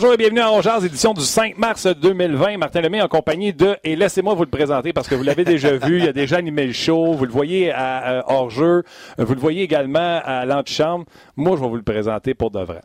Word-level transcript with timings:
Bonjour 0.00 0.14
et 0.14 0.16
bienvenue 0.16 0.38
à 0.38 0.52
Ongears, 0.52 0.84
édition 0.84 1.12
du 1.12 1.22
5 1.22 1.58
mars 1.58 1.88
2020. 1.88 2.56
Martin 2.58 2.82
Lemay 2.82 3.02
en 3.02 3.08
compagnie 3.08 3.52
de, 3.52 3.76
et 3.82 3.96
laissez-moi 3.96 4.32
vous 4.34 4.44
le 4.44 4.48
présenter 4.48 4.92
parce 4.92 5.08
que 5.08 5.16
vous 5.16 5.24
l'avez 5.24 5.44
déjà 5.44 5.76
vu, 5.76 5.98
il 5.98 6.08
a 6.08 6.12
déjà 6.12 6.36
animé 6.36 6.68
le 6.68 6.72
show, 6.72 7.14
vous 7.14 7.24
le 7.24 7.32
voyez 7.32 7.72
à, 7.72 8.22
hors-jeu, 8.28 8.84
vous 9.18 9.34
le 9.34 9.40
voyez 9.40 9.62
également 9.62 10.20
à 10.24 10.46
l'antichambre. 10.46 11.04
Moi, 11.36 11.56
je 11.56 11.62
vais 11.62 11.68
vous 11.68 11.74
le 11.74 11.82
présenter 11.82 12.34
pour 12.34 12.52
de 12.52 12.60
vrai. 12.60 12.80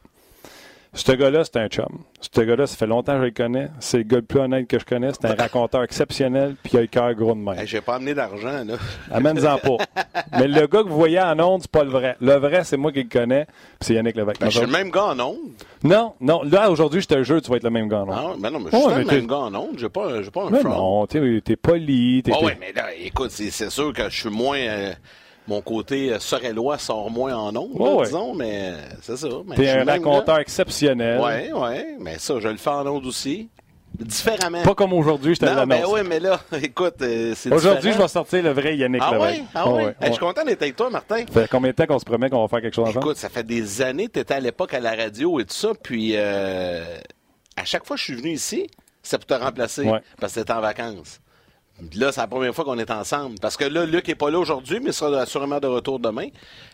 Ce 0.95 1.11
gars-là, 1.11 1.43
c'est 1.43 1.57
un 1.57 1.67
chum. 1.67 2.03
Ce 2.21 2.41
gars-là, 2.41 2.67
ça 2.67 2.77
fait 2.77 2.85
longtemps 2.85 3.13
que 3.13 3.19
je 3.21 3.25
le 3.25 3.31
connais. 3.31 3.69
C'est 3.79 3.97
le 3.97 4.03
gars 4.03 4.17
le 4.17 4.21
plus 4.21 4.39
honnête 4.39 4.67
que 4.67 4.77
je 4.77 4.85
connais. 4.85 5.09
C'est 5.11 5.25
un 5.25 5.33
raconteur 5.33 5.81
exceptionnel, 5.81 6.55
puis 6.61 6.73
il 6.73 6.77
a 6.77 6.81
le 6.81 6.87
cœur 6.87 7.13
gros 7.15 7.33
de 7.33 7.39
main. 7.39 7.55
J'ai 7.65 7.81
pas 7.81 7.95
amené 7.95 8.13
d'argent, 8.13 8.63
là. 8.63 8.75
Amène-en 9.11 9.57
pas. 9.57 9.77
Mais 10.37 10.47
le 10.47 10.67
gars 10.67 10.83
que 10.83 10.87
vous 10.87 10.95
voyez 10.95 11.19
en 11.19 11.39
ondes, 11.39 11.61
c'est 11.63 11.71
pas 11.71 11.83
le 11.83 11.89
vrai. 11.89 12.15
Le 12.21 12.35
vrai, 12.35 12.63
c'est 12.63 12.77
moi 12.77 12.91
qui 12.91 13.01
le 13.03 13.09
connais, 13.09 13.45
puis 13.45 13.87
c'est 13.87 13.93
Yannick 13.95 14.15
Levesque. 14.15 14.41
Mais 14.41 14.51
je 14.51 14.57
suis 14.59 14.67
le 14.67 14.71
même 14.71 14.91
gars 14.91 15.05
en 15.05 15.19
ondes. 15.19 15.37
Non, 15.83 16.13
non. 16.21 16.43
Là, 16.43 16.69
aujourd'hui, 16.69 17.01
je 17.01 17.07
te 17.07 17.23
jure, 17.23 17.41
tu 17.41 17.49
vas 17.49 17.57
être 17.57 17.63
le 17.63 17.71
même 17.71 17.89
gars 17.89 18.01
en 18.01 18.09
ondes. 18.09 18.15
Ah, 18.15 18.35
mais 18.39 18.51
non, 18.51 18.59
mais 18.59 18.69
je 18.71 18.77
suis 18.77 18.95
le 18.95 19.05
même 19.05 19.27
gars 19.27 19.37
en 19.37 19.55
ondes. 19.55 19.77
J'ai 19.77 19.89
pas, 19.89 20.09
pas 20.31 20.43
un 20.43 20.49
mais 20.51 20.63
Non, 20.63 21.07
t'es, 21.07 21.41
t'es 21.43 21.55
poli. 21.55 22.21
T'es, 22.23 22.31
oh, 22.39 22.45
ouais, 22.45 22.57
mais 22.59 22.71
là, 22.71 22.93
écoute, 22.93 23.31
c'est, 23.31 23.49
sûr 23.69 23.91
que 23.93 24.09
je 24.09 24.21
suis 24.21 24.29
moins... 24.29 24.59
Euh, 24.59 24.93
mon 25.47 25.61
côté 25.61 26.13
euh, 26.13 26.19
sorellois 26.19 26.77
sort 26.77 27.09
moins 27.09 27.35
en 27.35 27.55
ondes, 27.55 28.03
disons, 28.03 28.33
mais 28.33 28.73
c'est 29.01 29.17
ça. 29.17 29.27
T'es 29.55 29.69
un 29.69 29.85
raconteur 29.85 30.39
exceptionnel. 30.39 31.19
Oui, 31.21 31.51
oui, 31.53 31.95
mais 31.99 32.17
ça, 32.19 32.39
je 32.39 32.47
le 32.47 32.57
fais 32.57 32.69
en 32.69 32.87
ondes 32.87 33.05
aussi. 33.05 33.49
Différemment. 33.93 34.63
Pas 34.63 34.73
comme 34.73 34.93
aujourd'hui, 34.93 35.35
je 35.35 35.39
te 35.41 35.45
l'annonce. 35.45 35.67
mais 35.67 35.85
oui, 35.85 35.99
mais 36.07 36.19
là, 36.19 36.39
écoute, 36.63 36.95
euh, 37.01 37.33
c'est 37.35 37.53
Aujourd'hui, 37.53 37.93
je 37.93 37.97
vais 37.99 38.07
sortir 38.07 38.41
le 38.41 38.49
vrai 38.49 38.75
Yannick 38.75 39.01
ah 39.03 39.19
Oui? 39.19 39.43
Ah 39.53 39.69
oui? 39.69 39.83
je 40.01 40.09
suis 40.09 40.17
content 40.17 40.43
d'être 40.43 40.63
avec 40.63 40.75
toi, 40.75 40.89
Martin. 40.89 41.25
Ça 41.31 41.41
fait 41.41 41.47
combien 41.47 41.69
de 41.69 41.75
temps 41.75 41.85
qu'on 41.85 41.99
se 41.99 42.05
promet 42.05 42.29
qu'on 42.29 42.41
va 42.41 42.47
faire 42.47 42.61
quelque 42.61 42.73
chose 42.73 42.89
ensemble? 42.89 43.05
Écoute, 43.05 43.17
ça 43.17 43.29
fait 43.29 43.43
des 43.43 43.83
années 43.83 44.07
que 44.07 44.13
tu 44.13 44.19
étais 44.19 44.33
à 44.33 44.39
l'époque 44.39 44.73
à 44.73 44.79
la 44.79 44.95
radio 44.95 45.39
et 45.39 45.45
tout 45.45 45.53
ça, 45.53 45.73
puis 45.81 46.13
euh, 46.15 46.97
à 47.55 47.65
chaque 47.65 47.85
fois 47.85 47.95
que 47.95 47.99
je 47.99 48.05
suis 48.05 48.15
venu 48.15 48.31
ici, 48.31 48.67
c'est 49.03 49.17
pour 49.19 49.27
te 49.27 49.43
remplacer, 49.43 49.87
parce 50.19 50.33
que 50.33 50.39
tu 50.39 50.51
en 50.51 50.61
vacances. 50.61 51.19
Là, 51.95 52.11
c'est 52.11 52.21
la 52.21 52.27
première 52.27 52.53
fois 52.53 52.63
qu'on 52.63 52.77
est 52.77 52.91
ensemble. 52.91 53.35
Parce 53.41 53.57
que 53.57 53.65
là, 53.65 53.85
Luc 53.85 54.07
n'est 54.07 54.15
pas 54.15 54.29
là 54.29 54.39
aujourd'hui, 54.39 54.79
mais 54.79 54.91
il 54.91 54.93
sera 54.93 55.25
sûrement 55.25 55.59
de 55.59 55.67
retour 55.67 55.99
demain. 55.99 56.27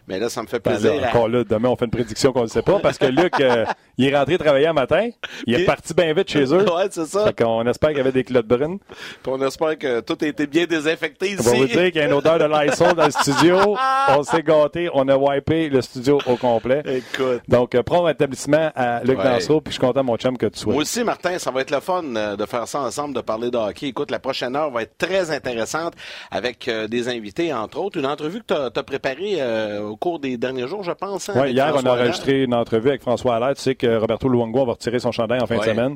Mais 0.07 0.19
là, 0.19 0.27
ça 0.27 0.41
me 0.41 0.47
fait 0.47 0.63
ben 0.63 0.71
plaisir. 0.71 1.03
encore 1.07 1.29
là, 1.29 1.43
demain, 1.43 1.69
on 1.69 1.75
fait 1.75 1.85
une 1.85 1.91
prédiction 1.91 2.33
qu'on 2.33 2.43
ne 2.43 2.47
sait 2.47 2.61
pas. 2.61 2.79
Parce 2.79 2.97
que 2.97 3.05
Luc, 3.05 3.39
euh, 3.39 3.65
il 3.97 4.07
est 4.07 4.17
rentré 4.17 4.37
travailler 4.37 4.67
un 4.67 4.73
matin. 4.73 5.09
Il 5.45 5.53
est 5.53 5.65
parti 5.65 5.93
bien 5.93 6.13
vite 6.13 6.29
chez 6.29 6.43
eux. 6.45 6.65
ouais, 6.75 6.87
c'est 6.89 7.05
ça. 7.05 7.25
Fait 7.25 7.43
qu'on 7.43 7.65
espère 7.67 7.89
qu'il 7.89 7.99
y 7.99 8.01
avait 8.01 8.11
des 8.11 8.23
clottes 8.23 8.47
brunes. 8.47 8.79
Puis 8.89 9.31
on 9.31 9.41
espère 9.45 9.77
que 9.77 10.01
tout 10.01 10.17
a 10.21 10.25
été 10.25 10.47
bien 10.47 10.65
désinfecté 10.65 11.31
ici. 11.31 11.47
On 11.47 11.51
va 11.51 11.57
vous 11.57 11.65
dire 11.65 11.91
qu'il 11.91 12.01
y 12.01 12.03
a 12.03 12.07
une 12.07 12.13
odeur 12.13 12.39
de 12.39 12.45
Lysol 12.45 12.93
dans 12.93 13.05
le 13.05 13.11
studio. 13.11 13.77
on 14.09 14.23
s'est 14.23 14.43
gâté. 14.43 14.89
On 14.93 15.07
a 15.07 15.15
wipé 15.15 15.69
le 15.69 15.81
studio 15.81 16.19
au 16.25 16.35
complet. 16.35 16.81
Écoute. 16.85 17.41
Donc, 17.47 17.75
euh, 17.75 17.83
prends 17.83 18.05
un 18.05 18.11
établissement 18.11 18.71
à 18.75 19.03
Luc 19.03 19.17
ouais. 19.17 19.37
Puis 19.37 19.59
je 19.67 19.71
suis 19.71 19.79
content, 19.79 20.03
mon 20.03 20.17
chum, 20.17 20.37
que 20.37 20.47
tu 20.47 20.59
sois. 20.59 20.73
Moi 20.73 20.81
aussi, 20.81 21.03
Martin, 21.03 21.37
ça 21.37 21.51
va 21.51 21.61
être 21.61 21.71
le 21.71 21.79
fun 21.79 22.03
euh, 22.15 22.35
de 22.35 22.45
faire 22.45 22.67
ça 22.67 22.81
ensemble, 22.81 23.13
de 23.13 23.21
parler 23.21 23.51
de 23.51 23.57
hockey. 23.57 23.87
Écoute, 23.87 24.11
la 24.11 24.19
prochaine 24.19 24.55
heure 24.55 24.71
va 24.71 24.83
être 24.83 24.88
très 24.97 25.31
intéressante 25.31 25.93
avec 26.31 26.67
euh, 26.67 26.87
des 26.87 27.07
invités, 27.09 27.53
entre 27.53 27.79
autres. 27.79 27.97
Une 27.97 28.05
entrevue 28.05 28.41
que 28.41 28.69
tu 28.69 28.79
as, 28.79 28.83
préparée 28.83 29.41
euh, 29.41 29.81
au 29.81 29.95
cours 29.95 30.19
des 30.19 30.37
derniers 30.37 30.67
jours, 30.67 30.83
je 30.83 30.91
pense. 30.91 31.29
Hein, 31.29 31.33
oui, 31.35 31.51
hier, 31.51 31.73
on 31.75 31.85
a 31.85 31.91
enregistré 31.91 32.43
une 32.43 32.53
entrevue 32.53 32.89
avec 32.89 33.01
François 33.01 33.35
Allaire. 33.35 33.55
Tu 33.55 33.61
sais 33.61 33.75
que 33.75 33.97
Roberto 33.97 34.27
Luongo 34.27 34.65
va 34.65 34.73
retirer 34.73 34.99
son 34.99 35.11
chandail 35.11 35.41
en 35.41 35.47
fin 35.47 35.57
de 35.57 35.63
semaine. 35.63 35.95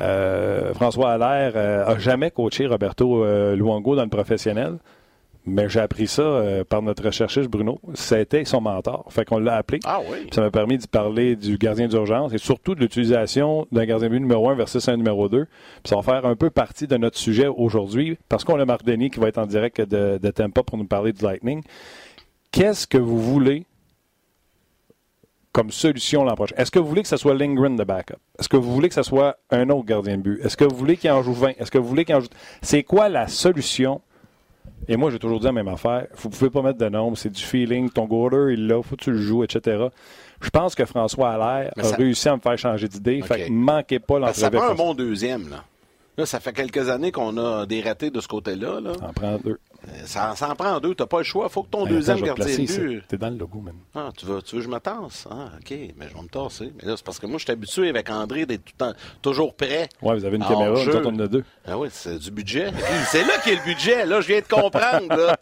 Euh, 0.00 0.74
François 0.74 1.12
Allaire 1.12 1.56
a 1.88 1.98
jamais 1.98 2.30
coaché 2.30 2.66
Roberto 2.66 3.24
Luongo 3.54 3.96
dans 3.96 4.04
le 4.04 4.08
professionnel. 4.08 4.78
Mais 5.48 5.68
j'ai 5.68 5.80
appris 5.80 6.06
ça 6.06 6.22
euh, 6.22 6.64
par 6.64 6.82
notre 6.82 7.04
recherchiste 7.04 7.48
Bruno. 7.48 7.80
C'était 7.94 8.44
son 8.44 8.60
mentor. 8.60 9.06
Fait 9.10 9.24
qu'on 9.24 9.38
l'a 9.38 9.56
appelé. 9.56 9.80
Ah 9.84 10.00
oui. 10.10 10.28
Ça 10.30 10.42
m'a 10.42 10.50
permis 10.50 10.78
de 10.78 10.86
parler 10.86 11.36
du 11.36 11.56
gardien 11.56 11.88
d'urgence 11.88 12.32
et 12.34 12.38
surtout 12.38 12.74
de 12.74 12.80
l'utilisation 12.80 13.66
d'un 13.72 13.86
gardien 13.86 14.08
but 14.08 14.20
numéro 14.20 14.48
1 14.50 14.54
versus 14.54 14.86
un 14.88 14.96
numéro 14.96 15.28
2. 15.28 15.44
Puis 15.44 15.52
ça 15.86 15.96
va 15.96 16.02
faire 16.02 16.26
un 16.26 16.36
peu 16.36 16.50
partie 16.50 16.86
de 16.86 16.96
notre 16.96 17.16
sujet 17.16 17.46
aujourd'hui 17.46 18.18
parce 18.28 18.44
qu'on 18.44 18.60
a 18.60 18.64
Marc 18.64 18.84
Denis 18.84 19.10
qui 19.10 19.20
va 19.20 19.28
être 19.28 19.38
en 19.38 19.46
direct 19.46 19.80
de, 19.80 20.18
de 20.22 20.30
Tampa 20.30 20.62
pour 20.62 20.76
nous 20.76 20.86
parler 20.86 21.12
du 21.12 21.24
Lightning. 21.24 21.62
Qu'est-ce 22.50 22.86
que 22.86 22.98
vous 22.98 23.18
voulez 23.18 23.64
comme 25.52 25.70
solution 25.70 26.24
l'an 26.24 26.34
prochain? 26.34 26.54
Est-ce 26.56 26.70
que 26.70 26.78
vous 26.78 26.86
voulez 26.88 27.02
que 27.02 27.08
ce 27.08 27.16
soit 27.16 27.34
Lindgren 27.34 27.74
de 27.74 27.84
backup? 27.84 28.16
Est-ce 28.38 28.48
que 28.48 28.56
vous 28.56 28.72
voulez 28.72 28.88
que 28.88 28.94
ce 28.94 29.02
soit 29.02 29.38
un 29.50 29.70
autre 29.70 29.86
gardien 29.86 30.18
de 30.18 30.22
but? 30.22 30.40
Est-ce 30.44 30.56
que 30.56 30.64
vous 30.64 30.76
voulez 30.76 30.96
qu'il 30.96 31.10
en 31.10 31.22
joue 31.22 31.32
20? 31.32 31.52
Est-ce 31.58 31.70
que 31.70 31.78
vous 31.78 31.88
voulez 31.88 32.04
qu'il 32.04 32.14
en 32.14 32.20
joue... 32.20 32.28
C'est 32.62 32.82
quoi 32.82 33.08
la 33.08 33.28
solution 33.28 34.00
et 34.86 34.96
moi, 34.96 35.10
j'ai 35.10 35.18
toujours 35.18 35.40
dit 35.40 35.46
la 35.46 35.52
même 35.52 35.68
affaire. 35.68 36.06
Vous 36.16 36.28
ne 36.28 36.34
pouvez 36.34 36.50
pas 36.50 36.62
mettre 36.62 36.78
de 36.78 36.88
nombre, 36.88 37.16
c'est 37.18 37.30
du 37.30 37.42
feeling. 37.42 37.90
Ton 37.90 38.06
goaler, 38.06 38.54
il 38.54 38.66
l'a, 38.66 38.82
faut 38.82 38.96
que 38.96 39.02
tu 39.02 39.10
le 39.10 39.18
joues, 39.18 39.44
etc. 39.44 39.86
Je 40.40 40.50
pense 40.50 40.74
que 40.74 40.84
François 40.84 41.30
Allaire 41.30 41.72
a 41.76 41.96
réussi 41.96 42.28
à 42.28 42.36
me 42.36 42.40
faire 42.40 42.56
changer 42.56 42.88
d'idée. 42.88 43.20
Fait 43.22 43.46
que 43.46 43.50
manquez 43.50 43.98
pas 43.98 44.18
l'entrevue. 44.18 44.40
Ça 44.40 44.50
prend 44.50 44.68
un 44.70 44.74
bon 44.74 44.94
deuxième, 44.94 45.48
là. 45.50 45.64
Là, 46.16 46.26
ça 46.26 46.40
fait 46.40 46.52
quelques 46.52 46.88
années 46.88 47.12
qu'on 47.12 47.36
a 47.38 47.64
des 47.66 47.80
ratés 47.80 48.10
de 48.10 48.20
ce 48.20 48.26
côté-là. 48.26 48.80
Là. 48.80 48.92
en 49.02 49.12
prend 49.12 49.38
deux. 49.38 49.58
Euh, 49.86 50.06
ça, 50.06 50.34
ça 50.34 50.50
en 50.50 50.56
prend 50.56 50.80
deux. 50.80 50.94
Tu 50.94 51.02
n'as 51.02 51.06
pas 51.06 51.18
le 51.18 51.24
choix. 51.24 51.48
faut 51.48 51.62
que 51.62 51.68
ton 51.68 51.86
deuxième 51.86 52.20
gardien 52.20 52.46
de 52.46 52.66
but. 52.66 53.02
Tu 53.08 53.14
es 53.14 53.18
dans 53.18 53.30
le 53.30 53.36
logo, 53.36 53.60
même. 53.60 53.76
Ah, 53.94 54.10
tu 54.16 54.26
veux, 54.26 54.42
tu 54.42 54.56
veux 54.56 54.62
que 54.62 54.66
je 54.66 54.70
me 54.70 54.80
tasse? 54.80 55.28
Ah, 55.30 55.50
OK. 55.58 55.70
Mais 55.70 56.08
je 56.08 56.14
vais 56.14 56.22
me 56.22 56.28
tasser. 56.28 56.72
Mais 56.76 56.88
là, 56.88 56.96
c'est 56.96 57.04
parce 57.04 57.20
que 57.20 57.26
moi, 57.26 57.38
je 57.38 57.44
suis 57.44 57.52
habitué 57.52 57.88
avec 57.88 58.10
André 58.10 58.44
d'être 58.44 58.64
tout 58.64 58.74
temps, 58.76 58.92
toujours 59.22 59.54
prêt. 59.54 59.88
Oui, 60.02 60.18
vous 60.18 60.24
avez 60.24 60.36
une 60.36 60.44
caméra, 60.44 60.70
nous 60.70 60.88
autres, 60.88 61.10
on 61.12 61.18
a 61.20 61.28
deux. 61.28 61.44
Ah 61.64 61.78
oui, 61.78 61.88
c'est 61.92 62.18
du 62.18 62.30
budget. 62.32 62.72
c'est 63.10 63.24
là 63.24 63.38
qu'il 63.38 63.52
y 63.52 63.56
a 63.56 63.58
le 63.60 63.64
budget. 63.64 64.04
Là, 64.04 64.20
je 64.20 64.26
viens 64.26 64.40
de 64.40 64.48
comprendre. 64.48 65.36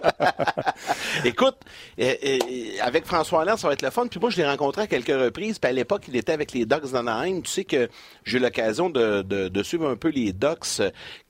Écoute, 1.24 1.56
euh, 1.98 2.14
euh, 2.24 2.38
avec 2.82 3.06
François 3.06 3.42
Allaire, 3.42 3.58
ça 3.58 3.68
va 3.68 3.72
être 3.72 3.82
le 3.82 3.90
fun. 3.90 4.06
Puis 4.06 4.20
moi, 4.20 4.28
je 4.28 4.36
l'ai 4.36 4.46
rencontré 4.46 4.82
à 4.82 4.86
quelques 4.86 5.08
reprises. 5.08 5.58
Puis 5.58 5.70
à 5.70 5.72
l'époque, 5.72 6.04
il 6.08 6.16
était 6.16 6.32
avec 6.32 6.52
les 6.52 6.66
Ducks 6.66 6.92
d'Anaheim. 6.92 7.40
Tu 7.40 7.50
sais 7.50 7.64
que 7.64 7.88
j'ai 8.24 8.36
eu 8.36 8.40
l'occasion 8.40 8.90
de, 8.90 9.22
de, 9.22 9.48
de, 9.48 9.62
suivre 9.62 9.88
un 9.88 9.96
peu 9.96 10.08
les 10.08 10.34
Ducks 10.34 10.82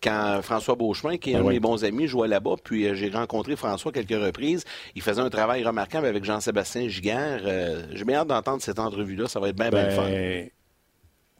quand 0.02 0.40
François 0.42 0.74
Beauchemin, 0.74 1.18
qui 1.18 1.30
est 1.30 1.34
ben 1.34 1.42
un 1.42 1.44
de 1.44 1.48
mes 1.50 1.60
bons 1.60 1.84
amis, 1.84 2.08
jouait 2.08 2.28
là-bas. 2.28 2.56
Puis 2.64 2.94
j'ai 2.96 3.05
rencontré 3.14 3.56
François 3.56 3.92
quelques 3.92 4.10
reprises. 4.10 4.64
Il 4.94 5.02
faisait 5.02 5.20
un 5.20 5.30
travail 5.30 5.64
remarquable 5.64 6.06
avec 6.06 6.24
Jean-Sébastien 6.24 6.88
Giguère. 6.88 7.42
Euh, 7.44 7.82
j'ai 7.92 8.04
bien 8.04 8.18
hâte 8.18 8.28
d'entendre 8.28 8.62
cette 8.62 8.78
entrevue-là. 8.78 9.28
Ça 9.28 9.40
va 9.40 9.48
être 9.48 9.56
bien, 9.56 9.70
bien 9.70 9.90
fun. 9.90 10.04
Ben, 10.04 10.48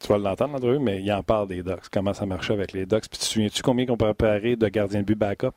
tu 0.01 0.09
vas 0.09 0.19
l'entendre, 0.19 0.53
l'entrevue, 0.55 0.79
mais 0.79 1.03
il 1.03 1.13
en 1.13 1.23
parle 1.23 1.49
des 1.49 1.63
Ducks. 1.63 1.89
Comment 1.91 2.13
ça 2.13 2.27
marchait 2.27 2.53
avec 2.53 2.73
les 2.73 2.87
Ducks. 2.87 3.09
Puis 3.09 3.19
tu 3.19 3.19
te 3.19 3.25
souviens-tu 3.25 3.63
combien 3.63 3.87
qu'on 3.87 3.97
peut 3.97 4.13
préparer 4.13 4.57
de 4.57 4.69
gardien 4.69 5.01
de 5.01 5.07
but 5.07 5.19
backup? 5.19 5.55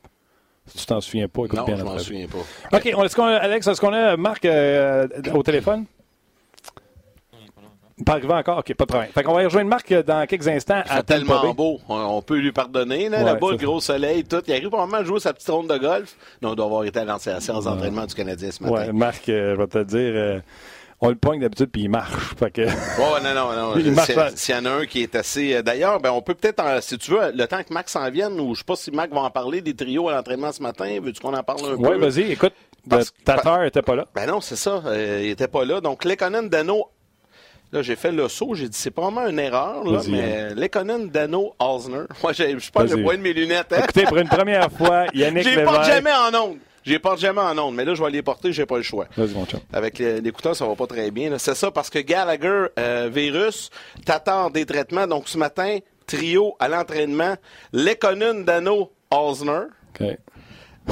Si 0.66 0.78
tu 0.78 0.86
t'en 0.86 1.00
souviens 1.00 1.26
pas, 1.26 1.44
écoute 1.44 1.58
non, 1.58 1.64
bien 1.64 1.76
je 1.76 1.82
m'en 1.82 1.98
souviens 1.98 2.26
pas. 2.28 2.76
OK, 2.76 2.86
Alex, 2.86 3.66
est-ce 3.66 3.80
qu'on 3.80 3.92
a 3.92 4.16
Marc 4.16 4.44
euh, 4.44 5.08
au 5.34 5.42
téléphone? 5.42 5.86
Pas 8.04 8.12
arrivé 8.12 8.32
encore? 8.32 8.58
OK, 8.58 8.74
pas 8.74 8.84
de 8.84 8.88
problème. 8.88 9.10
Fait 9.12 9.22
qu'on 9.22 9.34
va 9.34 9.44
rejoindre 9.44 9.68
Marc 9.68 9.92
dans 9.92 10.26
quelques 10.26 10.48
instants. 10.48 10.82
Il 10.90 11.02
tellement 11.04 11.52
beau. 11.54 11.80
On 11.88 12.22
peut 12.22 12.38
lui 12.38 12.52
pardonner. 12.52 13.08
Là, 13.08 13.18
ouais, 13.18 13.24
là-bas, 13.24 13.50
le 13.52 13.56
gros 13.56 13.80
soleil, 13.80 14.24
tout. 14.24 14.42
Il 14.46 14.52
arrive 14.52 14.68
probablement 14.68 14.98
à 14.98 15.04
jouer 15.04 15.20
sa 15.20 15.32
petite 15.32 15.48
ronde 15.48 15.68
de 15.68 15.78
golf. 15.78 16.16
Non, 16.42 16.50
on 16.50 16.54
doit 16.54 16.66
avoir 16.66 16.84
été 16.84 17.00
à 17.00 17.04
la 17.04 17.18
séance 17.18 17.64
d'entraînement 17.64 18.06
du 18.06 18.14
Canadien 18.14 18.50
ce 18.50 18.62
matin. 18.62 18.74
Ouais, 18.74 18.92
Marc, 18.92 19.28
euh, 19.28 19.54
je 19.54 19.60
vais 19.60 19.66
te 19.66 19.82
dire... 19.84 20.12
Euh, 20.14 20.40
on 21.02 21.08
le 21.08 21.14
pogne 21.14 21.40
d'habitude 21.40 21.70
puis 21.72 21.84
il 21.84 21.88
marche. 21.88 22.34
Fait 22.38 22.50
que... 22.50 22.66
Oh, 23.00 23.16
non, 23.22 23.34
non, 23.34 23.74
non. 23.74 23.94
S'il 24.34 24.54
y 24.54 24.58
en 24.58 24.66
a 24.66 24.70
un 24.70 24.86
qui 24.86 25.02
est 25.02 25.14
assez. 25.14 25.54
Euh, 25.54 25.62
d'ailleurs, 25.62 25.98
ben, 25.98 26.10
on 26.10 26.20
peut 26.20 26.34
peut-être, 26.34 26.62
si 26.82 26.98
tu 26.98 27.12
veux, 27.12 27.32
le 27.32 27.46
temps 27.46 27.62
que 27.62 27.72
Max 27.72 27.92
s'en 27.92 28.10
vienne, 28.10 28.38
ou 28.38 28.54
je 28.54 28.58
sais 28.58 28.64
pas 28.66 28.76
si 28.76 28.90
Mac 28.90 29.10
va 29.10 29.22
en 29.22 29.30
parler 29.30 29.62
des 29.62 29.74
trios 29.74 30.10
à 30.10 30.14
l'entraînement 30.14 30.52
ce 30.52 30.62
matin. 30.62 30.98
Veux-tu 31.02 31.20
qu'on 31.20 31.32
en 31.32 31.42
parle 31.42 31.60
un 31.72 31.76
peu? 31.78 31.94
Oui, 31.94 31.98
vas-y, 31.98 32.32
écoute. 32.32 32.52
Parce, 32.88 33.14
Tatar 33.24 33.62
n'était 33.62 33.82
pas 33.82 33.94
là. 33.94 34.06
Ben 34.14 34.26
non, 34.26 34.42
c'est 34.42 34.56
ça. 34.56 34.82
il 34.94 35.30
était 35.30 35.48
pas 35.48 35.64
là. 35.64 35.80
Donc, 35.80 36.04
Lekonen, 36.04 36.50
Dano, 36.50 36.88
Là, 37.72 37.82
j'ai 37.82 37.94
fait 37.94 38.10
le 38.10 38.28
saut, 38.28 38.54
j'ai 38.54 38.68
dit 38.68 38.76
c'est 38.76 38.90
probablement 38.90 39.28
une 39.28 39.38
erreur, 39.38 39.84
là, 39.84 40.00
mais 40.08 40.54
Lekonen, 40.54 41.08
Dano, 41.08 41.54
Osner. 41.60 42.02
Moi, 42.22 42.32
je 42.36 42.58
suis 42.58 42.70
pas 42.72 42.82
le 42.82 43.02
point 43.02 43.16
de 43.16 43.22
mes 43.22 43.32
lunettes. 43.32 43.72
Hein? 43.72 43.82
Écoutez, 43.84 44.04
pour 44.04 44.16
une 44.18 44.28
première 44.28 44.70
fois, 44.76 45.06
Yannick 45.14 45.44
J'ai 45.44 45.62
porte 45.62 45.84
jamais 45.84 46.10
en 46.12 46.34
ondes. 46.34 46.58
J'ai 46.82 46.98
porte 46.98 47.20
jamais 47.20 47.40
en 47.40 47.56
ondes, 47.58 47.74
mais 47.74 47.84
là, 47.84 47.94
je 47.94 48.02
vais 48.02 48.10
les 48.10 48.22
porter, 48.22 48.52
j'ai 48.52 48.66
pas 48.66 48.78
le 48.78 48.82
choix. 48.82 49.06
Mon 49.16 49.46
Avec 49.72 49.98
l'écouteur, 49.98 50.56
ça 50.56 50.66
va 50.66 50.74
pas 50.74 50.86
très 50.86 51.10
bien. 51.10 51.36
C'est 51.38 51.54
ça, 51.54 51.70
parce 51.70 51.90
que 51.90 51.98
Gallagher, 51.98 52.66
euh, 52.78 53.10
virus, 53.12 53.70
t'attends 54.04 54.50
des 54.50 54.64
traitements. 54.64 55.06
Donc, 55.06 55.28
ce 55.28 55.38
matin, 55.38 55.78
trio 56.06 56.56
à 56.58 56.68
l'entraînement. 56.68 57.36
Lekonen, 57.72 58.44
Dano, 58.44 58.90
Osner. 59.10 59.66
OK. 60.00 60.06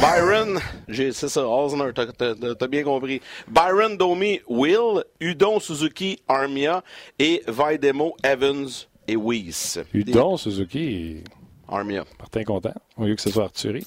Byron, 0.00 0.60
c'est 0.88 1.28
ça, 1.28 1.46
Osner, 1.48 1.90
t'as 1.94 2.66
bien 2.68 2.84
compris. 2.84 3.20
Byron 3.48 3.96
Domi, 3.96 4.40
Will, 4.48 5.02
Udon 5.20 5.58
Suzuki, 5.58 6.20
Armia 6.28 6.82
et 7.18 7.42
Vaidemo, 7.48 8.16
Evans 8.22 8.68
et 9.08 9.16
Weiss. 9.16 9.80
Udon 9.92 10.36
Suzuki. 10.36 11.24
Armia. 11.68 12.04
Martin 12.18 12.44
content, 12.44 12.74
au 12.96 13.04
lieu 13.04 13.14
que 13.16 13.20
ce 13.20 13.30
soit 13.30 13.44
Arthurie. 13.44 13.84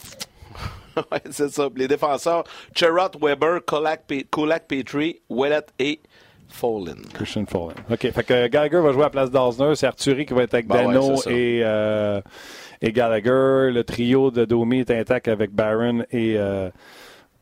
oui, 0.97 1.19
c'est 1.29 1.49
ça. 1.49 1.69
Les 1.75 1.87
défenseurs, 1.87 2.43
Cherrott, 2.75 3.15
Weber, 3.21 3.61
Kolak, 3.65 4.05
Petrie, 4.07 5.21
Willett 5.29 5.69
et 5.79 6.01
Fallen. 6.49 7.05
Christian 7.13 7.45
Fallen. 7.45 7.75
OK. 7.89 8.11
Fait 8.11 8.23
que 8.23 8.47
Gallagher 8.47 8.81
va 8.81 8.91
jouer 8.91 9.03
à 9.03 9.05
la 9.05 9.09
place 9.09 9.31
d'Osner. 9.31 9.75
C'est 9.75 9.87
Arthurie 9.87 10.25
qui 10.25 10.33
va 10.33 10.43
être 10.43 10.53
avec 10.53 10.67
ben 10.67 10.87
Dano 10.87 11.15
et, 11.27 11.61
euh, 11.63 12.21
et 12.81 12.91
Gallagher. 12.91 13.71
Le 13.71 13.83
trio 13.83 14.31
de 14.31 14.45
Domi 14.45 14.79
est 14.79 14.91
intact 14.91 15.27
avec 15.27 15.51
Barron 15.51 16.03
et. 16.11 16.37
Euh, 16.37 16.69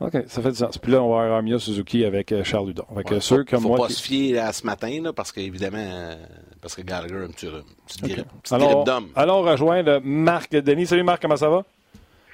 OK, 0.02 0.14
ça 0.28 0.42
fait 0.42 0.52
du 0.52 0.56
sens. 0.56 0.78
Puis 0.78 0.94
là, 0.94 1.04
on 1.04 1.14
va 1.14 1.24
avoir 1.24 1.38
Armia 1.38 1.60
Suzuki 1.60 2.06
avec 2.06 2.32
euh, 2.32 2.42
Charles 2.46 2.68
Ludon. 2.68 2.86
Fait 2.96 3.04
que 3.04 3.14
ouais, 3.16 3.20
ceux 3.20 3.44
comme 3.44 3.64
faut 3.64 3.68
moi. 3.68 3.78
pas 3.80 3.90
se 3.90 4.02
fier 4.02 4.40
à 4.40 4.54
ce 4.54 4.66
matin, 4.66 5.02
là, 5.04 5.12
parce 5.12 5.34
qu'évidemment, 5.34 6.16
parce 6.62 6.74
que 6.74 6.84
Gallagher 6.84 7.16
a 7.16 7.24
un 7.24 7.28
petit, 7.28 7.48
petit 7.86 8.06
okay. 8.06 8.14
grippe, 8.14 8.28
petit 8.42 8.54
allons, 8.54 8.86
d'homme. 8.86 9.10
Allons 9.14 9.42
rejoindre 9.42 10.00
Marc 10.02 10.52
Denis. 10.52 10.88
Salut 10.88 11.04
Marc, 11.04 11.22
comment 11.22 11.36
ça 11.36 11.50
va? 11.50 11.66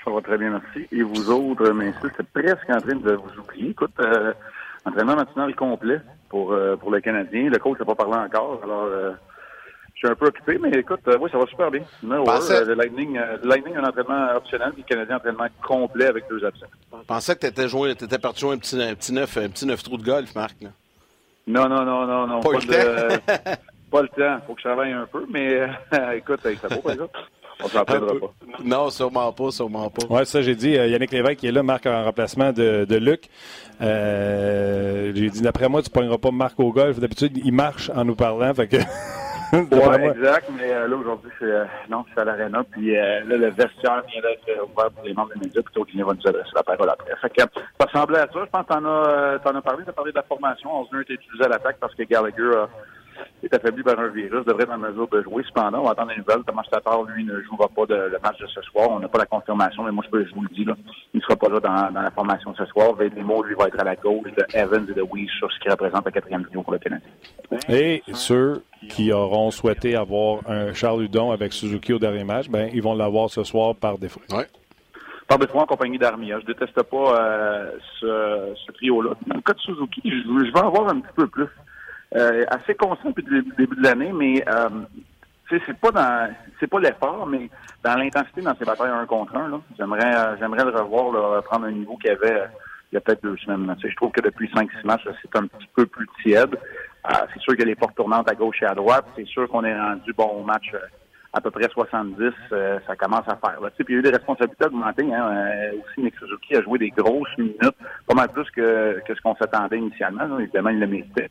Ça 0.04 0.12
va 0.12 0.22
très 0.22 0.38
bien, 0.38 0.52
merci. 0.52 0.88
Et 0.92 1.02
vous 1.02 1.32
autres, 1.32 1.72
messieurs, 1.72 2.12
c'est 2.16 2.28
presque 2.28 2.70
en 2.70 2.78
train 2.78 2.96
de 2.96 3.14
vous 3.14 3.40
oublier. 3.40 3.72
Écoute, 3.72 3.94
euh, 4.00 4.34
entraînement 4.86 5.16
matinal 5.16 5.56
complet 5.56 6.00
pour, 6.30 6.54
euh, 6.54 6.76
pour 6.76 6.92
le 6.92 7.02
Canadien. 7.02 7.50
Le 7.50 7.58
coach 7.58 7.80
n'a 7.80 7.86
pas 7.86 7.96
parlé 7.96 8.14
encore, 8.14 8.62
alors 8.64 8.84
euh, 8.84 9.12
suis 10.06 10.12
un 10.12 10.16
peu 10.16 10.28
occupé, 10.28 10.58
mais 10.58 10.70
écoute, 10.78 11.02
euh, 11.08 11.18
oui, 11.20 11.30
ça 11.32 11.38
va 11.38 11.46
super 11.46 11.72
bien. 11.72 11.82
No, 12.04 12.24
Pensais... 12.24 12.66
le 12.66 12.74
Lightning, 12.74 13.18
euh, 13.18 13.38
Lightning 13.44 13.76
a 13.76 13.82
un 13.82 13.90
entraînement 13.90 14.36
optionnel, 14.36 14.72
puis 14.74 14.84
le 14.88 14.96
Canadien 14.96 15.16
un 15.16 15.18
entraînement 15.18 15.48
complet 15.66 16.08
avec 16.08 16.26
deux 16.30 16.44
absents. 16.46 16.68
Je 16.92 17.06
pensais 17.06 17.36
que 17.36 17.40
tu 17.42 17.48
étais, 17.48 18.06
étais, 18.06 18.20
parti 18.20 18.42
jouer 18.42 18.56
un 18.56 18.58
petit, 18.58 18.82
un 18.82 18.96
petit 18.96 19.14
neuf, 19.14 19.38
un 19.38 19.50
petit 19.50 19.66
neuf 19.66 19.84
trou 19.84 19.98
de 19.98 20.04
golf, 20.04 20.34
Marc. 20.36 20.56
Là. 20.62 20.70
Non, 21.48 21.70
non, 21.70 21.84
non, 21.86 22.06
non, 22.06 22.28
non. 22.28 22.40
Pas, 22.40 22.52
pas 22.52 22.58
le 22.58 22.66
de, 22.66 23.20
pas 23.92 24.02
le 24.02 24.08
temps. 24.10 24.42
faut 24.48 24.54
que 24.54 24.62
je 24.62 24.68
travaille 24.68 24.92
un 24.92 25.06
peu, 25.06 25.26
mais 25.30 25.70
écoute, 26.16 26.42
ça 26.42 26.68
vaut, 26.68 26.82
par 26.82 26.94
exemple. 26.94 27.20
On 27.64 27.68
s'en 27.70 27.86
pas. 27.86 28.00
Non, 28.64 28.90
sûrement 28.90 29.32
pas, 29.32 29.52
sûrement 29.52 29.90
pas. 29.90 30.06
Oui, 30.10 30.26
ça, 30.26 30.42
j'ai 30.42 30.56
dit. 30.56 30.78
Euh, 30.78 30.88
Yannick 30.88 31.12
Lévesque 31.12 31.40
qui 31.40 31.48
est 31.48 31.52
là, 31.52 31.64
Marc 31.64 31.86
en 31.86 32.04
remplacement 32.04 32.52
de, 32.52 32.86
de 32.88 32.96
Luc. 32.98 33.30
Euh, 33.82 35.12
j'ai 35.16 35.30
dit, 35.30 35.42
d'après 35.42 35.70
moi, 35.70 35.82
tu 35.82 35.90
ne 35.90 35.94
pogneras 35.94 36.18
pas 36.18 36.32
Marc 36.32 36.60
au 36.60 36.72
golf. 36.72 37.00
D'habitude, 37.00 37.38
il 37.44 37.54
marche 37.54 37.90
en 37.96 38.04
nous 38.04 38.16
parlant. 38.16 38.54
Fait 38.54 38.68
que... 38.68 38.78
oui, 39.56 40.08
exact, 40.08 40.50
mais 40.58 40.72
euh, 40.72 40.88
là, 40.88 40.96
aujourd'hui, 40.96 41.32
c'est 41.40 41.46
euh, 41.46 41.66
non, 41.90 42.06
c'est 42.14 42.22
à 42.22 42.26
l'aréna. 42.26 42.64
Puis 42.64 42.96
euh, 42.96 43.24
là, 43.26 43.38
le 43.38 43.50
vestiaire 43.50 44.04
vient 44.08 44.22
d'être 44.22 44.64
ouvert 44.64 44.92
pour 44.92 45.04
les 45.06 45.14
membres 45.14 45.34
des 45.34 45.40
médias, 45.42 45.62
plutôt 45.62 45.84
qu'il 45.86 46.04
va 46.04 46.14
nous 46.14 46.28
adresser 46.28 46.52
la 46.56 46.64
parole 46.64 46.90
après. 46.90 47.16
Fait 47.22 47.30
que 47.30 47.42
ça 47.42 47.86
ressemblait 47.86 48.20
à 48.20 48.28
ça. 48.28 48.40
Je 48.46 48.50
pense 48.50 48.64
que 48.64 48.74
t'en 48.74 48.86
as, 48.86 49.40
t'en 49.40 49.56
as 49.56 49.62
parlé, 49.62 49.84
t'as 49.86 49.92
parlé 49.92 50.12
de 50.12 50.18
la 50.18 50.24
formation. 50.24 50.82
Osner 50.82 51.02
était 51.02 51.14
utilisé 51.14 51.46
à 51.46 51.50
l'attaque 51.50 51.78
parce 51.80 51.96
que 51.96 52.04
Gallagher 52.04 52.66
est 53.44 53.54
affaibli 53.54 53.84
par 53.84 54.00
un 54.00 54.08
virus, 54.08 54.46
devrait 54.46 54.64
être 54.64 54.74
en 54.74 54.78
mesure 54.78 55.08
de 55.08 55.22
jouer. 55.22 55.44
Cependant, 55.48 55.80
on 55.80 55.84
va 55.84 55.92
attendre 55.92 56.12
les 56.12 56.18
nouvelles. 56.18 56.44
Thomas 56.46 56.64
Tatar, 56.70 57.04
lui, 57.04 57.24
ne 57.24 57.42
jouera 57.42 57.68
pas 57.68 57.86
de, 57.86 57.96
le 57.96 58.20
match 58.24 58.40
de 58.40 58.48
ce 58.48 58.62
soir. 58.62 58.90
On 58.92 59.00
n'a 59.00 59.08
pas 59.08 59.20
la 59.20 59.26
confirmation, 59.26 59.84
mais 59.84 59.92
moi, 59.92 60.04
je, 60.06 60.12
peux, 60.12 60.26
je 60.26 60.34
vous 60.34 60.42
le 60.42 60.50
dis, 60.50 60.66
là, 60.66 60.76
il 61.14 61.18
ne 61.18 61.22
sera 61.22 61.36
pas 61.36 61.50
là 61.50 61.60
dans, 61.60 61.94
dans 61.94 62.02
la 62.02 62.12
formation 62.12 62.54
ce 62.56 62.66
soir. 62.66 62.94
Vedemo, 62.94 63.44
lui, 63.44 63.56
va 63.56 63.68
être 63.68 63.80
à 63.80 63.84
la 63.84 63.96
gauche 63.96 64.32
de 64.38 64.46
Evans 64.54 64.86
et 64.90 64.94
de 64.94 65.02
Weiss 65.02 65.30
sur 65.38 65.52
ce 65.52 65.60
qui 65.60 65.70
représente 65.70 66.06
le 66.06 66.12
quatrième 66.12 66.46
niveau 66.50 66.64
pour 66.64 66.74
le 66.74 66.80
Canadien. 66.80 67.10
Et 67.70 68.04
ceux 68.14 68.64
qui 68.90 69.12
auront 69.12 69.52
souhaité 69.52 69.96
avoir 69.96 70.42
un 70.48 70.74
Charles 70.74 71.04
Hudon 71.04 71.32
avec 71.32 71.54
Suzuki 71.54 71.94
au 71.94 72.00
dernier 72.00 72.24
match, 72.24 72.50
ben, 72.50 72.70
ils 72.74 72.82
vont 72.82 72.96
l'avoir 72.96 73.30
ce 73.30 73.44
soir 73.44 73.76
par 73.76 73.98
défaut. 73.98 74.22
Ouais. 74.32 74.48
Par 75.28 75.40
défaut 75.40 75.60
en 75.60 75.66
compagnie 75.66 75.98
d'Armia. 75.98 76.40
Je 76.40 76.46
déteste 76.46 76.84
pas 76.84 77.20
euh, 77.20 77.72
ce, 78.00 78.54
ce 78.66 78.72
trio-là. 78.74 79.12
Dans 79.26 79.36
le 79.36 79.42
cas 79.42 79.54
de 79.54 79.60
Suzuki, 79.60 80.02
je, 80.04 80.10
je 80.10 80.54
vais 80.54 80.60
avoir 80.60 80.90
un 80.90 81.00
petit 81.00 81.14
peu 81.16 81.28
plus. 81.28 81.48
Euh, 82.16 82.46
assez 82.50 82.76
conscient 82.76 83.10
depuis 83.10 83.26
le 83.28 83.42
début 83.58 83.76
de 83.76 83.84
l'année, 83.84 84.12
mais 84.14 84.44
euh, 84.48 84.70
c'est 85.50 85.78
pas 85.78 85.92
dans 85.92 86.34
c'est 86.60 86.68
pas 86.68 86.80
l'effort, 86.80 87.26
mais 87.26 87.50
dans 87.84 87.96
l'intensité 87.96 88.42
dans 88.42 88.56
ces 88.56 88.64
batailles 88.64 88.92
un 88.92 89.06
contre 89.06 89.36
un, 89.36 89.62
j'aimerais 89.78 90.16
euh, 90.16 90.38
j'aimerais 90.40 90.64
le 90.64 90.72
revoir 90.72 91.12
là, 91.12 91.42
prendre 91.42 91.66
un 91.66 91.72
niveau 91.72 91.98
qu'il 91.98 92.12
y 92.12 92.14
avait 92.14 92.44
il 92.92 92.96
y 92.96 92.98
a 92.98 93.02
peut-être 93.02 93.24
deux 93.24 93.36
semaines. 93.38 93.76
Je 93.84 93.96
trouve 93.96 94.12
que 94.12 94.22
depuis 94.22 94.50
cinq 94.54 94.70
six 94.72 94.86
matchs, 94.86 95.08
c'est 95.22 95.36
un 95.36 95.48
petit 95.48 95.68
peu 95.76 95.86
plus 95.86 96.08
tiède. 96.24 96.56
C'est 97.34 97.42
sûr 97.42 97.54
a 97.60 97.66
les 97.66 97.76
portes 97.76 97.96
tournantes 97.96 98.30
à 98.30 98.36
gauche 98.36 98.62
et 98.62 98.66
à 98.66 98.74
droite. 98.74 99.06
C'est 99.16 99.28
sûr 99.28 99.48
qu'on 99.50 99.64
est 99.64 99.78
rendu 99.78 100.14
bon 100.14 100.28
au 100.40 100.44
match 100.44 100.72
à 101.36 101.42
peu 101.42 101.52
près 101.52 101.68
70, 101.70 102.32
euh, 102.54 102.80
ça 102.88 102.96
commence 102.96 103.28
à 103.28 103.36
faire. 103.36 103.60
Là. 103.60 103.70
Puis 103.70 103.86
il 103.90 103.92
y 103.92 103.96
a 103.98 104.00
eu 104.00 104.02
des 104.04 104.10
responsabilités 104.10 104.66
augmentées. 104.66 105.14
Hein. 105.14 105.72
Aussi, 105.74 106.02
Nick 106.02 106.16
Suzuki 106.18 106.56
a 106.56 106.62
joué 106.62 106.80
des 106.80 106.90
grosses 106.92 107.38
minutes, 107.38 107.76
pas 108.08 108.16
mal 108.16 108.30
plus 108.30 108.50
que, 108.52 109.02
que 109.06 109.14
ce 109.14 109.22
qu'on 109.22 109.36
s'attendait 109.36 109.78
initialement. 109.78 110.24
Là. 110.24 110.40
Évidemment, 110.40 110.70
il 110.70 110.80
le 110.80 110.88
méritait. 110.88 111.30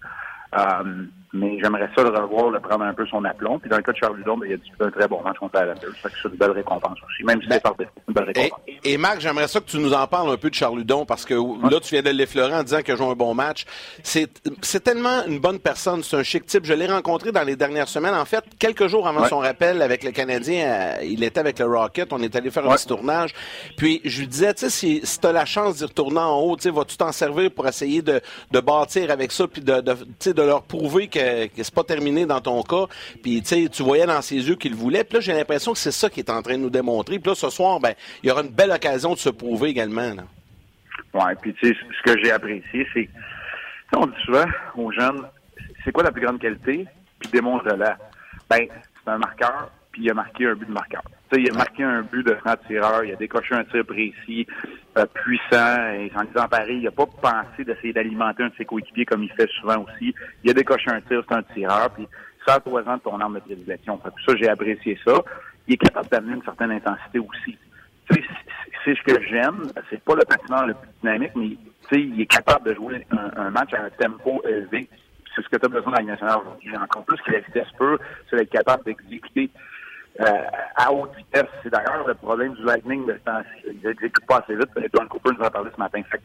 Euh, 0.54 1.06
mais 1.34 1.58
j'aimerais 1.60 1.90
ça 1.94 2.02
le 2.02 2.08
revoir, 2.08 2.50
le 2.50 2.60
prendre 2.60 2.84
un 2.84 2.94
peu 2.94 3.04
son 3.06 3.22
aplomb. 3.25 3.58
Puis 3.58 3.69
dans 3.69 3.76
le 3.76 3.82
cas 3.82 3.92
de 3.92 3.96
Charles 3.98 4.16
Ludon, 4.16 4.38
ben, 4.38 4.46
il 4.48 4.54
a 4.54 4.56
disputé 4.56 4.84
un 4.84 4.90
très 4.90 5.08
bon 5.08 5.20
match 5.22 5.36
contre 5.38 5.56
la. 5.56 5.75
Ça 5.75 6.08
c'est 6.22 6.28
une 6.28 6.36
belle 6.36 6.52
récompense 6.52 6.98
aussi, 7.06 7.25
même 7.25 7.42
si 7.42 7.48
Ben, 7.48 7.60
c'est 7.64 7.88
une 8.08 8.14
belle 8.14 8.25
récompense. 8.25 8.60
Et, 8.69 8.92
et 8.92 8.96
Marc, 8.96 9.20
j'aimerais 9.20 9.48
ça 9.48 9.60
que 9.60 9.66
tu 9.66 9.78
nous 9.78 9.92
en 9.92 10.06
parles 10.06 10.31
un 10.31 10.36
peu 10.36 10.48
de 10.48 10.54
Charles 10.54 10.78
Ludon, 10.78 11.04
parce 11.04 11.25
que 11.25 11.34
là, 11.34 11.81
tu 11.81 11.90
viens 11.94 12.02
de 12.02 12.10
l'effleurer 12.10 12.54
en 12.54 12.62
disant 12.62 12.81
qu'il 12.82 12.94
a 12.94 12.96
joué 12.96 13.06
un 13.08 13.14
bon 13.14 13.34
match. 13.34 13.64
C'est 14.02 14.82
tellement 14.84 15.25
une 15.26 15.38
bonne 15.40 15.58
personne, 15.58 16.02
c'est 16.02 16.16
un 16.16 16.22
chic 16.22 16.46
type. 16.46 16.64
Je 16.64 16.72
l'ai 16.75 16.86
rencontré 16.86 17.32
dans 17.32 17.42
les 17.42 17.56
dernières 17.56 17.88
semaines. 17.88 18.14
En 18.14 18.25
fait, 18.25 18.44
quelques 18.58 18.86
jours 18.86 19.06
avant 19.08 19.22
Ouais. 19.22 19.28
son 19.28 19.38
rappel 19.38 19.81
avec 19.82 20.02
le 20.04 20.10
Canadien, 20.10 20.66
euh, 20.66 21.04
il 21.04 21.22
était 21.25 21.40
avec 21.40 21.58
le 21.58 21.66
Rocket. 21.66 22.12
On 22.12 22.20
est 22.20 22.34
allé 22.36 22.50
faire 22.50 22.69
un 22.70 22.75
petit 22.75 22.86
tournage. 22.86 23.32
Puis 23.76 24.00
je 24.04 24.20
lui 24.20 24.26
disais, 24.28 24.52
tu 24.54 24.60
sais, 24.62 24.70
si, 24.70 25.00
si 25.04 25.19
tu 25.20 25.26
as 25.26 25.32
la 25.32 25.44
chance 25.46 25.76
d'y 25.76 25.84
retourner 25.84 26.19
en 26.20 26.38
haut, 26.40 26.56
tu 26.56 26.62
sais, 26.64 26.70
vas-tu 26.70 26.96
t'en 26.96 27.12
servir 27.12 27.50
pour 27.50 27.66
essayer 27.66 28.02
de, 28.02 28.20
de 28.50 28.60
bâtir 28.60 29.10
avec 29.10 29.32
ça, 29.32 29.46
puis 29.48 29.62
de, 29.62 29.81
de, 29.81 29.96
tu 30.20 30.34
de 30.34 30.42
leur 30.42 30.62
prouver 30.64 31.08
que, 31.08 31.19
que 31.54 31.62
c'est 31.62 31.74
pas 31.74 31.84
terminé 31.84 32.26
dans 32.26 32.40
ton 32.40 32.62
cas. 32.62 32.86
Puis 33.22 33.42
tu 33.42 33.82
voyais 33.82 34.06
dans 34.06 34.22
ses 34.22 34.36
yeux 34.36 34.56
qu'il 34.56 34.74
voulait. 34.74 35.04
Puis 35.04 35.14
là, 35.14 35.20
j'ai 35.20 35.32
l'impression 35.32 35.72
que 35.72 35.78
c'est 35.78 35.93
ça 35.93 36.08
qu'il 36.08 36.24
est 36.24 36.31
en 36.31 36.43
train 36.43 36.54
de 36.54 36.62
nous 36.62 36.70
démontrer. 36.70 37.19
Puis 37.19 37.31
là, 37.31 37.34
ce 37.34 37.50
soir, 37.50 37.81
ben, 37.81 37.94
il 38.22 38.28
y 38.28 38.32
aura 38.32 38.43
une 38.43 38.50
belle 38.50 38.70
occasion 38.70 39.12
de 39.14 39.19
se 39.19 39.31
prouver 39.31 39.70
également. 39.70 40.14
Ouais, 41.12 41.34
puis 41.40 41.54
tu 41.54 41.69
sais, 41.69 41.74
ce 41.74 42.12
que 42.12 42.22
j'ai 42.22 42.32
apprécié, 42.32 42.86
c'est, 42.93 43.08
on 43.96 44.06
dit 44.06 44.12
souvent 44.24 44.46
aux 44.76 44.90
jeunes, 44.90 45.22
c'est 45.84 45.93
quoi 45.93 46.02
la 46.02 46.10
plus 46.10 46.22
grande 46.22 46.40
qualité, 46.40 46.86
puis 47.20 47.31
démontre-la. 47.31 47.96
Ben, 48.50 48.66
c'est 49.04 49.10
un 49.10 49.19
marqueur, 49.19 49.70
puis 49.93 50.02
il 50.02 50.10
a 50.10 50.14
marqué 50.14 50.46
un 50.46 50.54
but 50.54 50.66
de 50.66 50.72
marqueur. 50.72 51.02
Il 51.36 51.50
a 51.50 51.55
marqué 51.55 51.82
un 51.82 52.03
but 52.03 52.26
de 52.26 52.34
franc-tireur, 52.34 53.05
il 53.05 53.12
a 53.12 53.17
décoché 53.17 53.55
un 53.55 53.64
tir 53.64 53.84
précis, 53.84 54.46
euh, 54.96 55.06
puissant, 55.06 55.93
et 55.93 56.10
en 56.17 56.24
disant 56.24 56.48
pareil, 56.48 56.79
il 56.81 56.86
a 56.86 56.91
pas 56.91 57.06
pensé 57.06 57.64
d'essayer 57.64 57.93
d'alimenter 57.93 58.44
un 58.44 58.48
de 58.48 58.55
ses 58.56 58.64
coéquipiers 58.64 59.05
comme 59.05 59.22
il 59.22 59.32
fait 59.32 59.48
souvent 59.60 59.84
aussi. 59.84 60.14
Il 60.43 60.50
a 60.50 60.55
décoché 60.55 60.91
un 60.91 61.00
tir, 61.00 61.22
c'est 61.29 61.34
un 61.34 61.43
tireur, 61.43 61.91
puis 61.91 62.06
ça, 62.46 62.60
trois 62.60 62.82
ans 62.88 62.96
de 62.96 63.03
ton 63.03 63.19
arme 63.20 63.34
de 63.34 63.41
prédilection. 63.41 64.00
Ça, 64.05 64.36
j'ai 64.36 64.48
apprécié 64.48 64.98
ça. 65.05 65.14
Il 65.67 65.74
est 65.74 65.79
capable 65.79 66.08
d'amener 66.08 66.34
une 66.34 66.43
certaine 66.43 66.72
intensité 66.72 67.19
aussi. 67.19 67.58
C'est 68.84 68.94
ce 68.94 69.03
que 69.03 69.22
j'aime. 69.24 69.62
C'est 69.88 70.03
pas 70.03 70.14
le 70.14 70.24
patineur 70.24 70.67
le 70.67 70.74
plus 70.74 70.88
dynamique, 71.00 71.32
mais 71.36 71.56
il 71.93 72.20
est 72.20 72.26
capable 72.26 72.69
de 72.69 72.74
jouer 72.74 73.06
un, 73.10 73.50
match 73.50 73.72
à 73.72 73.84
un 73.84 73.91
tempo 73.91 74.43
élevé. 74.46 74.88
C'est 75.34 75.43
ce 75.43 75.48
que 75.48 75.56
tu 75.56 75.64
as 75.64 75.69
besoin 75.69 75.93
dans 75.93 75.98
la 75.98 76.05
nationale 76.05 76.38
aujourd'hui. 76.43 76.76
Encore 76.76 77.05
plus 77.05 77.20
que 77.22 77.32
la 77.32 77.41
vitesse 77.41 77.70
pure, 77.79 77.98
c'est 78.29 78.36
d'être 78.36 78.50
capable 78.50 78.84
d'exécuter 78.84 79.50
euh, 80.20 80.42
à 80.76 80.92
haute 80.92 81.14
vitesse. 81.16 81.46
C'est 81.62 81.70
d'ailleurs 81.70 82.06
le 82.06 82.14
problème 82.14 82.54
du 82.54 82.62
Lightning 82.64 83.06
de 83.06 83.14
ce 83.14 83.18
temps-ci. 83.18 83.78
Ils 83.82 84.10
pas 84.26 84.38
assez 84.38 84.54
vite. 84.54 84.70
Don 84.92 85.06
Cooper 85.06 85.30
nous 85.32 85.42
en 85.42 85.46
a 85.46 85.50
parlé 85.50 85.70
ce 85.74 85.80
matin. 85.80 86.02
Fait 86.10 86.20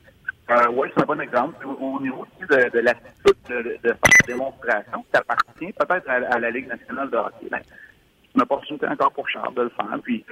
euh, 0.51 0.67
oui, 0.72 0.89
c'est 0.96 1.03
un 1.03 1.05
bon 1.05 1.22
exemple. 1.22 1.65
Au, 1.65 1.96
au 1.96 2.01
niveau 2.01 2.25
de, 2.39 2.69
de 2.69 2.79
l'attitude 2.79 3.36
de, 3.50 3.55
de, 3.55 3.77
de 3.84 3.89
faire 3.89 3.98
des 4.25 4.34
démonstrations, 4.34 5.05
ça 5.13 5.22
appartient 5.22 5.74
peut-être 5.74 6.10
à, 6.10 6.13
à 6.13 6.39
la 6.39 6.50
Ligue 6.50 6.67
nationale 6.67 7.10
de 7.10 7.17
hockey. 7.17 7.48
Ben, 7.51 7.60
c'est 7.63 8.36
une 8.36 8.41
opportunité 8.41 8.88
encore 8.88 9.12
pour 9.12 9.29
Charles 9.29 9.53
de 9.53 9.62
le 9.63 9.69
faire. 9.69 10.00
Puis, 10.03 10.25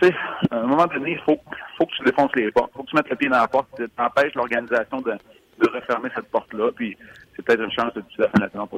tu 0.00 0.06
sais, 0.06 0.14
à 0.50 0.58
un 0.58 0.66
moment 0.66 0.86
donné, 0.86 1.12
il 1.12 1.20
faut, 1.20 1.40
faut 1.78 1.86
que 1.86 1.96
tu 1.96 2.04
défonces 2.04 2.34
les 2.36 2.50
portes. 2.52 2.72
faut 2.74 2.82
que 2.84 2.90
tu 2.90 2.96
mettes 2.96 3.10
le 3.10 3.16
pied 3.16 3.28
dans 3.28 3.38
la 3.40 3.48
porte, 3.48 3.68
tu 3.76 3.88
empêches 3.98 4.34
l'organisation 4.34 5.00
de, 5.00 5.12
de 5.12 5.70
refermer 5.70 6.10
cette 6.14 6.28
porte-là. 6.30 6.70
Puis, 6.74 6.96
c'est 7.36 7.44
peut-être 7.44 7.60
une 7.62 7.70
chance 7.70 7.92
de 7.94 8.00
tuer 8.00 8.22
la 8.22 8.28
fin 8.30 8.38
de 8.38 8.44
la 8.44 8.50
saison 8.50 8.68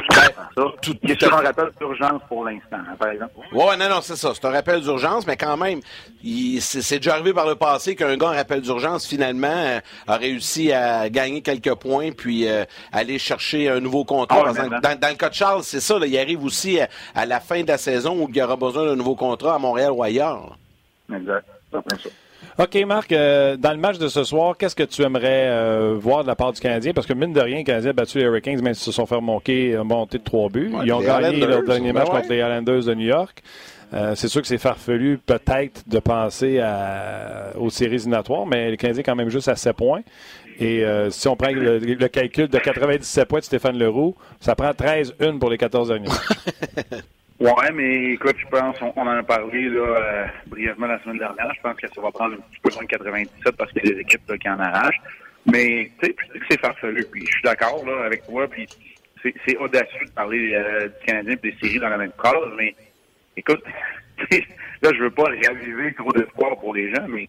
ça. 0.56 0.62
tout- 0.82 0.96
Il 1.02 1.10
est 1.12 1.16
tout 1.16 1.26
à 1.26 1.28
sur 1.28 1.38
un 1.38 1.42
rappel 1.42 1.70
d'urgence 1.78 2.22
pour 2.28 2.44
l'instant, 2.44 2.76
hein, 2.76 2.96
par 2.98 3.08
exemple. 3.10 3.32
Ouais, 3.52 3.76
non, 3.76 3.88
non, 3.88 4.00
c'est 4.02 4.16
ça. 4.16 4.32
C'est 4.34 4.44
un 4.44 4.50
rappel 4.50 4.80
d'urgence, 4.80 5.26
mais 5.26 5.36
quand 5.36 5.56
même, 5.56 5.80
il- 6.24 6.60
c'est 6.60 6.96
déjà 6.98 7.14
arrivé 7.14 7.32
par 7.32 7.46
le 7.46 7.54
passé 7.54 7.94
qu'un 7.94 8.16
gars 8.16 8.26
en 8.28 8.34
rappel 8.34 8.60
d'urgence, 8.60 9.06
finalement, 9.06 9.46
euh, 9.48 9.78
a 10.06 10.16
réussi 10.16 10.72
à 10.72 11.08
gagner 11.08 11.40
quelques 11.40 11.74
points 11.76 12.10
puis 12.12 12.48
euh, 12.48 12.64
aller 12.92 13.18
chercher 13.18 13.68
un 13.68 13.80
nouveau 13.80 14.04
contrat. 14.04 14.42
Ah 14.48 14.52
dans, 14.80 14.98
dans 14.98 15.08
le 15.08 15.14
cas 15.16 15.28
de 15.28 15.34
Charles, 15.34 15.62
c'est 15.62 15.80
ça. 15.80 15.98
là, 15.98 16.06
il 16.06 16.18
arrive 16.18 16.42
aussi 16.44 16.80
à, 16.80 16.88
à 17.14 17.26
la 17.26 17.40
fin 17.40 17.62
de 17.62 17.68
la 17.68 17.78
saison 17.78 18.16
où 18.24 18.28
il 18.32 18.42
aura 18.42 18.56
besoin 18.56 18.84
d'un 18.86 18.96
nouveau 18.96 19.14
contrat 19.14 19.54
à 19.54 19.58
Montréal 19.58 19.92
ou 19.92 20.02
ailleurs. 20.02 20.56
là. 21.08 21.16
Exact. 21.16 21.46
C'est 21.72 22.02
ça. 22.02 22.08
OK, 22.60 22.74
Marc, 22.86 23.12
euh, 23.12 23.56
dans 23.56 23.70
le 23.70 23.76
match 23.78 23.98
de 23.98 24.08
ce 24.08 24.24
soir, 24.24 24.56
qu'est-ce 24.56 24.74
que 24.74 24.82
tu 24.82 25.02
aimerais 25.02 25.46
euh, 25.48 25.94
voir 25.96 26.22
de 26.24 26.26
la 26.28 26.34
part 26.34 26.52
du 26.52 26.60
Canadien? 26.60 26.92
Parce 26.92 27.06
que, 27.06 27.12
mine 27.12 27.32
de 27.32 27.40
rien, 27.40 27.58
le 27.58 27.62
Canadien 27.64 27.90
a 27.90 27.92
battu 27.92 28.18
les 28.18 28.24
Hurricanes, 28.24 28.60
même 28.60 28.74
s'ils 28.74 28.84
se 28.86 28.90
sont 28.92 29.06
fait 29.06 29.20
monter, 29.20 29.74
euh, 29.76 29.84
monter 29.84 30.18
de 30.18 30.24
trois 30.24 30.48
buts. 30.48 30.70
Ouais, 30.74 30.80
Ils 30.84 30.92
ont 30.92 31.00
gagné 31.00 31.38
leur 31.46 31.62
dernier 31.62 31.92
ben 31.92 32.00
match 32.00 32.08
ouais. 32.08 32.16
contre 32.16 32.30
les 32.30 32.38
Islanders 32.38 32.82
de 32.84 32.94
New 32.94 33.06
York. 33.06 33.42
Euh, 33.94 34.14
c'est 34.16 34.26
sûr 34.26 34.42
que 34.42 34.48
c'est 34.48 34.58
farfelu, 34.58 35.18
peut-être, 35.24 35.88
de 35.88 35.98
penser 36.00 36.58
à- 36.58 37.52
aux 37.58 37.70
séries 37.70 37.94
éliminatoires, 37.94 38.44
mais 38.44 38.70
le 38.72 38.76
Canadien 38.76 39.00
est 39.00 39.04
quand 39.04 39.16
même 39.16 39.30
juste 39.30 39.48
à 39.48 39.54
7 39.54 39.76
points. 39.76 40.00
Et 40.58 40.84
euh, 40.84 41.10
si 41.10 41.28
on 41.28 41.36
prend 41.36 41.50
le, 41.52 41.78
le 41.78 42.08
calcul 42.08 42.48
de 42.48 42.58
97 42.58 43.28
points 43.28 43.38
de 43.38 43.44
Stéphane 43.44 43.78
Leroux, 43.78 44.16
ça 44.40 44.56
prend 44.56 44.70
13-1 44.72 45.38
pour 45.38 45.48
les 45.50 45.58
14 45.58 45.88
derniers. 45.90 46.08
Ouais, 47.40 47.70
mais 47.72 48.14
écoute, 48.14 48.34
je 48.36 48.46
pense, 48.48 48.76
on, 48.82 49.00
en 49.00 49.06
a 49.06 49.22
parlé 49.22 49.68
là, 49.68 49.80
euh, 49.80 50.26
brièvement 50.48 50.88
la 50.88 51.00
semaine 51.04 51.18
dernière. 51.18 51.52
Je 51.54 51.60
pense 51.60 51.76
que 51.76 51.86
ça 51.86 52.00
va 52.00 52.10
prendre 52.10 52.34
un 52.34 52.38
petit 52.38 52.60
peu 52.60 52.70
moins 52.74 52.82
de 52.82 52.88
97 52.88 53.56
parce 53.56 53.72
qu'il 53.72 53.84
y 53.84 53.88
a 53.88 53.94
des 53.94 54.00
équipes 54.00 54.28
là, 54.28 54.38
qui 54.38 54.48
en 54.48 54.58
arrachent. 54.58 55.00
Mais 55.46 55.88
tu 56.02 56.08
sais, 56.08 56.16
c'est 56.50 56.60
farfelu. 56.60 57.06
Puis 57.12 57.24
je 57.26 57.30
suis 57.30 57.42
d'accord 57.44 57.84
là 57.86 58.06
avec 58.06 58.26
toi. 58.26 58.48
Puis 58.48 58.66
c'est, 59.22 59.56
audacieux 59.56 60.06
de 60.06 60.10
parler 60.10 60.52
euh, 60.52 60.88
du 60.88 61.06
Canadien 61.06 61.34
et 61.34 61.36
des 61.36 61.56
séries 61.62 61.78
dans 61.78 61.90
la 61.90 61.98
même 61.98 62.12
case. 62.20 62.34
Mais 62.56 62.74
écoute, 63.36 63.62
là, 64.82 64.90
je 64.92 65.00
veux 65.00 65.10
pas 65.10 65.30
réaliser 65.30 65.94
trop 65.94 66.12
d'espoir 66.12 66.58
pour 66.58 66.74
les 66.74 66.92
gens, 66.92 67.06
mais 67.08 67.28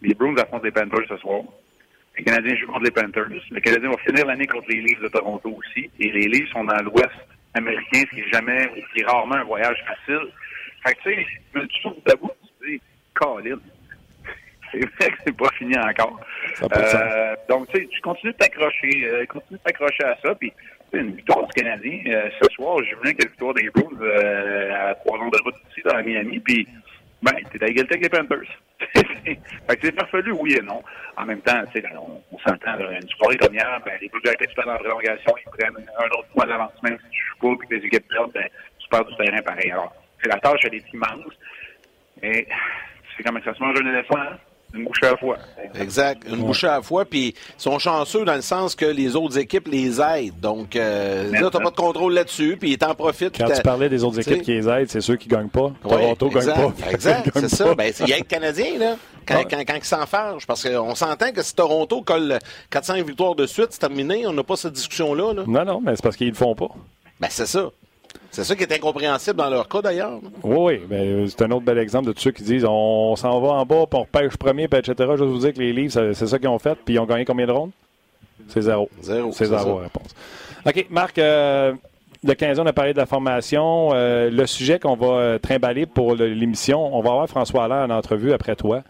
les 0.00 0.14
Bruins 0.14 0.34
affrontent 0.38 0.64
les 0.64 0.70
Panthers 0.70 1.08
ce 1.10 1.16
soir. 1.18 1.42
Les 2.16 2.24
Canadiens 2.24 2.56
jouent 2.56 2.68
contre 2.68 2.84
les 2.84 2.90
Panthers. 2.90 3.28
Le 3.50 3.60
Canadien 3.60 3.90
va 3.90 3.98
finir 3.98 4.24
l'année 4.24 4.46
contre 4.46 4.70
les 4.70 4.80
Leafs 4.80 5.02
de 5.02 5.08
Toronto 5.08 5.58
aussi. 5.58 5.90
Et 6.00 6.10
les 6.10 6.26
Leafs 6.26 6.48
sont 6.48 6.64
dans 6.64 6.82
l'Ouest 6.82 7.12
américain, 7.56 8.02
ce 8.10 8.14
qui 8.14 8.20
est 8.20 8.32
jamais, 8.32 8.66
ou 8.68 8.94
qui 8.94 9.00
est 9.00 9.06
rarement 9.06 9.36
un 9.36 9.44
voyage 9.44 9.82
facile. 9.86 10.28
Fait 10.84 10.94
que, 10.94 11.02
tu 11.02 11.14
sais, 11.14 11.26
je 11.54 11.60
me 11.60 11.68
suis 11.68 11.90
d'abord, 12.06 12.36
tu 12.60 12.70
dis, 12.70 12.80
Colin, 13.14 13.58
c'est 14.72 14.78
vrai 14.78 15.10
que 15.10 15.18
c'est 15.26 15.36
pas 15.36 15.50
fini 15.58 15.76
encore. 15.78 16.20
Euh, 16.62 17.34
donc, 17.48 17.68
tu 17.68 17.78
sais, 17.78 17.86
tu 17.86 18.00
continues 18.00 18.32
de 18.32 18.38
t'accrocher, 18.38 19.04
euh, 19.04 19.26
continue 19.26 19.58
de 19.58 19.64
t'accrocher 19.64 20.04
à 20.04 20.16
ça, 20.22 20.34
puis 20.34 20.52
une 20.92 21.16
victoire 21.16 21.46
du 21.46 21.52
Canadien. 21.52 22.00
Euh, 22.06 22.30
ce 22.40 22.54
soir, 22.54 22.78
j'ai 22.84 22.90
y 22.90 23.08
ait 23.08 23.12
une 23.12 23.28
victoire 23.28 23.54
des 23.54 23.68
euh, 24.02 24.90
à 24.90 24.94
trois 24.94 25.18
ans 25.18 25.28
de 25.28 25.42
route 25.42 25.54
ici, 25.70 25.82
dans 25.84 26.02
Miami, 26.02 26.40
puis 26.40 26.66
ben, 27.22 27.32
t'es 27.50 27.62
à 27.62 27.68
égalité 27.68 27.94
avec 27.94 28.02
les 28.02 28.08
Panthers. 28.08 28.50
fait 28.94 29.76
que 29.76 29.86
c'est 29.86 29.94
farfelu, 29.98 30.32
oui 30.32 30.54
et 30.54 30.62
non. 30.62 30.82
En 31.16 31.24
même 31.24 31.40
temps, 31.40 31.62
tu 31.72 31.80
sais, 31.80 31.86
on, 31.96 32.22
on 32.30 32.38
s'entend, 32.38 32.78
une 32.78 33.08
soirée 33.08 33.36
comme 33.38 33.54
hier, 33.54 33.80
ben, 33.84 33.98
les 34.00 34.08
Blue 34.08 34.20
Jackets 34.24 34.54
perdent 34.54 34.68
en 34.68 34.76
prolongation, 34.76 35.34
ils 35.38 35.50
prennent 35.50 35.76
un 35.76 36.06
autre 36.06 36.28
point 36.34 36.46
d'avance, 36.46 36.82
même 36.82 36.98
si 37.04 37.10
tu 37.10 37.22
joues 37.22 37.56
pas, 37.56 37.66
puis 37.66 37.86
équipes 37.86 38.08
perdent, 38.08 38.32
ben, 38.32 38.48
tu 38.78 38.88
perds 38.88 39.04
du 39.06 39.16
terrain 39.16 39.42
pareil. 39.42 39.70
Alors, 39.70 39.94
c'est 40.22 40.28
la 40.28 40.38
tâche, 40.38 40.60
elle 40.64 40.74
est 40.74 40.92
immense. 40.92 41.32
Tu 42.22 42.28
sais 42.28 43.22
comment 43.24 43.40
ça 43.42 43.54
se 43.54 43.62
mange 43.62 43.80
un 43.80 43.86
éléphant, 43.86 44.18
hein? 44.18 44.38
Une 44.76 44.84
bouche 44.84 45.02
à 45.02 45.10
la 45.12 45.16
fois. 45.16 45.36
Exact. 45.80 46.22
Une 46.28 46.36
bouchée 46.44 46.66
à 46.66 46.76
la 46.76 46.82
fois. 46.82 47.04
Puis 47.04 47.28
ils 47.28 47.34
sont 47.62 47.78
chanceux 47.78 48.24
dans 48.24 48.34
le 48.34 48.42
sens 48.42 48.74
que 48.74 48.84
les 48.86 49.16
autres 49.16 49.38
équipes 49.38 49.68
les 49.68 50.00
aident. 50.00 50.38
Donc 50.40 50.76
euh, 50.76 51.30
là, 51.32 51.48
t'as 51.50 51.60
pas 51.60 51.70
de 51.70 51.76
contrôle 51.76 52.12
là-dessus. 52.14 52.56
Puis 52.60 52.72
ils 52.72 52.78
t'en 52.78 52.94
profitent. 52.94 53.36
Quand 53.38 53.46
tu 53.46 53.52
t'as- 53.54 53.62
parlais 53.62 53.88
des 53.88 54.04
autres 54.04 54.20
tu 54.20 54.30
équipes 54.30 54.42
qui 54.42 54.52
les 54.52 54.68
aident, 54.68 54.88
c'est 54.88 55.00
ceux 55.00 55.16
qui 55.16 55.28
gagnent 55.28 55.48
pas. 55.48 55.72
Ouais, 55.84 55.90
Toronto 56.16 56.28
gagne 56.28 56.36
exact, 56.38 56.56
pas. 56.60 56.90
Exact, 56.90 57.30
Gagne 57.34 57.48
c'est 57.48 57.56
ça. 57.56 57.74
Ben, 57.74 57.92
il 58.00 58.08
y 58.08 58.12
a 58.12 58.18
le 58.18 58.24
Canadien, 58.24 58.78
là, 58.78 58.96
quand, 59.26 59.36
Ouais. 59.36 59.46
quand, 59.50 59.58
quand 59.66 59.74
ils 59.76 59.84
s'en 59.84 60.06
fâchent. 60.06 60.46
Parce 60.46 60.62
qu'on 60.68 60.94
s'entend 60.94 61.32
que 61.32 61.42
si 61.42 61.54
Toronto 61.54 62.02
colle 62.02 62.38
400 62.70 63.02
victoires 63.02 63.34
de 63.34 63.46
suite, 63.46 63.68
c'est 63.70 63.78
terminé. 63.80 64.26
On 64.26 64.32
n'a 64.32 64.42
pas 64.44 64.56
cette 64.56 64.72
discussion-là. 64.74 65.32
Là. 65.34 65.44
Non, 65.46 65.64
non, 65.64 65.80
mais 65.84 65.96
c'est 65.96 66.02
parce 66.02 66.16
qu'ils 66.16 66.28
le 66.28 66.34
font 66.34 66.54
pas. 66.54 66.68
Ben, 67.20 67.28
c'est 67.30 67.46
ça. 67.46 67.70
C'est 68.36 68.44
ça 68.44 68.54
qui 68.54 68.64
est 68.64 68.72
incompréhensible 68.72 69.36
dans 69.36 69.48
leur 69.48 69.68
cas, 69.68 69.80
d'ailleurs. 69.80 70.20
Oui, 70.42 70.80
oui, 70.80 70.80
euh, 70.92 71.26
c'est 71.26 71.42
un 71.42 71.50
autre 71.52 71.64
bel 71.64 71.78
exemple 71.78 72.08
de 72.08 72.12
tous 72.12 72.20
ceux 72.20 72.30
qui 72.32 72.42
disent 72.42 72.66
on 72.68 73.16
s'en 73.16 73.40
va 73.40 73.48
en 73.48 73.64
bas, 73.64 73.86
puis 73.90 73.98
on 73.98 74.02
repêche 74.02 74.36
premier, 74.36 74.68
puis 74.68 74.78
etc. 74.78 74.94
Je 75.16 75.24
vous 75.24 75.38
dire 75.38 75.54
que 75.54 75.58
les 75.58 75.72
livres, 75.72 76.12
c'est 76.12 76.26
ça 76.26 76.38
qu'ils 76.38 76.48
ont 76.48 76.58
fait, 76.58 76.76
puis 76.84 76.94
ils 76.94 76.98
ont 76.98 77.06
gagné 77.06 77.24
combien 77.24 77.46
de 77.46 77.52
rondes? 77.52 77.70
C'est 78.48 78.62
zéro. 78.62 78.90
Zéro, 79.00 79.32
C'est 79.32 79.46
zéro, 79.46 79.76
réponse. 79.76 80.14
OK, 80.66 80.86
Marc, 80.90 81.18
euh, 81.18 81.72
le 82.24 82.34
15 82.34 82.58
on 82.58 82.66
a 82.66 82.72
parlé 82.72 82.92
de 82.92 82.98
la 82.98 83.06
formation. 83.06 83.90
Euh, 83.92 84.30
le 84.30 84.46
sujet 84.46 84.78
qu'on 84.78 84.96
va 84.96 85.06
euh, 85.06 85.38
trimballer 85.38 85.86
pour 85.86 86.14
l'émission, 86.14 86.94
on 86.94 87.00
va 87.00 87.10
avoir 87.10 87.28
François 87.28 87.64
Allaire 87.64 87.88
en 87.88 87.90
entrevue 87.90 88.32
après 88.32 88.56
toi. 88.56 88.82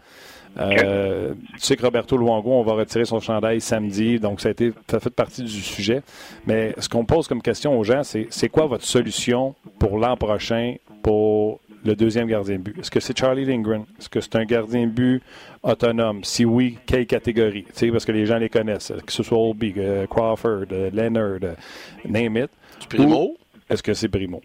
Euh, 0.59 1.33
Tu 1.53 1.59
sais 1.59 1.75
que 1.75 1.83
Roberto 1.83 2.17
Luongo, 2.17 2.51
on 2.51 2.63
va 2.63 2.73
retirer 2.73 3.05
son 3.05 3.19
chandail 3.19 3.61
samedi, 3.61 4.19
donc 4.19 4.41
ça 4.41 4.49
a 4.49 4.51
été 4.51 4.73
ça 4.89 4.99
fait 4.99 5.09
partie 5.09 5.43
du 5.43 5.49
sujet. 5.61 6.01
Mais 6.45 6.73
ce 6.79 6.89
qu'on 6.89 7.05
pose 7.05 7.27
comme 7.27 7.41
question 7.41 7.77
aux 7.77 7.83
gens, 7.83 8.03
c'est 8.03 8.27
c'est 8.31 8.49
quoi 8.49 8.65
votre 8.65 8.85
solution 8.85 9.55
pour 9.79 9.97
l'an 9.99 10.17
prochain 10.17 10.75
pour 11.03 11.59
le 11.85 11.95
deuxième 11.95 12.27
gardien 12.27 12.55
de 12.55 12.61
but? 12.61 12.79
Est-ce 12.79 12.91
que 12.91 12.99
c'est 12.99 13.17
Charlie 13.17 13.45
Lindgren? 13.45 13.85
Est-ce 13.99 14.09
que 14.09 14.19
c'est 14.19 14.35
un 14.35 14.45
gardien 14.45 14.87
de 14.87 14.91
but 14.91 15.23
autonome? 15.63 16.23
Si 16.23 16.43
oui, 16.43 16.77
quelle 16.85 17.05
catégorie? 17.05 17.63
Tu 17.65 17.71
sais, 17.73 17.91
parce 17.91 18.03
que 18.05 18.11
les 18.11 18.25
gens 18.25 18.37
les 18.37 18.49
connaissent, 18.49 18.91
que 19.05 19.11
ce 19.13 19.23
soit 19.23 19.37
Olby, 19.37 19.73
euh, 19.77 20.05
Crawford, 20.07 20.65
euh, 20.71 20.89
Leonard, 20.91 21.55
name 22.03 22.37
it. 22.37 22.49
Primo? 22.89 23.23
Ou 23.31 23.37
Est-ce 23.69 23.83
que 23.83 23.93
c'est 23.93 24.09
Primo? 24.09 24.41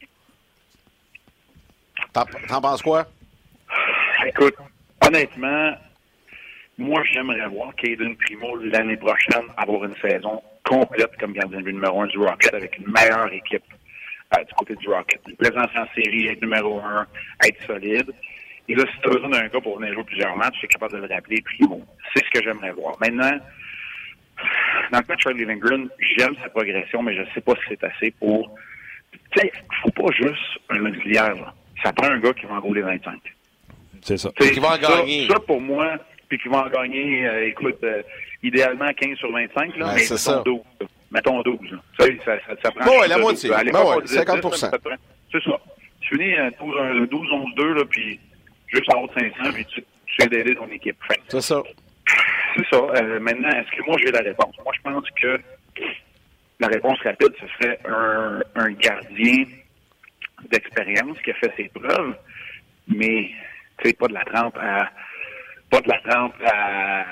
T'en 2.13 2.25
t'en 2.49 2.61
penses 2.61 2.83
quoi? 2.83 3.07
Écoute, 4.27 4.55
honnêtement, 5.07 5.73
moi, 6.79 7.03
j'aimerais 7.13 7.47
voir 7.49 7.75
Caden 7.77 8.17
Primo 8.17 8.57
l'année 8.57 8.97
prochaine 8.97 9.45
avoir 9.57 9.85
une 9.85 9.95
saison 9.97 10.43
complète 10.65 11.11
comme 11.19 11.33
gardien 11.33 11.59
de 11.59 11.65
but 11.65 11.73
numéro 11.75 12.01
un 12.03 12.07
du 12.07 12.19
Rocket 12.19 12.55
avec 12.55 12.79
une 12.79 12.91
meilleure 12.91 13.33
équipe 13.33 13.63
euh, 14.37 14.45
du 14.45 14.55
côté 14.55 14.75
du 14.77 14.89
Rocket. 14.89 15.21
Une 15.29 15.37
présence 15.37 15.71
en 15.77 15.87
série, 15.95 16.29
être 16.29 16.41
numéro 16.43 16.81
un, 16.81 17.07
être 17.47 17.63
solide. 17.67 18.11
Et 18.69 18.75
là, 18.75 18.85
si 18.93 19.01
tu 19.01 19.09
as 19.09 19.13
besoin 19.13 19.29
d'un 19.29 19.49
gars 19.49 19.61
pour 19.61 19.79
venir 19.79 19.93
jouer 19.93 20.05
plusieurs 20.05 20.37
matchs, 20.37 20.55
tu 20.61 20.67
es 20.67 20.69
capable 20.69 20.95
de 20.95 21.07
le 21.07 21.15
rappeler 21.15 21.43
Primo. 21.43 21.83
C'est 22.15 22.25
ce 22.25 22.31
que 22.31 22.43
j'aimerais 22.45 22.73
voir. 22.73 22.97
Maintenant, 23.01 23.39
dans 24.91 24.99
le 24.99 25.05
cas 25.05 25.15
de 25.17 25.21
Charlie 25.21 25.45
Lindgren, 25.45 25.89
j'aime 26.17 26.35
sa 26.43 26.49
progression, 26.49 27.03
mais 27.03 27.15
je 27.15 27.23
sais 27.35 27.41
pas 27.41 27.53
si 27.55 27.61
c'est 27.69 27.85
assez 27.85 28.11
pour... 28.13 28.55
Tu 29.33 29.41
sais, 29.41 29.53
faut 29.83 29.91
pas 29.91 30.11
juste 30.15 30.41
un 30.71 30.87
auxiliaire, 30.87 31.35
là. 31.35 31.53
Ça 31.83 31.93
prend 31.93 32.07
un 32.09 32.19
gars 32.21 32.33
qui 32.33 32.47
va 32.47 32.55
en 32.55 32.61
rouler 32.61 32.83
25. 32.83 33.19
C'est 34.03 34.17
ça. 34.17 34.31
Qui 34.39 34.59
va 34.61 34.69
en 34.69 34.81
ça- 34.81 34.99
gagner. 35.01 35.27
Ça, 35.29 35.39
pour 35.41 35.61
moi, 35.61 35.97
puis 36.33 36.39
qui 36.39 36.49
va 36.49 36.65
en 36.65 36.69
gagner, 36.71 37.27
euh, 37.29 37.47
écoute, 37.49 37.77
euh, 37.85 38.03
idéalement 38.43 38.91
15 38.95 39.19
sur 39.19 39.31
25, 39.31 39.77
là, 39.77 39.87
Ouais, 39.89 39.93
mais 39.97 40.01
c'est 40.01 40.15
mettons 40.15 40.17
ça. 40.17 40.43
12. 40.47 40.61
là. 40.81 40.87
Mettons 41.11 41.43
12. 41.43 41.59
là. 41.73 41.79
Ça, 41.99 42.07
ça, 42.25 42.39
ça, 42.47 42.55
ça 42.63 42.71
prend 42.71 42.85
Bon, 42.87 43.01
ouais, 43.01 43.09
la 43.09 43.19
moitié. 43.19 43.51
12, 43.51 43.51
là. 43.51 43.59
À 43.59 43.65
l'époque, 43.65 43.83
Ben 43.83 43.91
ouais, 43.91 43.97
on 43.99 44.01
disait 44.01 44.25
50%. 44.25 44.51
10, 44.53 44.57
ça 44.61 44.79
prend- 44.79 44.91
C'est 45.31 45.43
ça. 45.43 45.61
Tu 46.01 46.17
finis 46.17 46.35
12, 46.59 46.75
un 46.81 47.01
12 47.05 47.29
11, 47.33 47.55
2, 47.57 47.75
là, 47.75 47.85
puis 47.85 48.19
juste 48.69 48.95
en 48.95 49.03
haut 49.03 49.09
de 49.09 49.13
500, 49.21 49.53
puis 49.53 49.65
tu, 49.67 49.83
tu 49.83 50.15
viens 50.19 50.27
d'aider 50.29 50.55
ton 50.55 50.69
équipe. 50.69 50.97
C'est 51.29 51.41
ça. 51.43 51.63
c'est 52.57 52.65
ça. 52.71 52.77
Euh, 52.77 53.21
maintenant, 53.21 53.51
est-ce 53.51 53.71
que 53.77 53.83
moi 53.87 53.97
j'ai 54.03 54.11
la 54.11 54.21
réponse? 54.21 54.55
Moi, 54.65 54.73
je 54.75 54.81
pense 54.91 55.05
que 55.21 55.39
la 56.61 56.69
réponse 56.69 56.99
rapide, 57.03 57.33
ce 57.41 57.47
serait 57.59 57.79
un, 57.85 58.41
un 58.55 58.71
gardien 58.73 59.45
d'expérience 60.51 61.19
qui 61.23 61.31
a 61.31 61.35
fait 61.35 61.53
ses 61.57 61.69
preuves, 61.75 62.17
mais 62.89 63.31
tu 63.79 63.89
sais, 63.91 63.95
pas 63.95 64.09
de 64.09 64.15
la 64.15 64.25
trempe 64.25 64.57
à 64.61 64.91
pas 65.73 65.81
de 65.81 65.89
la 65.89 65.99
trempe 66.01 66.35
à 66.45 67.03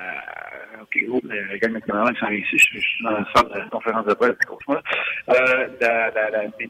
OK, 0.83 0.99
oh, 1.11 1.21
le 1.25 2.15
s'en 2.19 2.29
vient 2.29 2.39
ici, 2.39 2.59
je, 2.59 2.75
je 2.75 2.81
suis 2.81 3.05
dans 3.05 3.13
la 3.13 3.25
salle 3.35 3.49
de 3.49 3.71
conférence 3.71 4.05
de 4.05 4.15
presse. 4.15 4.37
Euh, 5.29 5.69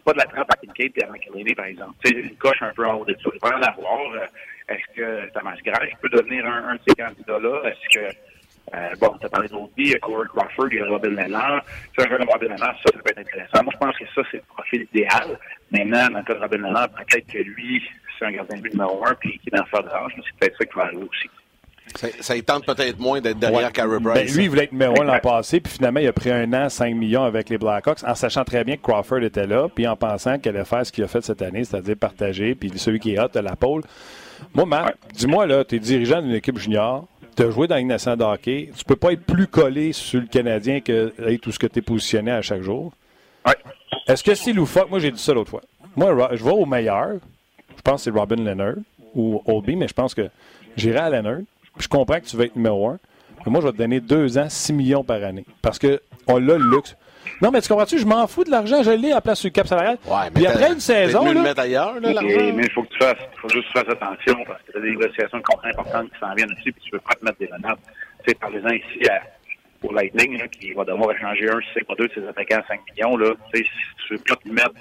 pas 0.05 0.13
de 0.13 0.19
la 0.19 0.25
trempe 0.25 0.51
à 0.51 0.57
Kincaid 0.57 0.93
et 0.97 1.05
à 1.05 1.11
McElhinney, 1.11 1.55
par 1.55 1.67
exemple. 1.67 1.95
Sais, 2.05 2.13
une 2.13 2.37
coche 2.37 2.63
un 2.63 2.73
peu 2.73 2.87
en 2.87 2.95
haut 2.95 3.05
de 3.05 3.15
ça. 3.15 3.31
Il 3.35 3.41
va 3.41 3.57
en 3.57 3.63
avoir. 3.63 4.13
Euh, 4.13 4.27
Est-ce 4.69 4.95
que 4.95 5.33
Thomas 5.33 5.57
Grage 5.65 5.91
peut 6.01 6.09
devenir 6.11 6.47
un, 6.47 6.69
un 6.69 6.75
de 6.75 6.81
ces 6.87 6.95
candidats-là? 6.95 7.71
Est-ce 7.71 7.99
que 7.99 8.17
euh, 8.75 8.95
bon, 9.01 9.17
tu 9.19 9.27
as 9.27 9.29
parlé 9.29 9.49
d'autres 9.49 9.73
il 9.79 9.89
y 9.89 9.95
a 9.95 9.99
Corey 9.99 10.29
Crawford, 10.29 10.69
il 10.71 10.79
y 10.79 10.81
a 10.81 10.87
Robin 10.87 11.11
Lennard. 11.11 11.65
C'est 11.97 12.07
un 12.07 12.19
de 12.19 12.31
Robin 12.31 12.49
Lennard, 12.49 12.77
ça, 12.77 12.93
ça 12.95 13.03
peut 13.03 13.11
être 13.11 13.19
intéressant. 13.19 13.65
Moi, 13.65 13.73
je 13.73 13.79
pense 13.79 13.99
que 13.99 14.05
ça, 14.15 14.23
c'est 14.31 14.37
le 14.37 14.43
profil 14.55 14.87
idéal. 14.93 15.39
Maintenant, 15.73 16.09
dans 16.11 16.19
le 16.19 16.25
cas 16.25 16.35
de 16.35 16.41
Robin 16.41 16.59
Lennard, 16.59 16.89
peut-être 16.91 17.27
que 17.27 17.39
lui, 17.39 17.83
c'est 18.19 18.27
un 18.27 18.33
gardien 18.33 18.59
de 18.59 18.63
but 18.63 18.75
numéro 18.75 19.05
un, 19.07 19.15
puis 19.15 19.39
qui 19.39 19.49
est 19.49 19.57
dans 19.57 19.65
le 19.65 19.83
de 19.83 19.89
l'âge, 19.89 20.13
mais 20.17 20.23
c'est 20.25 20.39
peut-être 20.39 20.59
ça 20.59 20.65
qui 20.67 20.75
va 20.77 20.83
arriver 20.85 21.03
aussi. 21.03 21.31
Ça, 21.97 22.09
ça 22.21 22.37
y 22.37 22.43
tente 22.43 22.65
peut-être 22.67 22.99
moins 22.99 23.21
d'être 23.21 23.39
derrière 23.39 23.67
Ouais. 23.67 23.73
Carey 23.73 23.99
Ben, 24.01 24.13
Price. 24.15 24.35
lui, 24.37 24.45
il 24.45 24.51
voulait 24.51 24.65
être 24.65 24.73
numéro 24.73 24.93
un 25.01 25.05
l'an 25.05 25.15
Exact. 25.15 25.23
passé, 25.23 25.61
puis 25.61 25.73
finalement, 25.73 26.01
il 26.01 26.07
a 26.07 26.13
pris 26.13 26.31
un 26.31 26.53
an, 26.53 26.69
5 26.69 26.95
millions 26.95 27.25
avec 27.25 27.49
les 27.49 27.59
Blackhawks, 27.59 28.05
en 28.07 28.15
sachant 28.15 28.45
très 28.45 28.65
bien 28.65 28.77
que 28.77 28.83
Crawford 28.83 29.23
était 29.23 29.47
là, 29.47 29.69
puis 29.75 29.87
en 29.87 29.97
pensant 29.97 30.39
qu'elle 30.39 30.57
allait 30.57 30.65
faire 30.65 30.87
ce 30.87 30.93
qu'il 30.93 31.05
a 31.05 31.09
fait 31.09 31.23
cette 31.23 31.43
année, 31.43 31.65
c'est-à-dire 31.65 31.97
partager, 31.97 32.55
puis 32.55 32.71
celui 32.77 33.01
qui 33.01 33.15
est 33.15 33.19
hot, 33.19 33.29
la 33.35 33.57
pôle. 33.57 33.83
Moi, 34.55 34.65
Marc, 34.67 34.95
dis-moi, 35.15 35.47
là, 35.47 35.65
tu 35.65 35.77
es 35.77 35.79
dirigeant 35.79 36.23
d'une 36.23 36.35
équipe 36.35 36.59
junior, 36.59 37.07
tu 37.37 37.43
as 37.43 37.51
joué 37.51 37.67
dans 37.67 37.77
une 37.77 37.89
de 37.89 38.23
hockey, 38.25 38.71
tu 38.77 38.85
peux 38.85 38.97
pas 38.97 39.13
être 39.13 39.25
plus 39.25 39.47
collé 39.47 39.93
sur 39.93 40.21
le 40.21 40.27
Canadien 40.27 40.81
que 40.81 41.13
être 41.27 41.41
tout 41.41 41.53
ce 41.53 41.59
que 41.59 41.67
tu 41.67 41.79
es 41.79 41.83
positionné 41.83 42.31
à 42.31 42.43
chaque 42.43 42.63
jour. 42.63 42.93
Ouais. 43.47 43.55
Est-ce 44.07 44.23
que 44.25 44.35
c'est 44.35 44.53
loufoque? 44.53 44.91
Moi, 44.91 44.99
j'ai 44.99 45.11
dit 45.11 45.21
ça 45.23 45.33
l'autre 45.35 45.51
fois. 45.51 45.63
Moi, 45.97 46.29
je 46.35 46.45
vais 46.45 46.51
au 46.51 46.67
meilleur. 46.67 47.15
Je 47.77 47.83
pense 47.83 48.05
que 48.05 48.11
c'est 48.11 48.19
Robin 48.19 48.37
Leonard 48.37 48.75
ou 49.15 49.43
Oldby, 49.47 49.77
mais 49.77 49.89
je 49.89 49.95
pense 49.95 50.15
que 50.15 50.29
j'irai 50.77 50.99
à 50.99 51.11
Leonard. 51.11 51.41
Puis 51.81 51.85
Je 51.85 51.89
comprends 51.89 52.21
que 52.21 52.27
tu 52.27 52.37
veux 52.37 52.45
être 52.45 52.57
numéro 52.57 52.89
un. 52.89 52.99
Mais 53.47 53.51
moi, 53.53 53.61
je 53.63 53.67
vais 53.67 53.73
te 53.73 53.79
donner 53.79 54.01
deux 54.01 54.37
ans, 54.37 54.49
6 54.51 54.73
millions 54.75 55.03
par 55.03 55.23
année. 55.25 55.47
Parce 55.63 55.79
que 55.79 56.01
on 56.27 56.37
a 56.37 56.41
le 56.41 56.59
luxe. 56.59 56.95
Non, 57.41 57.51
mais 57.51 57.61
tu 57.63 57.69
comprends-tu? 57.69 57.99
Je 57.99 58.05
m'en 58.07 58.27
fous 58.27 58.45
de 58.45 58.51
l'argent. 58.51 58.83
Je 58.83 58.91
l'ai 58.91 59.13
à 59.13 59.17
la 59.17 59.21
place 59.23 59.41
sur 59.41 59.47
le 59.49 59.53
cap 59.53 59.67
salarial. 59.67 59.97
Ouais, 60.07 60.31
Puis 60.35 60.45
t'as- 60.45 60.51
après 60.51 60.73
une 60.73 60.81
saison, 60.81 61.25
là, 61.25 61.33
le 61.33 61.41
mettre 61.41 61.61
ailleurs, 61.61 61.99
là, 62.01 62.11
Et- 62.23 62.53
mais 62.53 62.65
il 62.65 62.71
faut 62.71 62.83
que 62.83 62.89
tu 62.89 62.99
fasses, 62.99 63.17
faut 63.41 63.49
juste 63.49 63.69
que 63.73 63.79
tu 63.79 63.85
fasses 63.87 63.95
attention 63.95 64.45
parce 64.47 64.61
que 64.63 64.73
tu 64.73 64.79
as 64.79 64.81
des 64.83 64.91
négociations 64.91 65.39
de 65.39 65.43
contrats 65.43 65.69
importantes 65.69 66.11
qui 66.13 66.19
s'en 66.19 66.35
viennent 66.35 66.53
aussi, 66.53 66.71
puis 66.73 66.83
tu 66.85 66.91
veux 66.93 67.01
pas 67.01 67.15
te 67.15 67.25
mettre 67.25 67.39
des 67.39 67.49
menaces. 67.49 67.79
Tu 68.25 68.31
sais, 68.31 68.35
parlez-en 68.39 68.69
ici 68.71 69.09
à, 69.09 69.21
pour 69.81 69.95
Lightning, 69.95 70.39
là, 70.39 70.49
qui 70.49 70.73
va 70.73 70.85
devoir 70.85 71.13
échanger 71.17 71.49
un, 71.49 71.61
si 71.61 71.67
c'est 71.75 71.87
pas 71.87 71.95
deux 71.95 72.09
de 72.09 72.13
ses 72.15 72.27
attaquants 72.29 72.59
à 72.63 72.67
5 72.69 72.81
millions, 72.95 73.17
là. 73.17 73.31
Tu 73.55 73.59
sais, 73.61 73.65
si 73.65 74.07
tu 74.07 74.15
veux 74.15 74.21
pas 74.27 74.37
te 74.37 74.49
mettre. 74.49 74.73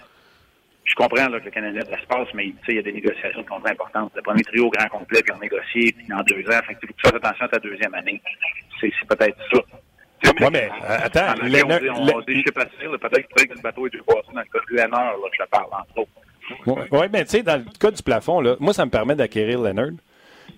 Je 0.89 0.95
comprends 0.95 1.29
là, 1.29 1.39
que 1.39 1.45
le 1.45 1.51
Canadien 1.51 1.83
de 1.83 1.91
l'espace, 1.91 2.27
mais 2.33 2.45
tu 2.45 2.51
sais, 2.65 2.71
il 2.71 2.75
y 2.75 2.79
a 2.79 2.81
des 2.81 2.93
négociations 2.93 3.41
de 3.41 3.47
contrats 3.47 3.71
importantes. 3.71 4.11
Le 4.15 4.21
premier 4.23 4.43
trio 4.43 4.65
au 4.65 4.69
grand 4.71 4.87
complet, 4.89 5.21
puis 5.21 5.31
on 5.35 5.39
négocié, 5.39 5.91
puis 5.91 6.07
dans 6.07 6.23
deux 6.23 6.41
ans. 6.49 6.59
Fait 6.65 6.73
que 6.73 6.87
tu 6.87 6.93
fasses 7.01 7.13
attention 7.13 7.45
à 7.45 7.49
ta 7.49 7.59
deuxième 7.59 7.93
année. 7.93 8.19
C'est 8.81 8.91
peut-être 9.07 9.37
ça. 9.53 9.59
Sais, 10.23 10.43
Ouais, 10.43 10.49
mais, 10.51 10.69
euh, 10.83 10.97
attends, 11.03 11.29
en 11.29 11.45
on 11.45 11.47
dit, 11.47 11.89
on 11.89 12.21
dit 12.21 12.41
ship 12.41 12.57
at 12.57 12.65
sail, 12.77 12.91
là, 12.91 12.97
peut-être 12.97 13.27
que 13.27 13.55
le 13.55 13.61
bateau 13.61 13.87
est 13.87 13.89
dû 13.91 14.01
passer 14.05 14.33
dans 14.33 14.41
le 14.41 14.45
cas 14.45 14.59
de 14.69 14.75
Leonard, 14.75 15.13
là, 15.17 15.27
je 15.31 15.43
te 15.43 15.49
parle, 15.49 15.67
entre 15.71 15.99
autres. 15.99 16.89
Oui, 16.91 17.05
mais 17.13 17.23
tu 17.23 17.31
sais, 17.31 17.43
dans 17.43 17.57
le 17.57 17.65
cas 17.79 17.91
du 17.91 18.01
plafond, 18.03 18.41
là, 18.41 18.55
moi, 18.59 18.73
ça 18.73 18.85
me 18.85 18.91
permet 18.91 19.15
d'acquérir 19.15 19.61
Leonard. 19.61 19.91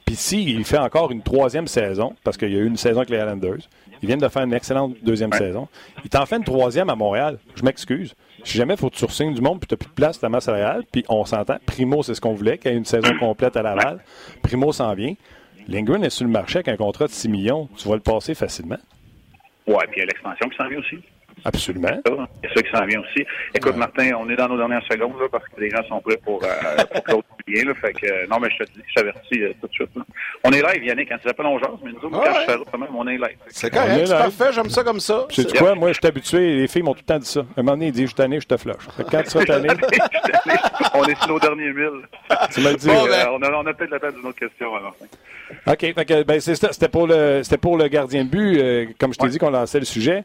Puis 0.05 0.15
s'il 0.15 0.63
fait 0.65 0.77
encore 0.77 1.11
une 1.11 1.21
troisième 1.21 1.67
saison, 1.67 2.15
parce 2.23 2.37
qu'il 2.37 2.51
y 2.51 2.55
a 2.55 2.59
eu 2.59 2.65
une 2.65 2.77
saison 2.77 2.99
avec 2.99 3.09
les 3.09 3.17
Islanders, 3.17 3.67
il 4.01 4.07
vient 4.07 4.17
de 4.17 4.27
faire 4.27 4.43
une 4.43 4.53
excellente 4.53 4.95
deuxième 5.03 5.31
saison, 5.31 5.67
il 6.03 6.09
t'en 6.09 6.25
fait 6.25 6.37
une 6.37 6.43
troisième 6.43 6.89
à 6.89 6.95
Montréal. 6.95 7.37
Je 7.55 7.63
m'excuse. 7.63 8.15
Si 8.43 8.57
jamais 8.57 8.73
il 8.73 8.77
faut 8.77 8.89
que 8.89 8.95
tu 8.95 9.33
du 9.33 9.41
monde, 9.41 9.59
puis 9.59 9.67
tu 9.67 9.73
n'as 9.73 9.77
plus 9.77 9.89
de 9.89 9.93
place 9.93 10.17
dans 10.17 10.27
ta 10.27 10.29
masse 10.29 10.45
salariale, 10.45 10.83
puis 10.91 11.05
on 11.07 11.23
s'entend, 11.25 11.57
Primo, 11.65 12.01
c'est 12.01 12.15
ce 12.15 12.21
qu'on 12.21 12.33
voulait, 12.33 12.57
qu'il 12.57 12.71
y 12.71 12.73
ait 12.73 12.77
une 12.77 12.85
saison 12.85 13.15
complète 13.19 13.55
à 13.55 13.61
Laval. 13.61 14.03
Primo 14.41 14.71
s'en 14.71 14.93
vient. 14.95 15.13
Lindgren 15.67 16.03
est 16.03 16.09
sur 16.09 16.25
le 16.25 16.31
marché 16.31 16.57
avec 16.57 16.69
un 16.69 16.77
contrat 16.77 17.05
de 17.05 17.11
6 17.11 17.29
millions. 17.29 17.69
Tu 17.77 17.87
vas 17.87 17.95
le 17.95 18.01
passer 18.01 18.33
facilement. 18.33 18.79
Ouais, 19.67 19.85
puis 19.91 19.97
il 19.97 19.99
y 19.99 20.01
a 20.01 20.05
l'expansion 20.05 20.49
qui 20.49 20.57
s'en 20.57 20.67
vient 20.67 20.79
aussi. 20.79 20.97
Absolument. 21.45 21.87
ça. 21.87 22.01
Il 22.43 22.49
y 22.49 22.51
a 22.51 22.53
ça 22.55 22.61
qui 22.61 22.71
s'en 22.71 22.85
vient 22.85 22.99
aussi. 23.01 23.25
Écoute, 23.55 23.75
Martin, 23.75 24.11
on 24.19 24.29
est 24.29 24.35
dans 24.35 24.47
nos 24.47 24.57
dernières 24.57 24.83
secondes 24.89 25.13
là, 25.19 25.27
parce 25.31 25.43
que 25.45 25.59
les 25.59 25.69
gens 25.69 25.83
sont 25.87 25.99
prêts 26.01 26.17
pour, 26.23 26.43
euh, 26.43 26.83
pour 26.93 27.03
Claude 27.03 27.23
Julien. 27.47 27.69
Là, 27.69 27.73
fait 27.75 27.93
que, 27.93 28.05
euh, 28.05 28.27
non, 28.29 28.37
mais 28.39 28.49
je 28.51 28.63
te 28.63 28.71
dis, 28.71 28.81
je 28.87 28.93
t'avertis 28.93 29.43
euh, 29.43 29.53
tout 29.59 29.67
de 29.67 29.73
suite. 29.73 29.89
là. 29.95 30.03
On 30.43 30.51
est 30.51 30.61
live, 30.61 30.83
Yannick, 30.85 31.09
quand 31.09 31.17
tu 31.25 31.33
pas 31.33 31.43
l'ongeance, 31.43 31.79
mais 31.83 31.91
nous 31.91 31.99
autres, 32.07 32.19
Ah 32.21 32.25
quand 32.25 32.31
ouais. 32.33 32.39
je 32.47 32.51
fais 32.51 32.57
ça, 32.57 32.63
quand 32.71 32.77
même, 32.77 32.95
on 32.95 33.07
est 33.07 33.17
live. 33.17 33.37
C'est 33.47 33.67
On 33.73 33.77
est 33.77 33.79
correct, 33.87 34.07
c'est 34.07 34.17
parfait, 34.17 34.53
j'aime 34.53 34.69
ça 34.69 34.83
comme 34.83 34.99
ça. 34.99 35.25
Tu 35.29 35.41
sais 35.43 35.57
quoi? 35.57 35.75
Moi, 35.75 35.89
je 35.89 35.93
suis 35.99 36.07
habitué. 36.07 36.55
Les 36.57 36.67
filles 36.67 36.83
m'ont 36.83 36.93
tout 36.93 37.01
le 37.07 37.13
temps 37.13 37.19
dit 37.19 37.25
ça. 37.27 37.39
À 37.41 37.43
un 37.59 37.63
moment 37.63 37.71
donné, 37.73 37.87
ils 37.87 37.91
disent 37.91 38.01
Je 38.03 38.07
suis 38.07 38.15
tanné, 38.15 38.39
je 38.39 38.47
te 38.47 38.57
flush. 38.57 38.75
Fait 38.97 39.03
que 39.03 39.09
Quand 39.09 39.23
tu 39.23 39.29
seras 39.29 39.45
tanné, 39.45 39.69
on 40.93 41.03
est 41.05 41.15
sur 41.17 41.27
nos 41.29 41.39
derniers 41.39 41.73
mille. 41.73 42.01
tu 42.53 42.61
me 42.61 42.69
le 42.71 42.75
dis. 42.75 42.87
Bon, 42.87 43.03
ben- 43.05 43.11
euh, 43.11 43.25
on 43.31 43.41
a, 43.41 43.51
on 43.51 43.65
a 43.65 43.73
peut-être 43.73 43.91
la 43.91 43.99
peine 43.99 44.13
d'une 44.15 44.25
autre 44.27 44.39
question, 44.39 44.75
alors. 44.75 44.95
OK. 45.67 45.79
Fait 45.79 46.05
que, 46.05 46.23
ben, 46.23 46.39
c'est 46.39 46.55
ça. 46.55 46.71
C'était 46.71 46.87
pour 46.89 47.07
le, 47.07 47.41
c'était 47.43 47.57
pour 47.57 47.77
le 47.77 47.87
gardien 47.87 48.23
de 48.23 48.29
but, 48.29 48.57
euh, 48.57 48.85
comme 48.99 49.13
je 49.13 49.19
t'ai 49.19 49.27
dit 49.27 49.37
qu'on 49.37 49.49
lançait 49.49 49.79
le 49.79 49.85
sujet. 49.85 50.23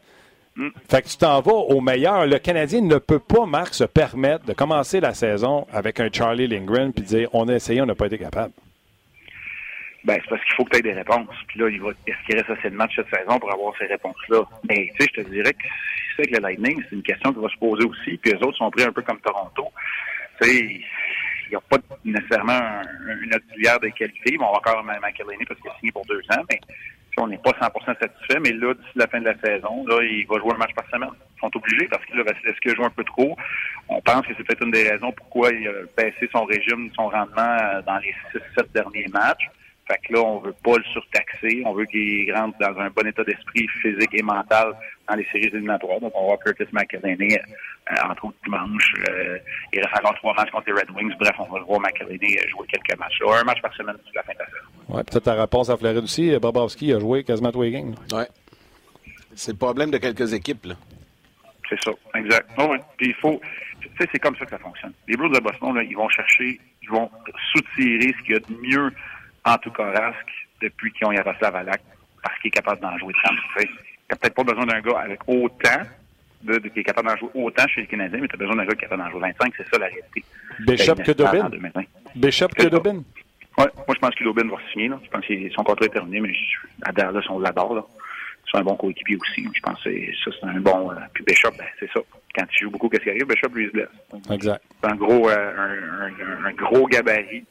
Mm. 0.57 0.69
Fait 0.89 1.01
que 1.03 1.07
tu 1.07 1.17
t'en 1.17 1.39
vas 1.41 1.53
au 1.53 1.79
meilleur. 1.81 2.25
Le 2.25 2.39
Canadien 2.39 2.81
ne 2.81 2.97
peut 2.97 3.19
pas, 3.19 3.45
Marc, 3.45 3.73
se 3.75 3.83
permettre 3.83 4.45
de 4.45 4.53
commencer 4.53 4.99
la 4.99 5.13
saison 5.13 5.67
avec 5.71 5.99
un 5.99 6.09
Charlie 6.11 6.47
Lindgren 6.47 6.91
puis 6.91 7.03
dire 7.03 7.29
on 7.33 7.47
a 7.47 7.53
essayé, 7.53 7.79
on 7.81 7.85
n'a 7.85 7.93
pas 7.95 8.07
été 8.07 8.17
capable. 8.17 8.53
Ben, 10.03 10.17
c'est 10.23 10.29
parce 10.29 10.43
qu'il 10.43 10.53
faut 10.55 10.63
que 10.65 10.71
tu 10.71 10.77
aies 10.79 10.81
des 10.81 10.93
réponses. 10.93 11.27
Puis 11.47 11.59
là, 11.59 11.69
il 11.69 11.81
va, 11.81 11.89
est-ce 12.07 12.17
qu'il 12.25 12.35
reste 12.37 12.49
assez 12.49 12.69
de 12.69 12.75
matchs 12.75 12.95
cette 12.95 13.09
saison 13.13 13.37
pour 13.39 13.51
avoir 13.51 13.73
ces 13.77 13.85
réponses-là? 13.87 14.41
Mais, 14.69 14.89
tu 14.97 15.03
sais, 15.05 15.11
je 15.15 15.21
te 15.21 15.29
dirais 15.29 15.53
que 15.53 15.63
c'est 16.15 16.21
avec 16.23 16.31
le 16.31 16.39
Lightning, 16.39 16.81
c'est 16.89 16.95
une 16.95 17.03
question 17.03 17.33
qui 17.33 17.39
va 17.39 17.49
se 17.49 17.57
poser 17.57 17.83
aussi. 17.85 18.17
Puis 18.17 18.31
les 18.31 18.37
autres 18.41 18.57
sont 18.57 18.71
pris 18.71 18.83
un 18.83 18.91
peu 18.91 19.01
comme 19.01 19.19
Toronto. 19.19 19.65
Tu 20.41 20.47
sais, 20.47 20.55
il 20.65 21.49
n'y 21.49 21.55
a 21.55 21.61
pas 21.61 21.77
nécessairement 22.05 22.53
un- 22.53 23.21
une 23.21 23.35
auxiliaire 23.35 23.79
de 23.79 23.89
qualité. 23.89 24.35
Avoir 24.35 24.53
encore 24.55 24.83
McElhaney 24.83 25.45
parce 25.45 25.59
qu'il 25.59 25.69
est 25.71 25.79
signé 25.79 25.91
pour 25.91 26.05
deux 26.05 26.21
ans. 26.31 26.43
Mais 26.49 26.59
on 27.17 27.27
n'est 27.27 27.37
pas 27.37 27.51
100% 27.51 27.99
satisfait. 27.99 28.39
Mais 28.43 28.51
là, 28.51 28.73
d'ici 28.73 28.91
la 28.95 29.07
fin 29.07 29.19
de 29.19 29.25
la 29.25 29.39
saison, 29.39 29.85
là, 29.87 30.01
il 30.03 30.25
va 30.27 30.37
jouer 30.39 30.53
un 30.53 30.57
match 30.57 30.73
par 30.73 30.87
semaine. 30.89 31.09
Ils 31.35 31.39
sont 31.39 31.55
obligés 31.55 31.87
parce 31.87 32.03
que 32.05 32.15
là, 32.15 32.23
Vasilevski 32.23 32.69
a 32.69 32.75
joué 32.75 32.85
un 32.85 32.89
peu 32.89 33.03
trop. 33.03 33.35
On 33.89 34.01
pense 34.01 34.25
que 34.25 34.33
c'est 34.37 34.43
peut-être 34.43 34.63
une 34.63 34.71
des 34.71 34.89
raisons 34.89 35.11
pourquoi 35.11 35.51
il 35.51 35.67
a 35.67 35.71
baissé 35.95 36.29
son 36.31 36.45
régime, 36.45 36.89
son 36.95 37.09
rendement 37.09 37.57
euh, 37.61 37.81
dans 37.83 37.97
les 37.97 38.13
6-7 38.33 38.71
derniers 38.73 39.07
matchs. 39.11 39.49
Fait 39.87 39.99
que 40.05 40.13
là, 40.13 40.21
on 40.21 40.39
veut 40.39 40.55
pas 40.63 40.75
le 40.75 40.83
surtaxer. 40.91 41.63
On 41.65 41.73
veut 41.73 41.85
qu'il 41.85 42.33
rentre 42.35 42.57
dans 42.59 42.77
un 42.79 42.89
bon 42.89 43.07
état 43.07 43.23
d'esprit 43.23 43.67
physique 43.81 44.09
et 44.13 44.21
mental 44.21 44.73
dans 45.07 45.15
les 45.15 45.25
séries 45.31 45.47
éliminatoires. 45.47 46.01
Donc, 46.01 46.11
on 46.13 46.21
va 46.21 46.27
voir 46.27 46.39
Curtis 46.39 46.67
McElhaney, 46.73 47.37
euh, 47.37 47.95
entre 48.09 48.25
autres 48.25 48.37
dimanche. 48.43 48.93
Euh, 49.09 49.37
il 49.71 49.79
reste 49.79 49.97
encore 49.97 50.15
trois 50.15 50.33
matchs 50.33 50.51
contre 50.51 50.67
les 50.67 50.73
Red 50.73 50.91
Wings. 50.91 51.13
Bref, 51.17 51.35
on 51.39 51.51
va 51.51 51.59
le 51.59 51.65
voir 51.65 51.79
McElhaney 51.79 52.37
euh, 52.37 52.49
jouer 52.49 52.67
quelques 52.67 52.99
matchs. 52.99 53.17
Là. 53.21 53.39
Un 53.39 53.43
match 53.45 53.61
par 53.61 53.73
semaine 53.75 53.95
d'ici 53.95 54.11
la 54.13 54.23
fin 54.23 54.33
de 54.33 54.39
la 54.39 54.45
saison. 54.45 54.67
Ouais, 54.89 55.03
peut-être 55.03 55.23
ta 55.23 55.33
réponse 55.35 55.69
à 55.69 55.77
Floride 55.77 56.03
aussi. 56.03 56.37
Bobrovski 56.37 56.93
a 56.93 56.99
joué 56.99 57.23
quasiment 57.23 57.51
tous 57.51 57.61
les 57.61 57.71
games. 57.71 57.95
Ouais. 58.11 58.27
C'est 59.35 59.51
le 59.51 59.57
problème 59.57 59.91
de 59.91 59.99
quelques 59.99 60.33
équipes, 60.33 60.65
là. 60.65 60.75
C'est 61.69 61.81
ça, 61.81 61.91
exact. 62.15 62.49
Oh, 62.57 62.65
ouais. 62.65 62.79
Puis 62.97 63.07
il 63.07 63.13
faut, 63.15 63.39
tu 63.81 63.89
sais, 63.99 64.09
c'est 64.11 64.19
comme 64.19 64.35
ça 64.35 64.45
que 64.45 64.51
ça 64.51 64.57
fonctionne. 64.57 64.93
Les 65.07 65.15
Blues 65.15 65.31
de 65.31 65.39
Boston, 65.39 65.75
là, 65.75 65.83
ils 65.83 65.95
vont 65.95 66.09
chercher, 66.09 66.59
ils 66.81 66.89
vont 66.89 67.09
soutirer 67.53 68.13
ce 68.17 68.23
qu'il 68.23 68.33
y 68.33 68.37
a 68.37 68.39
de 68.39 68.55
mieux 68.61 68.91
en 69.47 69.57
tout 69.57 69.71
cas 69.71 69.85
Rask 69.91 70.25
depuis 70.61 70.91
qu'ils 70.93 71.07
ont 71.07 71.11
Yaroslav 71.11 71.53
parce 72.23 72.39
qu'il 72.39 72.47
est 72.49 72.51
capable 72.51 72.81
d'en 72.81 72.97
jouer 72.97 73.13
30. 73.23 73.35
Tu 73.59 73.69
t'as 74.07 74.15
peut-être 74.15 74.35
pas 74.35 74.43
besoin 74.43 74.65
d'un 74.65 74.81
gars 74.81 74.99
avec 74.99 75.19
autant 75.27 75.81
de, 76.43 76.57
de- 76.57 76.67
qui 76.69 76.79
est 76.79 76.83
capable 76.83 77.07
d'en 77.09 77.17
jouer 77.17 77.29
autant 77.35 77.67
chez 77.67 77.81
les 77.81 77.87
Canadiens, 77.87 78.19
mais 78.21 78.27
t'as 78.27 78.37
besoin 78.37 78.55
d'un 78.55 78.65
gars 78.65 78.73
qui 78.75 78.85
est 78.85 78.87
capable 78.89 79.03
d'en 79.03 79.09
jouer 79.11 79.21
25. 79.21 79.53
C'est 79.57 79.69
ça 79.69 79.77
la 79.79 79.87
réalité. 79.87 80.23
Bishop 80.59 80.95
que 80.95 81.11
Dobin. 81.11 81.29
inespérable 81.31 81.45
en 81.45 81.49
2020. 81.49 81.81
Bishop 82.15 82.47
que. 82.49 82.67
Dobin. 82.67 83.03
Ouais, 83.57 83.65
moi 83.75 83.95
je 83.95 83.99
pense 83.99 84.13
que 84.15 84.23
Lobin 84.23 84.47
va 84.47 84.57
signer. 84.71 84.87
Là. 84.87 84.99
Je 85.03 85.09
pense 85.09 85.25
que 85.25 85.49
son 85.49 85.63
contrat 85.63 85.85
est 85.85 85.89
terminé, 85.89 86.19
mais 86.21 86.33
je, 86.33 86.67
à 86.87 86.91
Dallas, 86.91 87.25
on 87.29 87.39
l'adore. 87.39 87.89
C'est 88.51 88.59
un 88.59 88.61
bon 88.63 88.75
coéquipier 88.75 89.17
aussi. 89.17 89.47
Je 89.53 89.59
pense 89.61 89.83
que 89.83 89.89
ça, 90.23 90.31
c'est 90.39 90.47
un 90.47 90.59
bon. 90.61 90.91
euh, 90.91 90.95
puis 91.13 91.23
Bishop, 91.25 91.49
ben, 91.57 91.65
c'est 91.79 91.91
ça. 91.91 91.99
Quand 92.35 92.45
il 92.53 92.59
joue 92.63 92.69
beaucoup, 92.71 92.87
qu'est-ce 92.87 93.03
qui 93.03 93.09
arrive? 93.09 93.25
Bishop 93.27 93.49
lui 93.53 93.63
il 93.65 93.67
se 93.69 93.73
blesse. 93.73 93.89
Exact. 94.31 94.63
C'est 94.81 94.89
un 94.91 94.95
gros, 94.95 95.29
euh, 95.29 95.53
un, 95.57 96.05
un- 96.07 96.45
un 96.45 96.51
gros 96.53 96.85
gabarit. 96.87 97.43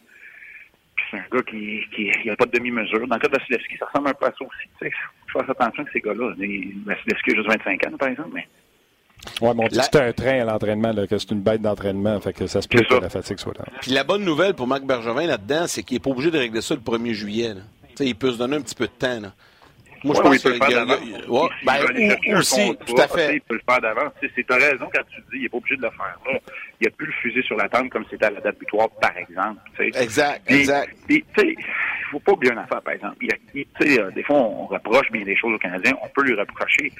C'est 1.10 1.18
un 1.18 1.24
gars 1.32 1.42
qui, 1.42 1.80
qui 1.94 2.10
il 2.24 2.30
a 2.30 2.36
pas 2.36 2.46
de 2.46 2.50
demi-mesure. 2.52 3.06
Dans 3.06 3.16
le 3.16 3.20
cas 3.20 3.28
de 3.28 3.38
Vasilevski, 3.38 3.76
ça 3.78 3.86
ressemble 3.86 4.08
un 4.08 4.14
peu 4.14 4.26
à 4.26 4.30
ça 4.30 4.44
aussi. 4.44 4.68
Tu 4.80 4.86
sais, 4.88 4.92
faut 5.32 5.40
faire 5.40 5.50
attention 5.50 5.84
que 5.84 5.90
ces 5.92 6.00
gars-là. 6.00 6.32
Les- 6.38 6.74
Vasilevski 6.84 7.30
a 7.30 7.34
juste 7.36 7.48
25 7.48 7.86
ans, 7.86 7.96
par 7.96 8.08
exemple, 8.08 8.30
mais 8.34 8.46
Ouais, 9.40 9.52
mais 9.54 9.64
on 9.64 9.68
dit 9.68 9.76
La- 9.76 9.82
que 9.82 9.88
c'est 9.92 10.00
un 10.00 10.12
train 10.12 10.40
à 10.40 10.44
l'entraînement, 10.44 10.92
là, 10.92 11.06
que 11.06 11.18
c'est 11.18 11.30
une 11.30 11.40
bête 11.40 11.60
d'entraînement. 11.62 12.20
Fait 12.20 12.32
que 12.32 12.46
ça 12.46 12.60
se 12.62 12.68
peut 12.68 12.80
que 12.82 12.94
la 12.94 13.08
fatigue 13.08 13.38
soit 13.38 13.56
là. 13.58 13.64
Puis 13.80 13.90
la 13.92 14.04
bonne 14.04 14.24
nouvelle 14.24 14.54
pour 14.54 14.66
Marc 14.66 14.82
Bergevin 14.84 15.26
là-dedans, 15.26 15.66
c'est 15.66 15.82
qu'il 15.82 15.96
n'est 15.96 16.00
pas 16.00 16.10
obligé 16.10 16.30
de 16.30 16.38
régler 16.38 16.60
ça 16.60 16.74
le 16.74 16.80
1er 16.80 17.12
juillet. 17.14 17.54
là. 17.54 17.60
Tu 17.90 17.96
sais, 17.96 18.06
il 18.06 18.14
peut 18.14 18.30
se 18.30 18.38
donner 18.38 18.56
un 18.56 18.60
petit 18.60 18.74
peu 18.74 18.86
de 18.86 18.92
temps. 18.92 19.20
Là. 19.20 19.32
Moi, 20.06 20.14
je 20.16 20.20
pense 20.20 20.42
peut 20.42 20.52
qu'il 20.52 20.74
a- 22.34 22.38
aussi. 22.38 22.76
tout 22.86 22.96
à 23.00 23.08
fait. 23.08 23.34
Il 23.34 23.40
peut 23.42 23.54
le 23.54 23.60
faire 23.68 23.80
d'avance. 23.80 24.12
C'est 24.34 24.46
ta 24.46 24.56
raison 24.56 24.88
quand 24.92 25.02
tu 25.10 25.20
dis 25.32 25.36
il 25.36 25.42
n'est 25.42 25.48
pas 25.48 25.56
obligé 25.56 25.76
de 25.76 25.82
le 25.82 25.90
faire. 25.90 26.18
là. 26.26 26.38
Il 26.80 26.86
a 26.86 26.90
plus 26.90 27.06
le 27.06 27.12
fusil 27.12 27.42
sur 27.42 27.56
la 27.56 27.68
table 27.68 27.88
comme 27.88 28.04
c'était 28.10 28.26
à 28.26 28.30
la 28.30 28.40
date 28.40 28.58
butoir, 28.58 28.88
par 29.00 29.16
exemple. 29.16 29.60
Exact, 29.78 30.42
exact. 30.50 30.94
puis, 31.06 31.24
tu 31.36 31.40
sais, 31.40 31.54
il 31.58 32.04
faut 32.10 32.20
pas 32.20 32.32
oublier 32.32 32.52
une 32.52 32.58
affaire, 32.58 32.82
par 32.82 32.94
exemple. 32.94 33.16
Il 33.22 33.30
euh, 33.98 34.10
des 34.12 34.22
fois, 34.22 34.36
on 34.36 34.66
reproche 34.66 35.10
bien 35.10 35.24
des 35.24 35.36
choses 35.36 35.54
aux 35.54 35.58
Canadiens. 35.58 35.96
On 36.02 36.08
peut 36.08 36.22
lui 36.22 36.34
reprocher 36.34 36.92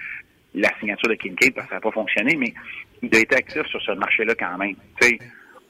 la 0.55 0.71
signature 0.81 1.09
de 1.09 1.14
Kincaid 1.14 1.55
parce 1.55 1.66
que 1.66 1.71
ça 1.71 1.77
n'a 1.77 1.81
pas 1.81 1.90
fonctionné, 1.92 2.35
mais 2.37 2.53
il 3.03 3.14
a 3.14 3.21
été 3.21 3.37
actif 3.37 3.64
sur 3.66 3.81
ce 3.83 3.92
marché-là 3.92 4.35
quand 4.35 4.57
même. 4.59 4.75
Tu 5.01 5.09
sais, 5.09 5.19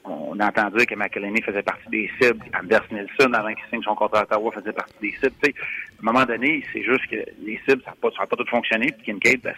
on 0.07 0.39
entend 0.39 0.69
dire 0.69 0.85
que 0.85 0.95
McElhenney 0.95 1.41
faisait 1.41 1.63
partie 1.63 1.89
des 1.89 2.09
cibles. 2.19 2.43
Anders 2.53 2.83
Nilsson, 2.91 3.33
avant 3.33 3.53
qu'il 3.53 3.65
signe 3.69 3.83
son 3.83 3.95
contrat 3.95 4.19
à 4.19 4.23
Ottawa, 4.23 4.51
faisait 4.51 4.73
partie 4.73 4.95
des 5.01 5.11
cibles. 5.11 5.35
À 5.43 5.49
un 5.49 6.11
moment 6.11 6.25
donné, 6.25 6.63
c'est 6.73 6.83
juste 6.83 7.07
que 7.07 7.17
les 7.43 7.59
cibles, 7.67 7.81
ça 7.83 7.91
n'a 7.91 7.97
pas, 8.01 8.09
a 8.17 8.27
pas 8.27 8.35
tout 8.35 8.45
fonctionné. 8.49 8.91
Puis 8.91 9.05
Kincaid, 9.05 9.41
ben, 9.41 9.55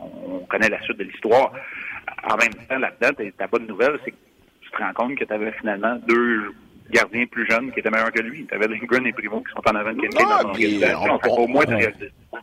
on 0.00 0.40
connaît 0.46 0.68
la 0.68 0.80
suite 0.82 0.98
de 0.98 1.04
l'histoire. 1.04 1.52
En 2.24 2.36
même 2.36 2.54
temps, 2.68 2.78
là-dedans, 2.78 3.30
ta 3.36 3.46
bonne 3.46 3.66
nouvelle, 3.66 3.98
c'est 4.04 4.10
que 4.10 4.16
tu 4.60 4.70
te 4.70 4.76
rends 4.76 4.92
compte 4.92 5.16
que 5.16 5.24
tu 5.24 5.32
avais 5.32 5.52
finalement 5.52 5.96
deux 6.06 6.54
gardiens 6.90 7.26
plus 7.26 7.46
jeunes 7.50 7.72
qui 7.72 7.80
étaient 7.80 7.90
meilleurs 7.90 8.12
que 8.12 8.20
lui. 8.22 8.46
Tu 8.46 8.54
avais 8.54 8.68
Lindgren 8.68 9.06
et 9.06 9.12
Primo 9.12 9.40
qui 9.40 9.52
sont 9.52 9.62
en 9.68 9.74
avant 9.74 9.92
de 9.92 10.00
Kincaid 10.00 10.22
Ah, 10.28 10.42
dans 10.42 10.48
l'organisation. 10.48 11.00
on- 11.14 11.18
qu'au 11.18 11.46
moins, 11.46 11.64
on-. 11.68 11.80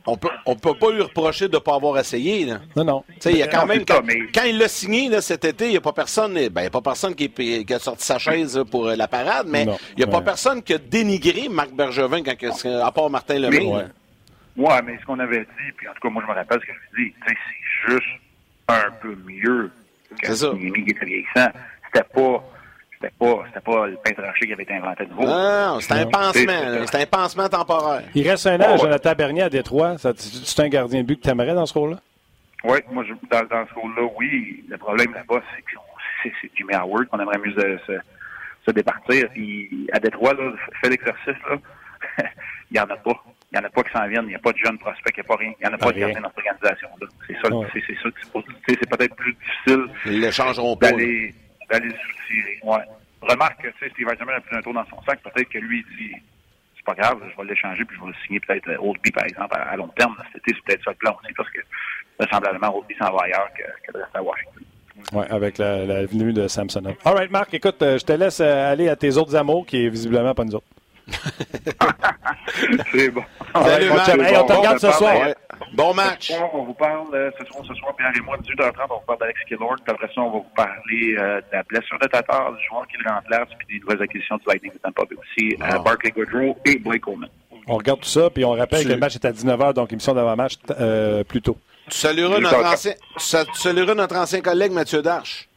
On 0.06 0.18
peut, 0.18 0.30
on 0.46 0.56
peut 0.56 0.74
pas 0.74 0.92
lui 0.92 1.02
reprocher 1.02 1.48
de 1.48 1.54
ne 1.54 1.60
pas 1.60 1.76
avoir 1.76 1.98
essayé. 2.00 2.46
Là. 2.46 2.60
Non, 2.76 2.84
non. 2.84 3.04
Tu 3.08 3.14
sais, 3.22 3.32
il 3.32 3.38
y 3.38 3.44
a 3.44 3.48
quand 3.48 3.62
Non, 3.62 3.68
même. 3.68 3.80
ça, 3.88 3.96
Quand, 3.96 4.02
mais- 4.06 4.20
quand 4.34 4.44
il 4.44 4.58
l'a 4.58 4.68
signé 4.68 5.08
là, 5.10 5.22
cet 5.22 5.46
été, 5.46 5.66
il 5.66 5.72
n'y 5.72 5.78
a 5.78 5.82
pas 5.82 5.94
personne. 5.94 6.34
Ben, 6.34 6.62
il 6.62 6.64
y 6.64 6.68
a 6.68 6.72
pas 6.72 6.82
personne 6.82 7.16
qui, 7.16 7.32
a 7.74 7.80
sorti 7.80 8.04
sa 8.06 8.18
chaise 8.20 8.58
là, 8.58 8.66
pour 8.66 8.88
euh, 8.88 8.96
la 8.96 9.08
parade, 9.08 9.48
mais 9.50 9.64
il 9.64 9.98
n'y 9.98 10.04
a 10.04 10.08
pas 10.08 10.18
ouais. 10.18 10.24
personne 10.24 10.62
qui 10.64 10.74
a 10.74 10.78
dénigré 10.78 11.48
Marc 11.50 11.72
Bergevin 11.72 12.22
quand, 12.24 12.66
à 12.66 12.92
part 12.92 13.10
Martin 13.10 13.40
Lemay. 13.40 13.60
Mais- 13.60 13.66
Ouais. 13.66 13.84
Ouais, 14.56 14.82
mais 14.86 14.98
ce 15.00 15.06
qu'on 15.06 15.18
avait 15.20 15.40
dit, 15.42 15.72
puis 15.78 15.88
en 15.88 15.94
tout 15.94 16.00
cas, 16.02 16.10
moi, 16.10 16.22
je 16.26 16.32
me 16.32 16.36
rappelle 16.38 16.60
ce 16.62 16.66
que 16.68 16.74
je 16.74 17.04
dis, 17.04 17.12
tu 17.26 17.28
sais, 17.34 17.36
c'est 17.88 17.92
juste 17.94 18.08
un 18.68 18.92
peu 19.02 19.16
mieux 19.28 19.72
que 20.22 20.34
était. 21.06 21.52
C'était 21.92 22.06
pas, 22.14 22.44
c'était 23.04 23.14
pas, 23.20 23.44
c'était 23.48 23.60
pas 23.60 23.88
le 23.88 23.98
pain 23.98 24.12
tranché 24.14 24.46
qui 24.48 24.54
avait 24.54 24.64
été 24.64 24.74
inventé 24.76 25.06
de 25.06 25.10
nouveau. 25.10 25.26
Non, 25.26 25.80
c'est 25.82 25.94
un 25.94 26.06
pansement. 26.06 26.86
C'est 26.86 27.02
un 27.02 27.06
pansement 27.06 27.50
temporaire. 27.50 28.04
Il 28.16 28.28
reste 28.30 28.48
un 28.48 28.60
an, 28.62 28.66
Oh, 28.70 28.72
ouais. 28.74 28.78
Jonathan 28.80 29.14
Bernier 29.14 29.42
à 29.44 29.50
Détroit. 29.50 29.96
C'est 29.98 30.60
un 30.62 30.70
gardien 30.70 31.02
de 31.02 31.08
but 31.08 31.18
que 31.18 31.24
tu 31.24 31.30
aimerais 31.30 31.54
dans 31.54 31.66
ce 31.66 31.74
rôle-là? 31.74 32.00
Oui, 32.64 32.80
moi, 32.92 33.04
je, 33.08 33.14
dans, 33.30 33.44
dans 33.46 33.68
ce 33.68 33.74
rôle-là, 33.74 34.08
oui. 34.18 34.64
Le 34.70 34.78
problème 34.78 35.14
là-bas, 35.14 35.42
c'est 35.56 35.62
que 35.64 35.72
c'est, 36.24 36.32
c'est 36.42 36.50
Jimmy 36.56 36.74
Howard 36.76 37.08
qu'on 37.08 37.20
aimerait 37.20 37.40
mieux 37.40 37.52
se, 37.54 37.78
se, 37.86 38.00
se 38.66 38.72
départir. 38.72 39.28
Puis, 39.34 39.88
à 39.92 40.00
Détroit, 40.00 40.34
là, 40.34 40.54
fait 40.82 40.90
l'exercice, 40.90 41.36
là. 41.50 41.58
il 42.72 42.74
n'y 42.76 42.80
en 42.80 42.84
a 42.84 42.96
pas. 42.96 43.22
Il 43.52 43.60
n'y 43.60 43.66
en 43.66 43.68
a 43.68 43.70
pas 43.70 43.84
qui 43.84 43.92
s'en 43.92 44.08
viennent. 44.08 44.24
Il 44.24 44.30
n'y 44.30 44.36
a 44.36 44.40
pas 44.40 44.52
de 44.52 44.58
jeunes 44.58 44.80
prospects, 44.80 45.14
il 45.16 45.20
n'y 45.20 45.26
a 45.26 45.28
pas 45.28 45.36
rien. 45.36 45.52
Il 45.60 45.68
n'y 45.68 45.72
en 45.72 45.76
a 45.76 45.78
pas, 45.78 45.86
Pas 45.88 45.92
de 45.92 46.00
gardien 46.00 46.20
rien. 46.20 46.22
dans 46.22 46.30
cette 46.36 46.46
organisation-là. 46.48 47.08
C'est 47.28 47.36
ça, 47.42 47.54
Ouais. 47.56 47.68
c'est, 47.74 47.96
ça. 48.02 48.10
C'est, 48.68 48.90
peut-être 48.90 49.16
plus 49.16 49.34
difficile 49.36 49.86
Ils 50.08 50.22
ne 50.22 50.32
changeront 50.32 50.76
pas. 50.76 50.90
d'aller, 50.92 51.36
d'aller 51.70 51.88
le 51.88 51.96
soutirer. 51.96 52.60
Ouais. 52.64 52.84
Remarque 53.22 53.62
que, 53.62 53.68
tu 53.70 53.80
sais, 53.80 53.90
Steve 53.92 54.10
Eisenman 54.10 54.36
a 54.36 54.42
pris 54.42 54.56
un 54.56 54.62
tour 54.62 54.74
dans 54.74 54.86
son 54.86 55.02
sac. 55.04 55.22
Peut-être 55.22 55.50
que 55.50 55.60
lui, 55.60 55.86
il 55.90 55.98
dit, 55.98 56.16
c'est 56.76 56.86
pas 56.86 56.94
grave, 56.94 57.20
je 57.32 57.42
vais 57.42 57.50
l'échanger 57.50 57.86
puis 57.86 57.96
je 57.98 58.02
vais 58.02 58.10
le 58.10 58.16
signer 58.26 58.40
peut-être 58.42 58.68
euh, 58.70 58.78
Oldby, 58.80 59.12
par 59.12 59.24
exemple, 59.26 59.56
à, 59.56 59.76
long 59.78 59.88
terme. 59.90 60.16
Cet 60.34 60.42
c'est 60.46 60.62
peut-être 60.64 60.84
ça 60.84 60.92
le 60.92 60.98
plan 60.98 61.18
aussi 61.24 61.34
parce 61.34 61.50
que, 61.50 61.60
vraisemblablement, 62.20 62.78
Oldby 62.78 62.96
s'en 62.96 63.12
va 63.12 63.24
ailleurs 63.24 63.50
que, 63.58 63.64
que 63.92 63.98
rester 63.98 64.18
à 64.18 64.24
Washington. 64.24 64.64
Oui, 65.14 65.26
avec 65.30 65.58
la, 65.58 65.86
la 65.86 66.06
venue 66.06 66.34
de 66.34 66.48
Samsonov. 66.48 66.96
All 67.04 67.16
right, 67.16 67.32
Marc, 67.32 67.54
écoute, 67.54 67.82
euh, 67.82 67.98
je 67.98 68.06
te 68.06 68.14
laisse 68.14 68.40
euh, 68.42 68.72
aller 68.72 68.90
à 68.90 68.96
tes 68.96 69.18
autres 69.18 69.36
amours 69.36 69.66
qui 69.66 69.86
est 69.86 69.90
visiblement 69.90 70.34
pas 70.34 70.44
nous 70.44 70.56
autres. 70.56 70.68
C'est 72.92 73.10
bon. 73.10 73.24
Salut, 73.54 73.90
Marc. 73.90 74.10
Hey, 74.10 74.38
on 74.38 74.46
te 74.46 74.54
regarde 74.54 74.80
ce 74.80 74.92
soir. 74.92 75.16
Ouais. 75.20 75.36
Bon 75.74 75.94
match. 75.94 76.28
Ce 76.28 76.34
soir, 76.34 76.50
on 76.54 76.64
vous 76.64 76.74
parle, 76.74 77.14
euh, 77.14 77.32
ce 77.40 77.46
soir, 77.46 77.64
ce 77.68 77.74
soir, 77.76 77.96
Pierre 77.96 78.12
et 78.16 78.22
moi, 78.22 78.38
18h30, 78.38 78.74
on 78.90 78.94
vous 78.96 79.00
parle 79.08 79.20
d'Alex 79.20 79.40
Killord. 79.48 79.76
Puis 79.84 79.94
après 79.94 80.08
ça, 80.08 80.22
on 80.22 80.26
va 80.32 80.38
vous 80.40 80.46
parler 80.56 81.16
euh, 81.18 81.40
de 81.42 81.46
la 81.52 81.64
blessure 81.64 81.98
de 82.00 82.08
Tatar, 82.08 82.54
du 82.54 82.64
joueur 82.66 82.88
qui 82.88 82.98
le 83.04 83.10
remplace, 83.12 83.48
puis 83.58 83.78
des 83.78 83.84
nouvelles 83.84 84.02
acquisitions 84.04 84.38
du 84.38 84.44
Lightning 84.48 84.74
de 84.74 84.78
Tampa 84.78 85.04
Bay 85.06 85.16
aussi, 85.16 85.56
euh, 85.62 85.80
Barclay 85.80 86.12
Goodrow 86.12 86.58
et 86.66 86.78
Blake 86.78 87.02
Coleman. 87.02 87.30
On 87.68 87.78
regarde 87.78 88.02
tout 88.02 88.10
ça, 88.10 88.30
puis 88.30 88.44
on 88.44 88.52
rappelle 88.52 88.82
Tu- 88.82 88.88
que 88.88 88.94
le 88.94 89.00
match 89.00 89.16
est 89.16 89.26
à 89.26 89.32
19h, 89.32 89.74
donc 89.74 89.92
émission 89.94 90.14
d'avant-match 90.14 90.56
euh, 90.80 91.24
plus 91.24 91.42
tôt. 91.42 91.58
Tu 91.90 91.98
salueras 91.98 92.40
notre 92.40 92.66
ancien, 92.66 92.94
tu 92.94 93.20
sa- 93.24 93.46
tu 93.46 93.56
salueras 93.56 93.94
notre 93.96 94.16
ancien 94.16 94.42
collègue 94.42 94.72
Mathieu 94.72 95.02
Darche. 95.02 95.48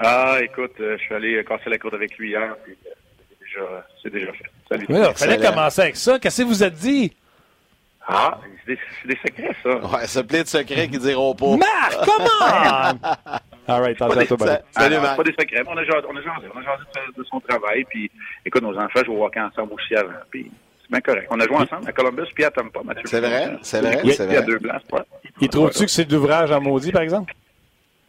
Ah, 0.00 0.38
écoute, 0.42 0.72
euh, 0.80 0.96
je 0.98 1.02
suis 1.04 1.14
allé 1.14 1.44
casser 1.44 1.70
la 1.70 1.78
courte 1.78 1.94
avec 1.94 2.16
lui 2.18 2.30
hier, 2.30 2.56
puis 2.64 2.72
euh, 2.86 2.90
c'est 3.30 3.44
déjà, 3.44 3.86
c'est 4.02 4.12
déjà 4.12 4.32
fait. 4.32 4.44
Salut. 4.72 4.86
Oui, 4.88 4.98
il 5.08 5.14
fallait 5.16 5.38
commencer 5.38 5.80
avec 5.82 5.96
ça. 5.96 6.18
Qu'est-ce 6.18 6.42
que 6.42 6.46
vous 6.46 6.62
êtes 6.64 6.74
dit? 6.74 7.12
Ah, 8.06 8.38
c'est 8.66 8.72
des, 8.74 8.78
c'est 9.00 9.08
des 9.08 9.18
secrets, 9.24 9.56
ça. 9.62 9.70
Ouais, 9.76 10.06
ça 10.06 10.24
plaît 10.24 10.42
de 10.42 10.48
secrets 10.48 10.88
qu'ils 10.88 10.98
diront 10.98 11.34
pas. 11.34 11.56
Marc, 11.56 11.98
comment? 12.04 12.98
All 13.68 13.80
right, 13.80 13.96
Pas 13.96 14.08
des, 14.14 14.20
à 14.22 14.26
toi, 14.26 14.36
buddy. 14.36 14.50
ça- 14.50 14.62
Salut, 14.72 14.96
Ah, 14.98 15.00
Marc. 15.02 15.10
c'est 15.12 15.16
pas 15.16 15.22
des 15.22 15.36
secrets, 15.38 15.62
mais 15.64 15.70
on 15.72 15.76
a 15.76 15.84
jasé, 15.84 16.06
on 16.10 16.16
a 16.16 16.20
jasé, 16.20 16.46
on 16.52 16.58
a 16.58 16.62
jasé 16.62 16.82
de, 17.16 17.22
de 17.22 17.26
son 17.28 17.38
travail, 17.40 17.84
puis 17.88 18.10
écoute, 18.44 18.62
nos 18.62 18.76
enfants 18.76 19.04
jouent 19.06 19.18
au 19.22 19.24
hockey 19.24 19.40
ensemble 19.40 19.74
aussi 19.74 19.94
avant, 19.94 20.10
puis 20.30 20.50
c'est 20.82 20.90
bien 20.90 21.00
correct. 21.00 21.28
On 21.30 21.38
a 21.38 21.46
joué 21.46 21.56
ensemble 21.56 21.88
à 21.88 21.92
Columbus 21.92 22.26
puis 22.34 22.44
à 22.44 22.50
Tampa, 22.50 22.80
Mathieu. 22.84 23.02
C'est 23.06 23.20
vrai, 23.20 23.56
c'est 23.62 23.80
vrai, 23.80 24.00
c'est 24.12 24.26
puis 24.26 24.36
à 24.36 24.40
vrai. 24.40 24.46
deux 24.46 24.58
places, 24.58 24.82
ouais. 24.92 25.00
Il 25.40 25.48
trouve-tu 25.48 25.84
que 25.84 25.90
c'est 25.90 26.04
de 26.04 26.12
l'ouvrage 26.14 26.50
en 26.50 26.60
maudit, 26.60 26.90
par 26.90 27.02
exemple? 27.02 27.32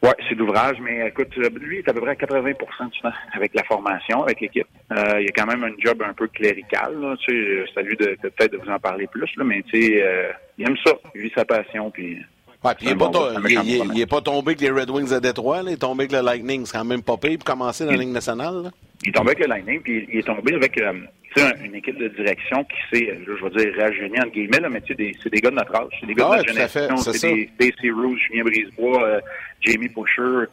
Oui, 0.04 0.10
c'est 0.28 0.36
d'ouvrage, 0.36 0.78
mais 0.82 1.08
écoute, 1.08 1.30
euh, 1.38 1.50
lui, 1.60 1.78
il 1.78 1.80
est 1.80 1.90
à 1.90 1.94
peu 1.94 2.02
près 2.02 2.12
à 2.12 2.16
80 2.16 2.42
du 2.52 3.00
temps 3.02 3.10
avec 3.34 3.54
la 3.56 3.64
formation, 3.64 4.24
avec 4.24 4.42
l'équipe. 4.42 4.68
Euh, 4.92 5.20
il 5.22 5.26
y 5.26 5.30
a 5.30 5.32
quand 5.32 5.46
même 5.46 5.64
un 5.64 5.72
job 5.80 6.04
un 6.06 6.14
peu 6.14 6.28
clérical, 6.28 7.00
là, 7.00 7.16
tu 7.26 7.32
sais, 7.32 7.38
euh, 7.40 7.66
c'est 7.74 7.80
à 7.80 7.84
lui 7.84 7.96
de, 7.96 8.06
de- 8.22 8.30
peut-être 8.30 8.52
de 8.52 8.58
vous 8.58 8.70
en 8.70 8.80
parler 8.80 9.08
plus, 9.08 9.30
là, 9.38 9.44
mais 9.46 9.64
tu 9.64 9.82
sais, 9.82 10.04
euh, 10.04 10.32
il 10.58 10.68
aime 10.68 10.76
ça, 10.86 10.92
il 11.16 11.22
vit 11.22 11.32
sa 11.34 11.46
passion, 11.46 11.90
puis... 11.90 12.18
Ouais, 12.66 12.76
puis 12.76 12.86
il 12.88 12.90
n'est 12.92 12.96
pas, 12.98 13.10
to- 13.10 13.40
il 13.50 13.52
est- 13.58 13.80
il 13.94 13.98
il 14.00 14.08
pas 14.08 14.22
tombé 14.22 14.52
avec 14.52 14.62
les 14.62 14.72
Red 14.72 14.90
Wings 14.90 15.10
de 15.14 15.20
Détroit, 15.20 15.64
là. 15.64 15.72
il 15.72 15.74
est 15.74 15.78
tombé 15.78 16.04
avec 16.04 16.12
le 16.14 16.22
Lightning. 16.22 16.66
C'est 16.66 16.78
quand 16.78 16.86
même 16.86 17.02
pas 17.04 17.18
pire 17.18 17.38
pour 17.38 17.44
commencer 17.46 17.84
dans 17.86 17.92
la 17.92 17.98
Ligue 17.98 18.10
nationale. 18.14 18.64
là. 18.64 18.70
Il 19.04 19.10
est 19.10 19.12
tombé 19.14 19.30
avec 19.32 19.40
le 19.40 19.48
Lightning, 19.48 19.82
puis 19.82 20.06
il 20.12 20.20
est 20.20 20.24
tombé 20.24 20.54
avec 20.54 20.78
euh, 20.80 20.94
tu 21.36 21.42
sais, 21.42 21.48
un- 21.48 21.64
une 21.66 21.76
équipe 21.76 21.98
de 21.98 22.08
direction 22.10 22.64
qui 22.66 22.78
s'est, 22.98 23.10
euh, 23.12 23.16
je 23.40 23.44
vais 23.46 23.66
dire, 23.66 23.76
rajeuni, 23.78 24.20
entre 24.20 24.32
guillemets, 24.32 24.60
là, 24.60 24.70
mais 24.70 24.82
tu 24.82 24.96
sais, 24.96 25.12
c'est 25.22 25.30
des 25.30 25.42
gars 25.42 25.50
de 25.50 25.56
notre 25.56 25.76
âge. 25.76 25.88
C'est 26.00 26.06
des 26.08 26.14
gars 26.14 26.26
Ah 26.26 26.28
de 26.28 26.32
ouais, 26.32 26.38
notre 26.38 26.70
génération. 26.72 26.98
c'est 26.98 27.34
des 27.34 27.50
Stacey 27.72 27.90
Rose, 27.92 28.18
Julien 28.28 28.44
Brisebois, 28.44 29.04
euh, 29.04 29.20
Jamie 29.62 29.90
Pusher. 29.90 30.46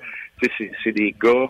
Tu 0.43 0.49
sais, 0.59 0.71
c'est- 0.83 0.93
des 0.93 1.15
gars... 1.23 1.49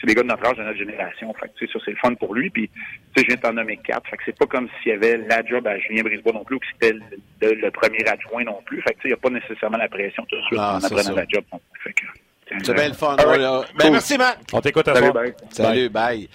C'est 0.00 0.08
des 0.08 0.14
gars 0.16 0.22
de 0.22 0.28
notre 0.28 0.44
âge, 0.44 0.56
de 0.58 0.62
notre 0.64 0.76
génération. 0.78 1.32
Fait 1.34 1.50
tu 1.56 1.66
sais, 1.66 1.72
ça, 1.72 1.78
c'est 1.84 1.92
le 1.92 1.96
fun 1.96 2.12
pour 2.14 2.34
lui. 2.34 2.50
Puis, 2.50 2.68
tu 2.68 2.74
sais, 3.16 3.22
je 3.22 3.26
viens 3.28 3.36
de 3.36 3.40
t'en 3.40 3.52
nommer 3.54 3.78
quatre. 3.78 4.06
Fait 4.10 4.16
que 4.18 4.22
c'est 4.26 4.36
pas 4.36 4.44
comme 4.44 4.68
s'il 4.82 4.90
y 4.92 4.94
avait 4.94 5.16
la 5.16 5.42
job 5.46 5.66
à 5.66 5.78
Julien 5.78 6.02
Brisebois 6.02 6.32
non 6.32 6.44
plus 6.44 6.56
ou 6.56 6.58
que 6.58 6.66
c'était 6.72 6.92
le, 6.92 7.00
le- 7.40 7.54
le 7.54 7.70
premier 7.70 8.04
adjoint 8.06 8.44
non 8.44 8.60
plus. 8.66 8.82
Fait 8.82 8.90
que, 8.92 8.96
tu 8.96 9.02
sais, 9.02 9.08
il 9.08 9.12
n'y 9.12 9.14
a 9.14 9.16
pas 9.18 9.30
nécessairement 9.30 9.78
la 9.78 9.88
pression 9.88 10.26
tout 10.28 10.36
de 10.36 10.42
suite 10.42 10.58
Ah, 10.60 10.78
en 10.78 10.84
apprenant 10.84 11.14
la 11.14 11.24
job. 11.26 11.44
Fait 11.82 11.92
que, 11.94 12.04
C'est 12.64 12.74
bien 12.74 12.88
le 12.88 12.94
fun. 12.94 13.16
Right. 13.16 13.40
Ben, 13.40 13.64
Cool. 13.78 13.90
merci, 13.92 14.18
Marc. 14.18 14.38
On 14.52 14.60
t'écoute 14.60 14.86
à 14.88 14.94
Salut, 14.94 15.12
bye. 15.12 15.34
Salut, 15.50 15.88
bye. 15.88 16.28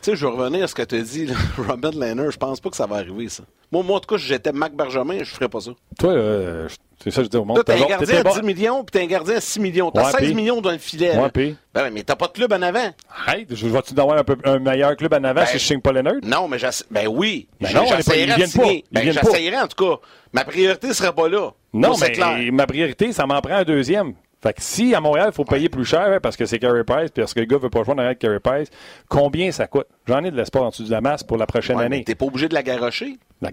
Tu 0.00 0.10
sais, 0.10 0.16
je 0.16 0.26
veux 0.26 0.32
revenir 0.32 0.64
à 0.64 0.66
ce 0.66 0.74
que 0.74 0.82
tu 0.82 0.96
as 0.96 1.00
dit, 1.02 1.26
là. 1.26 1.34
Robin 1.68 1.90
Lehner, 1.90 2.30
je 2.30 2.36
pense 2.36 2.60
pas 2.60 2.70
que 2.70 2.76
ça 2.76 2.86
va 2.86 2.96
arriver, 2.96 3.28
ça. 3.28 3.44
Moi, 3.70 3.82
moi 3.84 3.96
en 3.96 4.00
tout 4.00 4.12
cas, 4.14 4.20
si 4.20 4.26
j'étais 4.26 4.50
Marc 4.52 4.72
Benjamin, 4.72 5.18
je 5.20 5.24
ferais 5.32 5.48
pas 5.48 5.60
ça. 5.60 5.70
Toi, 5.98 6.10
euh, 6.10 6.68
c'est 7.02 7.10
ça 7.12 7.18
que 7.20 7.24
je 7.26 7.28
dis 7.30 7.36
au 7.36 7.44
monde. 7.44 7.62
T'as 7.64 7.74
T'es 7.76 7.84
un 7.84 7.86
gardien 7.86 8.18
à 8.18 8.22
bon- 8.24 8.34
10 8.34 8.42
millions, 8.42 8.84
puis 8.84 8.90
t'as 8.92 9.00
un 9.04 9.06
gardien 9.08 9.36
à 9.36 9.40
6 9.40 9.60
millions. 9.60 9.90
T'as 9.92 10.04
Ouais, 10.06 10.10
16 10.10 10.20
puis- 10.22 10.34
millions 10.34 10.60
dans 10.60 10.72
le 10.72 10.78
filet. 10.78 11.16
Ouais, 11.16 11.30
puis- 11.30 11.56
Ben, 11.72 11.90
mais 11.90 12.02
t'as 12.02 12.16
pas 12.16 12.26
de 12.26 12.32
club 12.32 12.52
en 12.52 12.60
avant. 12.62 12.90
Hey, 13.28 13.46
je 13.48 13.66
vais-tu 13.68 13.94
d'avoir 13.94 14.18
un, 14.18 14.24
peu, 14.24 14.36
un 14.44 14.58
meilleur 14.58 14.96
club 14.96 15.14
en 15.14 15.22
avant 15.22 15.40
Ben, 15.42 15.46
si 15.46 15.58
je 15.58 15.64
signe 15.64 15.80
pas 15.80 15.92
Leonard? 15.92 16.14
Non, 16.24 16.48
mais 16.48 16.58
ben 16.90 17.06
oui. 17.06 17.48
Ben 17.60 17.72
non, 17.72 17.80
on 17.82 17.84
est 17.84 17.88
pas- 17.90 17.96
j'essayerais 17.98 18.32
ils 18.32 18.36
de 18.38 18.40
pas. 18.42 18.46
signer. 18.46 18.84
Ben, 18.90 19.12
j'essayerais 19.12 19.60
en 19.60 19.68
tout 19.68 19.84
cas. 19.84 20.00
Ma 20.32 20.44
priorité 20.44 20.92
serait 20.94 21.12
pas 21.14 21.28
là. 21.28 21.50
Non, 21.72 21.88
Moi, 21.90 21.96
c'est 21.98 22.08
mais 22.08 22.12
clair. 22.14 22.52
ma 22.52 22.66
priorité, 22.66 23.12
ça 23.12 23.24
m'en 23.26 23.40
prend 23.40 23.54
un 23.54 23.64
deuxième. 23.64 24.14
Fait 24.42 24.52
que 24.54 24.60
si 24.62 24.94
à 24.94 25.00
Montréal, 25.00 25.28
il 25.30 25.34
faut 25.34 25.44
payer 25.44 25.68
plus 25.68 25.84
cher 25.84 26.00
hein, 26.02 26.18
parce 26.20 26.36
que 26.36 26.46
c'est 26.46 26.58
Carey 26.58 26.82
Price, 26.84 27.10
puis 27.12 27.22
parce 27.22 27.32
que 27.32 27.40
le 27.40 27.46
gars 27.46 27.58
veut 27.58 27.70
pas 27.70 27.84
jouer 27.84 27.94
derrière 27.94 28.18
Carey 28.18 28.40
Price, 28.40 28.68
combien 29.08 29.52
ça 29.52 29.66
coûte? 29.68 29.86
J'en 30.08 30.24
ai 30.24 30.30
de 30.32 30.36
l'espoir 30.36 30.64
en 30.64 30.70
dessous 30.70 30.82
de 30.84 30.90
la 30.90 31.00
masse 31.00 31.22
pour 31.22 31.36
la 31.36 31.46
prochaine 31.46 31.76
Ouais, 31.76 31.84
année. 31.84 32.02
T'es 32.04 32.14
pas 32.16 32.24
obligé 32.26 32.48
de 32.48 32.54
la 32.54 32.62
garocher. 32.64 33.18
La- 33.40 33.50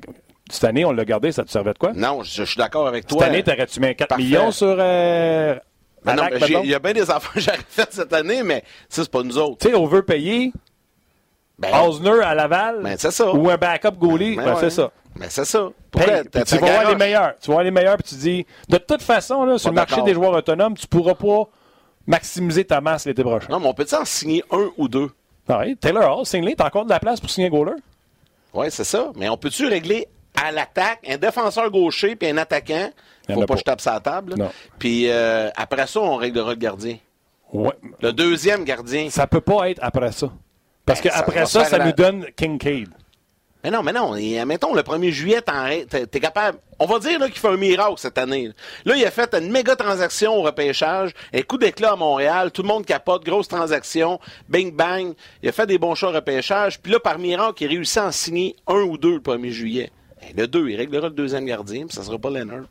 Cette 0.50 0.64
année, 0.64 0.86
on 0.86 0.92
l'a 0.92 1.06
gardé, 1.06 1.32
ça 1.32 1.44
te 1.44 1.52
servait 1.52 1.74
de 1.74 1.78
quoi? 1.78 1.92
Non, 1.94 2.24
je, 2.24 2.38
je 2.38 2.44
suis 2.44 2.58
d'accord 2.58 2.88
avec 2.88 3.06
toi. 3.06 3.20
Cette 3.20 3.30
année, 3.30 3.44
t'aurais-tu 3.44 3.80
mis 3.80 3.88
un 3.88 3.94
4 3.94 4.08
Parfait. 4.10 4.24
millions 4.24 4.52
sur 4.52 4.76
euh, 4.80 5.56
Ben? 6.04 6.16
Il 6.48 6.66
y 6.66 6.74
a 6.74 6.80
bien 6.80 6.94
des 6.94 7.12
enfants 7.12 7.32
que 7.36 7.40
j'aurais 7.40 7.58
fait 7.70 7.88
cette 7.92 8.14
année, 8.14 8.42
mais 8.42 8.64
ça, 8.90 9.04
c'est 9.04 9.12
pas 9.12 9.22
nous 9.22 9.38
autres. 9.38 9.58
Tu 9.60 9.70
sais, 9.70 9.76
on 9.76 9.86
veut 9.86 10.02
payer 10.02 10.52
Ben, 11.60 11.78
Osner 11.82 12.24
à 12.24 12.34
Laval 12.34 12.80
Ben, 12.82 12.96
c'est 12.98 13.12
ça. 13.12 13.32
ou 13.34 13.50
un 13.50 13.58
backup 13.58 13.92
goalie, 13.92 14.36
ben 14.38 14.46
ben, 14.46 14.54
ouais. 14.54 14.60
c'est 14.62 14.70
ça. 14.70 14.92
Ben, 15.16 15.28
c'est 15.30 15.46
ça. 15.46 15.70
Pourquoi 15.92 16.24
tu 16.24 16.58
vas 16.58 16.72
voir 16.72 16.90
les 16.90 16.96
meilleurs. 16.96 17.34
Tu 17.42 17.48
vas 17.48 17.54
voir 17.56 17.64
les 17.64 17.72
meilleurs, 17.72 17.98
puis 17.98 18.10
tu 18.10 18.16
dis, 18.16 18.46
de 18.70 18.78
toute 18.78 19.02
façon, 19.02 19.44
là, 19.44 19.58
sur 19.58 19.70
le 19.70 19.76
marché 19.76 20.02
des 20.04 20.14
joueurs 20.14 20.34
autonomes, 20.34 20.76
tu 20.76 20.88
pourras 20.88 21.16
pas 21.16 21.50
maximiser 22.08 22.64
ta 22.64 22.80
masse 22.80 23.06
l'été 23.06 23.24
prochain. 23.24 23.48
Non, 23.50 23.60
mais 23.60 23.68
on 23.68 23.74
peut-tu 23.74 23.96
en 23.96 24.06
signer 24.06 24.44
un 24.52 24.70
ou 24.78 24.88
deux? 24.88 25.10
Ah 25.48 25.60
oui, 25.66 25.76
Taylor 25.76 26.20
Hall, 26.20 26.26
signe 26.26 26.54
t'as 26.56 26.68
encore 26.68 26.86
de 26.86 26.90
la 26.90 27.00
place 27.00 27.20
pour 27.20 27.30
signer 27.30 27.48
un 27.48 27.50
goaler? 27.50 27.74
Oui, 28.54 28.68
c'est 28.70 28.84
ça. 28.84 29.12
Mais 29.16 29.30
on 29.30 29.38
peut-tu 29.38 29.66
régler 29.68 30.08
à 30.36 30.52
l'attaque 30.52 31.00
un 31.08 31.18
défenseur 31.18 31.70
gaucher 31.70 32.16
puis 32.16 32.30
un 32.30 32.38
attaquant? 32.38 32.90
Il 33.28 33.36
Faut 33.36 33.46
pas 33.46 33.54
que 33.54 33.60
je 33.60 33.64
tape 33.64 33.82
sa 33.82 34.00
table. 34.00 34.36
Puis 34.80 35.10
euh, 35.10 35.50
après 35.56 35.86
ça, 35.88 36.00
on 36.00 36.16
réglera 36.16 36.52
le 36.52 36.56
gardien. 36.56 36.98
Ouais. 37.52 37.74
Le 38.02 38.12
deuxième 38.14 38.64
gardien. 38.64 39.10
Ça 39.10 39.28
peut 39.28 39.42
pas 39.42 39.70
être 39.70 39.80
après 39.82 40.12
ça. 40.12 40.32
Parce 40.90 41.02
Ben, 41.02 41.10
qu'après 41.12 41.46
ça, 41.46 41.64
ça 41.66 41.78
la- 41.78 41.86
nous 41.86 41.92
donne 41.94 42.26
Kincaid. 42.36 42.90
Mais 43.64 43.72
non, 43.72 43.84
mais 43.84 43.92
non. 43.92 44.16
Et, 44.16 44.44
mettons, 44.46 44.74
le 44.74 44.82
1er 44.84 45.12
juillet, 45.12 45.42
t'es 45.42 46.06
t'es 46.08 46.20
capable. 46.22 46.60
On 46.80 46.86
va 46.86 46.98
dire 47.00 47.20
là, 47.20 47.28
qu'il 47.28 47.40
fait 47.40 47.50
un 47.50 47.58
miracle 47.58 47.96
cette 47.98 48.18
année. 48.18 48.48
Là. 48.48 48.54
Là, 48.86 48.96
il 48.96 49.06
a 49.06 49.12
fait 49.12 49.34
une 49.36 49.52
méga 49.52 49.76
transaction 49.76 50.34
au 50.38 50.42
repêchage, 50.44 51.12
un 51.34 51.42
coup 51.42 51.58
d'éclat 51.58 51.92
à 51.92 51.96
Montréal, 51.98 52.52
tout 52.52 52.62
le 52.62 52.70
monde 52.70 52.86
capote, 52.86 53.26
grosse 53.26 53.50
transaction, 53.50 54.18
bing 54.48 54.72
bang. 54.74 55.14
Il 55.44 55.50
a 55.50 55.52
fait 55.52 55.66
des 55.68 55.78
bons 55.78 55.94
choix 55.94 56.10
au 56.10 56.14
repêchage. 56.14 56.80
Puis 56.80 56.92
là, 56.94 57.00
par 57.02 57.20
miracle, 57.20 57.62
il 57.64 57.68
réussit 57.68 57.98
à 57.98 58.06
en 58.08 58.12
signer 58.14 58.56
un 58.66 58.80
ou 58.82 58.98
deux 58.98 59.16
le 59.16 59.20
1er 59.20 59.52
juillet. 59.52 59.92
Ben, 60.22 60.34
le 60.38 60.48
2, 60.48 60.70
il 60.70 60.76
réglera 60.78 61.08
le 61.10 61.14
deuxième 61.14 61.46
gardien, 61.46 61.86
puis 61.86 61.96
ça 61.96 62.04
sera 62.04 62.18
pas 62.18 62.30
Leonard. 62.30 62.64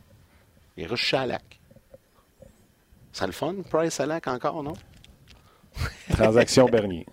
Il 0.75 0.87
rush 0.87 1.05
Chalak. 1.05 1.43
Ça 3.13 3.27
le 3.27 3.31
fun, 3.31 3.53
Price 3.69 3.95
Chalak 3.97 4.27
encore, 4.27 4.63
non? 4.63 4.73
Transaction 6.13 6.65
Bernier. 6.65 7.05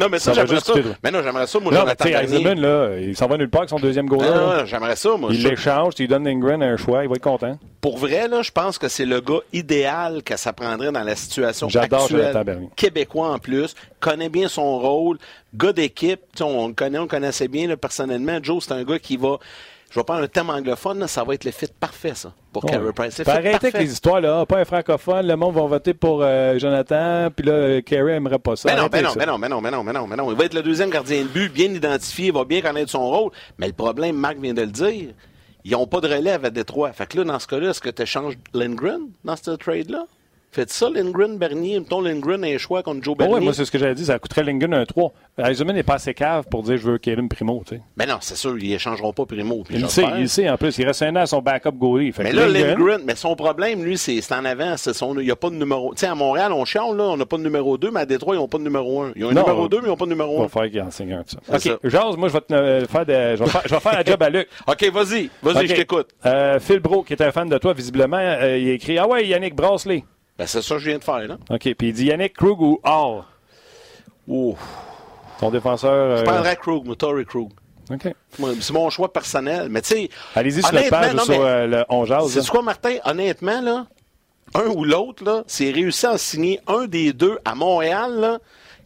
Non, 0.00 0.08
mais 0.10 0.18
ça, 0.18 0.32
j'aimerais 0.32 0.60
ça. 0.60 0.72
Mais 1.02 1.10
non, 1.10 1.22
j'aimerais 1.22 1.46
ça, 1.46 1.58
moi, 1.60 1.72
non, 1.72 1.80
Jonathan 1.80 2.04
Bernier. 2.04 2.54
Là, 2.54 2.98
il 2.98 3.16
s'en 3.16 3.26
va 3.26 3.36
nulle 3.36 3.50
part 3.50 3.62
avec 3.62 3.70
son 3.70 3.78
deuxième 3.78 4.06
goaler. 4.06 4.28
Non, 4.28 4.56
non, 4.58 4.64
j'aimerais 4.64 4.96
ça, 4.96 5.16
moi. 5.16 5.30
Il 5.32 5.42
l'échange, 5.42 5.94
tu 5.94 6.02
lui 6.02 6.08
donnes 6.08 6.24
Lindgren 6.24 6.62
un 6.62 6.76
choix, 6.76 7.02
il 7.02 7.08
va 7.08 7.16
être 7.16 7.22
content. 7.22 7.58
Pour 7.80 7.98
vrai, 7.98 8.28
là, 8.28 8.42
je 8.42 8.50
pense 8.50 8.78
que 8.78 8.88
c'est 8.88 9.04
le 9.04 9.20
gars 9.20 9.40
idéal 9.52 10.22
que 10.22 10.36
ça 10.36 10.52
prendrait 10.52 10.92
dans 10.92 11.02
la 11.02 11.16
situation 11.16 11.68
J'adore 11.68 12.02
actuelle. 12.04 12.20
Jonathan 12.20 12.44
Bernier. 12.44 12.68
Québécois 12.76 13.32
en 13.32 13.38
plus, 13.38 13.74
connaît 14.00 14.28
bien 14.28 14.48
son 14.48 14.78
rôle, 14.78 15.18
gars 15.54 15.72
d'équipe, 15.72 16.20
on 16.40 16.68
le 16.68 16.74
connaît, 16.74 16.98
on 16.98 17.02
le 17.02 17.08
connaissait 17.08 17.48
bien 17.48 17.66
là, 17.66 17.76
personnellement. 17.76 18.38
Joe, 18.42 18.64
c'est 18.64 18.72
un 18.72 18.84
gars 18.84 18.98
qui 18.98 19.16
va, 19.16 19.38
je 19.92 20.00
vais 20.00 20.04
prendre 20.04 20.22
un 20.22 20.26
thème 20.26 20.48
anglophone, 20.48 20.98
là, 21.00 21.06
ça 21.06 21.22
va 21.22 21.34
être 21.34 21.44
le 21.44 21.50
fit 21.50 21.66
parfait, 21.78 22.14
ça, 22.14 22.32
pour 22.50 22.64
Carey 22.64 22.82
Ouais. 22.86 22.92
Price. 22.92 23.22
Fit 23.22 23.28
arrêter 23.28 23.66
avec 23.66 23.78
les 23.78 23.92
histoires, 23.92 24.20
là. 24.22 24.40
Ah, 24.40 24.46
Pas 24.46 24.58
un 24.58 24.64
francophone, 24.64 25.26
le 25.26 25.36
monde 25.36 25.54
va 25.54 25.62
voter 25.66 25.92
pour 25.92 26.22
euh, 26.22 26.58
Jonathan, 26.58 27.28
puis 27.34 27.44
là, 27.46 27.82
Carey 27.82 28.14
aimerait 28.14 28.38
pas 28.38 28.56
ça. 28.56 28.70
Mais 28.70 28.80
non, 28.80 28.88
mais 28.90 29.02
non, 29.02 29.10
mais 29.16 29.26
non, 29.26 29.38
mais 29.38 29.48
non, 29.48 29.60
mais 29.60 29.70
non, 29.70 29.82
mais 29.84 29.92
non, 29.92 30.06
mais 30.06 30.16
non. 30.16 30.30
Il 30.32 30.36
va 30.36 30.44
être 30.46 30.54
le 30.54 30.62
deuxième 30.62 30.88
gardien 30.90 31.22
de 31.22 31.28
but, 31.28 31.52
bien 31.52 31.66
identifié, 31.72 32.28
il 32.28 32.32
va 32.32 32.44
bien 32.44 32.62
connaître 32.62 32.90
son 32.90 33.06
rôle. 33.06 33.30
Mais 33.58 33.66
le 33.66 33.74
problème, 33.74 34.16
Marc 34.16 34.38
vient 34.38 34.54
de 34.54 34.62
le 34.62 34.66
dire, 34.68 35.12
ils 35.64 35.72
n'ont 35.72 35.86
pas 35.86 36.00
de 36.00 36.08
relève 36.08 36.44
à 36.44 36.50
Détroit. 36.50 36.92
Fait 36.92 37.06
que 37.06 37.18
là, 37.18 37.24
dans 37.24 37.38
ce 37.38 37.46
cas-là, 37.46 37.70
est-ce 37.70 37.80
que 37.80 37.90
tu 37.90 38.02
échanges 38.02 38.34
Lindgren 38.54 39.00
dans 39.24 39.36
ce 39.36 39.50
trade-là? 39.52 40.06
Faites 40.54 40.70
ça, 40.70 40.90
Lindgren, 40.90 41.38
Bernier. 41.38 41.80
Mettons 41.80 42.02
Lindgren 42.02 42.44
un 42.44 42.58
choix 42.58 42.82
contre 42.82 43.02
Joe 43.02 43.16
Bernier. 43.16 43.34
ouais, 43.34 43.40
moi, 43.40 43.54
c'est 43.54 43.64
ce 43.64 43.70
que 43.70 43.78
j'avais 43.78 43.94
dit. 43.94 44.04
Ça 44.04 44.18
coûterait 44.18 44.44
Lindgren 44.44 44.74
un 44.74 44.84
3. 44.84 45.10
Eisenman 45.38 45.74
n'est 45.74 45.82
pas 45.82 45.94
assez 45.94 46.12
cave 46.12 46.44
pour 46.50 46.62
dire 46.62 46.76
je 46.76 46.82
veux 46.90 46.98
Kaelin 46.98 47.26
Primo. 47.26 47.62
Tu 47.66 47.76
sais. 47.76 47.80
Mais 47.96 48.04
non, 48.04 48.18
c'est 48.20 48.36
sûr, 48.36 48.58
ils 48.58 48.74
échangeront 48.74 49.14
pas 49.14 49.24
Primo. 49.24 49.62
puis 49.64 49.76
Il 49.76 49.80
le 49.82 49.88
sait, 49.88 50.04
il 50.18 50.28
sait 50.28 50.50
en 50.50 50.58
plus. 50.58 50.76
Il 50.76 50.84
reste 50.86 51.00
un 51.02 51.16
an 51.16 51.20
à 51.20 51.26
son 51.26 51.40
backup 51.40 51.70
goalie. 51.72 52.12
Mais 52.18 52.32
là, 52.32 52.46
Lindgren- 52.48 52.76
Lindgren, 52.76 53.00
mais 53.06 53.16
son 53.16 53.34
problème, 53.34 53.82
lui, 53.82 53.96
c'est 53.96 54.20
en 54.32 54.44
avant. 54.44 54.76
son- 54.76 55.18
Il 55.18 55.24
n'y 55.24 55.30
a 55.30 55.36
pas 55.36 55.48
de 55.48 55.54
numéro. 55.54 55.94
Tu 55.94 56.00
sais, 56.00 56.06
à 56.06 56.14
Montréal, 56.14 56.52
on 56.52 56.66
chiale, 56.66 56.96
là, 56.98 57.04
on 57.04 57.16
n'a 57.16 57.24
pas 57.24 57.38
de 57.38 57.42
numéro 57.44 57.78
2, 57.78 57.90
mais 57.90 58.00
à 58.00 58.06
Détroit, 58.06 58.34
ils 58.34 58.38
n'ont 58.38 58.46
pas 58.48 58.58
de 58.58 58.64
numéro 58.64 59.00
1. 59.02 59.12
Ils 59.16 59.24
ont 59.24 59.30
un 59.30 59.32
Non, 59.32 59.40
numéro 59.40 59.64
euh, 59.64 59.68
2, 59.68 59.78
mais 59.78 59.84
ils 59.86 59.88
n'ont 59.88 59.96
pas 59.96 60.04
de 60.04 60.10
numéro 60.10 60.38
va 60.38 60.44
1. 60.44 60.48
faire 60.48 60.70
qu'il 60.70 60.82
en 60.82 60.90
signe 60.90 61.14
un 61.14 61.22
de 61.22 61.28
ça. 61.30 61.38
OK. 61.72 61.78
Jase, 61.90 62.16
moi, 62.18 62.28
je 62.28 62.32
vais, 62.34 62.40
te, 62.42 62.52
euh, 62.52 62.86
faire, 62.86 63.06
de- 63.06 63.36
je 63.36 63.42
vais 63.44 63.48
faire, 63.50 63.62
je 63.64 63.74
vais 63.74 63.80
faire 63.80 63.94
la 63.94 64.04
job 64.04 64.22
à 64.22 64.28
Luc. 64.28 64.48
OK, 64.66 64.84
vas-y. 64.92 65.30
Vas-y, 65.42 65.66
je 65.68 65.74
t'écoute. 65.76 66.08
Euh, 66.26 66.60
Phil 66.60 66.80
Bro, 66.80 67.04
qui 67.04 67.14
est 67.14 67.22
un 67.22 67.32
fan 67.32 67.48
de 67.48 67.56
toi, 67.56 67.72
visiblement, 67.72 68.18
euh, 68.18 68.58
il 68.58 68.68
écrit 68.68 68.98
Ah 68.98 69.08
ouais, 69.08 69.26
Yannick 69.26 69.54
Brasley. 69.54 70.04
Ben, 70.42 70.48
c'est 70.48 70.60
ça 70.60 70.74
que 70.74 70.80
je 70.80 70.88
viens 70.88 70.98
de 70.98 71.04
faire, 71.04 71.28
là. 71.28 71.36
OK. 71.50 71.72
Puis 71.74 71.88
il 71.88 71.92
dit 71.92 72.06
Yannick 72.06 72.32
Krug 72.36 72.60
ou 72.60 72.80
Hall? 72.82 73.22
Ouf. 74.26 74.58
Ton 75.38 75.50
défenseur. 75.52 76.16
Je 76.16 76.22
euh, 76.22 76.24
prendrais 76.24 76.56
Krug, 76.56 76.84
moi, 76.84 76.96
Tory 76.96 77.24
Krug. 77.24 77.50
OK. 77.88 78.08
C'est 78.60 78.72
mon 78.72 78.90
choix 78.90 79.12
personnel. 79.12 79.68
Mais 79.70 79.82
tu 79.82 79.88
sais. 79.94 80.08
Allez-y 80.34 80.60
sur 80.62 80.70
honnêtement, 80.72 80.98
page 81.00 81.12
ou 81.12 81.16
non, 81.16 81.22
sur 81.22 81.34
mais- 81.38 81.46
euh, 81.46 81.66
le 81.68 81.84
On 81.88 82.04
Jase. 82.04 82.32
C'est 82.40 82.48
quoi, 82.50 82.62
Martin? 82.62 82.96
Honnêtement, 83.04 83.60
là, 83.60 83.86
un 84.54 84.66
ou 84.66 84.84
l'autre, 84.84 85.22
là, 85.22 85.44
c'est 85.46 85.70
réussi 85.70 86.06
à 86.06 86.14
en 86.14 86.18
signer 86.18 86.58
un 86.66 86.86
des 86.86 87.12
deux 87.12 87.38
à 87.44 87.54
Montréal, 87.54 88.18
là. 88.18 88.38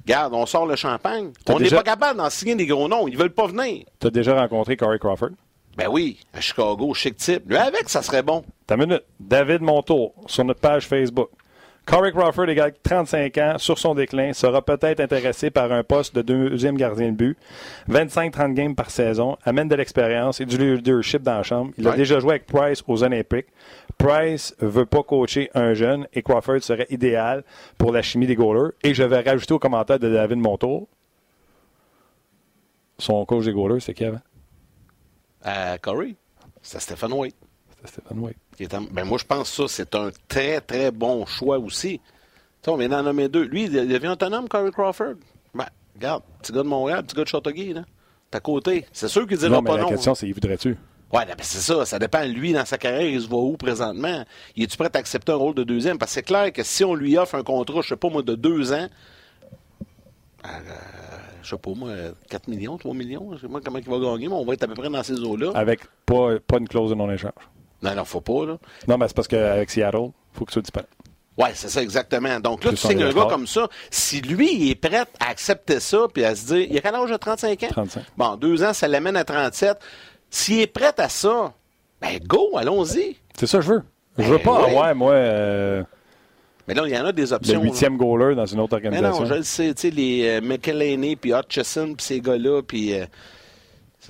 Regarde, 0.04 0.34
on 0.34 0.44
sort 0.44 0.66
le 0.66 0.76
champagne. 0.76 1.30
On 1.48 1.54
n'est 1.54 1.64
déjà- 1.64 1.76
pas 1.78 1.82
capable 1.84 2.18
d'en 2.18 2.28
signer 2.28 2.54
des 2.54 2.66
gros 2.66 2.86
noms. 2.86 3.08
Ils 3.08 3.16
veulent 3.16 3.32
pas 3.32 3.46
venir. 3.46 3.86
Tu 3.98 4.08
as 4.08 4.10
déjà 4.10 4.38
rencontré 4.38 4.76
Corey 4.76 4.98
Crawford? 4.98 5.30
Ben 5.78 5.88
oui, 5.90 6.18
à 6.34 6.40
Chicago, 6.40 6.92
chic 6.94 7.16
type. 7.16 7.42
Lui 7.48 7.56
avec, 7.56 7.88
ça 7.88 8.02
serait 8.02 8.22
bon. 8.22 8.44
T'as 8.66 8.76
une 8.76 8.82
minute. 8.86 9.02
David 9.20 9.60
Montour, 9.62 10.14
sur 10.26 10.44
notre 10.44 10.60
page 10.60 10.86
Facebook. 10.86 11.28
Corey 11.86 12.10
Crawford, 12.10 12.48
égal 12.48 12.72
35 12.82 13.38
ans, 13.38 13.58
sur 13.58 13.78
son 13.78 13.94
déclin, 13.94 14.32
sera 14.32 14.60
peut-être 14.60 14.98
intéressé 14.98 15.50
par 15.50 15.70
un 15.70 15.84
poste 15.84 16.16
de 16.16 16.22
deuxième 16.22 16.76
gardien 16.76 17.12
de 17.12 17.16
but. 17.16 17.38
25-30 17.88 18.54
games 18.54 18.74
par 18.74 18.90
saison, 18.90 19.38
amène 19.44 19.68
de 19.68 19.76
l'expérience 19.76 20.40
et 20.40 20.46
du 20.46 20.58
leadership 20.58 21.22
dans 21.22 21.36
la 21.36 21.42
chambre. 21.44 21.70
Il 21.78 21.86
a 21.86 21.92
Ouais. 21.92 21.96
déjà 21.96 22.18
joué 22.18 22.30
avec 22.30 22.46
Price 22.46 22.82
aux 22.88 23.04
Olympiques. 23.04 23.46
Price 23.98 24.52
veut 24.58 24.84
pas 24.84 25.04
coacher 25.04 25.48
un 25.54 25.74
jeune 25.74 26.08
et 26.12 26.22
Crawford 26.22 26.60
serait 26.60 26.88
idéal 26.90 27.44
pour 27.78 27.92
la 27.92 28.02
chimie 28.02 28.26
des 28.26 28.34
goalers. 28.34 28.72
Et 28.82 28.92
je 28.92 29.04
vais 29.04 29.20
rajouter 29.20 29.54
au 29.54 29.60
commentaire 29.60 30.00
de 30.00 30.12
David 30.12 30.38
Montour. 30.38 30.88
Son 32.98 33.24
coach 33.26 33.44
des 33.44 33.52
goalers, 33.52 33.80
c'est 33.80 33.94
qui 33.94 34.04
avant? 34.04 34.20
À 35.44 35.78
Corey, 35.78 36.16
c'est 36.62 36.80
Stephen 36.80 37.12
White. 37.12 37.36
Stephen 37.84 38.86
Ben 38.90 39.04
moi, 39.04 39.18
je 39.18 39.24
pense 39.24 39.50
que 39.50 39.56
ça, 39.56 39.68
c'est 39.68 39.94
un 39.94 40.10
très, 40.28 40.60
très 40.60 40.90
bon 40.90 41.24
choix 41.26 41.58
aussi. 41.58 41.98
Tu 41.98 42.04
sais, 42.62 42.70
on 42.70 42.76
vient 42.76 42.88
d'en 42.88 43.02
nommer 43.02 43.28
deux. 43.28 43.44
Lui, 43.44 43.64
il 43.64 43.70
devient 43.72 44.08
autonome, 44.08 44.48
Corey 44.48 44.70
Crawford. 44.72 45.14
Ben, 45.54 45.66
regarde, 45.94 46.22
petit 46.42 46.52
gars 46.52 46.62
de 46.62 46.68
Montréal, 46.68 47.04
petit 47.04 47.14
gars 47.16 47.22
de 47.24 47.28
Châteauguay, 47.28 47.72
là. 47.74 47.84
T'es 48.30 48.38
à 48.38 48.40
côté. 48.40 48.86
C'est 48.92 49.08
sûr 49.08 49.26
qu'il 49.26 49.38
dira 49.38 49.50
Non, 49.50 49.62
mais 49.62 49.70
pas 49.70 49.76
la 49.76 49.82
non. 49.84 49.88
question, 49.90 50.14
c'est, 50.14 50.26
y 50.28 50.32
voudrais-tu? 50.32 50.76
Ouais, 51.12 51.24
ben 51.24 51.36
c'est 51.40 51.60
ça. 51.60 51.86
Ça 51.86 52.00
dépend, 52.00 52.24
lui, 52.24 52.52
dans 52.52 52.64
sa 52.64 52.78
carrière, 52.78 53.02
il 53.08 53.20
se 53.20 53.28
voit 53.28 53.42
où 53.42 53.56
présentement. 53.56 54.24
Il 54.56 54.64
est-tu 54.64 54.76
prêt 54.76 54.90
à 54.92 54.98
accepter 54.98 55.30
un 55.30 55.36
rôle 55.36 55.54
de 55.54 55.62
deuxième? 55.62 55.98
Parce 55.98 56.10
que 56.10 56.14
c'est 56.14 56.22
clair 56.24 56.52
que 56.52 56.64
si 56.64 56.82
on 56.84 56.94
lui 56.96 57.16
offre 57.16 57.36
un 57.36 57.44
contrat, 57.44 57.80
je 57.82 57.88
sais 57.90 57.96
pas 57.96 58.08
moi, 58.08 58.22
de 58.22 58.34
deux 58.34 58.72
ans, 58.72 58.88
euh, 60.44 60.48
je 61.42 61.50
sais 61.50 61.56
pas 61.58 61.70
moi, 61.74 61.92
4 62.28 62.48
millions, 62.48 62.76
3 62.76 62.94
millions, 62.94 63.36
je 63.36 63.42
sais 63.46 63.52
pas 63.52 63.60
comment 63.60 63.78
il 63.78 63.88
va 63.88 63.98
gagner, 63.98 64.26
mais 64.28 64.34
on 64.34 64.44
va 64.44 64.54
être 64.54 64.64
à 64.64 64.66
peu 64.66 64.74
près 64.74 64.90
dans 64.90 65.02
ces 65.04 65.20
eaux-là. 65.20 65.52
Avec 65.54 65.80
pas, 66.04 66.40
pas 66.44 66.58
une 66.58 66.66
clause 66.68 66.90
de 66.90 66.96
non-échange. 66.96 67.30
Non, 67.82 67.94
non, 67.94 68.04
faut 68.04 68.20
pas, 68.20 68.46
là. 68.46 68.58
Non, 68.88 68.96
mais 68.98 69.06
c'est 69.08 69.14
parce 69.16 69.28
qu'avec 69.28 69.70
Seattle, 69.70 69.98
il 70.34 70.38
faut 70.38 70.44
que 70.44 70.52
ça 70.52 70.60
disparaisse. 70.60 70.88
Ouais, 71.36 71.50
c'est 71.54 71.68
ça, 71.68 71.82
exactement. 71.82 72.40
Donc 72.40 72.64
là, 72.64 72.70
tu 72.70 72.78
signes 72.78 73.02
un 73.02 73.12
gars 73.12 73.26
comme 73.28 73.46
ça. 73.46 73.68
Si 73.90 74.22
lui, 74.22 74.54
il 74.54 74.70
est 74.70 74.74
prêt 74.74 75.04
à 75.20 75.28
accepter 75.28 75.80
ça, 75.80 76.06
puis 76.12 76.24
à 76.24 76.34
se 76.34 76.46
dire, 76.46 76.66
il 76.70 76.78
a 76.78 76.80
quel 76.80 76.94
âge 76.94 77.10
de 77.10 77.16
35 77.16 77.62
ans? 77.64 77.66
35. 77.70 78.02
Bon, 78.16 78.36
deux 78.36 78.62
ans, 78.64 78.72
ça 78.72 78.88
l'amène 78.88 79.16
à 79.16 79.24
37. 79.24 79.76
S'il 80.30 80.60
est 80.60 80.66
prêt 80.66 80.94
à 80.96 81.08
ça, 81.10 81.52
ben 82.00 82.18
go, 82.26 82.56
allons-y. 82.56 83.16
C'est 83.38 83.46
ça 83.46 83.58
que 83.58 83.64
je 83.64 83.72
veux. 83.74 83.82
Je 84.16 84.24
veux 84.24 84.38
Ben, 84.38 84.44
pas 84.44 84.62
ouais. 84.62 84.70
avoir, 84.70 84.94
moi, 84.94 85.12
euh, 85.12 85.82
Mais 86.66 86.72
là, 86.72 86.84
il 86.86 86.94
y 86.94 86.98
en 86.98 87.04
a 87.04 87.12
des 87.12 87.26
le 87.26 87.32
options. 87.34 87.58
là. 87.60 87.64
huitième 87.64 87.98
goaler 87.98 88.34
dans 88.34 88.46
une 88.46 88.60
autre 88.60 88.78
Mais 88.80 88.86
organisation. 88.88 89.20
non, 89.20 89.26
je 89.26 89.34
le 89.34 89.42
sais, 89.42 89.74
tu 89.74 89.82
sais, 89.82 89.90
les 89.90 90.26
euh, 90.26 90.40
McElhaney, 90.40 91.16
puis 91.16 91.32
Hutchison, 91.34 91.88
puis 91.94 92.06
ces 92.06 92.20
gars-là, 92.22 92.62
puis... 92.62 92.94
euh, 92.94 93.04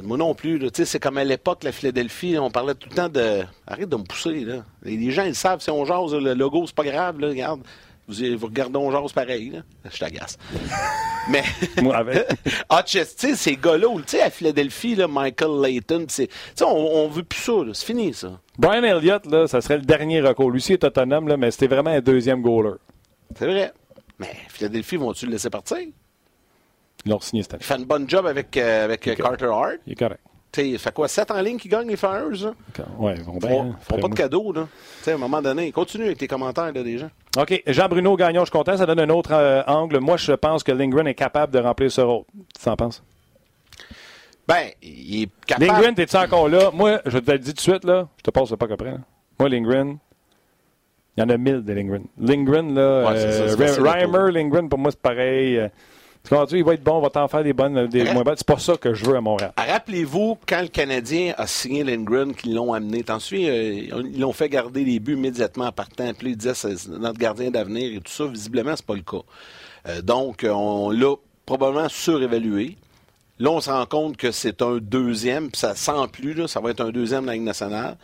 moi 0.03 0.17
non 0.17 0.35
plus, 0.35 0.59
là. 0.59 0.71
Tu 0.71 0.79
sais, 0.79 0.85
c'est 0.85 1.01
comme 1.01 1.19
à 1.19 1.25
l'époque, 1.25 1.65
la 1.65 1.73
Philadelphie, 1.73 2.39
on 2.39 2.51
parlait 2.51 2.75
tout 2.75 2.89
le 2.91 2.95
temps 2.95 3.09
de... 3.09 3.43
Arrête 3.67 3.89
de 3.89 3.97
me 3.97 4.05
pousser, 4.05 4.41
là. 4.41 4.65
Les 4.83 4.97
les 4.97 5.11
gens, 5.11 5.25
ils 5.25 5.35
savent, 5.35 5.61
si 5.61 5.71
on 5.71 5.85
jase, 5.85 6.15
le 6.15 6.35
logo, 6.35 6.65
c'est 6.67 6.75
pas 6.75 6.85
grave, 6.85 7.21
là, 7.21 7.29
regarde. 7.29 7.61
Vous, 8.09 8.15
vous 8.37 8.47
regardez, 8.47 8.77
on 8.77 8.91
jase 8.91 9.13
pareil, 9.13 9.51
là. 9.51 9.59
Je 9.91 9.99
t'agace. 9.99 10.39
Mais... 11.31 11.43
Moi, 11.83 11.97
avec. 11.97 12.27
Tu 12.87 12.99
sais, 13.05 13.35
ces 13.35 13.57
gars-là, 13.57 13.89
ou, 13.89 14.01
tu 14.01 14.11
sais, 14.11 14.23
à 14.23 14.31
Philadelphie, 14.31 14.95
là, 14.95 15.09
Michael 15.09 15.61
Layton, 15.61 15.99
puis 15.99 16.07
c'est... 16.09 16.27
Tu 16.29 16.35
sais, 16.57 16.65
on, 16.65 17.05
on 17.05 17.09
veut 17.09 17.25
plus 17.25 17.41
ça, 17.41 17.53
là. 17.53 17.73
C'est 17.73 17.87
fini, 17.87 18.15
ça. 18.15 18.39
Brian 18.59 18.83
Elliott, 18.83 19.27
là, 19.27 19.47
ça 19.47 19.61
serait 19.61 19.79
le 19.79 19.85
dernier 19.85 20.21
recours. 20.21 20.51
Lui 20.51 20.59
aussi 20.59 20.75
est 20.75 20.85
autonome, 20.85 21.29
là, 21.29 21.37
mais 21.37 21.51
c'était 21.51 21.67
vraiment 21.67 21.91
un 21.91 22.01
deuxième 22.01 22.43
goaler. 22.43 22.77
C'est 23.39 23.47
vrai. 23.47 23.73
Mais 24.19 24.35
Philadelphie, 24.49 24.97
vont-tu 24.97 25.27
le 25.27 25.33
laisser 25.33 25.51
partir? 25.51 25.79
Ils 27.05 27.11
l'ont 27.11 27.21
signé 27.21 27.43
cette 27.43 27.55
année. 27.55 27.63
Il 27.63 27.67
fait 27.67 27.77
une 27.77 27.85
bonne 27.85 28.09
job 28.09 28.27
avec, 28.27 28.57
euh, 28.57 28.85
avec. 28.85 29.03
Carter 29.17 29.47
Hart. 29.47 29.77
Il 29.87 29.93
est 29.93 29.97
correct. 29.97 30.21
Tu 30.53 30.61
sais, 30.63 30.69
il 30.71 30.79
fait 30.79 30.93
quoi, 30.95 31.07
7 31.09 31.31
en 31.33 31.41
ligne 31.41 31.59
qui 31.59 31.69
gagnent 31.69 31.89
les 31.89 31.97
Flyers, 31.97 32.31
là? 32.43 32.55
Ouais, 32.99 33.15
ils 33.17 33.23
vont 33.25 33.37
bien. 33.37 33.49
font, 33.49 33.75
font 33.81 33.99
pas 34.01 34.09
de 34.09 34.15
cadeaux, 34.15 34.53
là. 34.53 34.67
Tu 34.99 35.05
sais, 35.05 35.13
à 35.13 35.15
un 35.15 35.19
moment 35.19 35.43
donné, 35.43 35.71
continue 35.73 36.05
avec 36.07 36.19
tes 36.19 36.27
commentaires, 36.29 36.73
là, 36.73 36.83
des 36.83 36.99
gens. 36.99 37.11
OK. 37.37 37.63
Jean-Bruno 37.67 38.17
Gagnon, 38.17 38.41
je 38.41 38.47
suis 38.47 38.53
content. 38.53 38.77
Ça 38.77 38.87
donne 38.87 39.01
un 39.01 39.11
autre 39.11 39.33
euh, 39.35 39.63
angle. 39.67 39.99
Moi, 40.01 40.17
je 40.17 40.33
pense 40.33 40.63
que 40.63 40.73
Lindgren 40.73 41.07
est 41.07 41.15
capable 41.15 41.53
de 41.53 41.59
remplir 41.59 41.91
ce 41.93 42.01
rôle. 42.01 42.25
Tu 42.61 42.69
en 42.69 42.77
penses? 42.77 43.03
Ben, 44.49 44.69
il 44.83 45.25
est 45.25 45.29
capable. 45.47 45.67
Lindgren, 45.67 45.95
t'es-tu 45.95 46.17
encore 46.17 46.49
là? 46.49 46.71
Moi, 46.73 47.01
je 47.05 47.19
te 47.19 47.31
le 47.33 47.39
dis 47.39 47.51
tout 47.51 47.57
de 47.57 47.61
suite, 47.61 47.85
là. 47.85 48.09
Je 48.19 48.23
te 48.23 48.31
passe 48.31 48.51
le 48.51 48.57
pas 48.57 48.67
après. 48.73 48.93
là. 48.93 48.99
Moi, 49.39 49.49
Lindgren, 49.49 49.99
il 51.17 51.21
y 51.21 51.23
en 51.25 51.29
a 51.29 51.37
mille 51.37 51.63
de 51.65 51.73
Lindgren. 51.73 52.05
Lindgren, 52.19 52.75
là, 52.75 53.11
Ouais, 53.11 53.19
ça, 53.19 53.27
euh, 53.27 53.83
Reimer, 53.83 54.31
Lindgren, 54.33 54.69
pour 54.69 54.79
moi, 54.79 54.91
c'est 54.93 55.01
pareil. 55.01 55.69
Comprends-tu? 56.29 56.59
Il 56.59 56.65
va 56.65 56.75
être 56.75 56.83
bon, 56.83 56.97
on 56.97 57.01
va 57.01 57.11
t'en 57.11 57.29
faire 57.29 57.45
des 57.45 57.53
bonnes, 57.53 57.87
des 57.87 58.05
moins 58.13 58.25
bonnes. 58.25 58.37
C'est 58.37 58.47
pas 58.47 58.59
ça 58.59 58.77
que 58.77 58.95
je 58.95 59.05
veux 59.05 59.17
à 59.17 59.21
Montréal. 59.21 59.53
Rappelez-vous, 59.57 60.39
quand 60.47 60.61
le 60.61 60.69
Canadien 60.69 61.35
a 61.39 61.47
signé 61.47 61.85
Lindgren, 61.85 62.35
qu'ils 62.35 62.55
l'ont 62.55 62.73
amené, 62.73 63.05
t'en 63.05 63.21
souviens, 63.21 63.51
euh, 63.51 64.03
ils 64.13 64.21
l'ont 64.21 64.33
fait 64.33 64.49
garder 64.49 64.85
les 64.85 64.99
buts 64.99 65.15
immédiatement 65.15 65.67
en 65.67 65.73
partant. 65.73 66.13
Puis 66.15 66.31
ils 66.31 66.37
disaient, 66.37 66.55
c'est 66.55 66.89
notre 66.89 67.19
gardien 67.19 67.51
d'avenir 67.51 67.97
et 67.97 68.01
tout 68.01 68.13
ça. 68.13 68.27
Visiblement, 68.27 68.75
c'est 68.75 68.87
pas 68.87 68.97
le 68.97 69.03
cas. 69.03 69.23
Euh, 69.89 70.03
donc, 70.03 70.43
euh, 70.43 70.51
on 70.51 70.91
l'a 70.91 71.15
probablement 71.45 71.89
surévalué. 71.89 72.77
Là, 73.39 73.51
on 73.51 73.61
se 73.61 73.71
rend 73.71 73.85
compte 73.85 74.17
que 74.17 74.33
c'est 74.33 74.63
un 74.63 74.79
deuxième, 74.79 75.51
puis 75.51 75.61
ça 75.61 75.75
sent 75.75 76.09
plus, 76.11 76.33
là, 76.33 76.49
ça 76.49 76.59
va 76.59 76.71
être 76.71 76.81
un 76.81 76.89
deuxième 76.89 77.23
de 77.23 77.27
la 77.27 77.35
Ligue 77.35 77.43
nationale. 77.43 77.99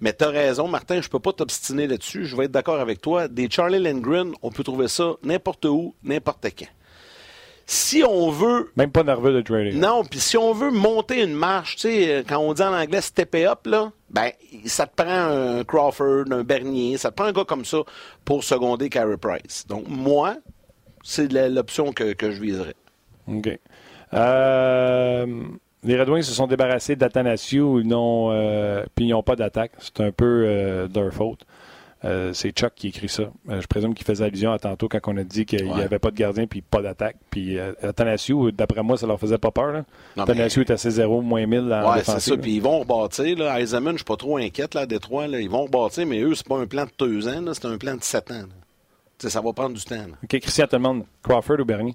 Mais 0.00 0.14
tu 0.14 0.24
as 0.24 0.30
raison, 0.30 0.66
Martin, 0.66 1.02
je 1.02 1.08
peux 1.10 1.18
pas 1.18 1.34
t'obstiner 1.34 1.86
là-dessus. 1.86 2.24
Je 2.24 2.34
vais 2.34 2.46
être 2.46 2.52
d'accord 2.52 2.80
avec 2.80 3.02
toi. 3.02 3.28
Des 3.28 3.48
Charlie 3.50 3.78
Lindgren, 3.78 4.32
on 4.42 4.50
peut 4.50 4.64
trouver 4.64 4.88
ça 4.88 5.12
n'importe 5.22 5.66
où, 5.66 5.94
n'importe 6.02 6.46
quand. 6.58 6.66
Si 7.70 8.02
on 8.02 8.30
veut 8.30 8.72
Même 8.76 8.90
pas 8.90 9.02
nerveux 9.02 9.34
de 9.34 9.42
trader. 9.42 9.72
non, 9.74 10.02
puis 10.02 10.20
si 10.20 10.38
on 10.38 10.54
veut 10.54 10.70
monter 10.70 11.22
une 11.22 11.34
marche, 11.34 11.76
tu 11.76 11.82
sais, 11.82 12.10
euh, 12.10 12.22
quand 12.26 12.38
on 12.38 12.54
dit 12.54 12.62
en 12.62 12.72
anglais 12.72 13.02
step 13.02 13.34
up, 13.34 13.66
là, 13.66 13.92
ben, 14.08 14.30
ça 14.64 14.86
te 14.86 15.02
prend 15.02 15.10
un 15.10 15.64
Crawford, 15.64 16.24
un 16.30 16.44
Bernier, 16.44 16.96
ça 16.96 17.10
te 17.10 17.16
prend 17.16 17.26
un 17.26 17.32
gars 17.32 17.44
comme 17.44 17.66
ça 17.66 17.78
pour 18.24 18.42
seconder 18.42 18.88
Carey 18.88 19.18
Price. 19.18 19.66
Donc, 19.66 19.84
moi, 19.86 20.36
c'est 21.02 21.30
l'option 21.30 21.92
que, 21.92 22.14
que 22.14 22.30
je 22.30 22.40
viserais. 22.40 22.74
OK. 23.26 23.50
Euh, 24.14 25.26
les 25.84 26.00
Red 26.00 26.08
Wings 26.08 26.22
se 26.22 26.32
sont 26.32 26.46
débarrassés 26.46 26.96
d'Athanasiou, 26.96 27.82
n'ont, 27.82 28.30
euh, 28.32 28.82
puis 28.94 29.04
ils 29.04 29.10
n'ont 29.10 29.22
pas 29.22 29.36
d'attaque. 29.36 29.72
C'est 29.78 30.00
un 30.00 30.10
peu 30.10 30.44
euh, 30.46 30.88
de 30.88 31.00
leur 31.00 31.12
faute. 31.12 31.42
Euh, 32.04 32.32
c'est 32.32 32.50
Chuck 32.52 32.72
qui 32.76 32.88
écrit 32.88 33.08
ça. 33.08 33.24
Euh, 33.48 33.60
je 33.60 33.66
présume 33.66 33.92
qu'il 33.92 34.06
faisait 34.06 34.24
allusion 34.24 34.52
à 34.52 34.58
tantôt 34.60 34.88
quand 34.88 35.00
on 35.08 35.16
a 35.16 35.24
dit 35.24 35.44
qu'il 35.44 35.64
n'y 35.64 35.72
Ouais. 35.72 35.82
avait 35.82 35.98
pas 35.98 36.12
de 36.12 36.16
gardien 36.16 36.46
puis 36.46 36.62
pas 36.62 36.80
d'attaque. 36.80 37.16
Puis 37.30 37.58
euh, 37.58 37.72
d'après 38.56 38.82
moi, 38.84 38.96
ça 38.96 39.06
leur 39.08 39.18
faisait 39.18 39.38
pas 39.38 39.50
peur. 39.50 39.82
Athanasiou 40.16 40.60
mais- 40.60 40.66
est 40.66 40.72
assez 40.74 40.90
0, 40.90 41.22
moins 41.22 41.44
1000 41.44 41.72
en 41.72 41.92
Ouais, 41.92 42.04
c'est 42.04 42.20
ça. 42.20 42.36
Puis 42.36 42.54
ils 42.56 42.62
vont 42.62 42.80
rebâtir, 42.80 43.36
là. 43.38 43.60
Eisenman, 43.60 43.94
je 43.94 43.98
suis 43.98 44.04
pas 44.04 44.16
trop 44.16 44.36
inquiète, 44.36 44.74
là, 44.74 44.82
à 44.82 44.86
Détroit, 44.86 45.26
là. 45.26 45.40
Ils 45.40 45.50
vont 45.50 45.64
rebâtir, 45.64 46.06
mais 46.06 46.20
eux, 46.20 46.34
c'est 46.36 46.46
pas 46.46 46.58
un 46.58 46.66
plan 46.66 46.84
de 46.84 46.90
deux 46.98 47.26
ans, 47.26 47.40
là. 47.40 47.52
C'est 47.54 47.66
un 47.66 47.78
plan 47.78 47.96
de 47.96 48.04
sept 48.04 48.30
ans, 48.30 48.44
ça 49.18 49.40
va 49.40 49.52
prendre 49.52 49.74
du 49.76 49.82
temps, 49.84 49.96
là. 49.96 50.14
OK, 50.22 50.38
Christian 50.38 50.66
te 50.68 50.76
demande 50.76 51.02
Crawford 51.24 51.58
ou 51.58 51.64
Bernier? 51.64 51.94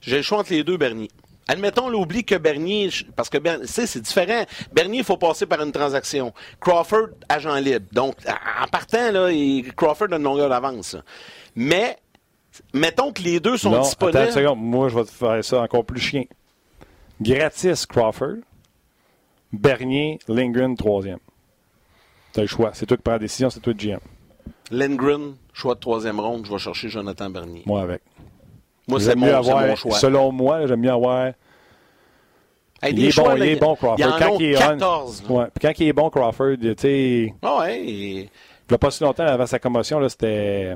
J'ai 0.00 0.18
le 0.18 0.22
choix 0.22 0.38
entre 0.38 0.52
les 0.52 0.62
deux, 0.62 0.76
Bernier. 0.76 1.10
Admettons, 1.48 1.88
l'oublie 1.88 2.24
que 2.24 2.36
Bernier, 2.36 2.88
parce 3.16 3.28
que 3.28 3.38
c'est 3.66 4.00
différent. 4.00 4.44
Bernier, 4.72 4.98
il 5.00 5.04
faut 5.04 5.16
passer 5.16 5.44
par 5.46 5.60
une 5.62 5.72
transaction. 5.72 6.32
Crawford, 6.60 7.08
agent 7.28 7.56
libre. 7.56 7.86
Donc, 7.92 8.14
en 8.28 8.66
partant, 8.68 9.10
là, 9.10 9.30
il- 9.30 9.72
Crawford 9.74 10.08
a 10.12 10.16
une 10.16 10.22
longueur 10.22 10.48
d'avance. 10.48 10.96
Mais, 11.56 11.98
mettons 12.72 13.12
que 13.12 13.22
les 13.22 13.40
deux 13.40 13.56
sont 13.56 13.70
non, 13.70 13.82
disponibles. 13.82 14.18
attends 14.18 14.26
une 14.28 14.32
seconde. 14.34 14.58
Moi, 14.60 14.88
je 14.88 14.94
vais 14.96 15.04
te 15.04 15.10
faire 15.10 15.44
ça 15.44 15.60
encore 15.62 15.84
plus 15.84 16.00
chien. 16.00 16.24
Gratis 17.20 17.86
Crawford, 17.86 18.36
Bernier, 19.52 20.18
Lindgren, 20.28 20.76
troisième. 20.76 21.18
Tu 22.32 22.40
as 22.40 22.42
le 22.42 22.48
choix. 22.48 22.70
C'est 22.72 22.86
toi 22.86 22.96
qui 22.96 23.02
prends 23.02 23.12
la 23.12 23.18
décision, 23.18 23.50
c'est 23.50 23.60
toi 23.60 23.72
le 23.72 23.78
GM. 23.78 23.98
Lindgren, 24.70 25.34
choix 25.52 25.74
de 25.74 25.80
troisième 25.80 26.18
ronde, 26.18 26.46
je 26.46 26.52
vais 26.52 26.58
chercher 26.58 26.88
Jonathan 26.88 27.28
Bernier. 27.28 27.62
Moi 27.66 27.82
avec. 27.82 28.00
Moi, 28.88 29.00
c'est 29.00 29.14
mon, 29.14 29.26
avoir- 29.32 29.76
choix. 29.76 29.98
Selon 29.98 30.32
moi, 30.32 30.66
j'aime 30.66 30.80
mieux 30.80 30.90
avoir. 30.90 31.32
Hey, 32.84 32.92
il 32.94 33.04
est 33.06 33.16
bon, 33.16 33.36
il 33.36 33.42
est 33.44 33.56
bon, 33.56 33.76
Crawford. 33.76 34.18
Quand 34.18 34.38
il 34.40 34.46
est 34.46 34.56
on- 34.56 34.60
14. 34.60 35.22
là. 35.22 35.34
Ouais. 35.34 35.44
Puis 35.54 35.68
quand 35.68 35.80
il 35.80 35.88
est 35.88 35.92
bon, 35.92 36.10
Crawford, 36.10 36.56
tu 36.60 36.74
sais, 36.76 37.34
Ah 37.42 37.58
ouais, 37.60 37.80
et- 37.80 37.90
il 38.22 38.28
n'y 38.70 38.74
a 38.74 38.78
pas 38.78 38.90
si 38.90 39.04
longtemps 39.04 39.24
avant 39.26 39.46
sa 39.46 39.60
commotion, 39.60 40.00
là, 40.00 40.08
c'était 40.08 40.74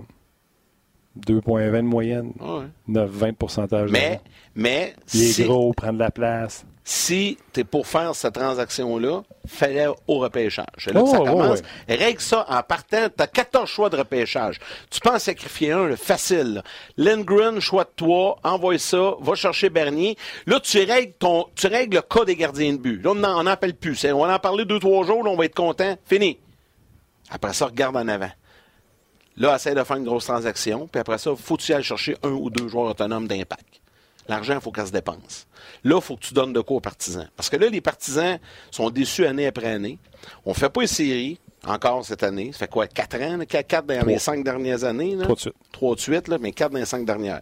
2,20 1.17 1.83
de 1.83 1.89
moyenne, 1.89 2.33
ah 2.41 2.59
ouais. 2.59 2.65
9-20 2.87 3.31
de 3.33 3.37
pourcentage. 3.37 3.91
Mais, 3.91 4.21
mais 4.55 4.95
il 5.15 5.41
est 5.41 5.45
gros, 5.45 5.73
prend 5.73 5.93
de 5.93 5.99
la 5.99 6.11
place. 6.13 6.65
Si 6.89 7.37
tu 7.53 7.61
es 7.61 7.65
pour 7.65 7.85
faire 7.89 8.15
cette 8.15 8.35
transaction-là, 8.35 9.23
fallait 9.45 9.89
au 10.07 10.19
repêchage. 10.21 10.67
C'est 10.79 10.93
là 10.95 11.01
que 11.01 11.07
Oh, 11.07 11.11
ça 11.11 11.21
ouais, 11.21 11.29
commence. 11.31 11.59
ouais. 11.89 11.97
Règle 11.97 12.21
ça 12.21 12.47
en 12.49 12.63
partant. 12.63 13.09
Tu 13.09 13.23
as 13.25 13.27
14 13.27 13.69
choix 13.69 13.91
de 13.91 13.97
repêchage. 13.97 14.61
Tu 14.89 15.01
peux 15.01 15.11
en 15.11 15.19
sacrifier 15.19 15.73
un, 15.73 15.89
là, 15.89 15.97
facile. 15.97 16.63
Lindgren, 16.97 17.59
choix 17.59 17.83
de 17.83 17.91
toi, 17.97 18.39
envoie 18.45 18.79
ça, 18.79 19.15
va 19.21 19.35
chercher 19.35 19.69
Bernier. 19.69 20.17
Là, 20.47 20.61
tu 20.61 20.79
règles, 20.79 21.15
ton, 21.19 21.47
tu 21.57 21.67
règles 21.67 21.97
le 21.97 22.03
cas 22.03 22.25
des 22.25 22.37
gardiens 22.37 22.73
de 22.75 22.79
but. 22.79 23.03
Là, 23.03 23.11
on 23.11 23.15
n'en 23.17 23.47
appelle 23.47 23.75
plus. 23.75 23.97
C'est- 23.97 24.13
On 24.13 24.25
va 24.25 24.33
en 24.33 24.39
parler 24.39 24.65
deux, 24.65 24.79
trois 24.79 25.05
jours, 25.05 25.25
là, 25.25 25.31
on 25.31 25.37
va 25.37 25.45
être 25.47 25.57
content. 25.57 25.97
Fini. 26.05 26.39
Après 27.31 27.53
ça, 27.53 27.67
regarde 27.67 27.97
en 27.97 28.07
avant. 28.07 28.31
Là, 29.39 29.57
essaie 29.57 29.75
de 29.75 29.83
faire 29.83 29.97
une 29.97 30.05
grosse 30.05 30.27
transaction, 30.27 30.87
puis 30.87 31.01
après 31.01 31.19
ça, 31.19 31.33
faut 31.37 31.57
que 31.57 31.63
tu 31.63 31.73
ailles 31.75 31.83
chercher 31.83 32.17
un 32.23 32.31
ou 32.31 32.49
deux 32.49 32.69
joueurs 32.69 32.91
autonomes 32.91 33.27
d'impact? 33.27 33.81
L'argent, 34.29 34.55
il 34.55 34.61
faut 34.61 34.73
qu'elle 34.73 34.87
se 34.87 34.93
dépense. 34.93 35.47
Là, 35.85 35.97
il 35.97 36.03
faut 36.03 36.17
que 36.17 36.23
tu 36.23 36.35
donnes 36.35 36.53
de 36.53 36.61
quoi 36.61 36.77
aux 36.79 36.81
partisans. 36.81 37.29
Parce 37.37 37.49
que 37.49 37.57
là, 37.57 37.69
les 37.69 37.81
partisans 37.81 38.39
sont 38.71 38.91
déçus 38.91 39.27
année 39.27 39.47
après 39.47 39.69
année. 39.69 39.99
On 40.45 40.51
ne 40.51 40.55
fait 40.55 40.69
pas 40.69 40.83
une 40.83 40.89
série 40.89 41.39
encore 41.65 42.05
cette 42.05 42.23
année. 42.23 42.53
Ça 42.53 42.61
fait 42.61 42.69
quoi, 42.69 42.87
quatre 42.87 43.17
ans? 43.21 43.39
Quatre, 43.49 43.87
dans 43.87 44.07
les 44.07 44.19
cinq 44.19 44.43
dernières 44.45 44.85
années? 44.85 45.15
Là? 45.15 45.25
Trois 45.25 45.35
de 45.35 45.41
suite. 45.41 45.55
Trois 45.73 45.95
de 45.95 46.01
suite, 46.01 46.29
là, 46.29 46.39
mais 46.41 46.53
quatre 46.53 46.73
dans 46.73 46.79
les 46.79 46.85
cinq 46.85 47.05
dernières. 47.05 47.41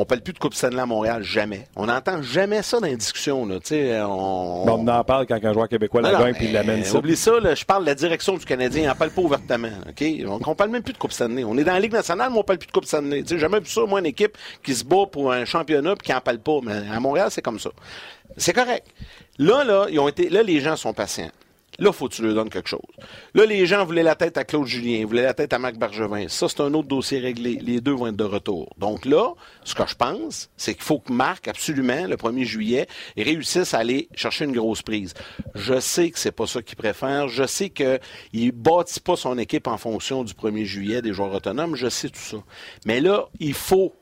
On 0.00 0.02
ne 0.02 0.06
parle 0.06 0.20
plus 0.20 0.32
de 0.32 0.38
Coupe 0.38 0.54
Stanley 0.54 0.80
à 0.80 0.86
Montréal, 0.86 1.24
jamais. 1.24 1.66
On 1.74 1.86
n'entend 1.86 2.22
jamais 2.22 2.62
ça 2.62 2.78
dans 2.78 2.86
les 2.86 2.96
discussions. 2.96 3.44
Là. 3.44 3.58
On, 4.06 4.64
on 4.68 4.86
en 4.86 5.02
parle 5.02 5.26
quand 5.26 5.44
un 5.44 5.52
joueur 5.52 5.68
québécois 5.68 6.02
la 6.02 6.12
gagne 6.12 6.34
puis 6.34 6.46
il 6.46 6.52
l'amène 6.52 6.84
ça. 6.84 6.98
Oublie 6.98 7.16
ça, 7.16 7.40
là, 7.40 7.56
je 7.56 7.64
parle 7.64 7.82
de 7.82 7.88
la 7.88 7.96
direction 7.96 8.36
du 8.36 8.44
Canadien, 8.44 8.84
on 8.84 8.86
n'en 8.86 8.94
parle 8.94 9.10
pas 9.10 9.22
ouvertement. 9.22 9.72
OK? 9.88 10.04
On 10.28 10.50
ne 10.50 10.54
parle 10.54 10.70
même 10.70 10.84
plus 10.84 10.92
de 10.92 10.98
Coupe 10.98 11.10
Stanley. 11.10 11.42
On 11.42 11.58
est 11.58 11.64
dans 11.64 11.72
la 11.72 11.80
Ligue 11.80 11.94
nationale, 11.94 12.30
mais 12.30 12.36
on 12.36 12.42
ne 12.42 12.44
parle 12.44 12.60
plus 12.60 12.68
de 12.68 12.72
Coupe 12.72 12.84
Stanley. 12.84 13.24
J'ai 13.26 13.40
jamais 13.40 13.58
vu 13.58 13.66
ça, 13.66 13.80
moi, 13.86 13.98
une 13.98 14.06
équipe 14.06 14.38
qui 14.62 14.72
se 14.72 14.84
bat 14.84 15.06
pour 15.10 15.32
un 15.32 15.44
championnat 15.44 15.94
et 15.94 15.96
qui 16.04 16.12
n'en 16.12 16.20
parle 16.20 16.38
pas. 16.38 16.60
Mais 16.62 16.74
à 16.94 17.00
Montréal, 17.00 17.26
c'est 17.32 17.42
comme 17.42 17.58
ça. 17.58 17.70
C'est 18.36 18.52
correct. 18.52 18.86
Là, 19.36 19.64
là, 19.64 19.86
ils 19.90 19.98
ont 19.98 20.06
été, 20.06 20.28
là, 20.28 20.44
les 20.44 20.60
gens 20.60 20.76
sont 20.76 20.92
patients. 20.92 21.30
Là, 21.80 21.92
faut 21.92 22.08
que 22.08 22.14
tu 22.14 22.22
leur 22.22 22.34
donnes 22.34 22.50
quelque 22.50 22.68
chose. 22.68 22.80
Là, 23.34 23.46
les 23.46 23.64
gens 23.64 23.84
voulaient 23.84 24.02
la 24.02 24.16
tête 24.16 24.36
à 24.36 24.42
Claude 24.42 24.66
Julien, 24.66 25.06
voulaient 25.06 25.22
la 25.22 25.34
tête 25.34 25.52
à 25.52 25.60
Marc 25.60 25.76
Bergevin. 25.76 26.26
Ça, 26.26 26.48
c'est 26.48 26.60
un 26.60 26.74
autre 26.74 26.88
dossier 26.88 27.20
réglé. 27.20 27.56
Les 27.62 27.80
deux 27.80 27.92
vont 27.92 28.08
être 28.08 28.16
de 28.16 28.24
retour. 28.24 28.74
Donc 28.78 29.04
là, 29.04 29.34
ce 29.68 29.74
que 29.74 29.86
je 29.86 29.94
pense, 29.94 30.48
c'est 30.56 30.74
qu'il 30.74 30.82
faut 30.82 30.98
que 30.98 31.12
Marc, 31.12 31.46
absolument, 31.46 32.06
le 32.06 32.16
1er 32.16 32.44
juillet, 32.44 32.88
réussisse 33.16 33.74
à 33.74 33.78
aller 33.78 34.08
chercher 34.14 34.46
une 34.46 34.52
grosse 34.52 34.82
prise. 34.82 35.12
Je 35.54 35.78
sais 35.78 36.10
que 36.10 36.18
c'est 36.18 36.32
pas 36.32 36.46
ça 36.46 36.62
qu'il 36.62 36.76
préfère. 36.76 37.28
Je 37.28 37.46
sais 37.46 37.68
qu'il 37.68 38.00
ne 38.32 38.50
bâtit 38.50 39.00
pas 39.00 39.16
son 39.16 39.36
équipe 39.36 39.66
en 39.66 39.76
fonction 39.76 40.24
du 40.24 40.32
1er 40.32 40.64
juillet 40.64 41.02
des 41.02 41.12
joueurs 41.12 41.34
autonomes. 41.34 41.76
Je 41.76 41.88
sais 41.88 42.08
tout 42.08 42.18
ça. 42.18 42.38
Mais 42.86 43.00
là, 43.00 43.28
il 43.40 43.54
faut, 43.54 43.92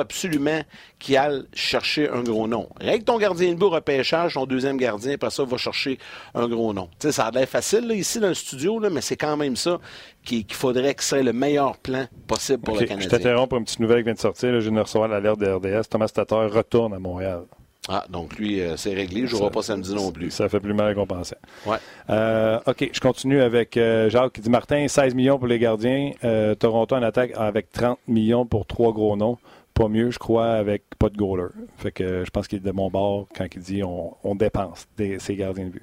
absolument 0.00 0.62
qu'il 0.98 1.18
aille 1.18 1.42
chercher 1.52 2.08
un 2.08 2.22
gros 2.22 2.48
nom. 2.48 2.70
Règle 2.80 3.04
ton 3.04 3.18
gardien 3.18 3.50
de 3.50 3.58
but 3.58 3.66
repêchage, 3.66 4.34
ton 4.34 4.46
deuxième 4.46 4.78
gardien, 4.78 5.14
après 5.14 5.30
ça, 5.30 5.44
va 5.44 5.58
chercher 5.58 5.98
un 6.34 6.48
gros 6.48 6.72
nom. 6.72 6.88
Tu 6.98 7.08
sais, 7.08 7.12
ça 7.12 7.26
a 7.26 7.30
l'air 7.30 7.48
facile, 7.48 7.92
ici, 7.92 8.20
dans 8.20 8.28
le 8.28 8.34
studio, 8.34 8.80
mais 8.90 9.02
c'est 9.02 9.16
quand 9.16 9.36
même 9.36 9.56
ça 9.56 9.78
qu'il 10.24 10.44
faudrait 10.52 10.94
que 10.94 11.04
c'est 11.04 11.22
le 11.22 11.32
meilleur 11.32 11.76
plan 11.78 12.06
possible 12.26 12.62
pour 12.62 12.74
le 12.74 12.80
je 12.82 12.86
Canadien. 12.86 13.08
t'interromps 13.10 13.48
pour 13.48 13.58
une 13.58 13.64
petite 13.64 13.80
nouvelle 13.80 13.98
qui 13.98 14.04
vient 14.04 14.14
de 14.14 14.18
sortir. 14.18 14.52
Là, 14.52 14.60
je 14.60 14.68
viens 14.68 14.78
de 14.78 14.82
recevoir 14.82 15.08
l'alerte 15.08 15.38
de 15.38 15.46
RDS. 15.46 15.88
Thomas 15.90 16.08
Tatar 16.08 16.50
retourne 16.50 16.94
à 16.94 16.98
Montréal. 16.98 17.42
Ah, 17.88 18.04
donc 18.08 18.38
lui, 18.38 18.60
euh, 18.62 18.78
c'est 18.78 18.94
réglé. 18.94 19.20
Je 19.20 19.24
ne 19.24 19.38
jouera 19.38 19.50
pas 19.50 19.60
samedi 19.62 19.94
non 19.94 20.10
plus. 20.10 20.30
Ça 20.30 20.48
fait 20.48 20.60
plus 20.60 20.72
mal 20.72 20.94
qu'on 20.94 21.06
pensait. 21.06 21.36
Ouais. 21.66 21.76
Euh, 22.08 22.58
OK, 22.66 22.88
je 22.90 22.98
continue 23.00 23.42
avec 23.42 23.76
euh, 23.76 24.08
Jacques 24.08 24.32
qui 24.32 24.40
dit 24.40 24.48
Martin, 24.48 24.88
16 24.88 25.14
millions 25.14 25.38
pour 25.38 25.48
les 25.48 25.58
gardiens. 25.58 26.12
Toronto 26.58 26.94
en 26.96 27.02
attaque 27.02 27.32
avec 27.36 27.70
30 27.72 27.98
millions 28.08 28.46
pour 28.46 28.64
trois 28.66 28.92
gros 28.92 29.16
noms. 29.16 29.36
Pas 29.74 29.88
mieux, 29.88 30.10
je 30.12 30.18
crois, 30.18 30.52
avec 30.52 30.84
pas 30.98 31.08
de 31.10 31.16
goaler. 31.16 31.48
Fait 31.76 31.90
que 31.90 32.24
je 32.24 32.30
pense 32.30 32.46
qu'il 32.48 32.58
est 32.58 32.62
de 32.62 32.70
mon 32.70 32.88
bord 32.90 33.26
quand 33.36 33.44
il 33.54 33.60
dit 33.60 33.82
on, 33.82 34.14
on 34.22 34.34
dépense 34.36 34.86
des, 34.96 35.18
ces 35.18 35.34
gardiens 35.34 35.64
de 35.64 35.70
but. 35.70 35.82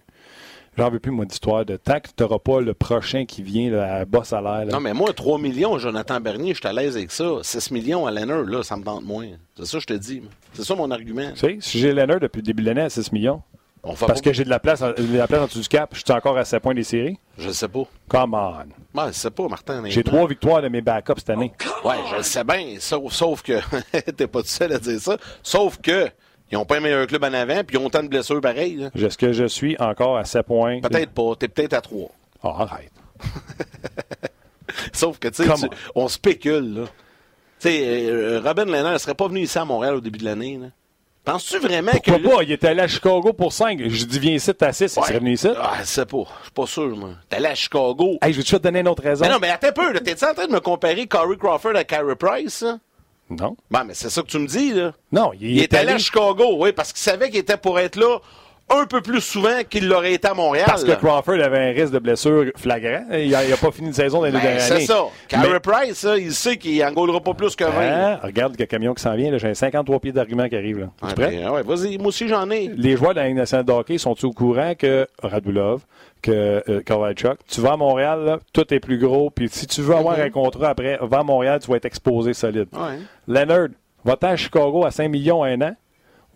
J'en 0.77 0.89
veux 0.89 0.99
plus, 0.99 1.11
moi, 1.11 1.25
d'histoire 1.25 1.65
de 1.65 1.75
tant 1.75 1.99
que 1.99 2.07
tu 2.15 2.23
n'auras 2.23 2.39
pas 2.39 2.61
le 2.61 2.73
prochain 2.73 3.25
qui 3.25 3.43
vient 3.43 3.69
là, 3.71 3.95
à 3.97 4.05
bas 4.05 4.23
salaire. 4.23 4.65
là. 4.65 4.71
Non, 4.71 4.79
mais 4.79 4.93
moi, 4.93 5.11
3 5.13 5.37
millions, 5.37 5.77
Jonathan 5.77 6.19
Bernier, 6.21 6.53
je 6.53 6.59
suis 6.59 6.67
à 6.67 6.73
l'aise 6.73 6.95
avec 6.95 7.11
ça. 7.11 7.25
6 7.41 7.71
millions 7.71 8.05
à 8.05 8.11
Leonard, 8.11 8.43
là, 8.45 8.63
ça 8.63 8.77
me 8.77 8.83
tente 8.83 9.03
moins. 9.03 9.27
C'est 9.57 9.65
ça 9.65 9.77
que 9.77 9.81
je 9.81 9.87
te 9.87 9.93
dis. 9.93 10.21
C'est 10.53 10.63
ça 10.63 10.73
mon 10.75 10.89
argument. 10.89 11.31
Tu 11.33 11.39
sais, 11.39 11.57
si 11.59 11.79
j'ai 11.79 11.91
Leonard 11.93 12.21
depuis 12.21 12.37
le 12.39 12.43
début 12.43 12.63
de 12.63 12.67
l'année 12.69 12.81
à 12.83 12.89
6 12.89 13.11
millions, 13.11 13.41
On 13.83 13.95
parce 13.95 14.21
pas- 14.21 14.29
que 14.29 14.31
j'ai 14.33 14.45
de 14.45 14.49
la 14.49 14.59
place, 14.59 14.81
en- 14.81 14.91
de 14.91 15.17
la 15.17 15.27
place 15.27 15.41
en 15.41 15.45
dessous 15.47 15.59
du 15.61 15.67
cap, 15.67 15.89
je 15.93 15.99
suis 15.99 16.11
encore 16.13 16.37
à 16.37 16.45
7 16.45 16.61
points 16.63 16.73
des 16.75 16.83
séries. 16.83 17.17
Je 17.37 17.49
ne 17.49 17.53
sais 17.53 17.67
pas. 17.67 17.83
Come 18.07 18.33
on. 18.33 18.53
Ouais, 18.97 19.07
je 19.07 19.11
sais 19.13 19.31
pas, 19.31 19.47
Martin. 19.49 19.83
J'ai 19.87 20.03
trois 20.03 20.25
victoires 20.27 20.61
de 20.61 20.69
mes 20.69 20.81
backups 20.81 21.15
cette 21.19 21.31
année. 21.31 21.51
Ouais, 21.83 21.95
je 22.11 22.15
le 22.17 22.23
sais 22.23 22.43
bien, 22.45 22.75
sauf, 22.79 23.11
sauf 23.11 23.41
que 23.41 23.53
t'es 24.15 24.27
pas 24.27 24.41
tout 24.41 24.47
seul 24.47 24.71
à 24.71 24.79
dire 24.79 24.99
ça. 25.01 25.17
Sauf 25.43 25.79
que 25.81 26.07
ils 26.51 26.57
ont 26.57 26.65
pas 26.65 26.77
un 26.77 26.79
meilleur 26.81 27.07
club 27.07 27.23
en 27.23 27.33
avant, 27.33 27.63
puis 27.63 27.75
ils 27.75 27.79
ont 27.79 27.85
autant 27.85 28.03
de 28.03 28.07
blessures 28.09 28.41
pareil. 28.41 28.75
là. 28.75 28.89
Est-ce 28.95 29.17
que 29.17 29.31
je 29.33 29.45
suis 29.45 29.75
encore 29.79 30.17
à 30.17 30.25
7 30.25 30.45
points? 30.45 30.81
Peut-être 30.81 31.11
pas, 31.11 31.35
t'es 31.39 31.47
peut-être 31.47 31.73
à 31.73 31.81
3. 31.81 32.09
Oh, 32.43 32.47
arrête. 32.47 32.91
Sauf 34.93 35.19
que, 35.19 35.27
tu 35.27 35.43
sais, 35.43 35.53
tu- 35.53 35.75
on 35.95 36.07
spécule, 36.07 36.73
là. 36.75 36.83
Tu 37.59 37.69
sais, 37.69 38.05
euh, 38.09 38.41
Robin 38.43 38.65
Lennart 38.65 38.93
ne 38.93 38.97
serait 38.97 39.13
pas 39.15 39.27
venu 39.27 39.41
ici 39.41 39.57
à 39.57 39.65
Montréal 39.65 39.95
au 39.95 40.01
début 40.01 40.19
de 40.19 40.25
l'année, 40.25 40.57
là. 40.61 40.67
Penses-tu 41.23 41.59
vraiment 41.59 41.91
Pourquoi 41.91 42.17
que. 42.17 42.35
pas? 42.37 42.43
Il 42.43 42.51
était 42.51 42.67
allé 42.69 42.81
à 42.81 42.87
Chicago 42.87 43.31
pour 43.33 43.53
5. 43.53 43.79
Je 43.87 44.05
dis, 44.05 44.17
viens 44.17 44.33
ici, 44.33 44.51
t'as 44.55 44.73
6. 44.73 44.85
Il 44.97 45.03
serait 45.03 45.19
venu 45.19 45.33
ici. 45.33 45.49
Ah, 45.55 45.73
je 45.81 45.85
sais 45.85 46.05
pas. 46.07 46.23
Je 46.39 46.43
suis 46.45 46.51
pas 46.51 46.65
sûr, 46.65 46.97
moi. 46.97 47.09
T'es 47.29 47.35
allé 47.35 47.45
à 47.45 47.53
Chicago. 47.53 48.17
Hey, 48.23 48.33
je 48.33 48.37
vais 48.39 48.43
te 48.43 48.57
donner 48.57 48.79
une 48.79 48.87
autre 48.87 49.03
raison. 49.03 49.23
Mais 49.23 49.31
non, 49.31 49.37
mais 49.39 49.49
attends 49.49 49.67
un 49.67 49.71
peu. 49.71 49.93
T'es-tu 49.99 50.25
en 50.25 50.33
train 50.33 50.47
de 50.47 50.51
me 50.51 50.59
comparer 50.59 51.05
Corey 51.05 51.37
Crawford 51.37 51.75
à 51.75 51.83
Carey 51.83 52.15
Price, 52.15 52.63
là? 52.63 52.79
Non. 53.31 53.55
Bon, 53.69 53.85
mais 53.85 53.93
c'est 53.93 54.09
ça 54.09 54.21
que 54.21 54.27
tu 54.27 54.39
me 54.39 54.47
dis, 54.47 54.73
là. 54.73 54.93
Non, 55.11 55.31
il, 55.33 55.51
Il, 55.51 55.59
est 55.59 55.73
allé 55.73 55.89
allé 55.89 55.95
à 55.95 55.97
Chicago, 55.97 56.57
oui, 56.57 56.73
parce 56.73 56.91
qu'il 56.93 57.01
savait 57.01 57.29
qu'il 57.29 57.39
était 57.39 57.57
pour 57.57 57.79
être 57.79 57.95
là 57.95 58.19
un 58.79 58.85
peu 58.85 59.01
plus 59.01 59.21
souvent 59.21 59.63
qu'il 59.69 59.87
l'aurait 59.87 60.13
été 60.13 60.27
à 60.27 60.33
Montréal. 60.33 60.65
parce 60.67 60.83
que. 60.83 60.91
Crawford 60.91 61.39
avait 61.41 61.57
un 61.69 61.71
risque 61.71 61.93
de 61.93 61.99
blessure 61.99 62.45
flagrant. 62.55 63.03
Il 63.11 63.31
n'a 63.31 63.57
pas 63.59 63.71
fini 63.71 63.89
de 63.89 63.95
saison 63.95 64.19
dans 64.19 64.25
les 64.25 64.31
deux 64.31 64.37
Ben, 64.37 64.43
dernières 64.43 64.61
c'est 64.61 64.73
années. 64.75 64.85
ça. 64.85 65.03
Carey 65.27 65.47
Mais- 65.51 65.59
Price, 65.59 66.03
là, 66.03 66.17
il 66.17 66.31
sait 66.33 66.57
qu'il 66.57 66.83
engolera 66.83 67.19
pas 67.21 67.33
plus 67.33 67.55
que 67.55 67.63
20. 67.63 67.71
là. 67.71 68.13
Hein? 68.13 68.19
Regarde 68.23 68.55
le 68.59 68.65
camion 68.65 68.93
qui 68.93 69.01
s'en 69.03 69.15
vient. 69.15 69.37
J'ai 69.37 69.47
un 69.49 69.53
53 69.53 69.99
pieds 69.99 70.11
d'argument 70.11 70.47
qui 70.47 70.55
arrive. 70.55 70.79
Là. 70.79 70.87
Tu 70.99 71.05
Ouais, 71.07 71.13
prêt? 71.13 71.31
ben, 71.37 71.49
ouais, 71.51 71.63
vas-y, 71.63 71.97
moi 71.97 72.07
aussi 72.07 72.27
j'en 72.27 72.49
ai. 72.49 72.71
Les 72.75 72.95
joueurs 72.97 73.13
de 73.13 73.19
la 73.19 73.27
Ligue 73.27 73.37
nationale 73.37 73.65
de 73.65 73.71
hockey 73.71 73.97
sont-ils 73.97 74.25
au 74.25 74.31
courant 74.31 74.73
que 74.77 75.07
Radulov, 75.21 75.81
que 76.21 76.63
euh, 76.69 76.81
Kovalchuk, 76.85 77.37
tu 77.47 77.61
vas 77.61 77.73
à 77.73 77.77
Montréal, 77.77 78.23
là, 78.25 78.39
tout 78.53 78.71
est 78.73 78.79
plus 78.79 78.97
gros, 78.99 79.29
puis 79.31 79.49
si 79.51 79.65
tu 79.67 79.81
veux 79.81 79.95
avoir 79.95 80.17
Mhm. 80.17 80.23
un 80.25 80.29
contrat 80.29 80.69
après, 80.69 80.99
va 81.01 81.19
à 81.19 81.23
Montréal, 81.23 81.59
tu 81.61 81.69
vas 81.71 81.77
être 81.77 81.85
exposé 81.85 82.33
solide. 82.33 82.67
Ouais. 82.73 82.99
Leonard, 83.27 83.69
va-t'en 84.05 84.27
à 84.29 84.35
Chicago 84.35 84.85
à 84.85 84.91
5 84.91 85.07
millions 85.09 85.43
un 85.43 85.59
an, 85.61 85.75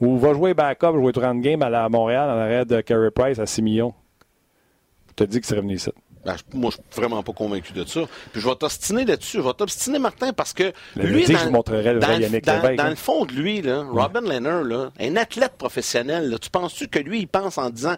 ou 0.01 0.17
va 0.17 0.33
jouer 0.33 0.53
backup, 0.53 0.93
jouer 0.93 1.13
30 1.13 1.41
games 1.41 1.61
à, 1.61 1.69
la- 1.69 1.89
Montréal 1.89 2.29
en 2.29 2.37
arrêt 2.39 2.65
de 2.65 2.81
Carey 2.81 3.11
Price 3.11 3.39
à 3.39 3.45
6 3.45 3.61
millions. 3.61 3.93
Je 5.09 5.13
te 5.13 5.23
dis 5.23 5.39
que 5.41 5.47
c'est 5.47 5.55
revenu 5.55 5.75
ici. 5.75 5.91
Ben, 6.25 6.35
je- 6.37 6.57
moi, 6.57 6.71
je 6.71 6.77
suis 6.77 7.01
vraiment 7.01 7.21
pas 7.23 7.33
convaincu 7.33 7.71
de 7.73 7.85
ça. 7.85 8.01
Puis 8.31 8.41
je 8.41 8.47
vais 8.49 8.55
t'obstiner 8.55 9.05
là-dessus. 9.05 9.37
Je 9.37 9.41
vais 9.41 9.53
t'obstiner, 9.53 9.99
Martin, 9.99 10.33
parce 10.33 10.53
que 10.53 10.73
Le 10.95 11.05
lui, 11.05 11.25
dans, 11.25 11.37
je 11.37 11.49
montrerai 11.49 11.93
le 11.93 11.99
dans 11.99 12.07
Yannick 12.19 12.45
Lévesque, 12.45 12.75
dans 12.75 12.83
hein. 12.83 12.89
le 12.89 12.95
fond 12.95 13.25
de 13.25 13.33
lui, 13.33 13.61
là, 13.61 13.83
Robin 13.87 14.21
Leonard, 14.21 14.63
là, 14.63 14.91
un 14.99 15.15
athlète 15.17 15.53
professionnel, 15.57 16.29
là, 16.29 16.37
tu 16.39 16.49
penses-tu 16.49 16.87
que 16.87 16.99
lui, 16.99 17.19
il 17.21 17.27
pense 17.27 17.57
en 17.59 17.69
disant... 17.69 17.95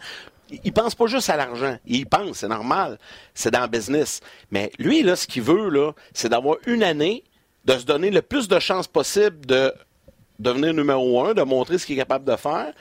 il- 0.51 0.73
pense 0.73 0.93
pas 0.93 1.07
juste 1.07 1.29
à 1.29 1.37
l'argent. 1.37 1.77
Il 1.85 2.05
pense, 2.05 2.39
c'est 2.39 2.47
normal. 2.49 2.99
C'est 3.33 3.49
dans 3.51 3.61
le 3.61 3.67
business. 3.69 4.19
Mais 4.51 4.71
lui, 4.77 5.03
là, 5.03 5.15
ce 5.15 5.25
qu'il 5.25 5.41
veut, 5.43 5.69
là, 5.69 5.93
c'est 6.13 6.29
d'avoir 6.29 6.57
une 6.67 6.83
année, 6.83 7.23
de 7.63 7.73
se 7.77 7.85
donner 7.85 8.11
le 8.11 8.21
plus 8.21 8.47
de 8.49 8.59
chances 8.59 8.87
possible 8.87 9.45
de 9.45 9.73
devenir 10.39 10.73
numéro 10.73 11.23
un, 11.25 11.33
de 11.33 11.41
montrer 11.41 11.77
ce 11.77 11.85
qu'il 11.85 11.95
est 11.95 11.99
capable 11.99 12.25
de 12.25 12.35
faire. 12.35 12.73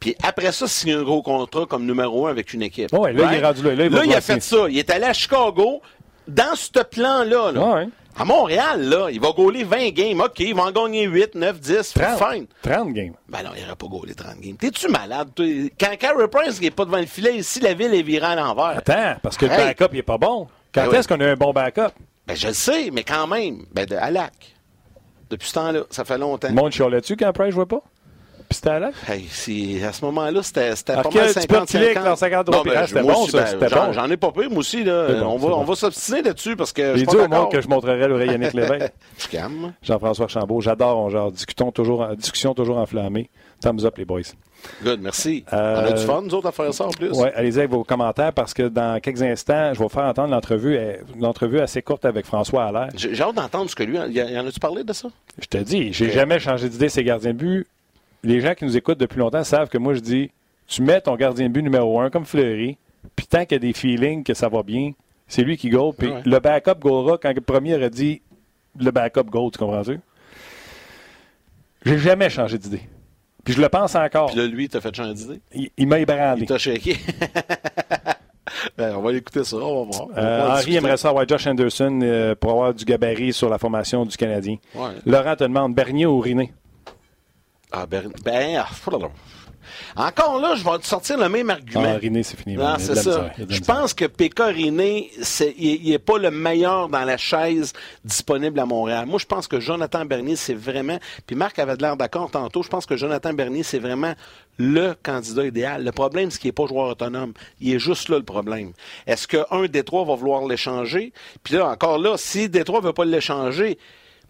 Puis 0.00 0.16
après 0.22 0.50
ça, 0.52 0.66
signer 0.66 0.94
un 0.94 1.02
gros 1.02 1.22
contrat 1.22 1.64
comme 1.66 1.86
numéro 1.86 2.26
un 2.26 2.30
avec 2.30 2.52
une 2.52 2.62
équipe. 2.62 2.92
Ouais, 2.92 3.12
là, 3.12 3.28
il 3.32 3.38
est 3.38 3.44
rendu 3.44 3.62
là. 3.62 3.74
Là, 3.74 3.84
il 3.84 3.90
va 3.90 3.98
Là, 4.00 4.04
il 4.06 4.14
a 4.14 4.20
fait 4.20 4.42
ça. 4.42 4.66
Il 4.68 4.76
est 4.78 4.90
allé 4.90 5.04
à 5.04 5.12
Chicago. 5.12 5.80
Dans 6.28 6.54
ce 6.54 6.70
plan-là, 6.82 7.52
là, 7.52 7.74
Ouais. 7.74 7.88
à 8.16 8.24
Montréal, 8.24 8.82
là, 8.82 9.08
il 9.10 9.20
va 9.20 9.30
gauler 9.32 9.64
20 9.64 9.90
games. 9.90 10.20
OK, 10.20 10.40
il 10.40 10.54
va 10.54 10.64
en 10.64 10.70
gagner 10.72 11.04
8, 11.06 11.34
9, 11.36 11.60
10. 11.60 11.94
30, 11.94 12.18
Fine. 12.32 12.46
30 12.62 12.92
games. 12.92 13.12
Ben 13.28 13.42
non, 13.44 13.50
il 13.56 13.62
n'aurait 13.62 13.76
pas 13.76 13.86
gaulé 13.86 14.14
30 14.14 14.40
games. 14.40 14.56
T'es-tu 14.56 14.88
malade? 14.88 15.30
Quand 15.80 15.96
Carey 15.98 16.28
Price 16.28 16.60
n'est 16.60 16.70
pas 16.70 16.84
devant 16.84 16.98
le 16.98 17.06
filet, 17.06 17.36
ici, 17.36 17.60
la 17.60 17.74
ville 17.74 17.94
est 17.94 18.02
virée 18.02 18.26
à 18.26 18.34
l'envers. 18.36 18.78
Attends, 18.78 19.16
parce 19.22 19.36
que 19.36 19.46
le 19.46 19.50
backup, 19.56 19.86
il 19.92 19.98
est 19.98 20.02
pas 20.02 20.18
bon. 20.18 20.46
Quand 20.74 20.82
Ben 20.84 20.88
oui. 20.90 20.96
est-ce 20.96 21.08
qu'on 21.08 21.20
a 21.20 21.26
un 21.26 21.36
bon 21.36 21.52
backup? 21.52 21.92
Ben, 22.26 22.36
je 22.36 22.48
le 22.48 22.54
sais, 22.54 22.90
mais 22.92 23.02
quand 23.04 23.26
même. 23.26 23.64
Ben, 23.72 23.84
de 23.86 23.94
Alak. 23.96 24.32
Depuis 25.32 25.48
ce 25.48 25.54
temps-là, 25.54 25.80
ça 25.90 26.04
fait 26.04 26.18
longtemps. 26.18 26.48
Le 26.48 26.54
monde 26.54 26.70
chialait 26.72 27.00
dessus 27.00 27.16
quand 27.16 27.32
Price 27.32 27.52
jouait 27.54 27.66
pas? 27.66 27.80
Puis 28.48 28.56
c'était 28.56 28.70
Allaire? 28.70 28.90
Hey, 29.08 29.24
si- 29.30 29.82
à 29.82 29.92
ce 29.92 30.04
moment-là, 30.04 30.42
c'était 30.42 30.76
c'était 30.76 30.92
pas 30.94 31.04
mal 31.04 31.12
que 31.12 31.40
tu 31.40 31.46
peux 31.46 31.54
50 31.54 31.60
reculer 31.60 31.84
avec 31.86 32.02
leur 32.04 32.18
53 32.18 32.56
Non, 32.58 32.62
ben, 32.70 32.86
c'était 32.86 33.00
bon, 33.02 33.22
aussi, 33.22 33.30
ça, 33.30 33.38
ben, 33.38 33.46
c'était 33.46 33.68
j'en- 33.70 33.86
bon. 33.86 33.92
J'en 33.94 34.10
ai 34.10 34.16
pas 34.18 34.30
pris, 34.30 34.48
moi 34.48 34.58
aussi. 34.58 34.84
Là. 34.84 35.08
Bon, 35.20 35.26
on 35.26 35.36
va, 35.38 35.48
bon. 35.48 35.54
on 35.60 35.64
va 35.64 35.74
s'obstiner 35.74 36.20
là-dessus 36.22 36.54
parce 36.54 36.72
que 36.74 36.82
je 36.82 36.92
J'ai 36.92 36.98
suis 36.98 37.06
dit 37.06 37.16
pas 37.16 37.24
au 37.24 37.28
monde 37.28 37.50
que 37.50 37.60
je 37.62 37.68
montrerais 37.68 38.08
l'oreille 38.08 38.30
Yannick 38.30 38.52
Lévesque. 38.52 38.92
Je 39.18 39.28
calme. 39.28 39.72
Jean-François 39.82 40.28
Chambault, 40.28 40.60
j'adore, 40.60 40.98
on 40.98 41.08
genre, 41.08 41.32
discutons 41.32 41.72
toujours, 41.72 42.06
discussion 42.16 42.52
toujours 42.52 42.76
enflammée. 42.76 43.30
Thumbs 43.62 43.84
up, 43.84 43.96
les 43.96 44.04
boys. 44.04 44.20
Good, 44.84 45.00
merci. 45.00 45.44
Euh, 45.52 45.76
On 45.82 45.84
a 45.86 45.92
du 45.92 46.02
fun, 46.04 46.20
nous 46.22 46.34
autres, 46.34 46.48
à 46.48 46.52
faire 46.52 46.72
ça 46.74 46.86
en 46.86 46.90
plus. 46.90 47.10
Oui, 47.12 47.28
allez-y 47.34 47.58
avec 47.58 47.70
vos 47.70 47.84
commentaires 47.84 48.32
parce 48.32 48.52
que 48.54 48.64
dans 48.68 49.00
quelques 49.00 49.22
instants, 49.22 49.72
je 49.72 49.78
vais 49.78 49.84
vous 49.84 49.88
faire 49.88 50.04
entendre 50.04 50.30
l'entrevue, 50.32 50.76
euh, 50.76 50.96
une 51.16 51.24
entrevue 51.24 51.60
assez 51.60 51.80
courte 51.82 52.04
avec 52.04 52.26
François 52.26 52.64
Allaire. 52.64 52.88
J'ai 52.94 53.20
hâte 53.22 53.34
d'entendre 53.34 53.70
ce 53.70 53.74
que 53.76 53.82
lui. 53.84 53.96
Y, 53.96 54.20
a- 54.20 54.30
y 54.30 54.38
en 54.38 54.46
a-tu 54.46 54.60
parlé 54.60 54.84
de 54.84 54.92
ça? 54.92 55.08
Je 55.40 55.46
te 55.46 55.58
dis, 55.58 55.92
j'ai 55.92 56.06
Ok. 56.06 56.12
jamais 56.12 56.38
changé 56.38 56.68
d'idée, 56.68 56.88
ces 56.88 57.02
gardiens 57.04 57.32
de 57.32 57.38
but. 57.38 57.66
Les 58.24 58.40
gens 58.40 58.54
qui 58.54 58.64
nous 58.64 58.76
écoutent 58.76 58.98
depuis 58.98 59.18
longtemps 59.18 59.42
savent 59.44 59.68
que 59.68 59.78
moi, 59.78 59.94
je 59.94 60.00
dis, 60.00 60.30
tu 60.68 60.82
mets 60.82 61.00
ton 61.00 61.16
gardien 61.16 61.48
de 61.48 61.52
but 61.52 61.62
numéro 61.62 62.00
un 62.00 62.08
comme 62.10 62.24
Fleury, 62.24 62.76
puis 63.16 63.26
tant 63.26 63.42
qu'il 63.44 63.52
y 63.52 63.56
a 63.56 63.58
des 63.58 63.72
feelings 63.72 64.22
que 64.22 64.34
ça 64.34 64.48
va 64.48 64.62
bien, 64.62 64.92
c'est 65.26 65.42
lui 65.42 65.56
qui 65.56 65.70
goal. 65.70 65.92
Puis 65.96 66.08
Ouais. 66.08 66.22
le 66.24 66.38
backup 66.38 66.78
goalera 66.80 67.18
quand 67.18 67.32
le 67.34 67.40
premier 67.40 67.74
aurait 67.74 67.90
dit 67.90 68.22
le 68.78 68.90
backup 68.92 69.24
goal, 69.24 69.50
tu 69.50 69.58
comprends-tu? 69.58 69.98
J'ai 71.84 71.98
jamais 71.98 72.30
changé 72.30 72.58
d'idée. 72.58 72.82
Puis 73.44 73.54
je 73.54 73.60
le 73.60 73.68
pense 73.68 73.94
encore. 73.94 74.26
Puis 74.30 74.36
là, 74.36 74.46
lui, 74.46 74.68
t'as 74.68 74.80
fait 74.80 74.94
changer 74.94 75.14
d'idée? 75.14 75.40
Il, 75.54 75.70
il 75.76 75.86
m'a 75.86 75.98
ébranlé. 75.98 76.42
Il 76.42 76.46
t'a 76.46 76.58
shaké? 76.58 76.96
ben, 78.78 78.94
on 78.96 79.02
va 79.02 79.12
écouter 79.12 79.44
ça, 79.44 79.56
on 79.56 79.84
va 79.84 79.90
voir. 79.90 80.08
On 80.08 80.12
va 80.14 80.22
Euh, 80.22 80.50
Henri 80.50 80.76
aimerait 80.76 80.96
ça 80.96 81.08
avoir 81.08 81.26
Josh 81.28 81.46
Anderson 81.46 82.00
euh, 82.02 82.34
pour 82.34 82.52
avoir 82.52 82.74
du 82.74 82.84
gabarit 82.84 83.32
sur 83.32 83.48
la 83.48 83.58
formation 83.58 84.06
du 84.06 84.16
Canadien. 84.16 84.56
Ouais. 84.74 84.90
Laurent 85.06 85.36
te 85.36 85.44
demande 85.44 85.74
Bernier 85.74 86.06
ou 86.06 86.20
Riné? 86.20 86.52
Ah, 87.72 87.86
ben, 87.86 88.12
ben, 88.24 88.56
ah. 88.58 88.68
Encore 89.96 90.40
là, 90.40 90.54
je 90.54 90.64
vais 90.64 90.78
te 90.78 90.86
sortir 90.86 91.18
le 91.18 91.28
même 91.28 91.50
argument. 91.50 91.92
Ah, 91.94 91.98
Riné, 91.98 92.22
c'est 92.22 92.38
fini. 92.38 92.56
Non, 92.56 92.76
c'est 92.78 92.96
ça. 92.96 93.30
Je 93.48 93.60
pense 93.60 93.94
que 93.94 94.04
Péka 94.04 94.46
Riné, 94.46 95.10
il 95.58 95.90
n'est 95.90 95.98
pas 95.98 96.18
le 96.18 96.30
meilleur 96.30 96.88
dans 96.88 97.04
la 97.04 97.16
chaise 97.16 97.72
disponible 98.04 98.58
à 98.58 98.66
Montréal. 98.66 99.06
Moi, 99.06 99.18
je 99.18 99.26
pense 99.26 99.46
que 99.46 99.60
Jonathan 99.60 100.04
Bernier, 100.04 100.36
c'est 100.36 100.54
vraiment. 100.54 100.98
Puis 101.26 101.36
Marc 101.36 101.58
avait 101.58 101.76
de 101.76 101.82
l'air 101.82 101.96
d'accord 101.96 102.30
tantôt. 102.30 102.62
Je 102.62 102.68
pense 102.68 102.86
que 102.86 102.96
Jonathan 102.96 103.32
Bernier, 103.34 103.62
c'est 103.62 103.78
vraiment 103.78 104.14
le 104.58 104.94
candidat 105.02 105.46
idéal. 105.46 105.84
Le 105.84 105.92
problème, 105.92 106.30
c'est 106.30 106.38
qu'il 106.38 106.48
n'est 106.48 106.52
pas 106.52 106.66
joueur 106.66 106.88
autonome. 106.88 107.32
Il 107.60 107.74
est 107.74 107.78
juste 107.78 108.08
là 108.08 108.18
le 108.18 108.24
problème. 108.24 108.72
Est-ce 109.06 109.26
qu'un 109.26 109.66
des 109.66 109.82
trois 109.82 110.04
va 110.04 110.14
vouloir 110.14 110.46
l'échanger? 110.46 111.12
Puis 111.42 111.54
là, 111.54 111.68
encore 111.68 111.98
là, 111.98 112.16
si 112.16 112.48
Détroit 112.48 112.80
ne 112.80 112.86
veut 112.86 112.92
pas 112.92 113.04
l'échanger, 113.04 113.78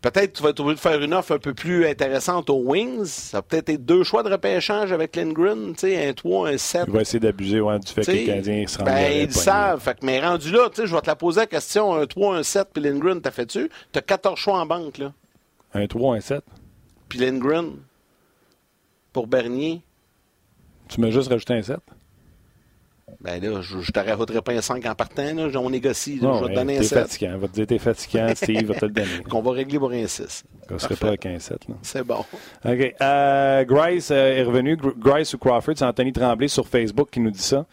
Peut-être 0.02 0.32
que 0.32 0.36
tu 0.38 0.42
vas 0.42 0.50
être 0.50 0.58
obligé 0.58 0.74
de 0.74 0.80
faire 0.80 1.00
une 1.00 1.14
offre 1.14 1.32
un 1.32 1.38
peu 1.38 1.54
plus 1.54 1.86
intéressante 1.86 2.50
aux 2.50 2.60
Wings. 2.60 3.04
Ça 3.04 3.38
va 3.38 3.42
peut-être 3.42 3.68
être 3.68 3.84
deux 3.84 4.02
choix 4.02 4.24
de 4.24 4.30
repêchage 4.30 4.90
avec 4.90 5.14
Lindgren, 5.14 5.74
tu 5.74 5.80
sais, 5.80 6.08
un 6.08 6.12
3, 6.12 6.50
un 6.50 6.58
7. 6.58 6.84
Il 6.88 6.92
va 6.92 7.00
essayer 7.02 7.20
d'abuser 7.20 7.60
ouais, 7.60 7.78
du 7.78 7.86
fait 7.86 8.04
que 8.04 8.10
les 8.10 8.24
Canadiens 8.24 8.66
se 8.66 8.78
rendent 8.78 8.88
Ben, 8.88 9.12
ils 9.12 9.26
le 9.26 9.32
savent. 9.32 9.80
Fait 9.80 9.94
que, 9.98 10.04
mais 10.04 10.20
rendu 10.20 10.50
là, 10.50 10.68
tu 10.70 10.80
sais, 10.82 10.86
je 10.88 10.94
vais 10.94 11.00
te 11.00 11.06
la 11.06 11.14
poser 11.14 11.40
la 11.40 11.46
question, 11.46 11.94
un 11.94 12.04
3, 12.04 12.36
un 12.36 12.42
7, 12.42 12.68
puis 12.72 12.82
Lindgren, 12.82 13.20
t'as 13.20 13.30
fait-tu? 13.30 13.70
T'as 13.92 14.00
14 14.00 14.36
choix 14.38 14.58
en 14.58 14.66
banque, 14.66 14.98
là. 14.98 15.12
Un 15.72 15.86
3, 15.86 16.16
un 16.16 16.20
7. 16.20 16.42
Puis 17.08 17.20
Lindgren, 17.20 17.76
pour 19.12 19.28
Bernier, 19.28 19.82
Tu 20.88 21.00
m'as 21.00 21.10
juste 21.10 21.28
rajouté 21.28 21.54
un 21.54 21.62
7. 21.62 21.78
Ben 23.20 23.42
là, 23.42 23.60
je, 23.60 23.80
je 23.80 23.92
te 23.92 24.00
rajouterai 24.00 24.42
pas 24.42 24.52
un 24.52 24.60
5 24.60 24.84
en 24.86 24.94
partant, 24.94 25.34
là. 25.34 25.48
On 25.60 25.70
négocie, 25.70 26.16
là. 26.16 26.28
Non, 26.28 26.38
je 26.38 26.44
vais 26.44 26.50
te 26.50 26.54
donner 26.54 26.76
un 26.76 26.80
t'es 26.80 26.86
7. 26.86 26.98
fatigant. 27.00 27.32
On 27.34 27.38
va 27.38 27.48
te 27.48 27.52
dire 27.52 27.66
t'es 27.66 27.78
fatigant. 27.78 28.32
Steve 28.34 28.64
va 28.66 28.74
te 28.74 28.84
le 28.86 28.92
donner. 28.92 29.22
Qu'on 29.28 29.42
va 29.42 29.52
régler 29.52 29.78
pour 29.78 29.90
un 29.92 30.06
6. 30.06 30.44
On 30.70 30.74
ne 30.74 30.78
serait 30.78 30.96
pas 30.96 31.08
avec 31.08 31.26
un 31.26 31.38
7. 31.38 31.68
Là. 31.68 31.74
C'est 31.82 32.04
bon. 32.04 32.24
OK. 32.64 32.94
Euh, 33.00 33.64
Grice 33.64 34.10
euh, 34.10 34.36
est 34.38 34.42
revenu. 34.42 34.76
Gr- 34.76 34.94
Grice 34.98 35.34
ou 35.34 35.38
Crawford, 35.38 35.74
c'est 35.76 35.84
Anthony 35.84 36.12
Tremblay 36.12 36.48
sur 36.48 36.66
Facebook 36.66 37.10
qui 37.10 37.20
nous 37.20 37.30
dit 37.30 37.42
ça. 37.42 37.66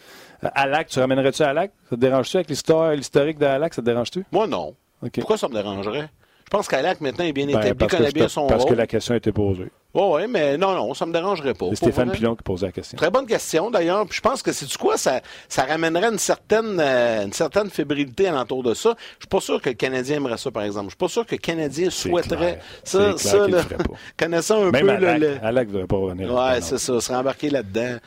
Euh, 0.43 0.49
Alak, 0.55 0.87
tu 0.87 0.99
ramènerais-tu 0.99 1.43
Alak? 1.43 1.71
Ça 1.89 1.95
te 1.95 2.01
dérange-tu 2.01 2.37
avec 2.37 2.49
l'historique 2.49 3.37
de 3.39 3.45
Alak? 3.45 3.73
Ça 3.73 3.81
te 3.81 3.85
dérange-tu? 3.85 4.25
Moi, 4.31 4.47
non. 4.47 4.75
Pourquoi 5.13 5.37
ça 5.37 5.47
me 5.47 5.53
dérangerait? 5.53 6.09
Je 6.49 6.57
pense 6.57 6.67
qu'Alak, 6.67 6.99
maintenant, 6.99 7.25
est 7.25 7.31
bien 7.31 7.45
Ben, 7.45 7.61
établi, 7.61 7.85
connaît 7.85 8.11
bien 8.11 8.27
son 8.27 8.47
parce 8.47 8.65
que 8.65 8.73
la 8.73 8.87
question 8.87 9.13
a 9.13 9.17
été 9.17 9.31
posée. 9.31 9.67
Oui, 9.93 10.01
oui, 10.13 10.21
mais 10.27 10.57
non, 10.57 10.73
non, 10.73 10.95
ça 10.95 11.05
me 11.05 11.13
dérangerait 11.13 11.53
pas. 11.53 11.67
C'est 11.69 11.75
Stéphane. 11.75 12.09
Pilon 12.09 12.35
qui 12.35 12.41
posait 12.41 12.65
la 12.65 12.71
question. 12.71 12.97
Très 12.97 13.11
bonne 13.11 13.27
question, 13.27 13.69
d'ailleurs. 13.69 14.03
Puis 14.07 14.17
je 14.17 14.21
pense 14.21 14.41
que 14.41 14.51
c'est 14.51 14.65
du 14.65 14.75
quoi, 14.75 14.97
ça, 14.97 15.21
ça 15.47 15.65
ramènerait 15.65 16.09
une 16.11 16.17
certaine, 16.17 16.79
euh, 16.79 17.25
une 17.25 17.33
certaine 17.33 17.69
fébrilité 17.69 18.29
alentour 18.29 18.63
de 18.63 18.73
ça. 18.73 18.95
Je 19.19 19.25
suis 19.25 19.27
pas 19.29 19.39
sûr 19.41 19.61
que 19.61 19.69
le 19.69 19.75
Canadien 19.75 20.17
aimerait 20.17 20.39
ça, 20.39 20.49
par 20.49 20.63
exemple. 20.63 20.85
Je 20.87 20.89
suis 20.91 20.97
pas 20.97 21.07
sûr 21.07 21.23
que 21.23 21.35
le 21.35 21.39
Canadien 21.39 21.91
souhaiterait 21.91 22.59
ça. 22.83 23.15
Ça 23.15 23.45
le 23.45 23.57
pas. 23.57 23.83
connaissant 24.17 24.63
un 24.63 24.71
Même 24.71 24.87
peu 24.87 24.89
Alak. 24.89 25.19
le. 25.19 25.37
Alak 25.43 25.67
ne 25.67 25.73
devrait 25.73 25.87
pas 25.87 25.97
revenir. 25.97 26.33
Ouais, 26.33 26.61
c'est 26.61 26.79
ça, 26.79 26.99
se 26.99 27.11
rembarquer 27.11 27.51
là-dedans. 27.51 27.97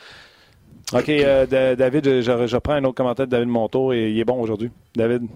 OK, 0.92 1.08
euh, 1.08 1.46
Da- 1.46 1.76
David, 1.76 2.04
je, 2.06 2.20
je, 2.22 2.46
je 2.48 2.56
prends 2.56 2.74
un 2.74 2.82
autre 2.84 2.96
commentaire 2.96 3.26
de 3.26 3.30
David 3.30 3.48
Montour 3.48 3.94
et 3.94 4.10
il 4.10 4.18
est 4.18 4.24
bon 4.24 4.40
aujourd'hui. 4.40 4.72
David, 4.96 5.28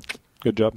good 0.44 0.56
job. 0.58 0.74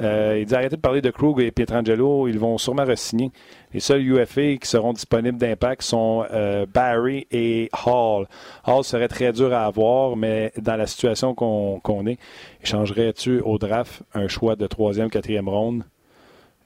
Euh, 0.00 0.38
il 0.40 0.46
dit 0.46 0.54
arrêtez 0.54 0.76
de 0.76 0.80
parler 0.80 1.00
de 1.00 1.10
Krug 1.10 1.40
et 1.40 1.52
Pietrangelo, 1.52 2.26
ils 2.26 2.38
vont 2.38 2.58
sûrement 2.58 2.84
re-signer. 2.84 3.30
Les 3.72 3.80
seuls 3.80 4.02
UFA 4.02 4.56
qui 4.56 4.68
seront 4.68 4.92
disponibles 4.92 5.38
d'impact 5.38 5.82
sont 5.82 6.24
euh, 6.32 6.66
Barry 6.66 7.26
et 7.30 7.70
Hall. 7.86 8.26
Hall 8.66 8.84
serait 8.84 9.08
très 9.08 9.32
dur 9.32 9.52
à 9.52 9.66
avoir, 9.66 10.16
mais 10.16 10.52
dans 10.56 10.76
la 10.76 10.86
situation 10.86 11.34
qu'on 11.34 12.06
est, 12.06 12.18
échangerais-tu 12.62 13.40
au 13.40 13.58
draft 13.58 14.02
un 14.14 14.26
choix 14.26 14.56
de 14.56 14.66
troisième, 14.66 15.10
quatrième 15.10 15.48
ronde? 15.48 15.84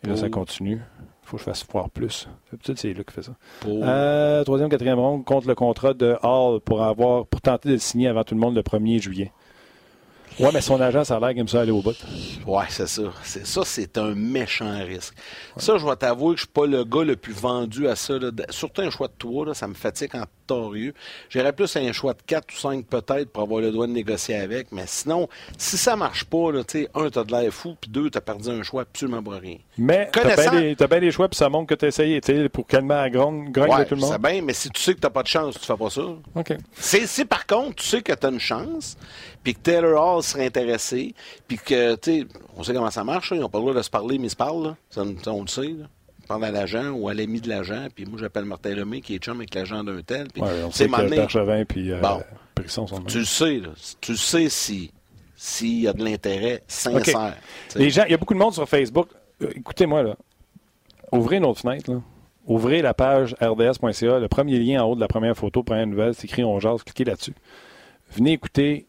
Et 0.05 0.09
là, 0.09 0.17
ça 0.17 0.29
continue. 0.29 0.81
Il 1.01 1.31
faut 1.31 1.37
que 1.37 1.41
je 1.41 1.45
fasse 1.45 1.67
voir 1.71 1.91
plus. 1.91 2.29
Peut-être 2.51 2.79
c'est 2.79 2.95
lui 2.95 3.05
qui 3.05 3.13
fait 3.13 3.23
ça. 3.23 3.33
Euh, 3.67 4.43
troisième, 4.45 4.71
quatrième 4.71 4.99
ronde 4.99 5.25
contre 5.27 5.49
le 5.49 5.55
contrat 5.55 5.93
de 5.93 6.17
Hall 6.23 6.61
pour 6.61 6.83
avoir 6.83 7.27
pour 7.27 7.43
tenter 7.43 7.69
de 7.69 7.75
le 7.75 7.81
signer 7.81 8.09
avant 8.09 8.25
tout 8.25 8.35
le 8.35 8.41
monde 8.41 8.55
le 8.55 8.63
1er 8.63 9.03
juillet. 9.03 9.33
Ouais, 10.39 10.51
mais 10.53 10.61
son 10.61 10.81
agent, 10.81 11.05
ça 11.05 11.17
a 11.17 11.21
l'air 11.21 11.31
qu'il 11.31 11.41
aime 11.41 11.49
ça 11.49 11.61
aller 11.61 11.73
au 11.73 11.83
bout. 11.83 11.97
Ouais, 12.47 12.65
c'est 12.69 12.87
ça. 12.87 13.03
C'est 13.23 13.47
ça, 13.47 13.63
c'est 13.65 13.99
un 13.99 14.15
méchant 14.15 14.79
risque. 14.85 15.15
Ça, 15.57 15.79
je 15.79 15.85
vais 15.85 15.97
t'avouer 15.97 16.35
que 16.35 16.41
je 16.41 16.45
suis 16.45 16.53
pas 16.53 16.67
le 16.67 16.85
gars 16.85 17.03
le 17.05 17.17
plus 17.17 17.33
vendu 17.33 17.89
à 17.89 17.97
ça. 17.97 18.19
là. 18.19 18.31
Surtout 18.51 18.83
un 18.83 18.91
choix 18.91 19.09
de 19.09 19.15
3, 19.19 19.47
là, 19.47 19.55
ça 19.55 19.67
me 19.67 19.75
fatigue 19.75 20.15
en 20.15 20.25
torieux. 20.49 20.95
J'irais 21.31 21.53
plus 21.53 21.77
à 21.77 21.81
un 21.81 21.93
choix 21.93 22.15
de 22.15 22.19
4 22.27 22.53
ou 22.53 22.57
5 22.57 22.87
peut-être 22.87 23.31
pour 23.31 23.45
avoir 23.45 23.61
le 23.61 23.71
droit 23.71 23.87
de 23.87 23.93
négocier 23.93 24.35
avec. 24.37 24.73
Mais 24.73 24.85
sinon, 24.87 25.29
si 25.57 25.77
ça 25.79 25.95
marche 25.95 26.25
pas, 26.25 26.51
là, 26.51 26.63
un, 26.95 27.11
t'as 27.11 27.23
de 27.25 27.31
l'air 27.33 27.53
fou, 27.53 27.77
puis 27.81 27.91
deux, 27.91 28.11
t'as 28.11 28.21
perdu 28.21 28.49
un 28.51 28.63
choix 28.63 28.83
absolument 28.83 29.23
pour 29.23 29.35
rien. 29.35 29.59
Mais 29.77 30.09
t'as 30.13 30.23
Connaissant- 30.23 30.51
bien 30.51 30.61
des, 30.61 30.77
t'as 30.77 30.87
bien 30.89 31.01
des 31.01 31.13
choix, 31.13 31.29
puis 31.29 31.37
ça 31.37 31.49
montre 31.49 31.69
que 31.69 31.75
t'as 31.75 31.87
essayé, 31.87 32.21
tu 32.21 32.35
sais, 32.35 32.49
pour 32.49 32.67
calmer 32.67 32.95
la 32.95 33.11
grogne, 33.11 33.53
Ouais, 33.57 33.85
de 33.85 33.85
tout 33.85 33.95
le 33.95 34.01
c'est 34.01 34.07
monde. 34.13 34.19
bien, 34.23 34.43
mais 34.43 34.55
si 34.55 34.71
tu 34.71 34.81
sais 34.83 34.95
que 34.95 35.01
t'as 35.01 35.11
pas 35.11 35.23
de 35.23 35.29
chance, 35.29 35.55
tu 35.61 35.65
fais 35.67 35.77
pas 35.77 35.91
ça. 35.91 36.03
OK. 36.35 36.53
Si 36.79 37.25
par 37.25 37.47
contre, 37.47 37.77
tu 37.77 37.87
sais 37.87 38.03
que 38.03 38.13
tu 38.13 38.27
as 38.27 38.31
une 38.31 38.41
chance, 38.41 38.97
puis 39.45 39.55
que 39.55 39.61
Taylor 39.61 40.17
Hall 40.17 40.23
serait 40.23 40.47
intéressé, 40.47 41.15
puis 41.47 41.59
que, 41.59 41.95
tu 41.97 42.21
sais, 42.23 42.27
on 42.57 42.63
sait 42.63 42.73
comment 42.75 42.91
ça 42.91 43.05
marche, 43.05 43.31
là, 43.31 43.37
ils 43.37 43.41
n'ont 43.41 43.49
pas 43.49 43.59
le 43.59 43.63
droit 43.65 43.75
de 43.75 43.83
se 43.83 43.91
parler, 43.91 44.19
mais 44.19 44.27
ils 44.27 44.31
se 44.31 44.37
parlent, 44.37 44.63
là. 44.65 44.77
Ça, 44.91 45.03
on 45.31 45.43
le 45.43 45.49
sait, 45.49 45.63
là. 45.79 45.87
Ils 46.29 46.35
parlent 46.35 46.45
à 46.45 46.51
l'agent 46.51 46.91
ou 46.91 47.09
à 47.09 47.15
l'ami 47.15 47.41
de 47.41 47.49
l'agent, 47.49 47.87
puis 47.95 48.05
moi 48.05 48.19
j'appelle 48.21 48.45
Martin 48.45 48.75
Lemay 48.75 49.01
qui 49.01 49.15
est 49.15 49.19
chum 49.19 49.39
avec 49.39 49.55
l'agent 49.55 49.83
d'un 49.83 50.03
tel, 50.03 50.29
puis 50.29 50.43
Ouais, 50.43 50.63
on 50.63 50.69
tu 50.69 50.73
sait 50.77 50.85
sais, 50.85 50.91
que 50.91 50.91
m'amener- 50.91 51.17
Bergevin 51.17 51.65
puis 51.65 51.91
euh, 51.91 52.01
Bon. 52.01 52.23
Brisson 52.55 52.87
sont 52.87 53.01
tu 53.01 53.21
le 53.21 53.25
sais, 53.25 53.57
là. 53.61 53.69
Tu 54.03 54.11
le 54.13 54.19
sais 54.19 54.49
si 54.51 54.91
s'il 55.35 55.81
y 55.81 55.89
a 55.89 55.93
de 55.95 56.05
l'intérêt 56.05 56.63
sincère. 56.69 57.35
Les 57.77 57.89
gens, 57.89 58.03
il 58.05 58.11
y 58.11 58.15
a 58.15 58.19
beaucoup 58.19 58.35
de 58.35 58.39
monde 58.41 58.53
sur 58.53 58.69
Facebook. 58.69 59.09
Euh, 59.41 59.49
Écoutez-moi, 59.57 60.03
là. 60.03 60.17
Ouvrez 61.13 61.41
notre 61.41 61.61
fenêtre, 61.61 61.91
là. 61.93 62.03
Ouvrez 62.45 62.83
la 62.83 62.93
page 62.93 63.35
rds.ca. 63.41 64.19
Le 64.19 64.27
premier 64.29 64.59
lien 64.59 64.83
en 64.83 64.91
haut 64.91 64.95
de 64.97 65.01
la 65.01 65.07
première 65.09 65.37
photo, 65.37 65.63
première 65.63 65.87
nouvelle, 65.87 66.15
c'est 66.15 66.25
écrit 66.25 66.43
On 66.45 66.59
jase. 66.61 66.83
Cliquez 66.83 67.05
là-dessus. 67.05 67.35
Venez 68.11 68.33
écouter 68.33 68.87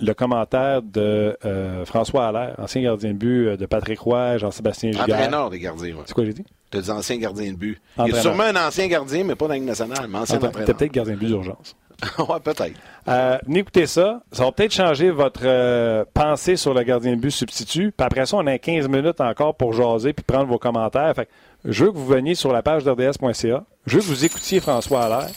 le 0.00 0.12
commentaire 0.14 0.82
de 0.82 1.36
euh, 1.44 1.84
François 1.84 2.28
Allaire, 2.28 2.54
ancien 2.58 2.82
gardien 2.82 3.10
de 3.10 3.16
but 3.18 3.46
euh, 3.48 3.56
de 3.56 3.66
Patrick 3.66 3.98
Roy, 4.00 4.38
Jean-Sébastien 4.38 4.92
Giguère. 4.92 5.04
Entraîneur 5.16 5.50
des 5.50 5.58
gardiens, 5.58 5.94
ouais. 5.94 6.02
C'est 6.06 6.14
quoi 6.14 6.24
j'ai 6.24 6.32
dit? 6.32 6.44
T'as 6.70 6.80
des 6.80 6.90
anciens 6.90 7.16
gardiens 7.18 7.52
de 7.52 7.56
but. 7.56 7.80
Il 7.96 8.00
Entraîneur. 8.02 8.18
est 8.18 8.22
sûrement 8.22 8.42
un 8.44 8.66
ancien 8.68 8.86
gardien, 8.88 9.24
mais 9.24 9.34
pas 9.34 9.46
dans 9.46 9.52
la 9.52 9.58
Ligue 9.58 9.68
nationale, 9.68 10.06
mais 10.08 10.18
ancien 10.18 10.36
entraîneur. 10.36 10.64
Peut-être 10.64 10.92
gardien 10.92 11.14
de 11.14 11.18
but 11.18 11.26
d'urgence. 11.26 11.76
ouais, 12.18 12.40
peut-être. 12.44 12.72
Euh, 13.08 13.38
venez 13.46 13.60
écouter 13.60 13.86
ça. 13.86 14.20
Ça 14.30 14.44
va 14.44 14.52
peut-être 14.52 14.74
changer 14.74 15.10
votre 15.10 15.40
euh, 15.44 16.04
pensée 16.12 16.56
sur 16.56 16.74
le 16.74 16.82
gardien 16.82 17.12
de 17.16 17.20
but 17.20 17.30
substitut. 17.30 17.92
Puis 17.96 18.04
après 18.06 18.26
ça, 18.26 18.36
on 18.36 18.46
a 18.46 18.58
15 18.58 18.88
minutes 18.88 19.20
encore 19.20 19.54
pour 19.54 19.72
jaser 19.72 20.12
puis 20.12 20.22
prendre 20.24 20.46
vos 20.46 20.58
commentaires. 20.58 21.14
Fait 21.14 21.24
que 21.26 21.30
je 21.64 21.84
veux 21.86 21.92
que 21.92 21.96
vous 21.96 22.06
veniez 22.06 22.34
sur 22.34 22.52
la 22.52 22.62
page 22.62 22.84
d'RDS.ca. 22.84 23.64
Je 23.86 23.94
veux 23.96 24.00
que 24.02 24.06
vous 24.06 24.24
écoutiez 24.26 24.60
François 24.60 25.04
Allaire. 25.04 25.30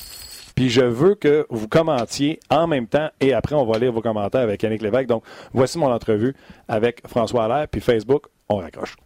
Puis 0.60 0.68
je 0.68 0.82
veux 0.82 1.16
que 1.16 1.48
vous 1.50 1.70
commentiez 1.70 2.38
en 2.50 2.68
même 2.68 2.86
temps 2.86 3.08
et 3.22 3.32
après, 3.32 3.56
on 3.56 3.64
va 3.64 3.80
lire 3.80 3.94
vos 3.94 4.02
commentaires 4.02 4.42
avec 4.42 4.62
Yannick 4.62 4.82
Lévesque. 4.82 5.08
Donc, 5.08 5.24
voici 5.54 5.80
mon 5.80 5.90
entrevue 5.90 6.36
avec 6.68 7.02
François 7.08 7.46
Allaire. 7.46 7.70
Puis 7.70 7.80
Facebook, 7.80 8.26
on 8.50 8.58
raccroche. 8.58 8.98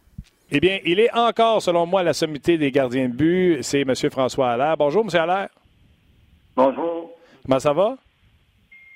Eh 0.50 0.58
bien, 0.58 0.80
il 0.84 0.98
est 0.98 1.14
encore, 1.14 1.62
selon 1.62 1.86
moi, 1.86 2.02
la 2.02 2.12
sommité 2.12 2.58
des 2.58 2.72
gardiens 2.72 3.08
de 3.08 3.14
but. 3.14 3.62
C'est 3.62 3.82
M. 3.82 3.94
François 4.10 4.50
Allaire. 4.50 4.76
Bonjour, 4.76 5.04
M. 5.04 5.20
Allaire. 5.20 5.48
Bonjour. 6.56 7.12
Comment 7.46 7.60
ça 7.60 7.72
va? 7.72 7.98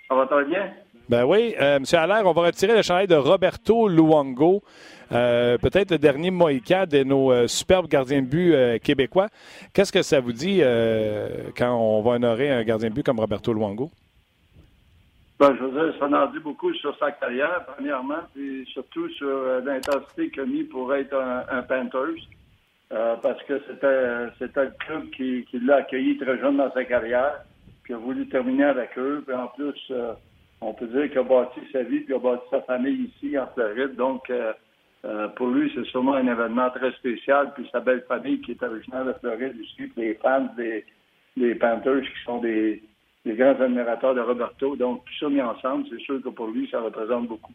Ça 0.08 0.16
va 0.16 0.26
très 0.26 0.44
bien? 0.46 0.72
Ben 1.08 1.24
oui. 1.24 1.54
Euh, 1.58 1.76
M. 1.76 1.84
Allaire, 1.92 2.26
on 2.26 2.32
va 2.32 2.42
retirer 2.42 2.76
le 2.76 2.82
chandail 2.82 3.06
de 3.06 3.14
Roberto 3.14 3.88
Luongo. 3.88 4.62
Euh, 5.10 5.56
peut-être 5.56 5.92
le 5.92 5.98
dernier 5.98 6.30
Moïka 6.30 6.84
de 6.84 7.02
nos 7.02 7.32
euh, 7.32 7.46
superbes 7.46 7.88
gardiens 7.88 8.20
de 8.20 8.26
but 8.26 8.80
québécois. 8.80 9.28
Qu'est-ce 9.72 9.92
que 9.92 10.02
ça 10.02 10.20
vous 10.20 10.32
dit 10.32 10.60
quand 11.56 11.74
on 11.74 12.02
va 12.02 12.12
honorer 12.12 12.50
un 12.50 12.62
gardien 12.62 12.90
de 12.90 12.94
but 12.94 13.06
comme 13.06 13.20
Roberto 13.20 13.54
Luongo? 13.54 13.90
Ben, 15.40 15.56
je 15.56 15.64
veux 15.64 15.70
dire, 15.70 15.98
ça 15.98 16.06
en 16.06 16.30
dit 16.30 16.40
beaucoup 16.40 16.74
sur 16.74 16.98
sa 16.98 17.12
carrière, 17.12 17.64
premièrement, 17.74 18.22
puis 18.34 18.68
surtout 18.72 19.08
sur 19.10 19.62
l'intensité 19.64 20.30
qu'il 20.30 20.42
a 20.42 20.46
mis 20.46 20.64
pour 20.64 20.92
être 20.94 21.14
un, 21.14 21.62
Panthers. 21.62 22.26
parce 22.90 23.42
que 23.44 23.62
c'était 23.66 24.26
c'était 24.38 24.64
le 24.64 24.72
club 24.80 25.08
qui, 25.10 25.46
qui 25.48 25.60
l'a 25.60 25.76
accueilli 25.76 26.18
très 26.18 26.38
jeune 26.38 26.56
dans 26.56 26.72
sa 26.72 26.84
carrière, 26.84 27.44
puis 27.84 27.94
a 27.94 27.98
voulu 27.98 28.28
terminer 28.28 28.64
avec 28.64 28.98
eux. 28.98 29.22
Puis 29.24 29.34
en 29.34 29.46
plus, 29.46 29.92
on 30.60 30.72
peut 30.74 30.86
dire 30.86 31.08
qu'il 31.08 31.18
a 31.18 31.22
bâti 31.22 31.60
sa 31.72 31.82
vie, 31.82 32.00
puis 32.00 32.06
il 32.08 32.14
a 32.14 32.18
bâti 32.18 32.42
sa 32.50 32.60
famille 32.62 33.10
ici 33.14 33.38
en 33.38 33.46
Floride. 33.48 33.94
Donc, 33.96 34.28
euh, 34.30 34.52
euh, 35.04 35.28
pour 35.28 35.48
lui, 35.48 35.70
c'est 35.74 35.84
sûrement 35.86 36.14
un 36.14 36.26
événement 36.26 36.70
très 36.70 36.92
spécial. 36.92 37.52
Puis 37.54 37.68
sa 37.70 37.80
belle 37.80 38.04
famille 38.08 38.40
qui 38.40 38.52
est 38.52 38.62
originaire 38.62 39.04
de 39.04 39.12
Floride 39.14 39.56
aussi, 39.60 39.86
puis 39.88 39.92
les 39.96 40.14
fans 40.14 40.48
des, 40.56 40.84
Panthers 41.54 42.02
qui 42.02 42.24
sont 42.24 42.38
des, 42.38 42.82
des 43.24 43.34
grands 43.34 43.60
admirateurs 43.60 44.14
de 44.14 44.20
Roberto. 44.20 44.74
Donc, 44.74 45.04
tout 45.04 45.12
ça 45.20 45.28
mis 45.28 45.40
ensemble, 45.40 45.84
c'est 45.90 46.00
sûr 46.00 46.20
que 46.20 46.28
pour 46.30 46.48
lui, 46.48 46.68
ça 46.70 46.80
représente 46.80 47.28
beaucoup. 47.28 47.52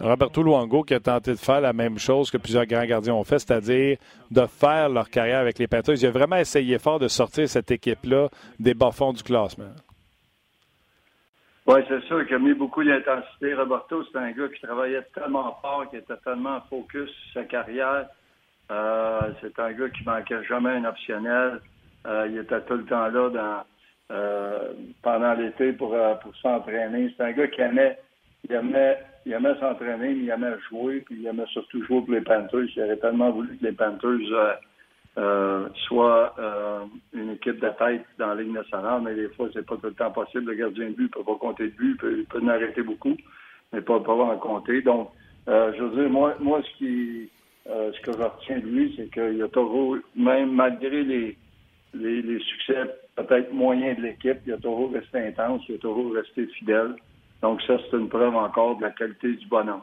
Roberto 0.00 0.42
Luongo 0.42 0.82
qui 0.82 0.94
a 0.94 1.00
tenté 1.00 1.30
de 1.32 1.38
faire 1.38 1.60
la 1.60 1.72
même 1.72 1.98
chose 1.98 2.30
que 2.30 2.36
plusieurs 2.36 2.66
grands 2.66 2.84
gardiens 2.84 3.14
ont 3.14 3.24
fait, 3.24 3.38
c'est-à-dire 3.38 3.96
de 4.30 4.46
faire 4.46 4.88
leur 4.88 5.08
carrière 5.08 5.38
avec 5.38 5.58
les 5.58 5.66
Panthers. 5.66 5.96
Il 6.02 6.06
a 6.06 6.10
vraiment 6.10 6.36
essayé 6.36 6.78
fort 6.78 6.98
de 6.98 7.08
sortir 7.08 7.48
cette 7.48 7.70
équipe-là 7.70 8.28
des 8.58 8.74
bas-fonds 8.74 9.12
du 9.12 9.22
classement. 9.22 9.70
Oui, 11.66 11.80
c'est 11.88 12.02
sûr 12.04 12.26
qu'il 12.26 12.36
a 12.36 12.38
mis 12.38 12.52
beaucoup 12.52 12.84
d'intensité. 12.84 13.54
Roberto, 13.54 14.04
c'est 14.04 14.18
un 14.18 14.32
gars 14.32 14.48
qui 14.48 14.60
travaillait 14.60 15.02
tellement 15.14 15.58
fort, 15.62 15.88
qui 15.88 15.96
était 15.96 16.16
tellement 16.22 16.60
focus 16.68 17.08
sur 17.08 17.40
sa 17.40 17.44
carrière. 17.44 18.06
Euh, 18.70 19.20
c'est 19.40 19.58
un 19.58 19.72
gars 19.72 19.88
qui 19.88 20.04
manquait 20.04 20.44
jamais 20.44 20.72
un 20.72 20.84
optionnel. 20.84 21.60
Euh, 22.06 22.28
il 22.30 22.36
était 22.36 22.60
tout 22.62 22.74
le 22.74 22.84
temps 22.84 23.08
là 23.08 23.30
dans, 23.30 23.64
euh, 24.14 24.72
pendant 25.00 25.32
l'été 25.32 25.72
pour, 25.72 25.96
s'entraîner. 26.42 27.14
C'est 27.16 27.24
un 27.24 27.32
gars 27.32 27.48
qui 27.48 27.62
aimait, 27.62 27.98
il 28.46 28.54
aimait, 28.54 28.98
aimait 29.24 29.58
s'entraîner, 29.58 29.96
mais 29.96 30.16
il 30.16 30.28
aimait 30.28 30.58
jouer, 30.68 31.00
puis 31.00 31.16
il 31.18 31.26
aimait 31.26 31.46
surtout 31.46 31.82
jouer 31.86 32.02
pour 32.02 32.12
les 32.12 32.20
Panthers. 32.20 32.68
Il 32.76 32.82
aurait 32.82 32.98
tellement 32.98 33.30
voulu 33.30 33.56
que 33.56 33.64
les 33.64 33.72
Panthers 33.72 34.58
euh, 35.16 35.68
soit 35.86 36.34
euh, 36.38 36.80
une 37.12 37.30
équipe 37.30 37.60
de 37.60 37.68
tête 37.78 38.04
dans 38.18 38.34
la 38.34 38.42
Ligue 38.42 38.52
nationale, 38.52 39.02
mais 39.02 39.14
des 39.14 39.28
fois, 39.28 39.48
c'est 39.52 39.64
pas 39.64 39.76
tout 39.76 39.86
le 39.86 39.94
temps 39.94 40.10
possible. 40.10 40.50
Le 40.50 40.56
gardien 40.56 40.88
de 40.88 40.94
but 40.94 41.12
peut 41.12 41.22
pas 41.22 41.36
compter 41.36 41.64
de 41.64 41.76
but, 41.76 41.96
peut, 42.00 42.24
peut 42.28 42.40
en 42.42 42.48
arrêter 42.48 42.82
beaucoup, 42.82 43.16
mais 43.72 43.80
pas, 43.80 44.00
pas 44.00 44.12
en 44.12 44.36
compter. 44.38 44.82
Donc, 44.82 45.10
euh, 45.48 45.72
je 45.76 45.82
veux 45.84 46.02
dire, 46.02 46.10
moi, 46.10 46.34
moi 46.40 46.60
ce 46.62 46.78
qui 46.78 47.30
ce 47.66 47.98
que 48.02 48.12
je 48.12 48.18
retiens 48.18 48.58
de 48.58 48.66
lui, 48.66 48.92
c'est 48.94 49.10
qu'il 49.10 49.42
a 49.42 49.48
toujours, 49.48 49.96
même 50.14 50.52
malgré 50.52 51.02
les, 51.02 51.38
les, 51.94 52.20
les 52.20 52.38
succès 52.40 52.74
peut-être 53.16 53.54
moyens 53.54 53.96
de 53.96 54.02
l'équipe, 54.02 54.38
il 54.46 54.52
a 54.52 54.58
toujours 54.58 54.92
resté 54.92 55.18
intense, 55.18 55.62
il 55.68 55.76
a 55.76 55.78
toujours 55.78 56.12
resté 56.12 56.46
fidèle. 56.58 56.94
Donc 57.40 57.62
ça, 57.62 57.78
c'est 57.78 57.96
une 57.96 58.10
preuve 58.10 58.36
encore 58.36 58.76
de 58.76 58.82
la 58.82 58.90
qualité 58.90 59.32
du 59.32 59.46
bonhomme. 59.46 59.80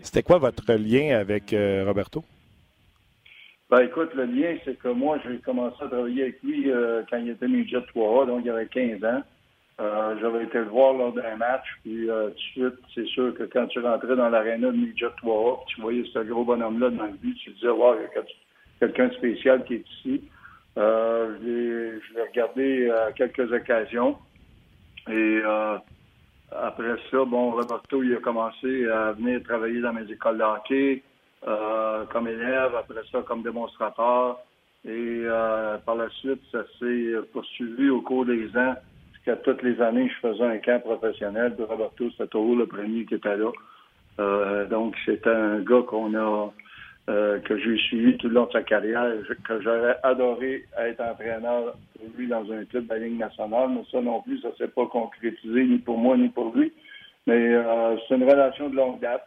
C'était 0.00 0.22
quoi 0.22 0.36
votre 0.36 0.70
lien 0.74 1.18
avec 1.18 1.54
Roberto? 1.86 2.22
Ben 3.70 3.80
écoute, 3.80 4.14
le 4.14 4.24
lien, 4.24 4.56
c'est 4.64 4.78
que 4.78 4.88
moi, 4.88 5.18
j'ai 5.24 5.38
commencé 5.38 5.76
à 5.84 5.88
travailler 5.88 6.22
avec 6.22 6.42
lui 6.42 6.70
euh, 6.70 7.02
quand 7.10 7.18
il 7.18 7.28
était 7.30 7.46
midget 7.46 7.76
3A, 7.94 8.26
donc 8.26 8.40
il 8.42 8.50
avait 8.50 8.66
15 8.66 9.04
ans. 9.04 9.22
Euh, 9.80 10.16
J'avais 10.20 10.44
été 10.44 10.58
le 10.58 10.64
voir 10.64 10.94
lors 10.94 11.12
d'un 11.12 11.36
match, 11.36 11.66
puis 11.82 12.08
euh, 12.08 12.30
tout 12.30 12.34
de 12.34 12.38
suite, 12.70 12.80
c'est 12.94 13.06
sûr 13.08 13.34
que 13.34 13.44
quand 13.44 13.66
tu 13.66 13.80
rentrais 13.80 14.16
dans 14.16 14.30
l'aréna 14.30 14.68
de 14.68 14.76
midget 14.76 15.06
3A, 15.22 15.64
tu 15.66 15.82
voyais 15.82 16.02
ce 16.12 16.18
gros 16.20 16.44
bonhomme-là 16.44 16.90
dans 16.90 17.04
le 17.04 17.12
but, 17.12 17.36
tu 17.36 17.50
disais, 17.50 17.68
wow, 17.68 17.94
il 17.96 18.02
y 18.02 18.18
a 18.18 18.22
quelqu'un 18.80 19.08
de 19.08 19.14
spécial 19.14 19.62
qui 19.64 19.74
est 19.74 19.84
ici. 19.98 20.24
Euh, 20.78 21.36
je 21.42 22.14
l'ai 22.14 22.22
regardé 22.22 22.90
à 22.90 23.12
quelques 23.12 23.52
occasions. 23.52 24.16
Et 25.08 25.40
euh, 25.44 25.76
après 26.52 26.96
ça, 27.10 27.24
bon, 27.24 27.50
Roberto, 27.50 28.02
il 28.02 28.14
a 28.14 28.20
commencé 28.20 28.86
à 28.88 29.12
venir 29.12 29.42
travailler 29.42 29.80
dans 29.80 29.92
mes 29.92 30.10
écoles 30.10 30.38
de 30.38 30.42
hockey. 30.42 31.02
Euh, 31.46 32.04
comme 32.06 32.26
élève, 32.26 32.74
après 32.74 33.00
ça 33.12 33.22
comme 33.22 33.42
démonstrateur. 33.42 34.40
Et 34.84 35.22
euh, 35.24 35.78
par 35.78 35.94
la 35.94 36.08
suite, 36.10 36.40
ça 36.50 36.64
s'est 36.78 37.12
poursuivi 37.32 37.90
au 37.90 38.00
cours 38.00 38.26
des 38.26 38.48
ans. 38.56 38.74
Jusqu'à 39.14 39.36
toutes 39.36 39.62
les 39.62 39.80
années, 39.80 40.08
je 40.08 40.28
faisais 40.28 40.44
un 40.44 40.58
camp 40.58 40.80
professionnel. 40.80 41.54
De 41.56 41.62
Roberto, 41.62 42.10
c'était 42.10 42.38
le 42.38 42.66
premier 42.66 43.04
qui 43.04 43.14
était 43.14 43.36
là. 43.36 43.50
Euh, 44.18 44.66
donc, 44.66 44.96
c'était 45.04 45.30
un 45.30 45.60
gars 45.60 45.82
qu'on 45.86 46.14
a 46.14 46.50
que 47.06 47.56
j'ai 47.56 47.78
suivi 47.78 48.18
tout 48.18 48.28
le 48.28 48.34
long 48.34 48.44
de 48.44 48.52
sa 48.52 48.62
carrière, 48.62 49.10
que 49.42 49.62
j'aurais 49.62 49.96
adoré 50.02 50.66
être 50.78 51.00
entraîneur 51.00 51.74
pour 51.96 52.06
lui 52.18 52.28
dans 52.28 52.44
un 52.52 52.66
club 52.66 52.84
de 52.84 52.90
la 52.90 52.98
Ligue 52.98 53.18
nationale, 53.18 53.70
mais 53.70 53.80
ça 53.90 54.02
non 54.02 54.20
plus, 54.20 54.38
ça 54.42 54.50
s'est 54.58 54.68
pas 54.68 54.84
concrétisé 54.84 55.64
ni 55.64 55.78
pour 55.78 55.96
moi 55.96 56.18
ni 56.18 56.28
pour 56.28 56.54
lui. 56.54 56.70
Mais 57.26 57.54
c'est 58.06 58.14
une 58.14 58.24
relation 58.24 58.68
de 58.68 58.76
longue 58.76 59.00
date. 59.00 59.26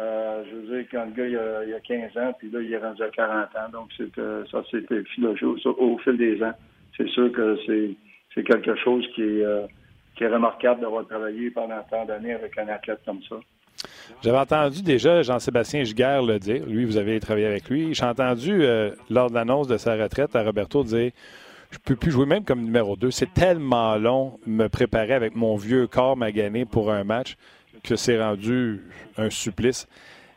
Euh, 0.00 0.42
je 0.50 0.56
veux 0.56 0.76
dire, 0.76 0.86
quand 0.90 1.04
le 1.04 1.12
gars 1.12 1.26
il 1.26 1.36
a, 1.36 1.76
a, 1.76 1.80
15 1.80 2.16
ans, 2.18 2.32
puis 2.36 2.50
là, 2.50 2.60
il 2.60 2.72
est 2.72 2.78
rendu 2.78 3.02
à 3.02 3.10
40 3.10 3.44
ans. 3.56 3.70
Donc, 3.72 3.90
c'est, 3.96 4.18
euh, 4.18 4.44
ça 4.50 4.62
philogé 5.14 5.46
au, 5.46 5.56
au, 5.78 5.98
fil 5.98 6.16
des 6.16 6.42
ans. 6.42 6.52
C'est 6.96 7.08
sûr 7.10 7.30
que 7.30 7.56
c'est, 7.64 7.90
c'est 8.34 8.42
quelque 8.42 8.74
chose 8.76 9.06
qui 9.14 9.22
est, 9.22 9.44
euh, 9.44 9.66
qui 10.16 10.24
est 10.24 10.28
remarquable 10.28 10.80
d'avoir 10.80 11.06
travaillé 11.06 11.50
pendant 11.50 11.80
tant 11.88 12.04
d'années 12.04 12.32
avec 12.32 12.58
un 12.58 12.68
athlète 12.68 13.00
comme 13.06 13.20
ça. 13.28 13.36
J'avais 14.22 14.38
entendu 14.38 14.82
déjà 14.82 15.22
Jean-Sébastien 15.22 15.84
Giguère 15.84 16.22
le 16.22 16.38
dire. 16.40 16.66
Lui, 16.66 16.84
vous 16.84 16.96
avez 16.96 17.20
travaillé 17.20 17.46
avec 17.46 17.68
lui. 17.68 17.94
J'ai 17.94 18.04
entendu, 18.04 18.62
lors 19.10 19.30
de 19.30 19.34
l'annonce 19.34 19.68
de 19.68 19.76
sa 19.76 19.94
retraite, 19.96 20.34
à 20.34 20.42
Roberto 20.42 20.84
dire 20.84 21.10
Je 21.70 21.78
peux 21.78 21.96
plus 21.96 22.10
jouer 22.10 22.24
même 22.24 22.44
comme 22.44 22.62
numéro 22.62 22.96
2. 22.96 23.10
C'est 23.10 23.32
tellement 23.34 23.96
long 23.96 24.38
me 24.46 24.68
préparer 24.68 25.12
avec 25.12 25.34
mon 25.34 25.56
vieux 25.56 25.86
corps 25.86 26.16
magané 26.16 26.64
pour 26.64 26.92
un 26.92 27.04
match 27.04 27.36
que 27.82 27.96
c'est 27.96 28.22
rendu 28.22 28.82
un 29.16 29.30
supplice. 29.30 29.86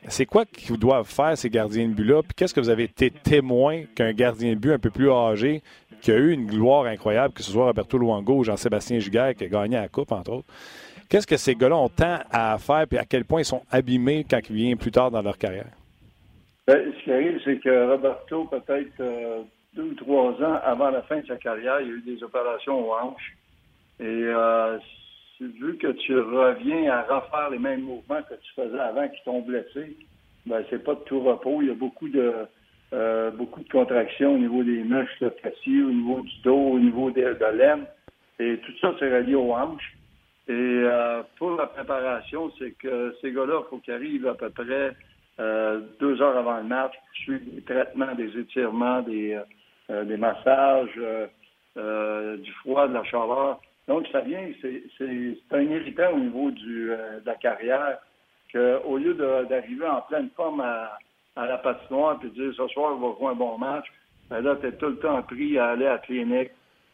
C'est 0.09 0.25
quoi 0.25 0.45
qu'ils 0.45 0.77
doivent 0.77 1.09
faire, 1.09 1.37
ces 1.37 1.49
gardiens 1.49 1.87
de 1.87 1.93
but-là? 1.93 2.21
Puis 2.21 2.33
qu'est-ce 2.35 2.53
que 2.53 2.59
vous 2.59 2.69
avez 2.69 2.83
été 2.83 3.11
témoin 3.11 3.83
qu'un 3.95 4.13
gardien 4.13 4.53
de 4.53 4.59
but 4.59 4.71
un 4.71 4.79
peu 4.79 4.89
plus 4.89 5.11
âgé, 5.11 5.61
qui 6.01 6.11
a 6.11 6.17
eu 6.17 6.31
une 6.31 6.45
gloire 6.45 6.85
incroyable, 6.85 7.33
que 7.33 7.43
ce 7.43 7.51
soit 7.51 7.65
Roberto 7.65 7.97
Luango 7.97 8.35
ou 8.35 8.43
Jean-Sébastien 8.43 8.99
Giguère, 8.99 9.35
qui 9.35 9.45
a 9.45 9.47
gagné 9.47 9.75
la 9.75 9.87
Coupe, 9.89 10.11
entre 10.11 10.31
autres, 10.31 10.47
qu'est-ce 11.09 11.27
que 11.27 11.37
ces 11.37 11.55
gars-là 11.55 11.77
ont 11.77 11.89
tant 11.89 12.19
à 12.31 12.57
faire, 12.57 12.87
puis 12.87 12.97
à 12.97 13.05
quel 13.05 13.25
point 13.25 13.41
ils 13.41 13.45
sont 13.45 13.63
abîmés 13.71 14.25
quand 14.29 14.39
ils 14.49 14.55
viennent 14.55 14.77
plus 14.77 14.91
tard 14.91 15.11
dans 15.11 15.21
leur 15.21 15.37
carrière? 15.37 15.71
Ben, 16.67 16.93
ce 16.97 17.03
qui 17.03 17.11
arrive, 17.11 17.39
c'est 17.43 17.59
que 17.59 17.91
Roberto, 17.91 18.45
peut-être 18.45 18.99
euh, 18.99 19.41
deux 19.73 19.83
ou 19.83 19.95
trois 19.95 20.31
ans 20.43 20.59
avant 20.63 20.89
la 20.89 21.01
fin 21.03 21.19
de 21.19 21.27
sa 21.27 21.37
carrière, 21.37 21.79
il 21.81 21.87
a 21.87 21.93
eu 21.93 22.01
des 22.01 22.23
opérations 22.23 22.87
aux 22.87 22.93
hanches. 22.93 23.35
Et 23.99 24.03
euh, 24.05 24.77
vu 25.45 25.77
que 25.77 25.87
tu 25.87 26.17
reviens 26.17 26.91
à 26.91 27.01
refaire 27.03 27.49
les 27.51 27.59
mêmes 27.59 27.81
mouvements 27.81 28.21
que 28.23 28.35
tu 28.35 28.53
faisais 28.55 28.79
avant 28.79 29.07
qui 29.07 29.23
t'ont 29.23 29.41
blessé, 29.41 29.97
ben 30.45 30.63
c'est 30.69 30.83
pas 30.83 30.95
de 30.95 31.01
tout 31.01 31.19
repos. 31.19 31.61
Il 31.61 31.67
y 31.67 31.71
a 31.71 31.75
beaucoup 31.75 32.09
de 32.09 32.33
euh, 32.93 33.31
beaucoup 33.31 33.61
de 33.61 33.69
contractions 33.69 34.35
au 34.35 34.37
niveau 34.37 34.63
des 34.63 34.81
muscles 34.83 35.33
faciaux, 35.43 35.87
au 35.87 35.91
niveau 35.91 36.21
du 36.21 36.41
dos, 36.43 36.55
au 36.55 36.79
niveau 36.79 37.11
de, 37.11 37.21
de 37.21 37.57
l'aine. 37.57 37.85
Et 38.39 38.57
tout 38.59 38.71
ça, 38.79 38.93
c'est 38.97 39.13
relié 39.13 39.35
aux 39.35 39.51
hanches. 39.51 39.93
Et 40.47 40.53
euh, 40.53 41.21
pour 41.37 41.57
la 41.57 41.67
préparation, 41.67 42.49
c'est 42.57 42.71
que 42.71 43.13
ces 43.19 43.33
gars-là, 43.33 43.61
il 43.65 43.69
faut 43.69 43.77
qu'ils 43.79 43.93
arrivent 43.93 44.27
à 44.27 44.35
peu 44.35 44.49
près 44.51 44.93
euh, 45.39 45.81
deux 45.99 46.21
heures 46.21 46.37
avant 46.37 46.57
le 46.57 46.63
match 46.63 46.93
pour 46.93 47.15
suivre 47.15 47.43
des 47.51 47.61
traitements, 47.61 48.15
des 48.15 48.39
étirements, 48.39 49.01
des, 49.01 49.37
des 49.89 50.17
massages, 50.17 50.95
du 51.75 52.51
froid, 52.61 52.87
de 52.87 52.93
la 52.93 53.03
chaleur. 53.03 53.59
Donc, 53.87 54.05
ça 54.11 54.19
vient, 54.19 54.49
c'est 54.61 55.37
un 55.51 55.61
irritant 55.61 56.11
au 56.13 56.19
niveau 56.19 56.51
du, 56.51 56.91
euh, 56.91 57.19
de 57.21 57.25
la 57.25 57.35
carrière 57.35 57.99
qu'au 58.51 58.97
lieu 58.97 59.13
d'arriver 59.13 59.87
en 59.87 60.01
pleine 60.01 60.29
forme 60.35 60.61
à, 60.61 60.97
la 61.35 61.57
patinoire 61.57 62.19
et 62.21 62.27
de 62.27 62.31
dire 62.33 62.53
ce 62.55 62.67
soir, 62.69 62.93
on 62.95 63.09
va 63.09 63.17
jouer 63.17 63.27
un 63.31 63.35
bon 63.35 63.57
match, 63.57 63.85
ben 64.29 64.41
là, 64.41 64.55
tu 64.59 64.67
es 64.67 64.71
tout 64.73 64.87
le 64.87 64.97
temps 64.97 65.21
pris 65.23 65.57
à 65.57 65.69
aller 65.69 65.85
à 65.85 65.93
la 65.93 65.97
clinique, 65.99 66.49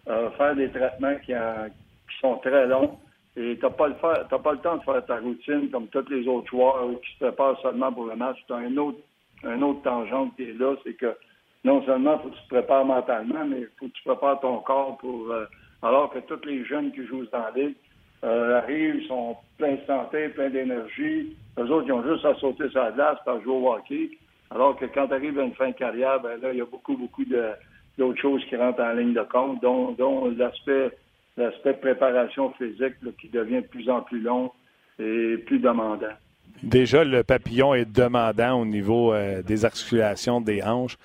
euh, 0.07 0.29
faire 0.31 0.55
des 0.55 0.69
traitements 0.69 1.15
qui, 1.25 1.33
qui, 1.33 2.19
sont 2.19 2.35
très 2.37 2.67
longs. 2.67 2.99
Et 3.35 3.57
tu 3.57 3.63
n'as 3.63 3.71
pas, 3.71 3.87
le 3.87 3.93
pas 3.95 4.51
le 4.51 4.57
temps 4.59 4.77
de 4.77 4.83
faire 4.83 5.05
ta 5.05 5.17
routine 5.17 5.69
comme 5.71 5.87
tous 5.87 6.07
les 6.09 6.27
autres 6.27 6.49
joueurs 6.49 6.87
qui 7.03 7.13
se 7.13 7.25
préparent 7.25 7.59
seulement 7.61 7.91
pour 7.91 8.05
le 8.05 8.15
match. 8.15 8.37
Tu 8.45 8.53
as 8.53 8.57
un 8.57 8.77
autre, 8.77 8.99
un 9.43 9.61
autre 9.61 9.81
tangente 9.81 10.35
qui 10.35 10.43
est 10.43 10.59
là, 10.59 10.75
c'est 10.83 10.93
que 10.93 11.15
non 11.63 11.83
seulement 11.85 12.19
faut 12.19 12.29
que 12.29 12.35
tu 12.35 12.43
te 12.43 12.49
prépares 12.49 12.85
mentalement, 12.85 13.45
mais 13.45 13.61
il 13.61 13.69
faut 13.79 13.87
que 13.87 13.93
tu 13.93 14.03
prépares 14.03 14.39
ton 14.41 14.59
corps 14.59 14.97
pour 14.97 15.31
euh, 15.31 15.45
alors 15.83 16.09
que 16.11 16.19
tous 16.19 16.45
les 16.47 16.65
jeunes 16.65 16.91
qui 16.91 17.05
jouent 17.05 17.25
dans 17.31 17.39
la 17.39 17.51
ligue 17.51 17.75
euh, 18.23 18.57
arrivent, 18.57 19.01
ils 19.01 19.07
sont 19.07 19.35
pleins 19.57 19.75
de 19.75 19.85
santé, 19.85 20.29
pleins 20.29 20.49
d'énergie. 20.49 21.35
Eux 21.59 21.69
autres, 21.69 21.85
ils 21.87 21.91
ont 21.93 22.03
juste 22.03 22.25
à 22.25 22.33
sauter 22.35 22.69
sur 22.69 22.81
la 22.81 22.91
glace 22.91 23.17
pour 23.25 23.41
jouer 23.41 23.53
au 23.53 23.73
hockey. 23.73 24.09
Alors 24.49 24.77
que 24.77 24.85
quand 24.85 25.11
à 25.11 25.17
une 25.17 25.53
fin 25.55 25.69
de 25.69 25.75
carrière, 25.75 26.21
ben 26.21 26.39
là, 26.41 26.51
il 26.51 26.59
y 26.59 26.61
a 26.61 26.65
beaucoup, 26.65 26.95
beaucoup 26.95 27.25
d'autres 27.25 28.21
choses 28.21 28.43
qui 28.45 28.55
rentrent 28.55 28.81
en 28.81 28.93
ligne 28.93 29.13
de 29.13 29.23
compte, 29.23 29.61
dont, 29.61 29.91
dont 29.91 30.33
l'aspect 30.37 30.91
l'aspect 31.37 31.73
préparation 31.73 32.51
physique 32.51 32.93
qui 33.19 33.27
devient 33.29 33.61
de 33.61 33.67
plus 33.67 33.89
en 33.89 34.01
plus 34.01 34.21
long. 34.21 34.51
et 34.99 35.37
plus 35.37 35.59
demandant. 35.59 36.13
Déjà, 36.61 37.03
le 37.03 37.23
papillon 37.23 37.73
est 37.73 37.91
demandant 37.91 38.61
au 38.61 38.65
niveau 38.65 39.11
euh, 39.11 39.41
des 39.41 39.65
articulations 39.65 40.39
des 40.39 40.61
hanches. 40.61 40.97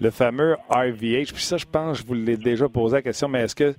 Le 0.00 0.10
fameux 0.10 0.56
RVH, 0.68 1.32
puis 1.32 1.42
ça, 1.42 1.56
je 1.56 1.64
pense, 1.64 1.98
je 1.98 2.06
vous 2.06 2.14
l'ai 2.14 2.36
déjà 2.36 2.68
posé 2.68 2.96
la 2.96 3.02
question, 3.02 3.28
mais 3.28 3.40
est-ce 3.40 3.56
que 3.56 3.74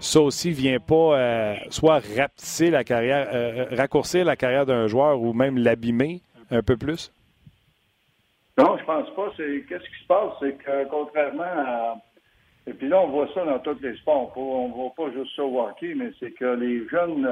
ça 0.00 0.20
aussi 0.20 0.50
vient 0.50 0.80
pas 0.80 1.18
euh, 1.18 1.54
soit 1.70 2.00
rapetisser 2.16 2.70
la 2.70 2.84
carrière, 2.84 3.28
euh, 3.32 3.66
raccourcir 3.70 4.24
la 4.24 4.36
carrière 4.36 4.66
d'un 4.66 4.86
joueur 4.86 5.20
ou 5.20 5.32
même 5.32 5.58
l'abîmer 5.58 6.22
un 6.50 6.62
peu 6.62 6.76
plus? 6.76 7.12
Non, 8.58 8.76
je 8.78 8.84
pense 8.84 9.10
pas. 9.14 9.32
C'est 9.36 9.64
qu'est-ce 9.68 9.84
qui 9.84 10.02
se 10.02 10.06
passe, 10.08 10.32
c'est 10.40 10.56
que 10.58 10.88
contrairement 10.88 11.42
à 11.42 11.96
et 12.66 12.74
puis 12.74 12.88
là, 12.88 13.00
on 13.00 13.08
voit 13.08 13.26
ça 13.34 13.44
dans 13.44 13.58
tous 13.58 13.80
les 13.82 13.96
sports. 13.96 14.32
On 14.36 14.68
ne 14.68 14.74
voit 14.74 14.92
pas 14.94 15.10
juste 15.12 15.34
ça 15.34 15.42
au 15.42 15.66
mais 15.80 16.12
c'est 16.20 16.30
que 16.32 16.44
les 16.44 16.86
jeunes 16.88 17.26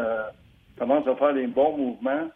commencent 0.78 1.06
à 1.06 1.16
faire 1.16 1.34
des 1.34 1.46
bons 1.46 1.76
mouvements 1.76 2.28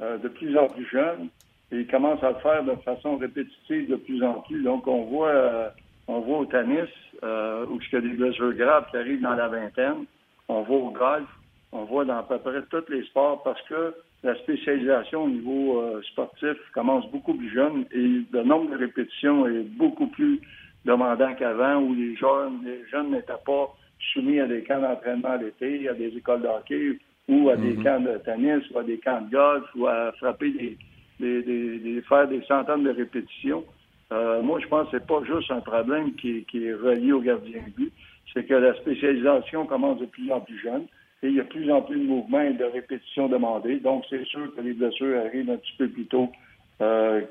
euh, 0.00 0.16
de 0.18 0.28
plus 0.28 0.56
en 0.56 0.68
plus 0.68 0.86
jeunes 0.86 1.28
et 1.72 1.80
ils 1.80 1.86
commencent 1.88 2.22
à 2.22 2.30
le 2.30 2.38
faire 2.38 2.62
de 2.62 2.74
façon 2.76 3.16
répétitive 3.16 3.90
de 3.90 3.96
plus 3.96 4.22
en 4.22 4.34
plus. 4.42 4.62
Donc, 4.62 4.86
on 4.86 5.04
voit, 5.04 5.28
euh, 5.28 5.68
on 6.08 6.20
voit 6.20 6.38
au 6.38 6.46
tennis 6.46 6.88
euh, 7.22 7.66
où 7.66 7.78
il 7.80 7.94
y 7.94 7.96
a 7.96 8.00
des 8.00 8.16
blessures 8.16 8.54
graves 8.54 8.90
qui 8.90 8.96
arrivent 8.96 9.22
dans 9.22 9.34
la 9.34 9.48
vingtaine. 9.48 10.04
On 10.48 10.62
voit 10.62 10.78
au 10.78 10.90
golf. 10.90 11.28
On 11.70 11.84
voit 11.84 12.04
dans 12.04 12.18
à 12.18 12.22
peu 12.22 12.38
près 12.38 12.62
tous 12.70 12.90
les 12.90 13.04
sports 13.04 13.42
parce 13.42 13.60
que 13.68 13.94
la 14.24 14.34
spécialisation 14.36 15.24
au 15.24 15.28
niveau 15.28 16.00
sportif 16.10 16.56
commence 16.72 17.08
beaucoup 17.10 17.34
plus 17.34 17.50
jeune 17.50 17.84
et 17.92 18.22
le 18.32 18.42
nombre 18.42 18.70
de 18.72 18.78
répétitions 18.78 19.46
est 19.46 19.62
beaucoup 19.76 20.08
plus 20.08 20.40
demandant 20.84 21.34
qu'avant 21.34 21.76
où 21.76 21.94
les 21.94 22.16
jeunes, 22.16 22.60
les 22.64 22.84
jeunes 22.90 23.10
n'étaient 23.10 23.44
pas 23.44 23.68
soumis 24.12 24.40
à 24.40 24.46
des 24.46 24.62
camps 24.62 24.80
d'entraînement 24.80 25.36
l'été, 25.36 25.88
à 25.88 25.94
des 25.94 26.16
écoles 26.16 26.42
de 26.42 26.48
hockey 26.48 26.98
ou 27.28 27.50
à 27.50 27.56
des 27.56 27.74
mhm. 27.74 27.84
camps 27.84 28.00
de 28.00 28.18
tennis, 28.24 28.64
ou 28.70 28.78
à 28.78 28.82
des 28.82 28.98
camps 28.98 29.20
de 29.20 29.30
golf, 29.30 29.64
ou 29.76 29.86
à 29.86 30.12
frapper 30.12 30.50
des, 30.50 30.78
des, 31.20 31.78
des, 31.78 32.02
faire 32.02 32.26
des 32.26 32.42
centaines 32.42 32.84
de 32.84 32.90
répétitions. 32.90 33.64
Euh, 34.10 34.42
moi, 34.42 34.58
je 34.60 34.66
pense 34.66 34.88
que 34.88 34.98
c'est 34.98 35.06
pas 35.06 35.22
juste 35.24 35.50
un 35.50 35.60
problème 35.60 36.14
qui, 36.14 36.44
qui 36.44 36.64
est 36.64 36.74
relié 36.74 37.12
au 37.12 37.20
gardien 37.20 37.60
de 37.66 37.72
but, 37.72 37.92
c'est 38.32 38.44
que 38.44 38.54
la 38.54 38.74
spécialisation 38.76 39.66
commence 39.66 39.98
de 40.00 40.06
plus 40.06 40.30
en 40.32 40.40
plus 40.40 40.58
jeune 40.60 40.86
et 41.22 41.28
il 41.28 41.34
y 41.34 41.40
a 41.40 41.42
de 41.42 41.48
plus 41.48 41.70
en 41.70 41.82
plus 41.82 41.98
de 41.98 42.06
mouvements 42.06 42.40
et 42.40 42.54
de 42.54 42.64
répétitions 42.64 43.28
demandées. 43.28 43.80
Donc, 43.80 44.04
c'est 44.08 44.24
sûr 44.24 44.54
que 44.54 44.60
les 44.60 44.72
blessures 44.72 45.18
arrivent 45.26 45.50
un 45.50 45.56
petit 45.56 45.74
peu 45.76 45.88
plus 45.88 46.06
tôt 46.06 46.30
euh, 46.80 47.22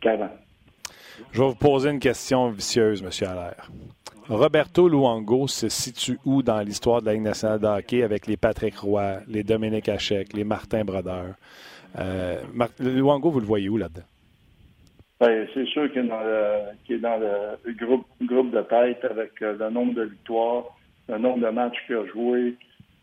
qu'avant. 0.00 0.30
Je 1.32 1.40
vais 1.40 1.48
vous 1.48 1.54
poser 1.54 1.90
une 1.90 2.00
question 2.00 2.50
vicieuse, 2.50 3.02
M. 3.02 3.28
Allaire. 3.28 3.70
Roberto 4.28 4.88
Luango 4.88 5.48
se 5.48 5.68
situe 5.68 6.18
où 6.24 6.42
dans 6.42 6.60
l'histoire 6.60 7.00
de 7.00 7.06
la 7.06 7.14
Ligue 7.14 7.22
nationale 7.22 7.58
de 7.58 7.66
hockey 7.66 8.02
avec 8.02 8.26
les 8.26 8.36
Patrick 8.36 8.78
Roy, 8.78 9.18
les 9.26 9.42
Dominique 9.42 9.88
Hachek, 9.88 10.32
les 10.34 10.44
Martin 10.44 10.84
Brodeur? 10.84 11.34
Euh, 11.98 12.40
Luango, 12.78 13.30
vous 13.30 13.40
le 13.40 13.46
voyez 13.46 13.68
où 13.68 13.76
là-dedans? 13.76 14.04
Ben, 15.20 15.46
c'est 15.52 15.66
sûr 15.66 15.92
qu'il 15.92 16.02
est 16.02 16.98
dans 16.98 17.18
le, 17.18 17.72
groupe, 17.74 18.06
groupe 18.22 18.50
de 18.50 18.62
tête 18.62 19.04
avec 19.04 19.32
euh, 19.42 19.54
le 19.58 19.70
nombre 19.70 19.94
de 19.94 20.04
victoires, 20.04 20.64
le 21.08 21.18
nombre 21.18 21.46
de 21.46 21.50
matchs 21.52 21.76
qu'il 21.86 21.96
a 21.96 22.06
joué, 22.06 22.54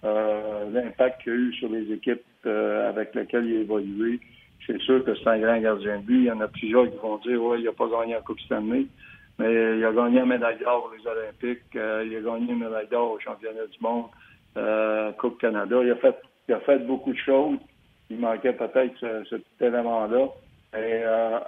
euh, 0.03 0.69
l'impact 0.71 1.21
qu'il 1.21 1.31
a 1.31 1.35
eu 1.35 1.53
sur 1.53 1.69
les 1.69 1.91
équipes 1.91 2.23
avec 2.45 3.13
lesquelles 3.13 3.45
il 3.45 3.57
a 3.57 3.61
évolué. 3.61 4.19
C'est 4.65 4.79
sûr 4.81 5.03
que 5.03 5.15
c'est 5.15 5.27
un 5.27 5.39
grand 5.39 5.59
gardien 5.59 5.97
de 5.97 6.03
but. 6.03 6.19
Il 6.19 6.25
y 6.25 6.31
en 6.31 6.39
a 6.41 6.47
plusieurs 6.47 6.89
qui 6.89 6.97
vont 6.97 7.17
dire 7.17 7.43
Ouais, 7.43 7.59
il 7.59 7.65
n'a 7.65 7.71
pas 7.71 7.87
gagné 7.87 8.15
en 8.15 8.21
Coupe 8.21 8.39
Stanley. 8.41 8.85
Mais 9.39 9.77
il 9.77 9.85
a 9.85 9.91
gagné 9.91 10.19
une 10.19 10.25
médaille 10.25 10.57
d'or 10.59 10.91
aux 10.91 11.07
Olympiques, 11.07 11.75
euh, 11.75 12.03
il 12.05 12.17
a 12.17 12.21
gagné 12.21 12.51
une 12.51 12.59
médaille 12.59 12.87
d'or 12.87 13.11
au 13.11 13.19
championnat 13.19 13.67
du 13.67 13.77
monde, 13.79 14.05
euh, 14.57 15.11
Coupe 15.13 15.39
Canada. 15.39 15.77
Il 15.83 15.91
a 15.91 15.95
fait, 15.97 16.15
il 16.47 16.55
a 16.55 16.59
fait 16.61 16.79
beaucoup 16.79 17.13
de 17.13 17.17
choses. 17.17 17.59
Il 18.09 18.19
manquait 18.19 18.53
peut-être 18.53 18.97
ce, 18.99 19.35
élément-là. 19.61 20.29
Et 20.73 21.01
euh, 21.03 21.39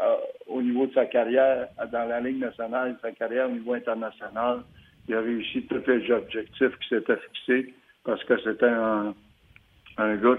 au 0.48 0.62
niveau 0.62 0.88
de 0.88 0.94
sa 0.94 1.06
carrière 1.06 1.68
dans 1.92 2.08
la 2.08 2.20
Ligue 2.22 2.40
nationale, 2.40 2.98
sa 3.02 3.12
carrière 3.12 3.48
au 3.48 3.52
niveau 3.52 3.74
international, 3.74 4.62
il 5.08 5.16
a 5.16 5.22
réussi 5.22 5.64
tous 5.64 5.82
les 5.88 6.12
objectifs 6.12 6.78
qui 6.80 6.90
s'étaient 6.90 7.18
fixés 7.18 7.74
parce 8.04 8.24
que 8.24 8.38
c'était 8.42 8.70
un, 8.70 9.14
gars 9.98 10.38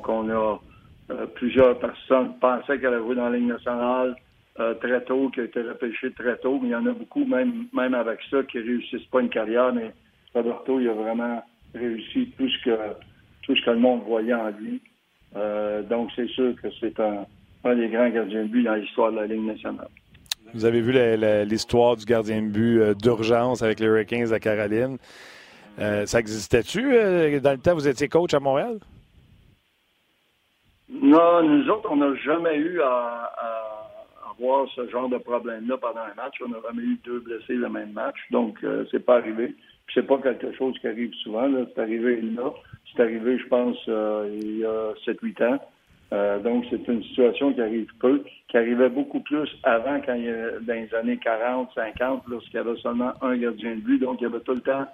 qu'on 0.00 0.30
a 0.30 0.60
plusieurs 1.34 1.78
personnes 1.78 2.34
pensaient 2.40 2.78
qu'elle 2.78 2.94
avait 2.94 3.14
dans 3.14 3.28
la 3.28 3.36
Ligue 3.36 3.48
nationale, 3.48 4.14
euh, 4.60 4.74
très 4.74 5.02
tôt, 5.04 5.30
qui 5.30 5.40
a 5.40 5.44
été 5.44 5.62
repêché 5.62 6.12
très 6.12 6.36
tôt, 6.36 6.58
mais 6.60 6.68
il 6.68 6.72
y 6.72 6.74
en 6.74 6.86
a 6.86 6.92
beaucoup, 6.92 7.24
même, 7.24 7.66
même 7.72 7.94
avec 7.94 8.20
ça, 8.30 8.42
qui 8.44 8.58
réussissent 8.58 9.06
pas 9.06 9.20
une 9.20 9.30
carrière, 9.30 9.72
mais 9.72 9.92
Roberto, 10.34 10.78
il 10.78 10.88
a 10.88 10.92
vraiment 10.92 11.42
réussi 11.74 12.32
tout 12.36 12.48
ce 12.48 12.64
que 12.64 12.78
tout 13.42 13.56
ce 13.56 13.64
que 13.64 13.70
le 13.70 13.78
monde 13.78 14.02
voyait 14.04 14.34
en 14.34 14.50
lui. 14.50 14.80
Euh, 15.36 15.82
donc, 15.82 16.10
c'est 16.14 16.28
sûr 16.28 16.54
que 16.60 16.68
c'est 16.78 16.98
un, 17.00 17.26
un 17.64 17.76
des 17.76 17.88
grands 17.88 18.08
gardiens 18.08 18.42
de 18.42 18.48
but 18.48 18.62
dans 18.62 18.74
l'histoire 18.74 19.12
de 19.12 19.16
la 19.16 19.26
Ligue 19.26 19.44
nationale. 19.44 19.88
Vous 20.54 20.64
avez 20.64 20.80
vu 20.80 20.92
l'histoire 21.46 21.96
du 21.96 22.04
gardien 22.04 22.42
de 22.42 22.48
but 22.48 22.80
euh, 22.80 22.94
d'urgence 22.94 23.62
avec 23.62 23.80
les 23.80 23.86
Hurricanes 23.86 24.32
à 24.32 24.38
Caroline. 24.38 24.98
ça 25.78 26.18
existait-tu 26.18 26.82
dans 27.40 27.52
le 27.52 27.58
temps 27.58 27.74
vous 27.74 27.88
étiez 27.88 28.08
coach 28.08 28.34
à 28.34 28.40
Montréal? 28.40 28.78
Non, 30.90 31.42
nous 31.42 31.68
autres, 31.70 31.88
on 31.90 31.96
n'a 31.96 32.14
jamais 32.16 32.56
eu 32.56 32.82
à 32.82 33.32
avoir 34.42 34.68
ce 34.74 34.88
genre 34.88 35.08
de 35.08 35.18
problème-là 35.18 35.76
pendant 35.78 36.00
un 36.00 36.14
match. 36.14 36.36
On 36.44 36.48
n'a 36.48 36.58
jamais 36.66 36.82
eu 36.82 36.98
deux 37.04 37.20
blessés 37.20 37.54
le 37.54 37.68
même 37.68 37.92
match, 37.92 38.16
donc 38.30 38.58
euh, 38.64 38.84
c'est 38.90 39.04
pas 39.04 39.16
arrivé. 39.16 39.54
C'est 39.94 40.06
pas 40.06 40.18
quelque 40.18 40.52
chose 40.52 40.78
qui 40.80 40.86
arrive 40.86 41.12
souvent. 41.22 41.48
C'est 41.74 41.80
arrivé 41.80 42.20
là. 42.20 42.52
C'est 42.90 43.02
arrivé, 43.02 43.38
je 43.38 43.46
pense, 43.46 43.76
euh, 43.88 44.38
il 44.40 44.58
y 44.58 44.64
a 44.64 44.92
7-8 45.06 45.44
ans. 45.44 45.58
Euh, 46.12 46.38
donc, 46.40 46.66
c'est 46.70 46.86
une 46.88 47.02
situation 47.04 47.52
qui 47.54 47.60
arrive 47.60 47.88
peu, 47.98 48.22
qui 48.48 48.56
arrivait 48.56 48.90
beaucoup 48.90 49.20
plus 49.20 49.48
avant, 49.62 50.00
quand 50.04 50.14
il 50.14 50.24
y 50.24 50.30
a, 50.30 50.60
dans 50.60 50.74
les 50.74 50.94
années 50.94 51.16
40, 51.16 51.70
50, 51.74 52.24
lorsqu'il 52.28 52.54
y 52.54 52.58
avait 52.58 52.76
seulement 52.76 53.12
un 53.22 53.36
gardien 53.36 53.76
de 53.76 53.80
but. 53.80 53.98
Donc, 53.98 54.20
il 54.20 54.24
y 54.24 54.26
avait 54.26 54.40
tout 54.40 54.54
le 54.54 54.60
temps 54.60 54.86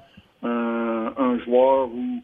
un, 0.44 1.38
joueur 1.44 1.88
ou 1.88 2.22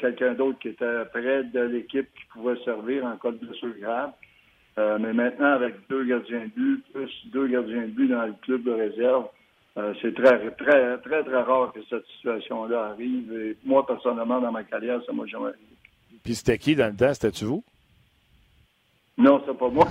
quelqu'un 0.00 0.34
d'autre 0.34 0.58
qui 0.58 0.68
était 0.68 1.04
près 1.12 1.44
de 1.44 1.60
l'équipe 1.60 2.08
qui 2.14 2.26
pouvait 2.32 2.56
servir 2.64 3.04
en 3.04 3.16
cas 3.16 3.30
de 3.30 3.36
blessure 3.36 3.74
grave. 3.80 4.10
Euh, 4.78 4.98
mais 5.00 5.12
maintenant, 5.12 5.52
avec 5.52 5.74
deux 5.88 6.04
gardiens 6.04 6.44
de 6.44 6.50
but, 6.54 6.84
plus 6.92 7.10
deux 7.32 7.48
gardiens 7.48 7.82
de 7.82 7.92
but 7.92 8.08
dans 8.08 8.26
le 8.26 8.34
club 8.42 8.62
de 8.62 8.72
réserve, 8.72 9.26
euh, 9.78 9.94
c'est 10.02 10.14
très, 10.14 10.50
très, 10.50 10.98
très, 10.98 11.24
très 11.24 11.42
rare 11.42 11.72
que 11.72 11.80
cette 11.88 12.06
situation-là 12.16 12.90
arrive. 12.90 13.32
Et 13.32 13.56
moi, 13.64 13.86
personnellement, 13.86 14.40
dans 14.40 14.52
ma 14.52 14.64
carrière, 14.64 15.00
ça 15.06 15.12
m'a 15.12 15.24
jamais 15.26 15.46
arrivé. 15.46 15.76
Puis 16.22 16.34
c'était 16.34 16.58
qui 16.58 16.76
dans 16.76 16.88
le 16.90 16.96
temps? 16.96 17.14
C'était-tu 17.14 17.46
vous? 17.46 17.64
Non, 19.18 19.42
c'est 19.46 19.56
pas 19.56 19.68
moi. 19.68 19.86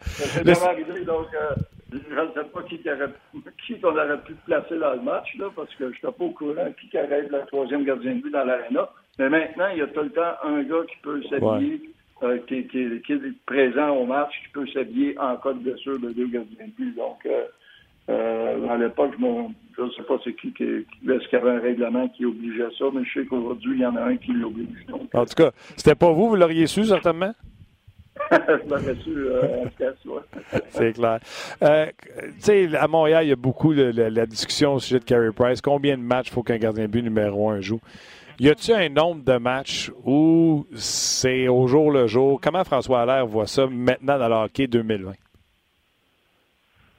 c'est 0.00 0.46
jamais 0.46 0.62
arrivé, 0.62 1.04
donc 1.04 1.26
euh, 1.34 1.54
je 1.92 1.96
ne 1.98 2.32
sais 2.34 2.44
pas 2.52 2.62
qui, 2.62 2.78
qui 2.78 3.80
qu'on 3.80 3.96
aurait 3.96 4.20
pu 4.22 4.34
placer 4.46 4.78
dans 4.78 4.92
le 4.92 5.00
match, 5.00 5.34
là, 5.38 5.46
parce 5.54 5.74
que 5.74 5.90
je 5.90 5.94
n'étais 5.94 6.12
pas 6.16 6.24
au 6.24 6.30
courant 6.30 6.72
qui 6.80 6.86
été 6.86 7.28
la 7.30 7.40
troisième 7.46 7.84
gardien 7.84 8.14
de 8.14 8.20
but 8.20 8.30
dans 8.30 8.44
l'aréna. 8.44 8.90
Mais 9.18 9.28
maintenant, 9.28 9.68
il 9.72 9.78
y 9.78 9.82
a 9.82 9.88
tout 9.88 10.02
le 10.02 10.10
temps 10.10 10.34
un 10.44 10.62
gars 10.62 10.84
qui 10.88 10.96
peut 11.02 11.22
s'habiller, 11.28 11.90
euh, 12.22 12.38
qui, 12.46 12.54
est 12.54 13.46
présent 13.46 13.90
au 13.96 14.06
match, 14.06 14.32
qui 14.44 14.52
peut 14.52 14.66
s'habiller 14.68 15.18
en 15.18 15.36
cas 15.36 15.52
de 15.52 15.58
blessure 15.58 15.98
de 15.98 16.10
deux 16.10 16.28
gardiens 16.28 16.66
de 16.66 16.72
but. 16.72 16.94
Donc, 16.94 17.26
euh, 17.26 17.46
euh, 18.08 18.68
à 18.68 18.76
l'époque, 18.76 19.12
je 19.18 19.82
ne 19.82 19.90
sais 19.90 20.02
pas 20.02 20.18
c'est 20.24 20.34
qui, 20.34 20.52
qui, 20.52 20.64
est-ce 20.64 21.28
qu'il 21.28 21.38
y 21.38 21.42
avait 21.42 21.50
un 21.50 21.60
règlement 21.60 22.08
qui 22.08 22.24
obligeait 22.24 22.68
ça, 22.78 22.86
mais 22.92 23.02
je 23.04 23.20
sais 23.20 23.26
qu'aujourd'hui, 23.26 23.76
il 23.76 23.82
y 23.82 23.86
en 23.86 23.96
a 23.96 24.02
un 24.02 24.16
qui 24.16 24.32
l'oblige. 24.32 24.86
en 25.12 25.24
tout 25.26 25.34
cas, 25.34 25.50
c'était 25.76 25.94
pas 25.94 26.10
vous, 26.10 26.30
vous 26.30 26.36
l'auriez 26.36 26.66
su 26.66 26.84
certainement? 26.84 27.32
je 28.30 28.68
l'aurais 28.68 28.94
su 28.96 29.16
euh, 29.16 29.64
en 29.64 30.20
C'est 30.70 30.92
clair. 30.92 31.20
Euh, 31.62 31.86
tu 32.16 32.32
sais, 32.38 32.76
à 32.76 32.88
Montréal, 32.88 33.24
il 33.24 33.28
y 33.28 33.32
a 33.32 33.36
beaucoup 33.36 33.74
de 33.74 33.92
la 33.96 34.26
discussion 34.26 34.74
au 34.74 34.80
sujet 34.80 34.98
de 34.98 35.04
Carey 35.04 35.30
Price. 35.34 35.60
Combien 35.60 35.96
de 35.96 36.02
matchs 36.02 36.30
faut 36.30 36.42
qu'un 36.42 36.58
gardien 36.58 36.84
de 36.84 36.88
but 36.88 37.02
numéro 37.02 37.50
un 37.50 37.60
joue? 37.60 37.80
Y 38.40 38.50
a-t-il 38.50 38.74
un 38.74 38.88
nombre 38.88 39.24
de 39.24 39.36
matchs 39.36 39.90
où 40.04 40.66
c'est 40.74 41.48
au 41.48 41.66
jour 41.66 41.90
le 41.90 42.06
jour? 42.06 42.40
Comment 42.40 42.64
François 42.64 43.02
Allaire 43.02 43.26
voit 43.26 43.46
ça 43.46 43.66
maintenant 43.66 44.18
dans 44.18 44.28
le 44.28 44.34
hockey 44.34 44.66
2020? 44.66 45.12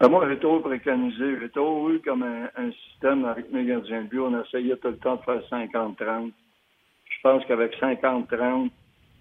Euh, 0.02 0.08
moi, 0.08 0.28
j'ai 0.30 0.38
toujours 0.38 0.62
préconisé, 0.62 1.40
j'ai 1.42 1.50
toujours 1.50 1.90
eu 1.90 2.00
comme 2.00 2.24
un, 2.24 2.72
système 2.72 3.26
avec 3.26 3.52
mes 3.52 3.66
gardiens 3.66 4.04
de 4.04 4.08
but. 4.08 4.20
On 4.20 4.42
essayait 4.42 4.78
tout 4.78 4.90
le 4.90 4.98
temps 4.98 5.18
de 5.18 5.22
faire 5.22 5.42
50-30. 5.52 6.32
Je 7.10 7.22
pense 7.22 7.46
qu'avec 7.46 7.76
50-30, 7.78 8.70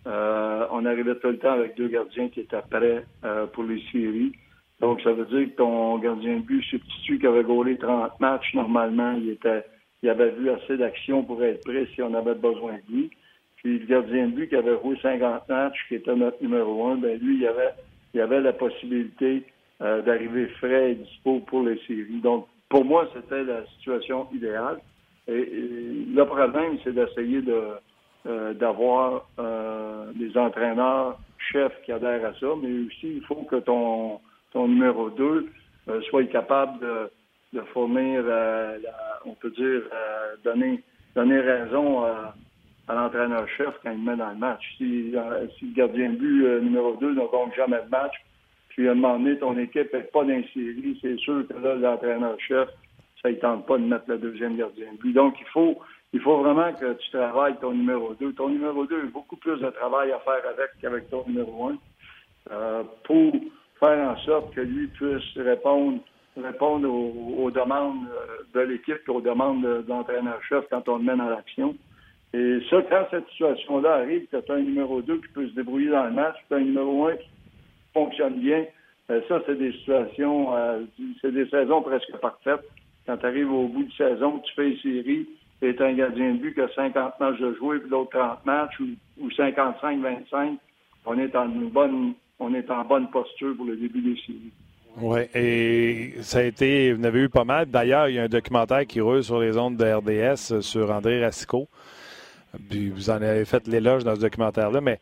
euh, 0.06 0.66
on 0.70 0.86
arrivait 0.86 1.16
tout 1.16 1.28
le 1.28 1.38
temps 1.38 1.52
avec 1.52 1.76
deux 1.76 1.88
gardiens 1.88 2.28
qui 2.28 2.40
étaient 2.40 2.62
prêts 2.70 3.04
euh, 3.24 3.46
pour 3.46 3.64
les 3.64 3.82
séries. 3.90 4.32
Donc, 4.80 5.00
ça 5.00 5.12
veut 5.12 5.26
dire 5.26 5.48
que 5.50 5.56
ton 5.56 5.98
gardien 5.98 6.36
de 6.36 6.42
but 6.42 6.62
substitut 6.62 7.18
qui 7.18 7.26
avait 7.26 7.42
gaulé 7.42 7.76
30 7.76 8.20
matchs, 8.20 8.54
normalement, 8.54 9.12
il 9.12 9.30
était 9.30 9.64
il 10.02 10.08
avait 10.10 10.30
vu 10.30 10.48
assez 10.50 10.76
d'action 10.76 11.24
pour 11.24 11.42
être 11.42 11.64
prêt 11.64 11.86
si 11.94 12.02
on 12.02 12.14
avait 12.14 12.36
besoin 12.36 12.74
de 12.74 12.94
lui. 12.94 13.10
Puis 13.56 13.80
le 13.80 13.86
gardien 13.86 14.28
de 14.28 14.32
but 14.32 14.48
qui 14.48 14.54
avait 14.54 14.80
joué 14.80 14.96
50 15.02 15.48
matchs, 15.48 15.78
qui 15.88 15.96
était 15.96 16.14
notre 16.14 16.40
numéro 16.40 16.86
un, 16.86 16.96
ben 16.96 17.18
lui, 17.18 17.38
il 17.38 17.46
avait, 17.48 17.74
il 18.14 18.20
avait 18.20 18.40
la 18.40 18.52
possibilité 18.52 19.42
euh, 19.82 20.02
d'arriver 20.02 20.46
frais 20.58 20.92
et 20.92 20.94
dispo 20.96 21.40
pour 21.40 21.62
les 21.62 21.78
séries. 21.86 22.20
Donc, 22.22 22.46
pour 22.68 22.84
moi, 22.84 23.08
c'était 23.14 23.44
la 23.44 23.64
situation 23.76 24.28
idéale. 24.32 24.78
Et, 25.26 25.44
le 26.14 26.24
problème, 26.24 26.78
c'est 26.84 26.94
d'essayer 26.94 27.42
de 27.42 27.60
d'avoir 28.58 29.26
des 30.14 30.36
entraîneurs 30.36 31.18
chefs 31.50 31.80
qui 31.86 31.92
adhèrent 31.92 32.26
à 32.26 32.34
ça, 32.34 32.46
mais 32.60 32.86
aussi 32.86 33.16
il 33.16 33.22
faut 33.22 33.46
que 33.50 33.56
ton 33.56 34.20
ton 34.52 34.68
numéro 34.68 35.08
2 35.08 35.48
soit 36.10 36.24
capable 36.24 37.10
de, 37.54 37.60
fournir, 37.72 38.24
on 39.24 39.32
peut 39.34 39.50
dire, 39.52 39.82
donner 40.44 40.82
donner 41.14 41.40
raison 41.40 42.04
à 42.88 42.94
l'entraîneur-chef 42.94 43.74
quand 43.82 43.92
il 43.92 44.02
met 44.02 44.16
dans 44.16 44.30
le 44.30 44.36
match. 44.36 44.62
Si, 44.78 45.12
euh, 45.14 45.46
si 45.58 45.66
le 45.66 45.74
gardien 45.74 46.10
de 46.10 46.16
but 46.16 46.46
euh, 46.46 46.60
numéro 46.60 46.96
2 46.96 47.10
ne 47.10 47.20
gagne 47.20 47.52
jamais 47.54 47.82
de 47.84 47.90
match, 47.90 48.14
puis 48.78 48.86
à 48.86 48.92
un 48.92 48.94
moment 48.94 49.18
donné, 49.18 49.36
ton 49.36 49.58
équipe 49.58 49.92
n'est 49.92 50.02
pas 50.02 50.22
dans 50.22 50.40
c'est 50.52 51.18
sûr 51.18 51.44
que 51.48 51.52
là, 51.54 51.74
l'entraîneur-chef, 51.74 52.68
ça 53.20 53.28
ne 53.28 53.34
tente 53.34 53.66
pas 53.66 53.76
de 53.76 53.82
mettre 53.82 54.04
le 54.06 54.18
deuxième 54.18 54.56
gardien 54.56 54.92
de 54.92 54.98
but. 54.98 55.12
Donc, 55.12 55.34
il 55.40 55.48
faut, 55.48 55.80
il 56.12 56.20
faut 56.20 56.36
vraiment 56.36 56.72
que 56.72 56.92
tu 56.92 57.10
travailles 57.10 57.56
ton 57.60 57.72
numéro 57.72 58.14
2. 58.14 58.34
Ton 58.34 58.50
numéro 58.50 58.86
2 58.86 58.96
a 58.96 59.06
beaucoup 59.06 59.34
plus 59.34 59.58
de 59.58 59.68
travail 59.70 60.12
à 60.12 60.20
faire 60.20 60.42
avec 60.48 60.70
qu'avec 60.80 61.10
ton 61.10 61.24
numéro 61.26 61.70
1 61.70 61.76
euh, 62.52 62.84
pour 63.02 63.34
faire 63.80 64.10
en 64.10 64.16
sorte 64.18 64.54
que 64.54 64.60
lui 64.60 64.86
puisse 64.86 65.36
répondre 65.36 65.98
répondre 66.40 66.88
aux, 66.88 67.50
demandes 67.50 68.06
de 68.54 68.60
l'équipe 68.60 69.08
aux 69.08 69.20
demandes 69.20 69.60
de, 69.60 69.84
l'entraîneur-chef 69.88 70.66
quand 70.70 70.88
on 70.88 70.98
le 70.98 71.02
met 71.02 71.16
dans 71.16 71.28
l'action. 71.28 71.74
Et 72.32 72.60
ça, 72.70 72.76
quand 72.88 73.08
cette 73.10 73.28
situation-là 73.30 73.94
arrive, 73.94 74.28
que 74.28 74.36
tu 74.36 74.52
as 74.52 74.54
un 74.54 74.60
numéro 74.60 75.02
2 75.02 75.16
qui 75.16 75.28
peut 75.34 75.48
se 75.48 75.54
débrouiller 75.54 75.90
dans 75.90 76.04
le 76.04 76.12
match, 76.12 76.36
tu 76.46 76.54
as 76.54 76.58
un 76.58 76.60
numéro 76.60 77.08
1 77.08 77.16
qui 77.16 77.28
fonctionne 77.98 78.40
bien, 78.40 78.64
euh, 79.10 79.20
ça, 79.28 79.40
c'est 79.46 79.58
des 79.58 79.72
situations, 79.72 80.54
euh, 80.54 80.82
c'est 81.20 81.32
des 81.32 81.48
saisons 81.48 81.82
presque 81.82 82.14
parfaites. 82.20 82.64
Quand 83.06 83.16
tu 83.16 83.26
arrives 83.26 83.52
au 83.52 83.68
bout 83.68 83.84
de 83.84 83.92
saison, 83.92 84.38
tu 84.40 84.54
fais 84.54 84.70
une 84.70 84.78
série, 84.78 85.28
et 85.62 85.74
tu 85.74 85.82
un 85.82 85.94
gardien 85.94 86.32
de 86.32 86.38
but 86.38 86.54
qui 86.54 86.60
a 86.60 86.68
50 86.74 87.18
matchs 87.18 87.40
de 87.40 87.54
jouer, 87.54 87.78
puis 87.78 87.90
l'autre 87.90 88.10
30 88.10 88.46
matchs, 88.46 88.78
ou, 88.80 89.28
55-25, 89.30 90.58
on 91.06 91.18
est 91.18 91.34
en 91.34 91.46
une 91.46 91.70
bonne 91.70 92.14
on 92.40 92.54
est 92.54 92.70
en 92.70 92.84
bonne 92.84 93.10
posture 93.10 93.56
pour 93.56 93.66
le 93.66 93.76
début 93.76 94.00
des 94.00 94.20
séries. 94.24 94.52
Oui, 95.00 95.20
et 95.34 96.22
ça 96.22 96.38
a 96.38 96.42
été, 96.42 96.92
vous 96.92 97.00
en 97.00 97.04
avez 97.04 97.22
eu 97.22 97.28
pas 97.28 97.42
mal. 97.42 97.66
D'ailleurs, 97.66 98.08
il 98.08 98.14
y 98.14 98.18
a 98.20 98.24
un 98.24 98.28
documentaire 98.28 98.86
qui 98.86 99.00
roule 99.00 99.24
sur 99.24 99.40
les 99.40 99.56
ondes 99.56 99.76
de 99.76 99.84
RDS 99.84 100.60
sur 100.60 100.92
André 100.92 101.24
Racicot. 101.24 101.66
Puis 102.70 102.90
vous 102.90 103.10
en 103.10 103.20
avez 103.20 103.44
fait 103.44 103.66
l'éloge 103.66 104.04
dans 104.04 104.14
ce 104.14 104.20
documentaire-là, 104.20 104.80
mais 104.80 105.00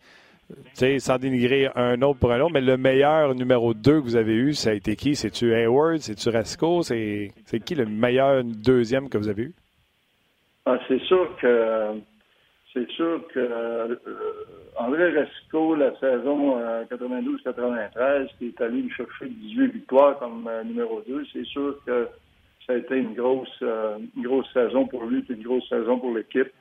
sans 0.99 1.19
dénigrer 1.19 1.69
un 1.75 2.01
autre 2.03 2.19
pour 2.19 2.33
un 2.33 2.41
autre, 2.41 2.53
mais 2.53 2.61
le 2.61 2.77
meilleur 2.77 3.35
numéro 3.35 3.75
2 3.75 4.01
que 4.01 4.05
vous 4.05 4.17
avez 4.17 4.35
eu, 4.35 4.55
ça 4.55 4.71
a 4.71 4.73
été 4.75 4.97
qui? 4.97 5.17
C'est-tu 5.17 5.55
Hayward? 5.55 5.99
C'est-tu 5.99 6.29
Rasco? 6.29 6.83
C'est 6.83 7.33
qui 7.65 7.75
le 7.75 7.87
meilleur 7.87 8.45
deuxième 8.45 9.09
que 9.09 9.19
vous 9.19 9.29
avez 9.29 9.45
eu? 9.45 9.55
Ah, 10.67 10.79
c'est 10.89 11.01
sûr 11.03 11.37
que 11.41 12.01
c'est 12.77 12.91
sûr 12.91 13.27
que 13.29 13.39
euh, 13.39 13.97
André 14.77 15.19
Rasco, 15.19 15.75
la 15.77 15.99
saison 15.99 16.59
92-93, 16.91 17.91
euh, 17.97 18.27
qui 18.39 18.49
est 18.49 18.61
allé 18.61 18.87
chercher 18.91 19.29
18 19.31 19.69
victoires 19.69 20.19
comme 20.19 20.47
euh, 20.47 20.63
numéro 20.63 21.01
2, 21.09 21.25
c'est 21.33 21.47
sûr 21.47 21.79
que 21.87 22.07
ça 22.67 22.75
a 22.75 22.77
été 22.77 22.97
une 22.97 23.15
grosse, 23.15 23.63
grosse 24.19 24.53
saison 24.53 24.87
pour 24.87 25.05
lui, 25.05 25.25
et 25.27 25.33
une 25.33 25.43
grosse 25.43 25.67
saison 25.69 25.99
pour 25.99 26.15
l'équipe. 26.15 26.53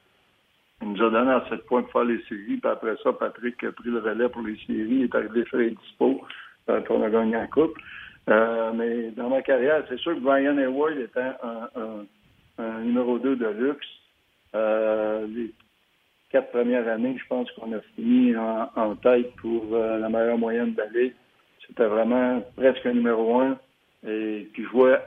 Il 0.85 0.91
nous 0.91 1.03
a 1.03 1.09
donné 1.09 1.31
à 1.31 1.43
7 1.49 1.65
points 1.65 1.81
pour 1.81 1.91
faire 1.93 2.03
les 2.03 2.21
séries. 2.29 2.57
Puis 2.57 2.71
après 2.71 2.95
ça, 3.01 3.11
Patrick 3.11 3.63
a 3.63 3.71
pris 3.71 3.89
le 3.89 3.97
relais 3.97 4.29
pour 4.29 4.43
les 4.43 4.55
séries. 4.67 4.85
Il 4.87 5.03
est 5.05 5.15
arrivé 5.15 5.43
faire 5.45 5.59
les 5.59 5.71
dispo. 5.71 6.21
Euh, 6.69 6.79
on 6.91 7.01
a 7.01 7.09
gagné 7.09 7.31
la 7.31 7.47
coupe. 7.47 7.75
Euh, 8.29 8.71
mais 8.71 9.09
dans 9.11 9.29
ma 9.29 9.41
carrière, 9.41 9.83
c'est 9.89 9.97
sûr 9.97 10.13
que 10.13 10.19
Brian 10.19 10.57
Hayward 10.59 10.97
était 10.97 11.31
un, 12.59 12.83
numéro 12.83 13.17
2 13.17 13.35
de 13.35 13.47
luxe. 13.47 13.87
Euh, 14.53 15.25
les 15.27 15.51
quatre 16.29 16.51
premières 16.51 16.87
années, 16.87 17.17
je 17.17 17.27
pense 17.27 17.49
qu'on 17.53 17.73
a 17.73 17.81
fini 17.95 18.35
en, 18.37 18.95
tête 18.97 19.35
pour 19.37 19.65
la 19.75 20.07
meilleure 20.07 20.37
moyenne 20.37 20.73
de 20.75 20.81
la 20.81 20.87
Ligue. 20.89 21.15
C'était 21.65 21.87
vraiment 21.87 22.43
presque 22.55 22.85
un 22.85 22.93
numéro 22.93 23.39
1 23.41 23.57
et 24.07 24.49
qui 24.55 24.63
jouait 24.65 24.99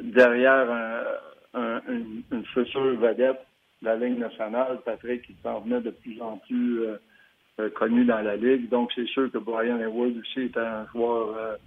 derrière 0.00 0.68
une, 1.54 2.22
une 2.32 2.44
future 2.46 2.96
vedette 2.96 3.38
la 3.84 3.96
Ligue 3.96 4.18
nationale. 4.18 4.80
Patrick, 4.84 5.24
il 5.28 5.36
s'en 5.42 5.60
venait 5.60 5.80
de 5.80 5.90
plus 5.90 6.20
en 6.20 6.38
plus 6.38 6.80
euh, 6.80 6.96
euh, 7.60 7.70
connu 7.70 8.04
dans 8.04 8.20
la 8.20 8.36
Ligue. 8.36 8.68
Donc, 8.68 8.90
c'est 8.94 9.06
sûr 9.06 9.30
que 9.30 9.38
Brian 9.38 9.78
Hayward 9.78 10.16
aussi 10.18 10.42
était 10.42 10.60
un 10.60 10.86
joueur, 10.92 11.58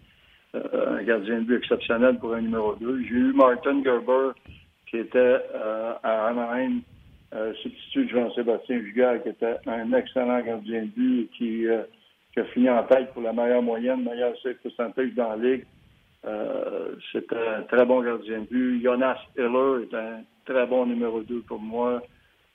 euh, 0.55 0.97
un 0.97 1.03
gardien 1.03 1.39
de 1.39 1.43
but 1.43 1.57
exceptionnel 1.57 2.18
pour 2.18 2.34
un 2.34 2.41
numéro 2.41 2.76
2. 2.76 3.03
J'ai 3.03 3.15
eu 3.15 3.34
Martin 3.34 3.84
Gerber, 3.84 4.32
qui 4.89 4.97
était 4.97 5.39
à 6.03 6.28
Anaheim, 6.28 6.82
substitut 7.61 8.05
de 8.05 8.09
Jean-Sébastien 8.09 8.80
Jugard, 8.80 9.22
qui 9.22 9.30
était 9.30 9.57
un 9.68 9.91
excellent 9.93 10.41
gardien 10.41 10.84
de 10.84 10.88
but 10.88 11.22
et 11.24 11.28
qui, 11.38 11.68
a 12.39 12.43
fini 12.53 12.70
en 12.70 12.84
tête 12.84 13.11
pour 13.13 13.24
la 13.24 13.34
meilleure 13.34 13.63
moyenne, 13.63 14.03
meilleure 14.03 14.34
save 14.41 14.55
pourcentage 14.55 15.13
dans 15.15 15.36
la 15.36 15.38
Ligue. 15.38 15.65
C'était 17.11 17.36
un 17.36 17.63
très 17.63 17.86
bon 17.86 18.01
gardien 18.01 18.39
de 18.39 18.45
but. 18.45 18.82
Jonas 18.82 19.20
Hiller 19.38 19.84
est 19.84 19.93
un 19.93 20.24
très 20.47 20.65
bon 20.65 20.85
numéro 20.85 21.21
2 21.21 21.41
pour 21.41 21.59
moi. 21.59 22.01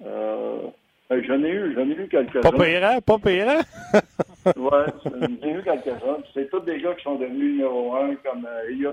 Euh, 0.05 0.69
j'en 1.11 1.43
ai 1.45 1.51
eu, 1.51 1.75
j'en 1.75 1.89
ai 1.89 1.93
eu 1.93 2.09
quelques-uns. 2.09 2.41
Pas 2.41 2.53
payant, 2.53 3.01
pas 3.01 3.19
payant. 3.19 3.61
ouais, 4.47 4.87
j'en 5.05 5.49
ai 5.49 5.53
eu 5.53 5.63
quelques-uns. 5.63 6.19
C'est 6.35 6.51
tous 6.51 6.61
des 6.61 6.81
gars 6.81 6.95
qui 6.95 7.05
sont 7.05 7.17
devenus 7.17 7.53
numéro 7.53 7.95
1, 7.95 8.17
comme 8.17 8.47
euh, 8.47 8.73
Ilya 8.73 8.93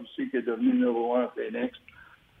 aussi, 0.00 0.30
qui 0.30 0.36
est 0.36 0.42
devenu 0.42 0.74
numéro 0.74 1.16
1 1.16 1.22
à 1.22 1.32
Phoenix. 1.34 1.78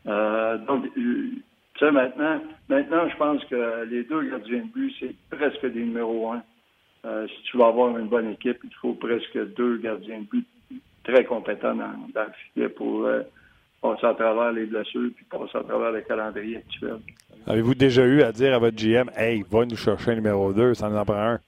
Euh, 0.06 0.58
donc, 0.58 0.84
euh, 0.86 1.30
tu 1.74 1.84
sais, 1.84 1.90
maintenant, 1.90 2.40
maintenant, 2.68 3.08
je 3.08 3.16
pense 3.16 3.44
que 3.46 3.84
les 3.84 4.04
deux 4.04 4.22
gardiens 4.30 4.60
de 4.60 4.72
but, 4.72 4.94
c'est 5.00 5.14
presque 5.36 5.66
des 5.66 5.80
numéros 5.80 6.32
1. 6.32 6.42
Euh, 7.04 7.26
si 7.28 7.42
tu 7.44 7.56
veux 7.56 7.64
avoir 7.64 7.96
une 7.96 8.08
bonne 8.08 8.30
équipe, 8.32 8.58
il 8.62 8.74
faut 8.80 8.92
presque 8.94 9.38
deux 9.54 9.78
gardiens 9.78 10.18
de 10.18 10.24
but 10.24 10.46
très 11.04 11.24
compétents 11.24 11.74
dans, 11.74 11.94
dans 12.14 12.24
le 12.24 12.32
filet 12.52 12.68
pour 12.68 13.06
euh, 13.06 13.22
passer 13.80 14.06
à 14.06 14.14
travers 14.14 14.52
les 14.52 14.66
blessures 14.66 15.10
puis 15.14 15.24
passer 15.24 15.56
à 15.56 15.62
travers 15.62 15.92
le 15.92 16.00
calendrier 16.02 16.58
actuel. 16.58 16.98
Avez-vous 17.46 17.74
déjà 17.74 18.04
eu 18.04 18.22
à 18.22 18.32
dire 18.32 18.54
à 18.54 18.58
votre 18.58 18.76
GM, 18.76 19.10
hey, 19.16 19.44
va 19.50 19.64
nous 19.64 19.76
chercher 19.76 20.12
un 20.12 20.16
numéro 20.16 20.52
2, 20.52 20.74
ça 20.74 20.88
nous 20.88 20.96
en 20.96 21.04
prend 21.04 21.14
un? 21.14 21.40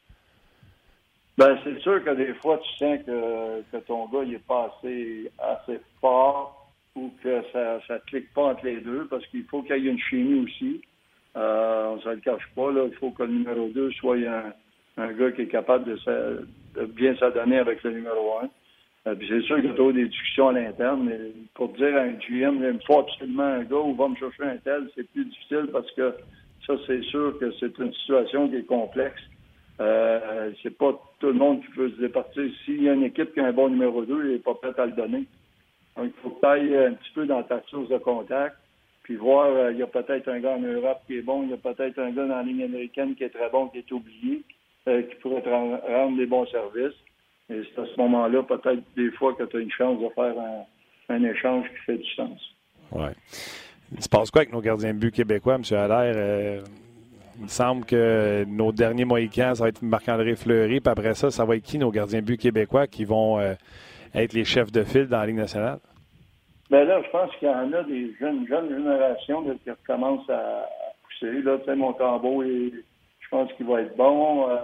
Ben, 1.36 1.58
c'est 1.64 1.78
sûr 1.80 2.04
que 2.04 2.10
des 2.10 2.34
fois, 2.34 2.58
tu 2.58 2.76
sens 2.76 2.98
que, 3.06 3.62
que 3.72 3.76
ton 3.86 4.06
gars 4.08 4.24
il 4.24 4.34
est 4.34 4.46
pas 4.46 4.70
assez, 4.76 5.30
assez 5.38 5.80
fort 6.00 6.70
ou 6.94 7.10
que 7.22 7.42
ça 7.52 7.80
ne 7.88 7.98
clique 8.06 8.32
pas 8.34 8.42
entre 8.42 8.64
les 8.66 8.80
deux 8.80 9.06
parce 9.06 9.26
qu'il 9.28 9.44
faut 9.44 9.62
qu'il 9.62 9.76
y 9.82 9.88
ait 9.88 9.90
une 9.90 9.98
chimie 9.98 10.44
aussi. 10.44 10.82
Euh, 11.36 11.92
on 11.92 11.96
ne 11.96 12.00
se 12.00 12.08
le 12.08 12.16
cache 12.16 12.46
pas. 12.54 12.70
Là. 12.72 12.84
Il 12.86 12.94
faut 12.96 13.10
que 13.10 13.22
le 13.22 13.32
numéro 13.32 13.68
2 13.68 13.90
soit 13.92 14.16
un, 14.16 14.52
un 14.98 15.12
gars 15.12 15.30
qui 15.32 15.42
est 15.42 15.46
capable 15.46 15.84
de, 15.84 16.46
de 16.74 16.84
bien 16.86 17.16
s'adonner 17.16 17.58
avec 17.58 17.82
le 17.84 17.92
numéro 17.92 18.38
1. 18.42 18.48
Euh, 19.06 19.14
c'est 19.18 19.40
sûr 19.42 19.56
qu'il 19.56 19.66
y 19.66 19.88
a 19.88 19.92
des 19.92 20.08
discussions 20.08 20.48
à 20.48 20.52
l'interne, 20.52 21.04
mais 21.04 21.18
pour 21.54 21.70
dire 21.70 21.96
à 21.96 22.00
un 22.00 22.12
GM, 22.12 22.62
il 22.62 22.74
me 22.74 22.78
faut 22.86 22.98
absolument 22.98 23.44
un 23.44 23.64
gars 23.64 23.76
ou 23.76 23.94
va 23.94 24.08
me 24.08 24.16
chercher 24.16 24.42
un 24.42 24.56
tel, 24.58 24.90
c'est 24.94 25.10
plus 25.10 25.24
difficile 25.24 25.68
parce 25.72 25.90
que 25.92 26.14
ça, 26.66 26.74
c'est 26.86 27.02
sûr 27.04 27.38
que 27.38 27.50
c'est 27.58 27.76
une 27.78 27.92
situation 27.94 28.48
qui 28.48 28.56
est 28.56 28.66
complexe. 28.66 29.22
Euh, 29.80 30.52
c'est 30.62 30.76
pas 30.76 30.92
tout 31.18 31.28
le 31.28 31.32
monde 31.32 31.62
qui 31.62 31.70
peut 31.72 31.90
se 31.90 32.00
départir. 32.00 32.44
S'il 32.64 32.82
y 32.82 32.90
a 32.90 32.92
une 32.92 33.04
équipe 33.04 33.32
qui 33.32 33.40
a 33.40 33.46
un 33.46 33.52
bon 33.52 33.70
numéro 33.70 34.04
2, 34.04 34.24
il 34.24 34.32
n'est 34.32 34.38
pas 34.38 34.54
prêt 34.54 34.74
à 34.76 34.84
le 34.84 34.92
donner. 34.92 35.24
Donc, 35.96 36.12
il 36.14 36.22
faut 36.22 36.30
que 36.30 36.40
tu 36.40 36.46
ailles 36.46 36.76
un 36.76 36.92
petit 36.92 37.10
peu 37.14 37.24
dans 37.24 37.42
ta 37.42 37.62
source 37.68 37.88
de 37.88 37.96
contact, 37.96 38.56
puis 39.02 39.16
voir, 39.16 39.46
euh, 39.46 39.72
il 39.72 39.78
y 39.78 39.82
a 39.82 39.86
peut-être 39.86 40.28
un 40.28 40.40
gars 40.40 40.56
en 40.56 40.60
Europe 40.60 41.00
qui 41.06 41.16
est 41.16 41.22
bon, 41.22 41.44
il 41.44 41.50
y 41.50 41.54
a 41.54 41.56
peut-être 41.56 41.98
un 41.98 42.10
gars 42.10 42.26
dans 42.26 42.36
la 42.36 42.42
ligne 42.42 42.64
américaine 42.64 43.14
qui 43.14 43.24
est 43.24 43.30
très 43.30 43.48
bon, 43.48 43.68
qui 43.68 43.78
est 43.78 43.92
oublié, 43.92 44.42
qui 44.84 45.14
pourrait 45.22 45.42
te 45.42 45.48
rendre 45.48 46.16
des 46.16 46.26
bons 46.26 46.46
services. 46.46 46.96
Et 47.50 47.62
c'est 47.74 47.80
à 47.80 47.84
ce 47.86 48.00
moment-là, 48.00 48.42
peut-être 48.42 48.82
des 48.96 49.10
fois, 49.12 49.34
que 49.34 49.42
tu 49.44 49.56
as 49.56 49.60
une 49.60 49.70
chance 49.72 50.00
de 50.00 50.08
faire 50.10 50.34
un, 51.08 51.24
échange 51.24 51.66
qui 51.68 51.84
fait 51.86 51.98
du 51.98 52.10
sens. 52.14 52.38
Oui. 52.92 53.08
Il 53.92 54.02
se 54.02 54.08
passe 54.08 54.30
quoi 54.30 54.42
avec 54.42 54.52
nos 54.52 54.60
gardiens 54.60 54.94
de 54.94 54.98
but 54.98 55.12
québécois, 55.12 55.56
M. 55.56 55.62
Allaire? 55.76 56.14
Euh, 56.16 56.60
il 57.36 57.44
me 57.44 57.48
semble 57.48 57.84
que 57.84 58.44
nos 58.46 58.70
derniers 58.70 59.04
Mohicans, 59.04 59.54
ça 59.56 59.64
va 59.64 59.68
être 59.70 59.82
Marc-André 59.82 60.36
Fleury. 60.36 60.80
Puis 60.80 60.90
après 60.90 61.14
ça, 61.14 61.30
ça 61.30 61.44
va 61.44 61.56
être 61.56 61.64
qui, 61.64 61.78
nos 61.78 61.90
gardiens 61.90 62.20
de 62.20 62.26
but 62.26 62.40
québécois, 62.40 62.86
qui 62.86 63.04
vont 63.04 63.40
euh, 63.40 63.54
être 64.14 64.32
les 64.32 64.44
chefs 64.44 64.70
de 64.70 64.84
file 64.84 65.06
dans 65.06 65.18
la 65.18 65.26
Ligue 65.26 65.36
nationale? 65.36 65.78
Bien 66.70 66.84
là, 66.84 67.02
je 67.02 67.10
pense 67.10 67.34
qu'il 67.36 67.48
y 67.48 67.50
en 67.50 67.72
a 67.72 67.82
des 67.82 68.14
jeunes, 68.20 68.46
jeunes 68.46 68.68
générations 68.68 69.42
qui 69.42 69.70
recommencent 69.70 70.30
à, 70.30 70.68
pousser. 71.02 71.42
Là, 71.42 71.58
tu 71.58 71.64
sais, 71.64 71.74
mon 71.74 71.92
tambour, 71.94 72.44
je 72.44 73.28
pense 73.28 73.52
qu'il 73.54 73.66
va 73.66 73.80
être 73.80 73.96
bon. 73.96 74.48
Euh, 74.48 74.56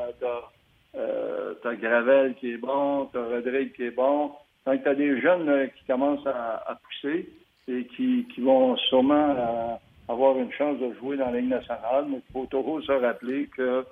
euh, 0.96 1.54
t'as 1.62 1.74
Gravel 1.74 2.34
qui 2.36 2.52
est 2.52 2.56
bon, 2.56 3.08
t'as 3.12 3.22
Rodrigue 3.22 3.72
qui 3.72 3.84
est 3.84 3.90
bon. 3.90 4.32
Donc, 4.66 4.82
t'as 4.82 4.94
des 4.94 5.20
jeunes 5.20 5.68
qui 5.76 5.84
commencent 5.86 6.26
à, 6.26 6.78
pousser 6.82 7.28
et 7.68 7.84
qui, 7.96 8.26
vont 8.38 8.76
sûrement 8.76 9.30
euh, 9.30 9.74
avoir 10.08 10.38
une 10.38 10.52
chance 10.52 10.78
de 10.78 10.92
jouer 10.94 11.16
dans 11.16 11.30
la 11.30 11.40
Ligue 11.40 11.50
nationale. 11.50 12.06
Mais 12.08 12.16
il 12.16 12.32
faut 12.32 12.46
toujours 12.46 12.82
se 12.82 12.92
rappeler 12.92 13.48
que 13.56 13.62
euh, 13.62 13.82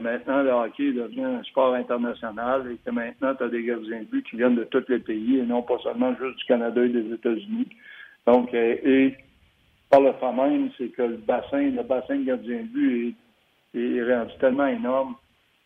maintenant, 0.00 0.42
le 0.42 0.50
hockey 0.50 0.92
devenu 0.92 1.24
un 1.24 1.42
sport 1.44 1.74
international 1.74 2.70
et 2.72 2.76
que 2.84 2.90
maintenant, 2.90 3.34
tu 3.34 3.44
as 3.44 3.48
des 3.48 3.64
gardiens 3.64 4.00
de 4.00 4.04
but 4.04 4.26
qui 4.28 4.36
viennent 4.36 4.56
de 4.56 4.64
tous 4.64 4.84
les 4.88 4.98
pays 4.98 5.38
et 5.38 5.42
non 5.42 5.62
pas 5.62 5.78
seulement 5.78 6.14
juste 6.14 6.38
du 6.38 6.44
Canada 6.44 6.84
et 6.84 6.88
des 6.88 7.12
États-Unis. 7.12 7.68
Donc, 8.26 8.52
et 8.52 9.16
par 9.90 10.00
le 10.00 10.12
fait 10.12 10.32
même, 10.32 10.70
c'est 10.76 10.88
que 10.88 11.02
le 11.02 11.16
bassin, 11.16 11.70
le 11.70 11.82
bassin 11.82 12.16
de 12.16 12.24
gardien 12.24 12.58
de 12.58 12.68
but 12.68 13.16
est, 13.74 13.78
est 13.78 14.14
rendu 14.14 14.32
tellement 14.38 14.66
énorme 14.66 15.14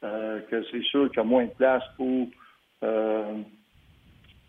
euh, 0.04 0.40
que 0.50 0.62
c'est 0.70 0.82
sûr 0.82 1.08
qu'il 1.08 1.18
y 1.18 1.20
a 1.20 1.24
moins 1.24 1.44
de 1.44 1.50
place 1.50 1.82
pour, 1.96 2.28
euh, 2.82 3.34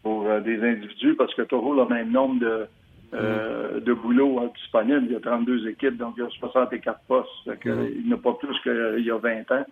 pour 0.03 0.27
euh, 0.27 0.39
des 0.41 0.61
individus 0.61 1.15
parce 1.15 1.33
que 1.33 1.43
toujours 1.43 1.73
le 1.73 1.85
même 1.87 2.11
nombre 2.11 2.39
de, 2.39 2.67
euh, 3.13 3.79
de 3.79 3.93
boulot 3.93 4.39
hein, 4.39 4.51
disponible. 4.55 5.05
Il 5.05 5.11
y 5.13 5.15
a 5.15 5.19
32 5.19 5.67
équipes, 5.67 5.97
donc 5.97 6.13
il 6.17 6.23
y 6.23 6.27
a 6.27 6.29
64 6.29 6.99
postes. 7.07 7.59
Que, 7.59 7.91
Il 7.95 8.05
n'y 8.05 8.13
a 8.13 8.17
pas 8.17 8.33
plus 8.33 8.59
qu'il 8.61 9.03
y 9.05 9.11
a 9.11 9.17
20 9.17 9.51
ans. 9.51 9.65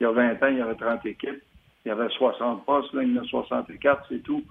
Il 0.00 0.04
y 0.04 0.06
a 0.06 0.12
20 0.12 0.42
ans, 0.42 0.46
il 0.48 0.58
y 0.58 0.60
avait 0.60 0.74
30 0.74 1.04
équipes. 1.06 1.42
Il 1.84 1.88
y 1.88 1.90
avait 1.90 2.08
60 2.08 2.64
postes, 2.64 2.92
là, 2.94 3.02
il 3.02 3.14
y 3.14 3.18
en 3.18 3.22
a 3.22 3.26
64, 3.26 4.06
c'est 4.08 4.22
tout. 4.22 4.42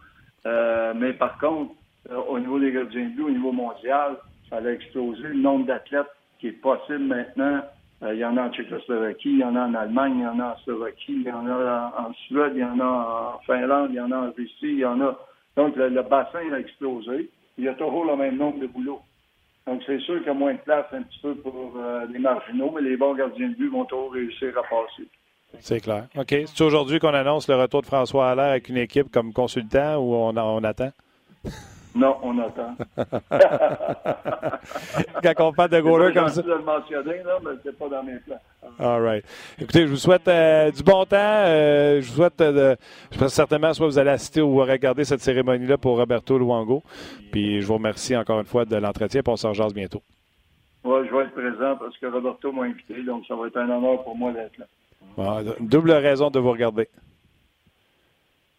Euh, 0.45 0.93
mais 0.95 1.13
par 1.13 1.38
contre, 1.38 1.73
euh, 2.11 2.15
au 2.28 2.39
niveau 2.39 2.59
des 2.59 2.71
gardiens 2.71 3.09
de 3.09 3.15
but, 3.15 3.23
au 3.23 3.30
niveau 3.30 3.51
mondial, 3.51 4.17
ça 4.49 4.57
a 4.57 4.69
explosé. 4.69 5.23
Le 5.23 5.36
nombre 5.36 5.65
d'athlètes 5.65 6.07
qui 6.39 6.47
est 6.47 6.61
possible 6.61 7.03
maintenant, 7.03 7.61
il 8.14 8.20
y 8.20 8.26
en 8.26 8.38
a 8.38 8.43
en 8.43 8.51
Tchécoslovaquie, 8.51 9.30
il 9.30 9.39
y 9.39 9.43
en 9.43 9.56
a 9.56 9.62
en 9.62 9.74
Allemagne, 9.74 10.16
il 10.18 10.24
y 10.24 10.28
en 10.28 10.39
a 10.39 10.53
en 10.53 10.58
Slovaquie, 10.64 11.14
il 11.14 11.24
y 11.24 11.32
en 11.32 11.47
a 11.47 11.93
en, 11.97 12.14
Suède, 12.28 12.53
il 12.56 12.62
y 12.62 12.64
en 12.64 12.80
a 12.80 13.36
en 13.36 13.39
Finlande, 13.45 13.89
il 13.91 13.95
y 13.95 13.99
en 13.99 14.12
a 14.12 14.18
en 14.18 14.32
Russie, 14.32 14.53
il 14.62 14.80
y 14.80 14.86
en 14.86 15.01
a. 15.01 15.18
Donc, 15.56 15.76
le, 15.76 15.89
le 15.89 16.01
bassin 16.03 16.51
a 16.53 16.60
explosé. 16.60 17.30
Il 17.58 17.64
y 17.64 17.70
a 17.70 17.74
toujours 17.74 18.06
le 18.06 18.16
même 18.18 18.38
nombre 18.38 18.60
de 18.60 18.68
boulots. 18.68 19.01
Donc, 19.66 19.82
c'est 19.86 19.99
sûr 19.99 20.18
qu'il 20.20 20.28
y 20.28 20.30
a 20.30 20.34
moins 20.34 20.53
de 20.53 20.60
place 20.60 20.86
un 20.91 21.01
petit 21.03 21.20
peu 21.22 21.36
pour 21.36 21.74
euh, 21.78 22.06
les 22.12 22.20
marginaux, 22.20 22.72
mais 22.76 22.82
les 22.82 22.97
bons 22.97 23.16
gardiens 23.16 23.49
de 23.49 23.56
but 23.56 23.70
vont 23.70 23.86
toujours 23.86 24.14
réussir 24.14 24.49
à 24.58 24.62
passer. 24.62 25.08
C'est 25.60 25.80
clair. 25.80 26.08
OK. 26.18 26.36
C'est 26.45 26.62
aujourd'hui 26.62 26.99
qu'on 26.99 27.14
annonce 27.14 27.47
le 27.47 27.56
retour 27.56 27.82
de 27.82 27.88
François 27.88 28.32
Allaire 28.32 28.51
avec 28.51 28.70
une 28.70 28.78
équipe 28.78 29.10
comme 29.12 29.32
consultant 29.34 29.97
ou 29.97 30.14
on, 30.14 30.36
on 30.38 30.64
attend? 30.64 30.91
Non, 31.95 32.17
on 32.23 32.37
attend. 32.39 32.75
Quand 35.23 35.47
on 35.47 35.53
parle 35.53 35.69
de 35.69 35.79
goaler 35.79 36.13
comme 36.13 36.27
ça. 36.27 36.41
Je 36.45 36.49
le 36.49 36.61
mentionner, 36.61 37.23
là, 37.23 37.39
mais 37.41 37.51
c'est 37.63 37.77
pas 37.77 37.87
dans 37.87 38.03
mes 38.03 38.17
plans. 38.17 38.41
All 38.77 39.01
right. 39.01 39.23
Écoutez, 39.57 39.83
je 39.83 39.91
vous 39.91 39.95
souhaite 39.95 40.27
euh, 40.27 40.71
du 40.71 40.83
bon 40.83 41.05
temps. 41.05 41.15
Euh, 41.15 42.01
je 42.01 42.09
vous 42.09 42.15
souhaite, 42.15 42.41
euh, 42.41 42.75
je 43.13 43.17
pense 43.17 43.33
certainement, 43.33 43.73
soit 43.73 43.87
vous 43.87 43.97
allez 43.97 44.09
assister 44.09 44.41
ou 44.41 44.57
regarder 44.57 45.05
cette 45.05 45.21
cérémonie-là 45.21 45.77
pour 45.77 45.97
Roberto 45.97 46.37
Luango. 46.37 46.83
Puis 47.31 47.61
je 47.61 47.67
vous 47.67 47.75
remercie 47.75 48.17
encore 48.17 48.41
une 48.41 48.45
fois 48.45 48.65
de 48.65 48.75
l'entretien. 48.75 49.21
Puis 49.21 49.31
on 49.31 49.37
se 49.37 49.47
rejase 49.47 49.73
bientôt. 49.73 50.01
Oui, 50.83 50.99
je 51.09 51.15
vais 51.15 51.23
être 51.23 51.31
présent 51.31 51.77
parce 51.77 51.97
que 51.97 52.07
Roberto 52.07 52.51
m'a 52.51 52.63
invité, 52.63 53.01
donc 53.03 53.25
ça 53.25 53.35
va 53.35 53.47
être 53.47 53.57
un 53.57 53.69
honneur 53.69 54.03
pour 54.03 54.17
moi 54.17 54.33
d'être 54.33 54.57
là. 54.57 54.65
Bon, 55.15 55.45
double 55.61 55.91
raison 55.91 56.29
de 56.29 56.39
vous 56.39 56.51
regarder. 56.51 56.89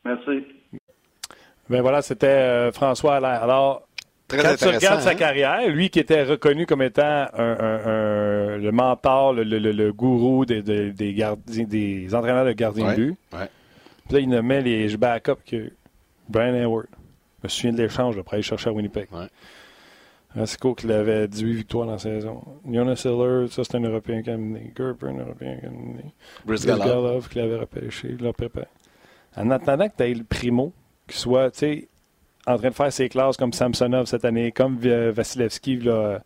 Merci. 0.06 0.46
Ben 1.68 1.82
voilà, 1.82 2.02
c'était 2.02 2.26
euh, 2.26 2.72
François 2.72 3.16
Allaire. 3.16 3.42
Alors, 3.42 3.82
Très 4.28 4.42
quand 4.42 4.56
tu 4.56 4.66
regardes 4.66 5.00
sa 5.02 5.10
hein? 5.10 5.14
carrière, 5.14 5.52
carrière, 5.56 5.70
lui 5.74 5.88
qui 5.90 6.00
était 6.00 6.24
reconnu 6.24 6.66
comme 6.66 6.82
étant 6.82 7.02
un, 7.02 7.28
un- 7.38 7.86
un- 7.86 8.56
le 8.58 8.70
mentor, 8.72 9.32
le, 9.34 9.44
le- 9.44 9.58
le- 9.58 9.72
le 9.72 9.92
gourou 9.92 10.44
des, 10.44 10.62
des, 10.62 10.92
des 10.92 11.14
gardiens, 11.14 11.64
des 11.64 12.12
entraîneurs 12.14 12.44
de 12.44 12.52
gardiens 12.52 12.86
Ouais, 12.88 12.96
de 12.96 13.04
but, 13.04 13.16
ouais. 13.32 13.48
puis 14.06 14.14
là, 14.14 14.20
il 14.20 14.28
nommait 14.28 14.62
les 14.62 14.96
backups 14.96 15.42
que 15.46 15.70
Brian 16.28 16.54
Hayward. 16.54 16.86
Je 17.42 17.44
me 17.44 17.48
souviens 17.48 17.72
de 17.72 17.82
l'échange 17.82 18.20
pour 18.20 18.34
aller 18.34 18.42
chercher 18.42 18.70
à 18.70 18.72
Winnipeg. 18.72 19.06
Ouais. 19.12 19.26
Rasico 20.34 20.74
qui 20.74 20.90
avait 20.92 21.28
18 21.28 21.52
victoires 21.54 21.86
dans 21.86 21.92
la 21.92 21.98
saison. 21.98 22.42
Jonas 22.68 23.00
Hiller, 23.04 23.46
ça 23.48 23.62
c'est 23.64 23.76
un 23.76 23.80
Européen 23.82 24.22
qui 24.22 24.30
a 24.30 24.34
amené. 24.34 24.72
Gerber, 24.76 25.06
un 25.08 25.18
Européen 25.18 25.56
qui 25.60 25.66
a 25.66 25.68
amené. 25.68 26.12
Brisgalov. 26.44 26.78
Brisgalov 26.80 27.28
qui 27.28 27.38
l'avait 27.38 27.56
repêché, 27.56 28.08
il 28.18 28.24
l'a 28.24 28.32
préparé. 28.32 28.66
En 29.36 29.50
attendant 29.50 29.88
que 29.88 29.94
tu 29.96 30.02
aies 30.02 30.14
le 30.14 30.24
primo, 30.24 30.72
qui 31.08 31.18
soit, 31.18 31.50
tu 31.50 31.58
sais, 31.58 31.88
en 32.46 32.56
train 32.58 32.68
de 32.70 32.74
faire 32.74 32.92
ses 32.92 33.08
classes 33.08 33.36
comme 33.36 33.52
Samsonov 33.52 34.06
cette 34.06 34.24
année, 34.24 34.52
comme 34.52 34.78
Vasilevski, 34.78 35.78
là, 35.78 36.20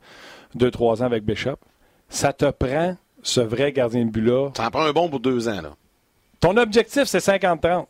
deux, 0.55 0.71
trois 0.71 1.03
ans 1.03 1.07
avec 1.07 1.25
Bishop, 1.25 1.57
ça 2.09 2.33
te 2.33 2.51
prend 2.51 2.97
ce 3.23 3.41
vrai 3.41 3.73
gardien 3.73 4.05
de 4.05 4.11
but-là. 4.11 4.51
Ça 4.57 4.67
en 4.67 4.71
prend 4.71 4.83
un 4.85 4.93
bon 4.93 5.09
pour 5.09 5.21
deux 5.21 5.49
ans, 5.49 5.61
là. 5.63 5.71
Ton 6.41 6.57
objectif, 6.57 7.05
c'est 7.05 7.19
50-30. 7.19 7.87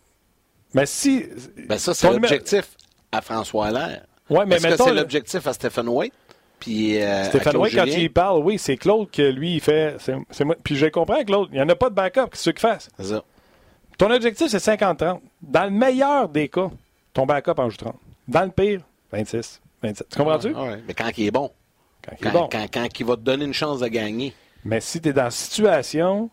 Mais 0.74 0.86
si. 0.86 1.24
Ben 1.68 1.78
ça, 1.78 1.94
c'est 1.94 2.10
l'objectif 2.10 2.64
à 3.12 3.20
François 3.22 3.66
Allaire. 3.68 4.04
Ouais, 4.28 4.44
mais 4.46 4.56
Est-ce 4.56 4.64
que 4.64 4.70
mettons, 4.70 4.84
c'est 4.86 4.94
l'objectif 4.94 5.46
à 5.46 5.52
Stephen 5.52 5.88
White? 5.88 6.12
Puis, 6.60 7.00
euh, 7.02 7.24
Stéphane 7.24 7.56
White, 7.56 7.74
quand 7.74 7.86
il 7.86 8.12
parle, 8.12 8.42
oui, 8.44 8.58
c'est 8.58 8.76
Claude 8.76 9.10
que 9.10 9.22
lui, 9.22 9.54
il 9.56 9.60
fait. 9.60 9.96
c'est- 9.98 10.14
c'est 10.30 10.44
moi. 10.44 10.56
Puis 10.62 10.76
je 10.76 10.86
comprends, 10.86 11.22
Claude. 11.24 11.48
Il 11.52 11.56
n'y 11.56 11.62
en 11.62 11.68
a 11.68 11.74
pas 11.74 11.88
de 11.90 11.94
backup. 11.94 12.28
Qu'est-ce 12.30 12.50
qu'il 12.50 12.58
fasse? 12.60 12.88
C'est 12.98 13.04
ça. 13.06 13.22
Ton 14.00 14.10
objectif, 14.10 14.46
c'est 14.48 14.56
50-30. 14.56 15.20
Dans 15.42 15.64
le 15.64 15.70
meilleur 15.70 16.26
des 16.26 16.48
cas, 16.48 16.70
ton 17.12 17.26
backup 17.26 17.52
en 17.58 17.68
joue 17.68 17.76
30. 17.76 17.94
Dans 18.26 18.44
le 18.44 18.50
pire, 18.50 18.80
26, 19.12 19.60
27. 19.82 20.08
Tu 20.08 20.16
comprends-tu? 20.16 20.54
Ah 20.56 20.62
ouais, 20.62 20.82
Mais 20.88 20.94
quand 20.94 21.10
il 21.18 21.26
est 21.26 21.30
bon. 21.30 21.50
Quand 22.02 22.16
il 22.18 22.26
est 22.26 22.30
bon. 22.30 22.48
quand, 22.50 22.66
quand 22.72 22.88
il 22.98 23.04
va 23.04 23.16
te 23.16 23.20
donner 23.20 23.44
une 23.44 23.52
chance 23.52 23.80
de 23.80 23.88
gagner. 23.88 24.32
Mais 24.64 24.80
si 24.80 25.02
tu 25.02 25.10
es 25.10 25.12
dans 25.12 25.26
une 25.26 25.30
situation 25.30 26.30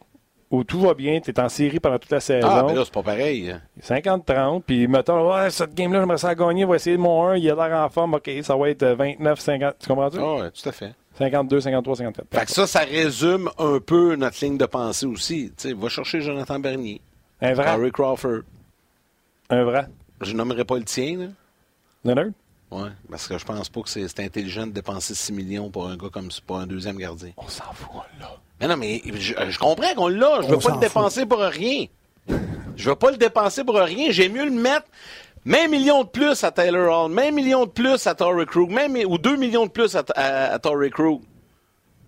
où 0.49 0.63
tout 0.63 0.80
va 0.80 0.93
bien, 0.93 1.20
tu 1.20 1.30
es 1.30 1.39
en 1.41 1.49
série 1.49 1.82
pendant 1.82 1.99
toute 1.99 2.11
la 2.11 2.22
saison, 2.22 2.47
Ah, 2.49 2.63
mais 2.65 2.74
là, 2.74 2.86
c'est 2.86 2.93
pas 2.93 3.03
pareil. 3.03 3.53
50-30, 3.86 4.61
puis 4.65 4.88
mettons, 4.88 5.30
ouais, 5.34 5.49
cette 5.49 5.74
game-là, 5.74 5.99
j'aimerais 5.99 6.18
ça 6.20 6.34
gagner, 6.36 6.63
on 6.63 6.70
va 6.70 6.78
essayer 6.78 6.95
de 6.95 7.01
mon 7.01 7.28
1, 7.28 7.36
il 7.36 7.51
a 7.51 7.68
l'air 7.68 7.78
en 7.82 7.89
forme, 7.89 8.13
OK, 8.13 8.32
ça 8.43 8.55
va 8.55 8.70
être 8.70 8.86
29-50. 8.86 9.74
Tu 9.78 9.88
comprends-tu? 9.89 10.20
Ah, 10.22 10.36
ouais, 10.36 10.51
tout 10.51 10.70
à 10.70 10.72
fait. 10.72 10.93
52, 11.18 11.59
53, 11.59 11.95
54. 11.97 12.28
Fait 12.32 12.45
que 12.45 12.51
ça, 12.51 12.65
ça 12.65 12.80
résume 12.80 13.49
un 13.59 13.80
peu 13.86 14.15
notre 14.15 14.38
ligne 14.41 14.57
de 14.57 14.65
pensée 14.65 15.05
aussi. 15.05 15.51
Tu 15.57 15.68
sais, 15.70 15.74
va 15.74 15.89
chercher 15.89 16.22
Jonathan 16.22 16.59
Bernier, 16.59 17.01
Un 17.41 17.53
vrai. 17.53 17.65
Corey 17.65 17.91
Crawford. 17.91 18.41
Un 19.49 19.63
vrai. 19.63 19.88
Je 20.21 20.33
nommerai 20.33 20.65
pas 20.65 20.77
le 20.77 20.83
tien, 20.83 21.17
là. 21.17 21.25
Leonard? 22.03 22.31
Ouais, 22.69 22.89
parce 23.09 23.27
que 23.27 23.38
je 23.38 23.45
pense 23.45 23.69
pas 23.69 23.81
que 23.81 23.89
c'est 23.89 24.19
intelligent 24.19 24.67
de 24.67 24.71
dépenser 24.71 25.15
6 25.15 25.31
millions 25.31 25.69
pour 25.69 25.88
un 25.88 25.95
gars 25.95 26.09
comme 26.11 26.31
ça, 26.31 26.41
pour 26.45 26.57
un 26.57 26.67
deuxième 26.67 26.97
gardien. 26.97 27.31
On 27.38 27.47
s'en 27.47 27.71
fout, 27.73 28.01
là. 28.19 28.38
Mais 28.59 28.67
non, 28.67 28.75
mais 28.75 29.01
je, 29.05 29.33
je 29.49 29.59
comprends 29.59 29.93
qu'on 29.95 30.07
l'a. 30.07 30.41
Je 30.41 30.47
veux 30.47 30.55
On 30.57 30.59
pas 30.59 30.73
le 30.73 30.79
dépenser 30.79 31.25
pour 31.25 31.39
rien. 31.39 31.85
Je 32.75 32.89
veux 32.89 32.95
pas 32.95 33.11
le 33.11 33.17
dépenser 33.17 33.63
pour 33.63 33.75
rien. 33.75 34.11
J'ai 34.11 34.29
mieux 34.29 34.45
le 34.45 34.51
mettre 34.51 34.88
même 35.45 35.71
million 35.71 36.03
de 36.03 36.09
plus 36.09 36.43
à 36.43 36.51
Taylor 36.51 37.05
Hall, 37.05 37.11
même 37.11 37.35
million 37.35 37.65
de 37.65 37.69
plus 37.69 38.05
à 38.05 38.15
Torrey 38.15 38.45
Krug, 38.45 38.69
même 38.69 38.97
ou 39.07 39.17
2 39.17 39.38
millions 39.38 39.65
de 39.65 39.71
plus 39.71 39.95
à, 39.95 40.03
à, 40.15 40.53
à 40.53 40.59
Torrey 40.59 40.89
Krug. 40.89 41.21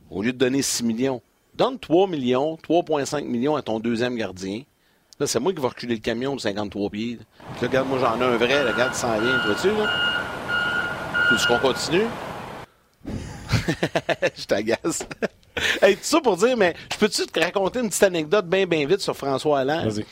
Au 0.09 0.21
lieu 0.21 0.33
de 0.33 0.37
donner 0.37 0.61
6 0.61 0.83
millions. 0.83 1.21
Donne 1.53 1.79
3 1.79 2.07
millions, 2.07 2.55
3,5 2.67 3.23
millions 3.25 3.55
à 3.55 3.61
ton 3.61 3.79
deuxième 3.79 4.15
gardien. 4.15 4.63
Là, 5.19 5.27
c'est 5.27 5.39
moi 5.41 5.51
qui 5.51 5.59
vais 5.61 5.67
reculer 5.67 5.95
le 5.95 6.01
camion 6.01 6.33
de 6.33 6.39
53 6.39 6.89
pieds. 6.91 7.19
Là, 7.61 7.67
regarde, 7.67 7.89
moi, 7.89 7.99
j'en 7.99 8.21
ai 8.21 8.23
un 8.23 8.37
vrai. 8.37 8.63
Là, 8.63 8.71
regarde, 8.71 8.91
il 8.93 8.97
s'en 8.97 9.19
vient. 9.19 9.37
Tu 9.41 9.47
vois-tu, 9.47 9.67
là? 9.77 9.89
Veux-tu 11.29 11.47
qu'on 11.47 11.59
continue? 11.59 12.05
je 14.37 14.45
t'agace. 14.45 15.05
hey, 15.81 15.95
tout 15.95 16.03
ça 16.03 16.21
pour 16.21 16.37
dire, 16.37 16.57
mais 16.57 16.73
je 16.91 16.97
peux-tu 16.97 17.25
te 17.25 17.39
raconter 17.39 17.79
une 17.79 17.89
petite 17.89 18.03
anecdote 18.03 18.47
bien, 18.47 18.65
bien 18.65 18.85
vite 18.87 19.01
sur 19.01 19.15
François 19.15 19.59
Allaire? 19.59 19.89
Vas-y. 19.89 20.05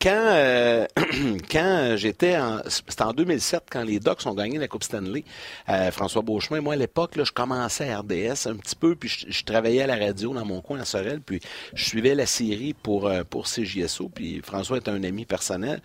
Quand, 0.00 0.10
euh, 0.32 0.86
quand 1.50 1.94
j'étais 1.96 2.36
en. 2.38 2.60
C'était 2.66 3.02
en 3.02 3.12
2007, 3.12 3.64
quand 3.70 3.82
les 3.82 4.00
Ducks 4.00 4.24
ont 4.24 4.34
gagné 4.34 4.58
la 4.58 4.66
Coupe 4.66 4.82
Stanley, 4.82 5.24
euh, 5.68 5.90
François 5.90 6.22
Beauchemin, 6.22 6.62
moi, 6.62 6.72
à 6.72 6.76
l'époque, 6.76 7.16
là, 7.16 7.24
je 7.24 7.32
commençais 7.32 7.90
à 7.90 8.00
RDS 8.00 8.46
un 8.46 8.56
petit 8.56 8.76
peu, 8.76 8.96
puis 8.96 9.10
je, 9.10 9.26
je 9.28 9.44
travaillais 9.44 9.82
à 9.82 9.86
la 9.86 9.96
radio 9.96 10.32
dans 10.32 10.46
mon 10.46 10.62
coin 10.62 10.80
à 10.80 10.86
Sorel, 10.86 11.20
puis 11.20 11.40
je 11.74 11.84
suivais 11.84 12.14
la 12.14 12.24
série 12.24 12.72
pour, 12.72 13.08
euh, 13.08 13.24
pour 13.28 13.44
CJSO, 13.44 14.08
puis 14.08 14.40
François 14.42 14.78
est 14.78 14.88
un 14.88 15.02
ami 15.04 15.26
personnel. 15.26 15.82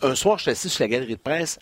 Un 0.00 0.14
soir, 0.14 0.38
j'étais 0.38 0.52
assis 0.52 0.70
sur 0.70 0.84
la 0.84 0.88
galerie 0.88 1.16
de 1.16 1.20
presse 1.20 1.58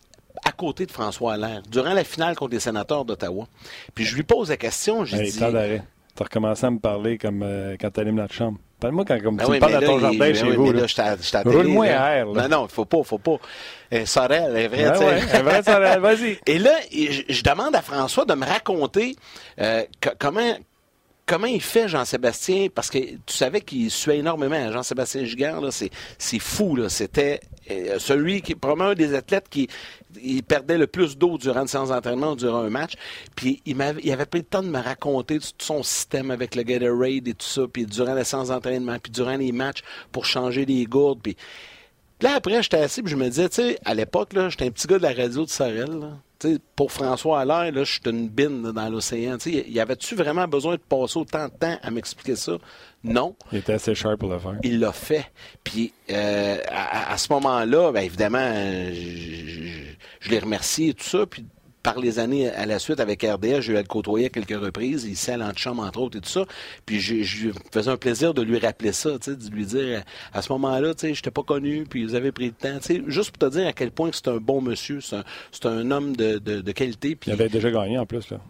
à 0.46 0.52
côté 0.52 0.86
de 0.86 0.92
François 0.92 1.34
Allaire, 1.34 1.62
durant 1.70 1.92
la 1.92 2.04
finale 2.04 2.36
contre 2.36 2.52
les 2.54 2.60
sénateurs 2.60 3.04
d'Ottawa. 3.04 3.46
Puis 3.94 4.04
je 4.04 4.14
lui 4.14 4.22
pose 4.22 4.50
la 4.50 4.56
question, 4.56 5.04
j'ai 5.04 5.16
Hey, 5.18 5.30
dit... 5.32 5.38
temps 5.38 5.50
d'arrêt. 5.52 5.82
Tu 6.16 6.22
as 6.22 6.24
recommencé 6.24 6.64
à 6.64 6.70
me 6.70 6.78
parler 6.78 7.18
comme 7.18 7.42
euh, 7.42 7.76
quand 7.78 7.90
tu 7.90 8.00
allumes 8.00 8.14
notre 8.16 8.32
chambre. 8.32 8.58
Parle-moi 8.80 9.04
quand 9.06 9.20
comme 9.22 9.36
Ben 9.36 9.44
tu 9.44 9.50
oui, 9.52 9.58
parles 9.58 9.74
à 9.76 9.80
ton 9.80 9.98
jardin 9.98 10.18
ben 10.18 10.34
chez 10.34 10.44
oui, 10.44 10.56
vous. 10.56 10.72
là. 10.72 10.86
Roule-moi 11.44 11.86
à 11.86 12.16
air, 12.16 12.26
là. 12.26 12.48
Non, 12.48 12.60
non, 12.62 12.68
faut 12.68 12.84
pas, 12.84 13.02
faut 13.02 13.18
pas. 13.18 13.36
Euh, 13.92 14.04
Sorel, 14.06 14.44
elle 14.50 14.56
est 14.56 14.68
vraie, 14.68 14.88
Ouais, 14.98 15.20
sais. 15.20 15.42
ouais, 15.42 15.62
Sorel, 15.62 16.00
vas-y. 16.00 16.38
Et 16.46 16.58
là, 16.58 16.72
je, 16.92 17.22
je 17.28 17.42
demande 17.42 17.74
à 17.74 17.82
François 17.82 18.24
de 18.26 18.34
me 18.34 18.44
raconter 18.46 19.16
euh, 19.60 19.82
comment 20.18 20.56
comment 21.26 21.46
il 21.46 21.60
fait 21.60 21.88
Jean-Sébastien, 21.88 22.68
parce 22.72 22.88
que 22.88 22.98
tu 22.98 23.34
savais 23.34 23.60
qu'il 23.60 23.90
suait 23.90 24.18
énormément. 24.18 24.72
Jean-Sébastien 24.72 25.24
là, 25.60 25.70
c'est, 25.70 26.38
fou. 26.38 26.78
C'était 26.88 27.40
euh, 27.70 27.98
celui 27.98 28.40
qui, 28.42 28.54
probablement 28.54 28.90
un 28.90 28.94
des 28.94 29.12
athlètes 29.14 29.48
qui 29.50 29.68
il 30.22 30.42
perdait 30.42 30.78
le 30.78 30.86
plus 30.86 31.18
d'eau 31.18 31.36
durant 31.36 31.62
une 31.62 31.68
séance 31.68 31.90
d'entraînement 31.90 32.36
durant 32.36 32.62
un 32.62 32.70
match. 32.70 32.94
Puis 33.34 33.60
il, 33.66 33.76
m'avait, 33.76 34.00
il 34.02 34.10
avait 34.12 34.24
pris 34.24 34.40
le 34.40 34.46
temps 34.46 34.62
de 34.62 34.68
me 34.68 34.78
raconter 34.78 35.38
tout 35.38 35.46
son 35.58 35.82
système 35.82 36.30
avec 36.30 36.54
le 36.54 36.62
Gatorade 36.62 37.28
et 37.28 37.34
tout 37.34 37.46
ça, 37.46 37.62
puis 37.70 37.84
durant 37.84 38.14
la 38.14 38.24
séance 38.24 38.48
d'entraînement, 38.48 38.98
puis 38.98 39.12
durant 39.12 39.36
les 39.36 39.52
matchs 39.52 39.82
pour 40.12 40.24
changer 40.24 40.64
les 40.64 40.84
gourdes. 40.86 41.20
Puis 41.22 41.36
là, 42.22 42.34
après, 42.36 42.62
j'étais 42.62 42.78
assis, 42.78 43.02
puis 43.02 43.10
je 43.10 43.16
me 43.16 43.28
disais, 43.28 43.48
tu 43.48 43.56
sais, 43.56 43.78
à 43.84 43.94
l'époque, 43.94 44.30
j'étais 44.48 44.66
un 44.66 44.70
petit 44.70 44.86
gars 44.86 44.98
de 44.98 45.02
la 45.02 45.12
radio 45.12 45.44
de 45.44 45.50
Sorel. 45.50 46.16
Pour 46.74 46.92
François 46.92 47.40
Allaire, 47.40 47.72
là, 47.72 47.84
j'étais 47.84 48.10
une 48.10 48.28
bine 48.28 48.62
dans 48.72 48.88
l'océan. 48.88 49.38
Y 49.46 49.80
avait-tu 49.80 50.14
vraiment 50.14 50.46
besoin 50.46 50.74
de 50.74 50.80
passer 50.80 51.18
autant 51.18 51.46
de 51.46 51.52
temps 51.52 51.78
à 51.82 51.90
m'expliquer 51.90 52.36
ça? 52.36 52.58
Non. 53.02 53.34
Il 53.52 53.58
était 53.58 53.74
assez 53.74 53.94
sharp 53.94 54.18
pour 54.18 54.28
le 54.28 54.38
faire. 54.38 54.56
Il 54.62 54.80
l'a 54.80 54.92
fait. 54.92 55.26
Puis 55.64 55.92
euh, 56.10 56.58
à, 56.68 57.12
à 57.12 57.16
ce 57.18 57.32
moment-là, 57.32 57.92
ben, 57.92 58.00
évidemment, 58.00 58.38
euh, 58.40 58.90
je, 58.92 59.46
je- 59.46 59.94
je 60.20 60.30
l'ai 60.30 60.38
remercié 60.40 60.88
et 60.88 60.94
tout 60.94 61.04
ça. 61.04 61.24
Puis 61.26 61.46
par 61.86 62.00
les 62.00 62.18
années 62.18 62.50
à 62.50 62.66
la 62.66 62.80
suite 62.80 62.98
avec 62.98 63.22
RDS, 63.22 63.70
à 63.70 63.80
le 63.80 63.84
côtoyer 63.84 64.26
à 64.26 64.28
quelques 64.28 64.60
reprises, 64.60 65.04
ici 65.04 65.30
à 65.30 65.36
l'antichambre, 65.36 65.84
entre 65.84 66.00
autres, 66.00 66.18
et 66.18 66.20
tout 66.20 66.28
ça. 66.28 66.44
Puis 66.84 66.98
je, 66.98 67.22
je 67.22 67.50
faisais 67.70 67.90
un 67.90 67.96
plaisir 67.96 68.34
de 68.34 68.42
lui 68.42 68.58
rappeler 68.58 68.90
ça, 68.90 69.10
de 69.10 69.50
lui 69.54 69.64
dire, 69.64 70.02
à 70.32 70.42
ce 70.42 70.50
moment-là, 70.52 70.94
je 71.00 71.22
t'ai 71.22 71.30
pas 71.30 71.44
connu, 71.44 71.84
puis 71.88 72.04
vous 72.04 72.16
avez 72.16 72.32
pris 72.32 72.46
le 72.46 72.52
temps, 72.52 72.80
juste 73.06 73.30
pour 73.30 73.48
te 73.48 73.56
dire 73.56 73.68
à 73.68 73.72
quel 73.72 73.92
point 73.92 74.10
c'est 74.12 74.26
un 74.26 74.38
bon 74.38 74.60
monsieur, 74.60 74.98
c'est 75.00 75.66
un, 75.66 75.90
homme 75.92 76.16
de, 76.16 76.38
de, 76.38 76.72
qualité. 76.72 77.16
Il 77.24 77.32
avait 77.32 77.48
déjà 77.48 77.70
gagné 77.70 77.98
en 77.98 78.06
plus, 78.06 78.30
là. 78.30 78.40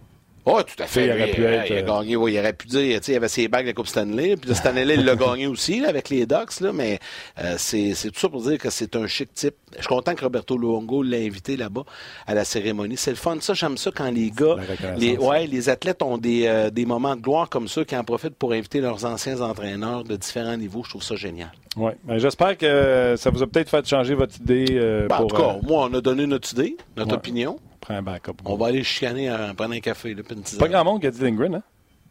Oh, 0.49 0.63
tout 0.63 0.81
à 0.81 0.87
fait. 0.87 1.07
Il 1.07 1.11
aurait 1.11 1.31
pu 1.33 1.41
il, 1.41 1.45
être, 1.47 1.71
il 1.71 1.77
a 1.77 1.79
euh, 1.79 1.83
gagné, 1.83 2.13
il 2.13 2.39
aurait 2.39 2.53
pu 2.53 2.69
dire, 2.69 3.01
tu 3.01 3.07
sais, 3.07 3.13
il 3.13 3.17
avait 3.17 3.27
ses 3.29 3.49
bagues 3.49 3.65
de 3.65 3.71
la 3.71 3.75
Coupe 3.75 3.89
Stanley, 3.89 4.37
puis 4.37 4.55
cette 4.55 4.67
année-là, 4.67 4.95
il 4.95 5.05
l'a 5.05 5.17
gagné 5.17 5.49
aussi, 5.49 5.81
là, 5.81 5.89
avec 5.89 6.09
les 6.09 6.25
Ducks, 6.25 6.61
là, 6.61 6.73
mais 6.73 7.01
euh, 7.43 7.57
c'est, 7.59 7.95
tout 8.13 8.21
ça 8.21 8.29
pour 8.29 8.43
dire 8.43 8.57
que 8.57 8.71
c'est 8.71 8.95
un 8.95 9.09
chic 9.09 9.35
type. 9.35 9.57
Je 9.75 9.79
suis 9.81 9.89
content 9.89 10.15
que 10.15 10.23
Roberto 10.23 10.57
Luongo 10.57 11.03
l'ait 11.03 11.27
invité 11.27 11.57
là-bas 11.57 11.83
à 12.29 12.35
la 12.35 12.45
cérémonie. 12.45 12.97
C'est 12.97 13.11
le 13.11 13.17
fun. 13.17 13.37
Ça, 13.41 13.55
j'aime 13.55 13.77
ça 13.77 13.91
quand 13.95 14.11
les 14.11 14.31
gars, 14.31 14.55
La 14.83 14.95
les, 14.95 15.17
ouais, 15.19 15.47
les 15.49 15.69
athlètes 15.69 16.01
ont 16.03 16.17
des, 16.17 16.47
euh, 16.47 16.71
des 16.71 16.87
moments 16.87 17.17
de 17.17 17.21
gloire 17.23 17.49
comme 17.49 17.67
ça, 17.67 17.85
qui 17.85 17.97
en 17.97 18.05
profitent 18.05 18.37
pour 18.37 18.53
inviter 18.53 18.81
leurs 18.81 19.05
anciens 19.05 19.41
entraîneurs 19.41 20.05
de 20.05 20.15
différents 20.17 20.57
niveaux. 20.57 20.83
Je 20.85 20.91
trouve 20.91 21.03
ça 21.03 21.17
génial. 21.17 21.51
Oui. 21.77 21.91
Ben, 22.05 22.19
J'espère 22.19 22.57
que 22.57 23.15
ça 23.19 23.31
vous 23.31 23.43
a 23.43 23.47
peut-être 23.49 23.69
fait 23.69 23.87
changer 23.87 24.15
votre 24.15 24.37
idée 24.37 24.67
euh, 24.71 25.09
Ben, 25.09 25.17
en 25.17 25.19
pour. 25.23 25.27
tout 25.29 25.37
cas, 25.37 25.57
moi, 25.63 25.89
on 25.91 25.95
a 25.95 26.01
donné 26.01 26.27
notre 26.27 26.53
idée, 26.53 26.77
notre 26.97 27.11
Ouais. 27.11 27.17
opinion. 27.17 27.59
Prendre 27.87 28.01
un 28.01 28.03
backup. 28.03 28.35
On 28.45 28.57
va 28.57 28.67
aller 28.69 28.83
chicaner 28.85 29.31
en 29.31 29.55
prenant 29.55 29.75
un 29.75 29.81
café, 29.81 30.15
là, 30.15 30.23
une 30.31 30.43
tisane. 30.43 30.61
Pas 30.61 30.69
grand 30.69 30.85
monde 30.85 31.01
qui 31.01 31.07
a 31.07 31.11
dit 31.11 31.23
Lindgren, 31.23 31.55
hein? 31.57 31.63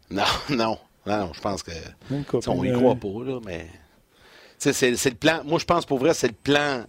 Non, 0.09 0.23
non, 0.49 0.77
non, 1.05 1.17
non, 1.19 1.33
je 1.33 1.41
pense 1.41 1.63
que. 1.63 1.71
T'sais, 1.71 2.49
on 2.49 2.63
y 2.63 2.69
euh, 2.69 2.77
croit 2.77 2.95
pas, 2.95 3.23
là, 3.25 3.39
mais. 3.45 3.67
C'est 4.57 4.73
c'est 4.73 5.09
le 5.09 5.15
plan. 5.15 5.41
Moi, 5.45 5.59
je 5.59 5.65
pense 5.65 5.85
pour 5.85 5.99
vrai, 5.99 6.13
c'est 6.13 6.27
le 6.27 6.33
plan 6.33 6.85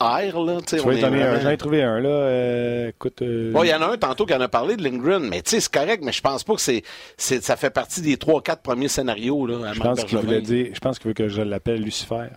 air, 0.00 0.40
là. 0.40 0.58
Je 0.70 0.80
on 0.80 0.90
est 0.92 1.04
un. 1.04 1.40
J'en 1.40 1.50
ai 1.50 1.56
trouvé 1.56 1.82
un, 1.82 2.00
là. 2.00 2.08
Euh, 2.08 2.88
écoute. 2.88 3.20
euh, 3.22 3.52
Bon, 3.52 3.62
il 3.62 3.68
y 3.68 3.74
en 3.74 3.82
a 3.82 3.86
un 3.92 3.96
tantôt 3.98 4.24
qui 4.26 4.34
en 4.34 4.40
a 4.40 4.48
parlé 4.48 4.76
de 4.76 4.82
Lindgren, 4.82 5.28
mais 5.28 5.42
tu 5.42 5.50
sais, 5.50 5.60
c'est 5.60 5.72
correct, 5.72 6.02
mais 6.02 6.12
je 6.12 6.22
pense 6.22 6.44
pas 6.44 6.54
que 6.54 6.60
c'est, 6.60 6.82
c'est, 7.16 7.42
ça 7.42 7.56
fait 7.56 7.70
partie 7.70 8.00
des 8.00 8.16
trois, 8.16 8.40
quatre 8.42 8.62
premiers 8.62 8.88
scénarios, 8.88 9.46
là, 9.46 9.68
à 9.68 9.72
Je 9.72 9.80
pense 9.80 10.04
qu'il 10.04 10.18
voulait 10.18 10.40
dire, 10.40 10.68
je 10.72 10.80
pense 10.80 10.98
qu'il 10.98 11.08
veut 11.08 11.14
que 11.14 11.28
je 11.28 11.42
l'appelle 11.42 11.82
Lucifer. 11.82 12.28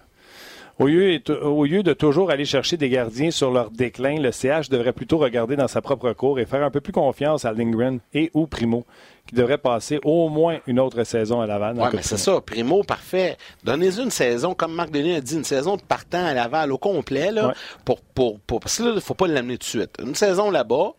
Au 0.81 0.87
lieu, 0.87 1.21
au 1.43 1.63
lieu 1.65 1.83
de 1.83 1.93
toujours 1.93 2.31
aller 2.31 2.45
chercher 2.45 2.75
des 2.75 2.89
gardiens 2.89 3.29
sur 3.29 3.51
leur 3.51 3.69
déclin, 3.69 4.19
le 4.19 4.31
CH 4.31 4.67
devrait 4.69 4.93
plutôt 4.93 5.19
regarder 5.19 5.55
dans 5.55 5.67
sa 5.67 5.79
propre 5.81 6.11
cour 6.13 6.39
et 6.39 6.45
faire 6.47 6.63
un 6.63 6.71
peu 6.71 6.81
plus 6.81 6.91
confiance 6.91 7.45
à 7.45 7.53
Lindgren 7.53 7.99
et 8.15 8.31
ou 8.33 8.47
Primo, 8.47 8.83
qui 9.27 9.35
devrait 9.35 9.59
passer 9.59 9.99
au 10.03 10.27
moins 10.29 10.57
une 10.65 10.79
autre 10.79 11.03
saison 11.03 11.39
à 11.39 11.45
Laval. 11.45 11.75
le 11.75 11.83
mais 11.93 12.01
c'est 12.01 12.17
ça, 12.17 12.41
Primo, 12.41 12.81
parfait. 12.83 13.37
Donnez-y 13.63 14.01
une 14.01 14.09
saison, 14.09 14.55
comme 14.55 14.73
Marc 14.73 14.89
Denis 14.89 15.15
a 15.15 15.21
dit, 15.21 15.35
une 15.35 15.43
saison 15.43 15.75
de 15.75 15.81
partant 15.83 16.25
à 16.25 16.33
Laval 16.33 16.71
au 16.71 16.77
complet, 16.79 17.31
là, 17.31 17.49
Ouais. 17.49 17.53
pour, 17.85 18.01
pour, 18.01 18.39
pour, 18.39 18.59
parce 18.59 18.77
que 18.79 18.83
là, 18.83 18.91
il 18.95 19.01
faut 19.01 19.13
pas 19.13 19.27
l'amener 19.27 19.57
tout 19.59 19.65
de 19.65 19.81
suite. 19.81 19.91
Une 20.03 20.15
saison 20.15 20.49
là-bas, 20.49 20.93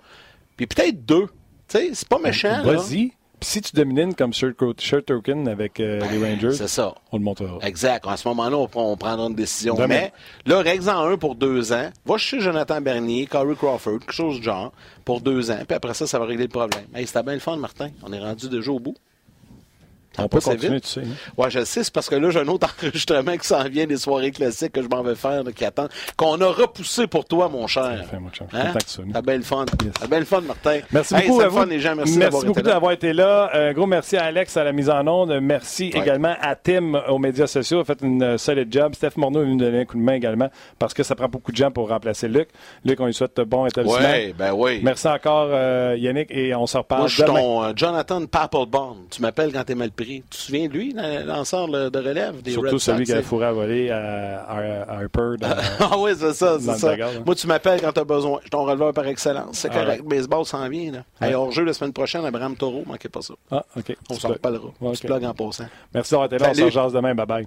puis 0.56 0.68
peut-être 0.68 1.04
deux. 1.04 1.26
Tu 1.68 1.78
sais, 1.78 1.90
c'est 1.94 2.08
pas 2.08 2.18
méchant, 2.20 2.62
là. 2.62 2.74
Vas-y. 2.76 3.12
Si 3.42 3.60
tu 3.60 3.72
domines 3.74 4.14
comme 4.14 4.32
Shirt 4.32 4.56
Token 5.06 5.48
avec 5.48 5.80
euh, 5.80 6.00
les 6.10 6.18
Rangers, 6.18 6.48
Ben, 6.48 6.52
C'est 6.56 6.68
ça. 6.68 6.94
on 7.10 7.18
le 7.18 7.24
montrera. 7.24 7.58
Exact. 7.62 8.06
À 8.08 8.16
ce 8.16 8.26
moment-là, 8.28 8.56
on, 8.56 8.68
on 8.74 8.96
prendra 8.96 9.26
une 9.26 9.34
décision. 9.34 9.74
Demain. 9.74 9.86
Mais 9.88 10.12
là, 10.46 10.60
règle-en 10.60 11.06
un 11.08 11.16
pour 11.16 11.34
deux 11.34 11.72
ans. 11.72 11.90
Va 12.06 12.16
chez 12.18 12.40
Jonathan 12.40 12.80
Bernier, 12.80 13.26
Corey 13.26 13.54
Crawford, 13.54 13.98
quelque 14.00 14.12
chose 14.12 14.36
du 14.38 14.42
genre, 14.44 14.72
pour 15.04 15.20
deux 15.20 15.50
ans. 15.50 15.58
Puis 15.66 15.76
après 15.76 15.94
ça, 15.94 16.06
ça 16.06 16.18
va 16.18 16.24
régler 16.26 16.44
le 16.44 16.48
problème. 16.50 16.84
Hey, 16.94 17.06
c'était 17.06 17.22
bien 17.22 17.34
le 17.34 17.40
fun, 17.40 17.56
Martin. 17.56 17.90
On 18.02 18.12
est 18.12 18.20
rendu 18.20 18.48
déjà 18.48 18.70
au 18.70 18.78
bout. 18.80 18.94
On 20.18 20.28
peut 20.28 20.40
continuer, 20.40 20.74
vite. 20.76 20.84
tu 20.84 20.90
sais. 20.90 21.00
hein. 21.00 21.32
Ouais, 21.36 21.50
je 21.50 21.60
le 21.60 21.64
sais, 21.64 21.84
c'est 21.84 21.92
parce 21.92 22.08
que 22.08 22.14
là, 22.16 22.30
j'ai 22.30 22.40
un 22.40 22.48
autre 22.48 22.66
enregistrement 22.82 23.36
qui 23.36 23.46
s'en 23.46 23.62
vient 23.68 23.86
des 23.86 23.96
soirées 23.96 24.30
classiques 24.30 24.72
que 24.72 24.82
je 24.82 24.88
m'en 24.88 25.02
vais 25.02 25.14
faire, 25.14 25.44
là, 25.44 25.52
qui 25.52 25.64
attend, 25.64 25.88
qu'on 26.16 26.40
a 26.40 26.46
repoussé 26.48 27.06
pour 27.06 27.24
toi, 27.24 27.48
mon 27.48 27.66
cher. 27.66 28.04
fait, 28.10 28.18
mon 28.18 28.30
suis 28.32 28.44
Hein? 28.52 28.72
T'as 29.12 29.22
bien 29.22 29.36
le 29.36 29.42
fun. 29.42 29.64
Yes. 29.84 29.92
T'as 30.00 30.06
bien 30.06 30.18
le 30.20 30.24
fun, 30.24 30.40
Martin. 30.42 30.80
Merci 30.90 31.14
Hey, 31.14 31.26
beaucoup 31.28 31.38
c'est 31.40 31.44
à 31.46 31.48
vous. 31.48 31.56
fun, 31.58 31.66
les 31.66 31.80
gens. 31.80 31.94
Merci, 31.96 32.18
d'avoir 32.18 32.44
beaucoup 32.44 32.62
d'avoir 32.62 32.92
été 32.92 33.12
là. 33.12 33.50
Un 33.52 33.72
gros 33.72 33.86
merci 33.86 34.16
à 34.16 34.24
Alex 34.24 34.56
à 34.56 34.64
la 34.64 34.72
mise 34.72 34.90
en 34.90 35.06
onde. 35.06 35.38
Merci 35.40 35.90
Ouais. 35.94 36.00
également 36.00 36.34
à 36.40 36.54
Tim 36.56 36.94
aux 37.08 37.18
médias 37.18 37.46
sociaux. 37.46 37.80
A 37.80 37.84
fait 37.84 38.00
une 38.02 38.22
euh, 38.22 38.38
solide 38.38 38.72
job. 38.72 38.94
Steph 38.94 39.12
Morneau 39.16 39.40
est 39.40 39.44
venu 39.44 39.54
nous 39.54 39.60
donner 39.64 39.80
un 39.80 39.84
coup 39.84 39.96
de 39.96 40.02
main 40.02 40.14
également 40.14 40.48
parce 40.78 40.94
que 40.94 41.02
ça 41.02 41.14
prend 41.14 41.28
beaucoup 41.28 41.52
de 41.52 41.56
gens 41.56 41.70
pour 41.70 41.88
remplacer 41.88 42.28
Luc. 42.28 42.48
Luc, 42.84 43.00
on 43.00 43.06
lui 43.06 43.14
souhaite 43.14 43.40
bon 43.40 43.66
établissement. 43.66 44.00
Ouais, 44.00 44.34
ben 44.36 44.52
oui. 44.54 44.80
Merci 44.82 45.08
encore 45.08 45.48
euh, 45.50 45.96
Yannick 45.98 46.28
et 46.30 46.54
on 46.54 46.66
se 46.66 46.76
reparle 46.78 47.02
Moi, 47.02 47.08
je 47.08 47.14
suis 47.14 47.24
ton 47.24 47.62
euh, 47.64 47.72
Jonathan 47.74 48.24
Papelbon. 48.26 48.96
Tu 49.10 49.22
m'appelles 49.22 49.52
quand 49.52 49.64
t'es 49.64 49.74
mal 49.74 49.90
Tu 50.04 50.20
te 50.22 50.36
souviens 50.36 50.68
de 50.68 50.72
lui, 50.72 50.94
lanceur 51.26 51.68
de 51.68 51.98
relève 51.98 52.42
des 52.42 52.52
Surtout 52.52 52.70
Red 52.70 52.78
celui 52.78 53.04
qui 53.04 53.12
a 53.12 53.22
fourré 53.22 53.46
à 53.46 53.52
voler 53.52 53.90
à, 53.90 54.42
à- 54.42 54.82
à 54.82 54.98
Harper. 55.00 55.36
dans- 55.38 55.48
Ah 55.80 55.98
oui, 55.98 56.12
c'est 56.18 56.32
ça, 56.34 56.58
c'est 56.60 56.74
ça. 56.78 56.88
bagarre, 56.90 57.10
hein. 57.18 57.22
Moi, 57.26 57.34
tu 57.34 57.46
m'appelles 57.46 57.80
quand 57.80 57.92
t'as 57.92 58.04
besoin. 58.04 58.36
Je 58.38 58.42
suis 58.42 58.50
ton 58.50 58.64
releveur 58.64 58.92
par 58.92 59.06
excellence. 59.06 59.58
C'est 59.58 59.68
Ah 59.72 59.80
correct. 59.80 60.02
ouais. 60.02 60.16
Baseball 60.16 60.44
s'en 60.44 60.68
vient, 60.68 60.92
là. 60.92 61.04
Hey, 61.26 61.34
on 61.34 61.50
joue 61.50 61.64
la 61.64 61.72
semaine 61.72 61.92
prochaine, 61.92 62.24
Abraham 62.24 62.56
Taureau, 62.56 62.82
manquez 62.86 63.08
pas 63.08 63.22
ça. 63.22 63.34
Ah, 63.50 63.64
OK. 63.76 63.96
On 64.10 64.14
Tu 64.14 64.20
s'en 64.20 64.28
reparlera. 64.28 64.68
Ouais, 64.80 64.92
Tu 64.92 65.06
ok. 65.06 65.12
plug 65.12 65.24
en 65.24 65.34
passant. 65.34 65.64
Merci 65.94 66.10
d'avoir 66.12 66.26
été 66.26 66.38
là. 66.38 66.50
On 66.50 66.88
se 66.88 66.94
demain. 66.94 67.14
Bye-bye. 67.14 67.46